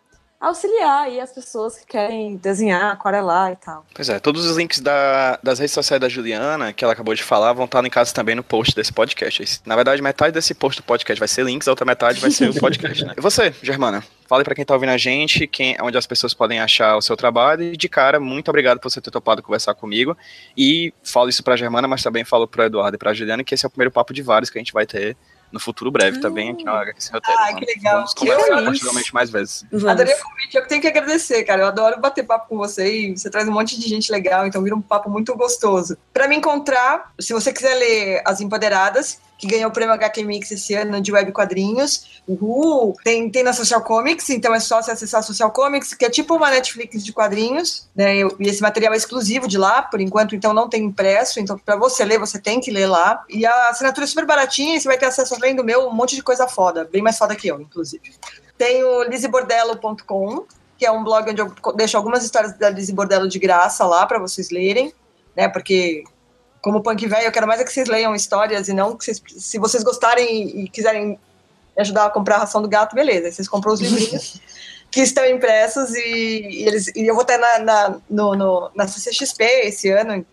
auxiliar 0.43 1.05
aí 1.05 1.21
as 1.21 1.33
pessoas 1.33 1.77
que 1.79 1.87
querem 1.87 2.37
desenhar, 2.37 2.93
aquarelar 2.93 3.53
e 3.53 3.57
tal. 3.57 3.87
Pois 3.95 4.09
é, 4.09 4.19
todos 4.19 4.45
os 4.45 4.57
links 4.57 4.81
da- 4.81 5.39
das 5.43 5.59
redes 5.59 5.73
sociais 5.73 6.01
da 6.01 6.09
Juliana, 6.09 6.73
que 6.73 6.83
ela 6.85 6.93
acabou 6.93 7.15
de 7.15 7.23
falar, 7.23 7.53
vão 7.53 7.65
estar 7.67 7.81
linkados 7.81 8.13
também 8.13 8.35
no 8.35 8.43
post 8.43 8.75
desse 8.75 8.93
podcast. 8.93 9.61
Na 9.65 9.77
verdade, 9.77 10.03
metade 10.03 10.33
desse 10.33 10.53
post 10.55 10.81
do 10.83 10.85
podcast 10.85 11.19
vai 11.19 11.29
ser 11.29 11.45
links, 11.45 11.69
a 11.69 11.71
outra 11.73 11.87
metade 11.87 12.21
vai 12.21 12.31
ser 12.31 12.51
o 12.51 12.55
podcast, 12.61 13.05
né? 13.05 13.15
E 13.17 13.21
você, 13.21 13.55
Germana? 13.63 14.03
Fale 14.29 14.45
pra 14.45 14.55
quem 14.55 14.65
tá 14.65 14.75
ouvindo 14.75 14.91
a 14.91 14.97
gente, 14.99 15.47
quem, 15.47 15.77
onde 15.83 15.97
as 15.99 16.07
pessoas 16.07 16.33
podem 16.35 16.59
achar 16.59 16.97
o 16.97 17.03
seu 17.03 17.17
trabalho. 17.17 17.63
E 17.65 17.77
de 17.77 17.89
cara, 17.89 18.19
muito 18.19 18.49
obrigado 18.49 18.79
por 18.81 18.91
você 18.91 19.01
ter 19.01 19.11
topado 19.11 19.43
conversar 19.43 19.75
comigo. 19.75 20.17
E 20.57 20.93
falo 21.05 21.29
isso 21.29 21.43
pra 21.43 21.55
Germana, 21.55 21.87
mas 21.87 22.03
também 22.03 22.25
falo 22.25 22.49
pro 22.49 22.63
Eduardo 22.65 22.97
e 22.97 22.99
pra 22.99 23.13
Juliana, 23.13 23.45
que 23.45 23.55
esse 23.55 23.65
é 23.65 23.69
o 23.69 23.71
primeiro 23.71 23.91
papo 23.91 24.13
de 24.15 24.23
vários 24.23 24.49
que 24.51 24.59
a 24.59 24.61
gente 24.61 24.73
vai 24.73 24.87
ter 24.87 25.17
no 25.53 25.61
futuro 25.61 25.91
breve 25.91 26.19
também 26.21 26.51
aqui 26.51 26.65
na 26.65 26.73
HQ 26.81 27.01
Sem 27.01 27.13
Roteiro. 27.13 27.41
Ah, 27.41 27.55
que 27.55 27.65
legal. 27.67 27.95
Vamos 27.97 28.15
conversar 28.15 28.59
Eu- 28.59 28.65
possivelmente 28.65 29.15
mais 29.15 29.31
vezes. 29.31 29.65
Adorei 29.87 30.15
o 30.15 30.19
convite, 30.23 30.57
eu 30.57 30.63
que 30.63 30.69
tenho 30.69 30.81
que 30.81 30.89
agradecer, 30.89 31.45
cara. 31.45 31.63
Eu 31.63 31.67
adoro 31.67 32.01
bater 32.01 32.25
papo 32.25 32.49
com 32.49 32.57
você 32.57 32.91
e 33.11 33.17
você 33.17 33.29
traz 33.31 33.47
um 33.47 33.53
monte 33.53 33.79
de 33.79 33.89
gente 33.89 34.11
legal, 34.11 34.47
então 34.47 34.63
vira 34.63 34.75
um 34.75 34.81
papo 34.83 35.11
muito 35.11 35.35
gostoso. 35.37 35.97
Pra 36.13 36.27
me 36.27 36.37
encontrar, 36.37 37.13
se 37.21 37.33
você 37.33 37.53
quiser 37.53 37.75
ler 37.75 38.23
As 38.25 38.41
Empoderadas, 38.41 39.21
que 39.43 39.49
ganhou 39.49 39.71
o 39.71 39.73
prêmio 39.73 39.93
HQ 39.95 40.23
Mix 40.23 40.53
esse 40.53 40.73
ano 40.73 41.01
de 41.01 41.13
web 41.13 41.33
quadrinhos, 41.33 42.23
uhul, 42.29 42.95
tem, 43.03 43.29
tem 43.29 43.43
na 43.43 43.53
Social 43.53 43.83
Comics, 43.83 44.31
então 44.31 44.55
é 44.55 44.61
só 44.61 44.81
você 44.81 44.93
acessar 44.93 45.19
a 45.19 45.23
Social 45.23 45.51
Comics, 45.51 45.95
que 45.95 46.05
é 46.05 46.11
tipo 46.11 46.37
uma 46.37 46.49
Netflix 46.49 47.05
de 47.05 47.13
quadrinhos, 47.13 47.89
né? 47.93 48.19
E 48.19 48.29
esse 48.43 48.63
material 48.63 48.95
é 48.95 48.97
exclusivo 48.97 49.49
de 49.49 49.59
lá, 49.59 49.83
por 49.83 50.01
enquanto, 50.01 50.37
então 50.37 50.55
não 50.55 50.69
tem 50.69 50.85
impresso, 50.85 51.41
então 51.41 51.59
pra 51.59 51.75
você 51.75 52.05
ler, 52.05 52.21
você 52.21 52.39
tem 52.39 52.61
que 52.61 52.71
ler 52.71 52.87
lá. 52.87 53.25
E 53.29 53.45
a 53.45 53.71
assinatura 53.71 54.05
é 54.05 54.07
super 54.07 54.25
baratinha, 54.25 54.77
e 54.77 54.81
você 54.81 54.87
vai 54.87 54.97
ter 54.97 55.07
acesso 55.07 55.35
além 55.35 55.57
do 55.57 55.65
meu, 55.65 55.89
um 55.89 55.93
monte 55.93 56.15
de 56.15 56.23
coisa 56.23 56.47
foda, 56.47 56.89
bem 56.93 57.03
mais 57.03 57.19
foda 57.19 57.35
que 57.35 57.49
eu, 57.49 57.61
inclusive. 57.61 58.15
Tem 58.57 58.85
o 58.85 59.03
lisebordello.com, 59.03 60.45
que 60.79 60.87
é 60.87 60.93
um 60.93 61.03
blog 61.03 61.29
onde 61.29 61.41
eu 61.41 61.53
deixo 61.75 61.97
algumas 61.97 62.23
histórias 62.23 62.57
da 62.57 62.71
Lizzie 62.71 62.95
Bordello 62.95 63.27
de 63.27 63.41
graça 63.41 63.85
lá 63.85 64.07
para 64.07 64.21
vocês 64.21 64.51
lerem, 64.51 64.95
né? 65.37 65.49
Porque 65.49 66.05
como 66.63 66.81
punk 66.81 67.07
velho, 67.09 67.27
eu 67.27 67.33
quero 67.33 67.47
mais 67.47 67.61
é 67.61 67.65
que 67.65 67.73
vocês 67.73 67.89
leiam 67.89 68.15
histórias 68.15 68.69
e 68.69 68.73
não 68.73 68.97
que 68.97 69.05
vocês, 69.05 69.21
se 69.37 69.59
vocês 69.59 69.83
gostarem 69.83 70.63
e, 70.63 70.69
quiserem 70.69 71.09
me 71.09 71.19
ajudar 71.83 72.07
a 72.07 72.11
comprar 72.11 72.37
a 72.37 72.39
ração 72.41 72.63
do 72.63 72.69
gato, 72.69 72.95
beleza. 72.95 73.33
Vocês 73.33 73.49
compram 73.49 73.73
os 73.75 73.81
livrinhos 73.81 74.41
que 74.91 75.01
estão 75.01 75.25
impressos 75.27 75.93
e, 75.95 76.63
e 76.63 76.67
eles 76.69 76.87
e 76.95 77.07
eu 77.07 77.15
vou 77.15 77.23
estar 77.23 77.37
na, 77.39 77.59
na, 77.59 78.01
no, 78.09 78.35
no- 78.37 78.71
na 78.75 78.87
CCXP 78.87 79.43
esse 79.65 79.91
ano, 79.91 80.25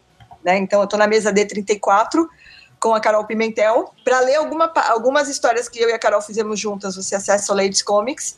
né? 0.43 0.57
Então 0.57 0.80
eu 0.82 0.88
tô 0.88 0.97
na 0.97 1.07
mesa 1.07 1.34
D34 1.34 2.27
com 2.80 2.93
a 2.93 2.99
Carol 2.99 3.25
Pimentel 3.25 3.91
para 4.05 4.19
ler 4.19 4.36
alguma, 4.36 4.71
algumas 4.89 5.27
histórias 5.27 5.67
que 5.67 5.80
eu 5.82 5.89
e 5.89 5.93
a 5.93 5.99
Carol 5.99 6.21
fizemos 6.21 6.59
juntas. 6.59 6.95
Você 6.95 7.15
acessa 7.15 7.51
o 7.51 7.55
Ladies 7.55 7.82
Comics, 7.82 8.38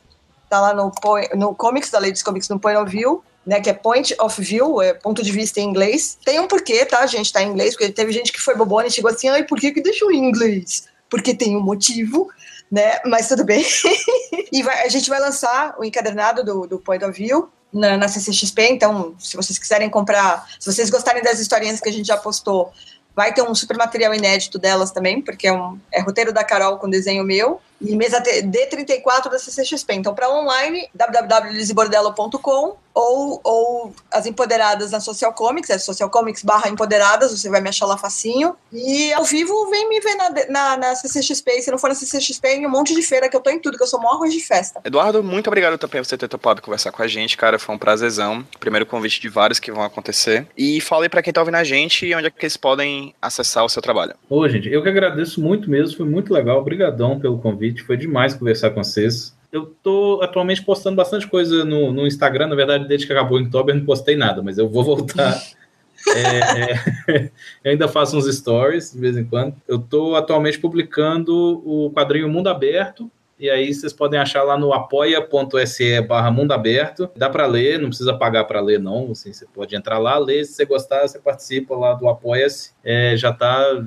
tá 0.49 0.61
lá 0.61 0.73
no, 0.73 0.91
no 1.35 1.53
Comics 1.55 1.89
da 1.91 1.99
Ladies 1.99 2.23
Comics 2.23 2.47
no 2.49 2.59
Point 2.59 2.79
of 2.79 2.89
View, 2.89 3.23
né? 3.45 3.59
Que 3.59 3.69
é 3.69 3.73
Point 3.73 4.15
of 4.19 4.41
View, 4.41 4.81
é 4.81 4.93
ponto 4.93 5.23
de 5.23 5.31
vista 5.31 5.59
em 5.59 5.63
inglês. 5.63 6.17
Tem 6.23 6.39
um 6.39 6.47
porquê, 6.47 6.85
tá, 6.85 7.05
gente? 7.05 7.31
Tá 7.31 7.41
em 7.41 7.49
inglês, 7.49 7.75
porque 7.75 7.91
teve 7.91 8.11
gente 8.11 8.31
que 8.31 8.41
foi 8.41 8.55
bobona 8.55 8.87
e 8.87 8.91
chegou 8.91 9.11
assim, 9.11 9.29
ai, 9.29 9.43
por 9.43 9.59
que 9.59 9.71
que 9.71 9.81
deixou 9.81 10.11
em 10.11 10.23
inglês? 10.23 10.87
Porque 11.09 11.33
tem 11.33 11.55
um 11.55 11.61
motivo, 11.61 12.29
né? 12.71 12.99
Mas 13.05 13.27
tudo 13.27 13.43
bem. 13.43 13.65
e 14.51 14.63
vai- 14.63 14.85
a 14.85 14.89
gente 14.89 15.09
vai 15.09 15.19
lançar 15.19 15.75
o 15.77 15.83
encadernado 15.83 16.43
do, 16.43 16.67
do 16.67 16.79
Point 16.79 17.03
of 17.03 17.17
View 17.17 17.49
na, 17.73 17.97
na 17.97 18.07
CCXP, 18.07 18.63
então, 18.69 19.15
se 19.17 19.35
vocês 19.37 19.57
quiserem 19.57 19.89
comprar, 19.89 20.45
se 20.59 20.71
vocês 20.71 20.89
gostarem 20.89 21.23
das 21.23 21.39
historinhas 21.39 21.79
que 21.79 21.87
a 21.87 21.91
gente 21.91 22.05
já 22.05 22.17
postou, 22.17 22.71
vai 23.15 23.33
ter 23.33 23.41
um 23.41 23.55
super 23.55 23.77
material 23.77 24.13
inédito 24.13 24.59
delas 24.59 24.91
também, 24.91 25.21
porque 25.21 25.47
é, 25.47 25.53
um, 25.53 25.79
é 25.91 26.01
roteiro 26.01 26.33
da 26.33 26.43
Carol 26.43 26.77
com 26.77 26.89
desenho 26.89 27.23
meu, 27.23 27.61
e 27.81 27.95
mesa 27.95 28.21
T- 28.21 28.43
D34 28.43 29.29
da 29.29 29.39
CCXP. 29.39 29.93
Então, 29.95 30.13
para 30.13 30.29
online, 30.29 30.87
www.lizibordelo.com 30.93 32.77
ou, 32.93 33.39
ou 33.43 33.93
as 34.11 34.25
empoderadas 34.25 34.91
na 34.91 34.99
Social 34.99 35.33
Comics, 35.33 35.69
é 35.69 35.77
Social 35.77 36.09
Comics 36.09 36.43
barra 36.43 36.69
empoderadas, 36.69 37.31
você 37.31 37.49
vai 37.49 37.61
me 37.61 37.69
achar 37.69 37.85
lá 37.85 37.97
facinho. 37.97 38.55
E 38.71 39.13
ao 39.13 39.23
vivo, 39.23 39.69
vem 39.69 39.87
me 39.87 39.99
ver 40.01 40.15
na, 40.15 40.29
na, 40.49 40.77
na 40.77 40.95
CCXP. 40.95 41.61
Se 41.61 41.71
não 41.71 41.77
for 41.77 41.87
na 41.87 41.95
CCXP, 41.95 42.47
em 42.49 42.67
um 42.67 42.69
monte 42.69 42.93
de 42.93 43.01
feira 43.01 43.29
que 43.29 43.35
eu 43.35 43.39
tô 43.39 43.49
em 43.49 43.59
tudo, 43.59 43.77
que 43.77 43.83
eu 43.83 43.87
sou 43.87 43.99
maior 44.01 44.27
de 44.27 44.39
festa. 44.41 44.81
Eduardo, 44.83 45.23
muito 45.23 45.47
obrigado 45.47 45.77
também 45.77 46.01
por 46.01 46.05
você 46.07 46.17
ter 46.17 46.27
topado 46.27 46.61
conversar 46.61 46.91
com 46.91 47.01
a 47.01 47.07
gente, 47.07 47.37
cara. 47.37 47.57
Foi 47.57 47.73
um 47.73 47.77
prazerzão. 47.77 48.45
Primeiro 48.59 48.85
convite 48.85 49.21
de 49.21 49.29
vários 49.29 49.57
que 49.59 49.71
vão 49.71 49.83
acontecer. 49.83 50.45
E 50.57 50.81
fala 50.81 51.05
aí 51.05 51.09
pra 51.09 51.21
quem 51.21 51.31
tá 51.31 51.39
ouvindo 51.39 51.55
a 51.55 51.63
gente 51.63 52.13
onde 52.13 52.27
é 52.27 52.29
que 52.29 52.43
eles 52.45 52.57
podem 52.57 53.15
acessar 53.21 53.63
o 53.63 53.69
seu 53.69 53.81
trabalho. 53.81 54.15
Ô, 54.29 54.47
gente, 54.49 54.69
eu 54.69 54.83
que 54.83 54.89
agradeço 54.89 55.39
muito 55.41 55.69
mesmo, 55.69 55.95
foi 55.95 56.05
muito 56.05 56.33
legal. 56.33 56.59
Obrigadão 56.59 57.19
pelo 57.19 57.39
convite, 57.39 57.70
foi 57.79 57.97
demais 57.97 58.33
conversar 58.33 58.71
com 58.71 58.83
vocês. 58.83 59.35
Eu 59.51 59.73
tô 59.83 60.19
atualmente 60.21 60.63
postando 60.63 60.95
bastante 60.95 61.27
coisa 61.27 61.65
no, 61.65 61.91
no 61.91 62.07
Instagram, 62.07 62.47
na 62.47 62.55
verdade, 62.55 62.87
desde 62.87 63.05
que 63.05 63.13
acabou 63.13 63.37
o 63.37 63.41
Inktober, 63.41 63.75
não 63.75 63.85
postei 63.85 64.15
nada, 64.15 64.41
mas 64.41 64.57
eu 64.57 64.69
vou 64.69 64.83
voltar. 64.83 65.41
É, 66.07 67.13
é, 67.13 67.31
eu 67.63 67.71
ainda 67.71 67.87
faço 67.87 68.17
uns 68.17 68.25
stories 68.35 68.91
de 68.91 68.99
vez 68.99 69.15
em 69.15 69.23
quando. 69.23 69.55
Eu 69.67 69.77
tô 69.77 70.15
atualmente 70.15 70.57
publicando 70.57 71.61
o 71.63 71.91
quadrinho 71.91 72.27
Mundo 72.27 72.47
Aberto, 72.47 73.11
e 73.41 73.49
aí 73.49 73.73
vocês 73.73 73.91
podem 73.91 74.19
achar 74.19 74.43
lá 74.43 74.55
no 74.55 74.71
apoia.se 74.71 76.01
barra 76.01 76.29
mundo 76.29 76.51
aberto. 76.51 77.09
Dá 77.15 77.27
para 77.27 77.47
ler, 77.47 77.79
não 77.79 77.87
precisa 77.87 78.13
pagar 78.13 78.43
para 78.43 78.61
ler, 78.61 78.79
não. 78.79 79.09
Assim, 79.09 79.33
você 79.33 79.47
pode 79.47 79.75
entrar 79.75 79.97
lá, 79.97 80.15
ler. 80.19 80.45
Se 80.45 80.53
você 80.53 80.63
gostar, 80.63 81.07
você 81.07 81.17
participa 81.17 81.75
lá 81.75 81.95
do 81.95 82.07
Apoia-se. 82.07 82.71
É, 82.83 83.17
já 83.17 83.33
tá, 83.33 83.83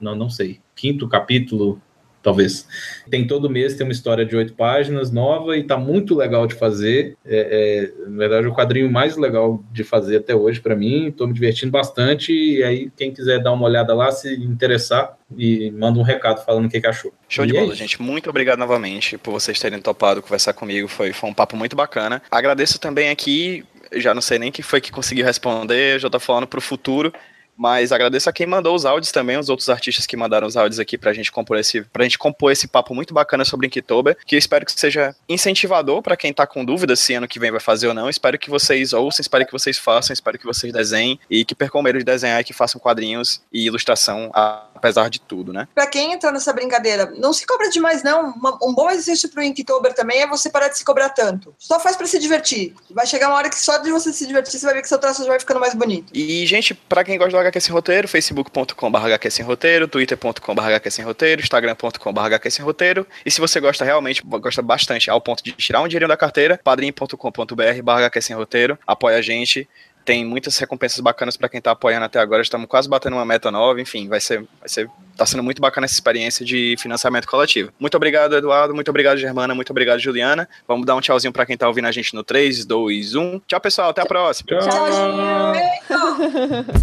não, 0.00 0.16
não 0.16 0.28
sei, 0.28 0.60
quinto 0.74 1.08
capítulo, 1.08 1.80
talvez. 2.28 2.66
Tem 3.10 3.26
todo 3.26 3.48
mês, 3.48 3.74
tem 3.74 3.86
uma 3.86 3.92
história 3.92 4.24
de 4.24 4.36
oito 4.36 4.52
páginas 4.52 5.10
nova 5.10 5.56
e 5.56 5.64
tá 5.64 5.78
muito 5.78 6.14
legal 6.14 6.46
de 6.46 6.54
fazer. 6.54 7.16
É, 7.24 7.90
é, 8.06 8.08
na 8.10 8.18
verdade, 8.18 8.46
o 8.46 8.54
quadrinho 8.54 8.90
mais 8.92 9.16
legal 9.16 9.64
de 9.72 9.82
fazer 9.82 10.18
até 10.18 10.34
hoje 10.34 10.60
para 10.60 10.76
mim. 10.76 11.10
Tô 11.10 11.26
me 11.26 11.32
divertindo 11.32 11.72
bastante. 11.72 12.32
E 12.32 12.62
aí, 12.62 12.90
quem 12.94 13.12
quiser 13.12 13.42
dar 13.42 13.52
uma 13.52 13.64
olhada 13.64 13.94
lá, 13.94 14.12
se 14.12 14.34
interessar, 14.34 15.16
e 15.36 15.70
manda 15.70 15.98
um 15.98 16.02
recado 16.02 16.44
falando 16.44 16.66
o 16.66 16.68
que, 16.68 16.80
que 16.82 16.86
achou. 16.86 17.12
Show 17.28 17.46
E 17.46 17.48
de 17.48 17.56
é 17.56 17.60
bola, 17.60 17.74
gente. 17.74 18.00
Muito 18.02 18.28
obrigado 18.28 18.58
novamente 18.58 19.16
por 19.16 19.30
vocês 19.30 19.58
terem 19.58 19.80
topado 19.80 20.20
conversar 20.20 20.52
comigo. 20.52 20.86
Foi, 20.86 21.14
foi 21.14 21.30
um 21.30 21.34
papo 21.34 21.56
muito 21.56 21.74
bacana. 21.74 22.20
Agradeço 22.30 22.78
também 22.78 23.08
aqui, 23.08 23.64
já 23.94 24.12
não 24.12 24.20
sei 24.20 24.38
nem 24.38 24.52
quem 24.52 24.62
foi 24.62 24.82
que 24.82 24.92
conseguiu 24.92 25.24
responder, 25.24 25.98
já 25.98 26.10
tô 26.10 26.20
falando 26.20 26.46
pro 26.46 26.60
futuro. 26.60 27.10
Mas 27.58 27.90
agradeço 27.90 28.30
a 28.30 28.32
quem 28.32 28.46
mandou 28.46 28.74
os 28.74 28.84
áudios 28.84 29.10
também, 29.10 29.36
os 29.36 29.48
outros 29.48 29.68
artistas 29.68 30.06
que 30.06 30.16
mandaram 30.16 30.46
os 30.46 30.56
áudios 30.56 30.78
aqui 30.78 30.96
pra 30.96 31.12
gente 31.12 31.32
compor 31.32 31.58
esse, 31.58 31.82
pra 31.82 32.04
gente 32.04 32.16
compor 32.16 32.52
esse 32.52 32.68
papo 32.68 32.94
muito 32.94 33.12
bacana 33.12 33.44
sobre 33.44 33.66
Inktober, 33.66 34.16
que 34.24 34.36
eu 34.36 34.38
espero 34.38 34.64
que 34.64 34.78
seja 34.78 35.14
incentivador 35.28 36.00
pra 36.00 36.16
quem 36.16 36.32
tá 36.32 36.46
com 36.46 36.64
dúvida 36.64 36.94
se 36.94 37.14
ano 37.14 37.26
que 37.26 37.40
vem 37.40 37.50
vai 37.50 37.60
fazer 37.60 37.88
ou 37.88 37.94
não. 37.94 38.08
Espero 38.08 38.38
que 38.38 38.48
vocês 38.48 38.92
ouçam, 38.92 39.22
espero 39.22 39.44
que 39.44 39.52
vocês 39.52 39.76
façam, 39.76 40.14
espero 40.14 40.38
que 40.38 40.46
vocês 40.46 40.72
desenhem 40.72 41.18
e 41.28 41.44
que 41.44 41.54
percam 41.54 41.80
o 41.80 41.84
medo 41.84 41.98
de 41.98 42.04
desenhar 42.04 42.40
e 42.40 42.44
que 42.44 42.52
façam 42.52 42.80
quadrinhos 42.80 43.40
e 43.52 43.66
ilustração, 43.66 44.30
apesar 44.32 45.10
de 45.10 45.20
tudo, 45.20 45.52
né? 45.52 45.66
Pra 45.74 45.88
quem 45.88 46.12
entrou 46.12 46.32
nessa 46.32 46.52
brincadeira, 46.52 47.12
não 47.16 47.32
se 47.32 47.44
cobra 47.44 47.68
demais, 47.70 48.04
não. 48.04 48.34
Um 48.62 48.72
bom 48.72 48.88
exercício 48.88 49.28
pro 49.30 49.42
Inktober 49.42 49.92
também 49.94 50.22
é 50.22 50.26
você 50.28 50.48
parar 50.48 50.68
de 50.68 50.78
se 50.78 50.84
cobrar 50.84 51.08
tanto. 51.08 51.52
Só 51.58 51.80
faz 51.80 51.96
pra 51.96 52.06
se 52.06 52.20
divertir. 52.20 52.74
Vai 52.90 53.06
chegar 53.06 53.28
uma 53.28 53.36
hora 53.36 53.50
que 53.50 53.58
só 53.58 53.78
de 53.78 53.90
você 53.90 54.12
se 54.12 54.26
divertir, 54.26 54.58
você 54.58 54.64
vai 54.64 54.76
ver 54.76 54.82
que 54.82 54.88
seu 54.88 54.98
traço 54.98 55.22
já 55.22 55.28
vai 55.28 55.40
ficando 55.40 55.58
mais 55.58 55.74
bonito. 55.74 56.12
E, 56.14 56.46
gente, 56.46 56.74
pra 56.74 57.02
quem 57.02 57.18
gosta 57.18 57.32
do 57.32 57.47
Roteiro, 57.70 58.08
facebook.com.br 58.08 58.98
HQ 58.98 59.30
Sem 59.30 59.44
Roteiro, 59.44 59.88
twitter.com.br 59.88 60.62
HQ 60.62 60.90
Sem 60.90 61.04
Roteiro, 61.04 61.40
instagram.com.br 61.40 62.20
HQ 62.20 62.50
Sem 62.50 62.64
Roteiro. 62.64 63.06
E 63.24 63.30
se 63.30 63.40
você 63.40 63.60
gosta 63.60 63.84
realmente, 63.84 64.22
gosta 64.22 64.62
bastante 64.62 65.10
ao 65.10 65.20
ponto 65.20 65.42
de 65.42 65.52
tirar 65.52 65.80
um 65.80 65.88
dinheirinho 65.88 66.08
da 66.08 66.16
carteira, 66.16 66.60
padrim.com.br 66.62 67.82
barra 67.82 68.00
HQ 68.00 68.22
Sem 68.22 68.36
Roteiro, 68.36 68.78
apoia 68.86 69.18
a 69.18 69.22
gente. 69.22 69.68
Tem 70.08 70.24
muitas 70.24 70.56
recompensas 70.56 71.00
bacanas 71.00 71.36
pra 71.36 71.50
quem 71.50 71.60
tá 71.60 71.72
apoiando 71.72 72.06
até 72.06 72.18
agora. 72.18 72.40
Estamos 72.40 72.66
quase 72.66 72.88
batendo 72.88 73.16
uma 73.16 73.26
meta 73.26 73.50
nova. 73.50 73.78
Enfim, 73.78 74.08
vai 74.08 74.18
ser, 74.20 74.42
vai 74.58 74.66
ser. 74.66 74.88
Tá 75.14 75.26
sendo 75.26 75.42
muito 75.42 75.60
bacana 75.60 75.84
essa 75.84 75.92
experiência 75.92 76.46
de 76.46 76.76
financiamento 76.78 77.26
coletivo. 77.26 77.70
Muito 77.78 77.94
obrigado, 77.94 78.34
Eduardo. 78.34 78.74
Muito 78.74 78.88
obrigado, 78.88 79.18
Germana. 79.18 79.54
Muito 79.54 79.68
obrigado, 79.70 79.98
Juliana. 79.98 80.48
Vamos 80.66 80.86
dar 80.86 80.96
um 80.96 81.02
tchauzinho 81.02 81.30
pra 81.30 81.44
quem 81.44 81.58
tá 81.58 81.68
ouvindo 81.68 81.88
a 81.88 81.92
gente 81.92 82.14
no 82.14 82.24
3, 82.24 82.64
2, 82.64 83.16
1. 83.16 83.40
Tchau, 83.40 83.60
pessoal. 83.60 83.90
Até 83.90 84.00
a 84.00 84.06
próxima. 84.06 84.48
Today, 84.48 84.68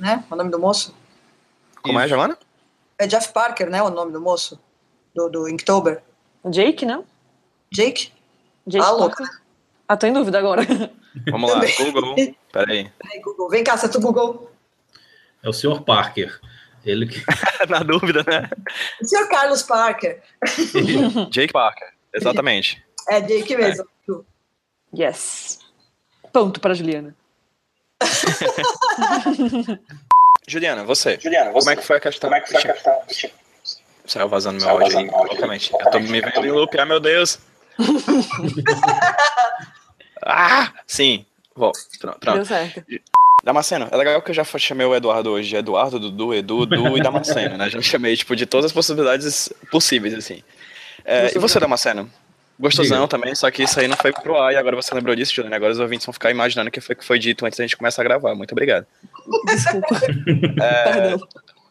né? 0.08 0.24
O 0.32 0.36
nome 0.36 0.50
do 0.50 0.58
moço? 0.60 0.96
Como 1.84 2.00
é, 2.00 2.08
Giovana? 2.08 2.38
É 2.98 3.06
Jeff 3.06 3.32
Parker, 3.34 3.70
né? 3.70 3.84
O 3.84 3.90
nome 3.90 4.12
do 4.14 4.22
moço? 4.22 4.60
Do, 5.14 5.30
do 5.30 5.50
Inktober. 5.50 6.02
Jake, 6.50 6.86
não? 6.86 7.04
Jake? 7.72 8.14
Jake 8.66 8.84
Ah, 8.86 8.90
Parker. 8.90 9.00
louca. 9.00 9.24
Ah, 9.88 9.98
tô 9.98 10.08
em 10.08 10.14
dúvida 10.14 10.40
agora. 10.40 10.62
Vamos 11.30 11.52
lá. 11.52 11.62
Google. 11.80 12.16
Peraí. 12.54 12.90
Peraí, 12.98 13.22
Google. 13.22 13.50
Vem 13.50 13.64
cá, 13.64 13.76
você 13.76 13.88
Google. 14.00 14.50
É 15.44 15.50
o 15.50 15.54
Sr. 15.54 15.82
Parker. 15.82 16.40
Ele 16.86 17.08
que. 17.08 17.22
Na 17.70 17.80
dúvida, 17.80 18.24
né? 18.28 18.50
O 19.02 19.06
senhor 19.06 19.28
Carlos 19.28 19.64
Parker. 19.64 20.22
Jake 21.32 21.52
Parker. 21.52 21.90
Exatamente. 22.14 22.82
É 23.10 23.20
Jake 23.20 23.56
mesmo. 23.58 23.86
Yes. 24.98 25.60
Ponto 26.32 26.60
para 26.62 26.74
Juliana. 26.74 27.16
Juliana, 30.48 30.84
você. 30.84 31.20
Como 31.54 31.70
é 31.70 31.76
que 31.76 31.84
foi 31.84 31.98
a 31.98 32.00
questão? 32.00 32.30
Como 32.30 32.42
é 32.42 32.42
que 32.42 32.50
foi 32.50 32.72
a 32.72 32.74
questão? 32.74 32.94
Saiu 34.06 34.30
vazando 34.30 34.64
meu 34.64 34.70
áudio 34.70 34.98
aí, 34.98 35.08
loucamente. 35.08 35.72
Eu 35.74 35.92
tô 35.92 36.00
me 36.00 36.22
vendo 36.22 36.46
em 36.46 36.52
loop, 36.52 36.80
ah, 36.80 36.86
meu 36.86 37.00
Deus. 37.00 37.40
ah, 40.26 40.72
sim. 40.86 41.26
Vou. 41.54 41.72
Pronto, 42.00 42.20
Deu 42.20 42.34
pronto. 42.34 42.46
certo. 42.46 42.84
Damasceno, 43.44 43.88
é 43.92 43.98
legal 43.98 44.22
que 44.22 44.32
eu 44.32 44.36
já 44.36 44.44
chamei 44.44 44.86
o 44.86 44.96
Eduardo 44.96 45.32
hoje 45.32 45.56
Eduardo, 45.56 46.00
Dudu, 46.00 46.34
Edu, 46.34 46.66
Du 46.66 46.98
e 46.98 47.02
Damasceno, 47.02 47.58
né? 47.58 47.70
Já 47.70 47.82
chamei, 47.82 48.16
tipo, 48.16 48.36
de 48.36 48.46
todas 48.46 48.68
as 48.68 48.72
possibilidades 48.72 49.52
possíveis, 49.72 50.14
assim. 50.14 50.44
É, 51.06 51.36
e 51.36 51.40
você, 51.40 51.60
Damasceno? 51.60 52.10
Gostosão 52.60 53.06
Diga. 53.06 53.08
também, 53.08 53.36
só 53.36 53.52
que 53.52 53.64
isso 53.64 53.80
aí 53.80 53.88
não 53.88 53.96
foi 53.96 54.12
pro 54.12 54.36
ar 54.36 54.52
e 54.52 54.56
agora 54.56 54.76
você 54.76 54.94
lembrou 54.96 55.16
disso, 55.16 55.34
Juliana. 55.34 55.56
Agora 55.56 55.72
os 55.72 55.80
ouvintes 55.80 56.06
vão 56.06 56.14
ficar 56.14 56.32
imaginando 56.32 56.70
o 56.70 56.72
que 56.72 56.82
foi 56.82 56.96
que 56.96 57.06
foi 57.06 57.20
dito 57.20 57.46
antes 57.46 57.58
da 57.58 57.64
gente 57.64 57.78
começar 57.78 58.02
a 58.02 58.06
gravar. 58.06 58.34
Muito 58.34 58.52
obrigado. 58.52 58.86
Desculpa. 59.46 59.88
É, 60.62 60.84
Perdão. 60.84 61.28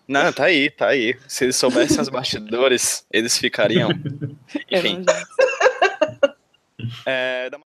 Não, 0.06 0.32
tá 0.32 0.44
aí, 0.44 0.70
tá 0.70 0.88
aí. 0.88 1.16
Se 1.26 1.44
eles 1.44 1.56
soubessem 1.56 2.00
os 2.00 2.08
bastidores, 2.08 3.04
eles 3.12 3.36
ficariam. 3.36 3.90
Enfim. 4.70 5.04
É, 7.04 7.50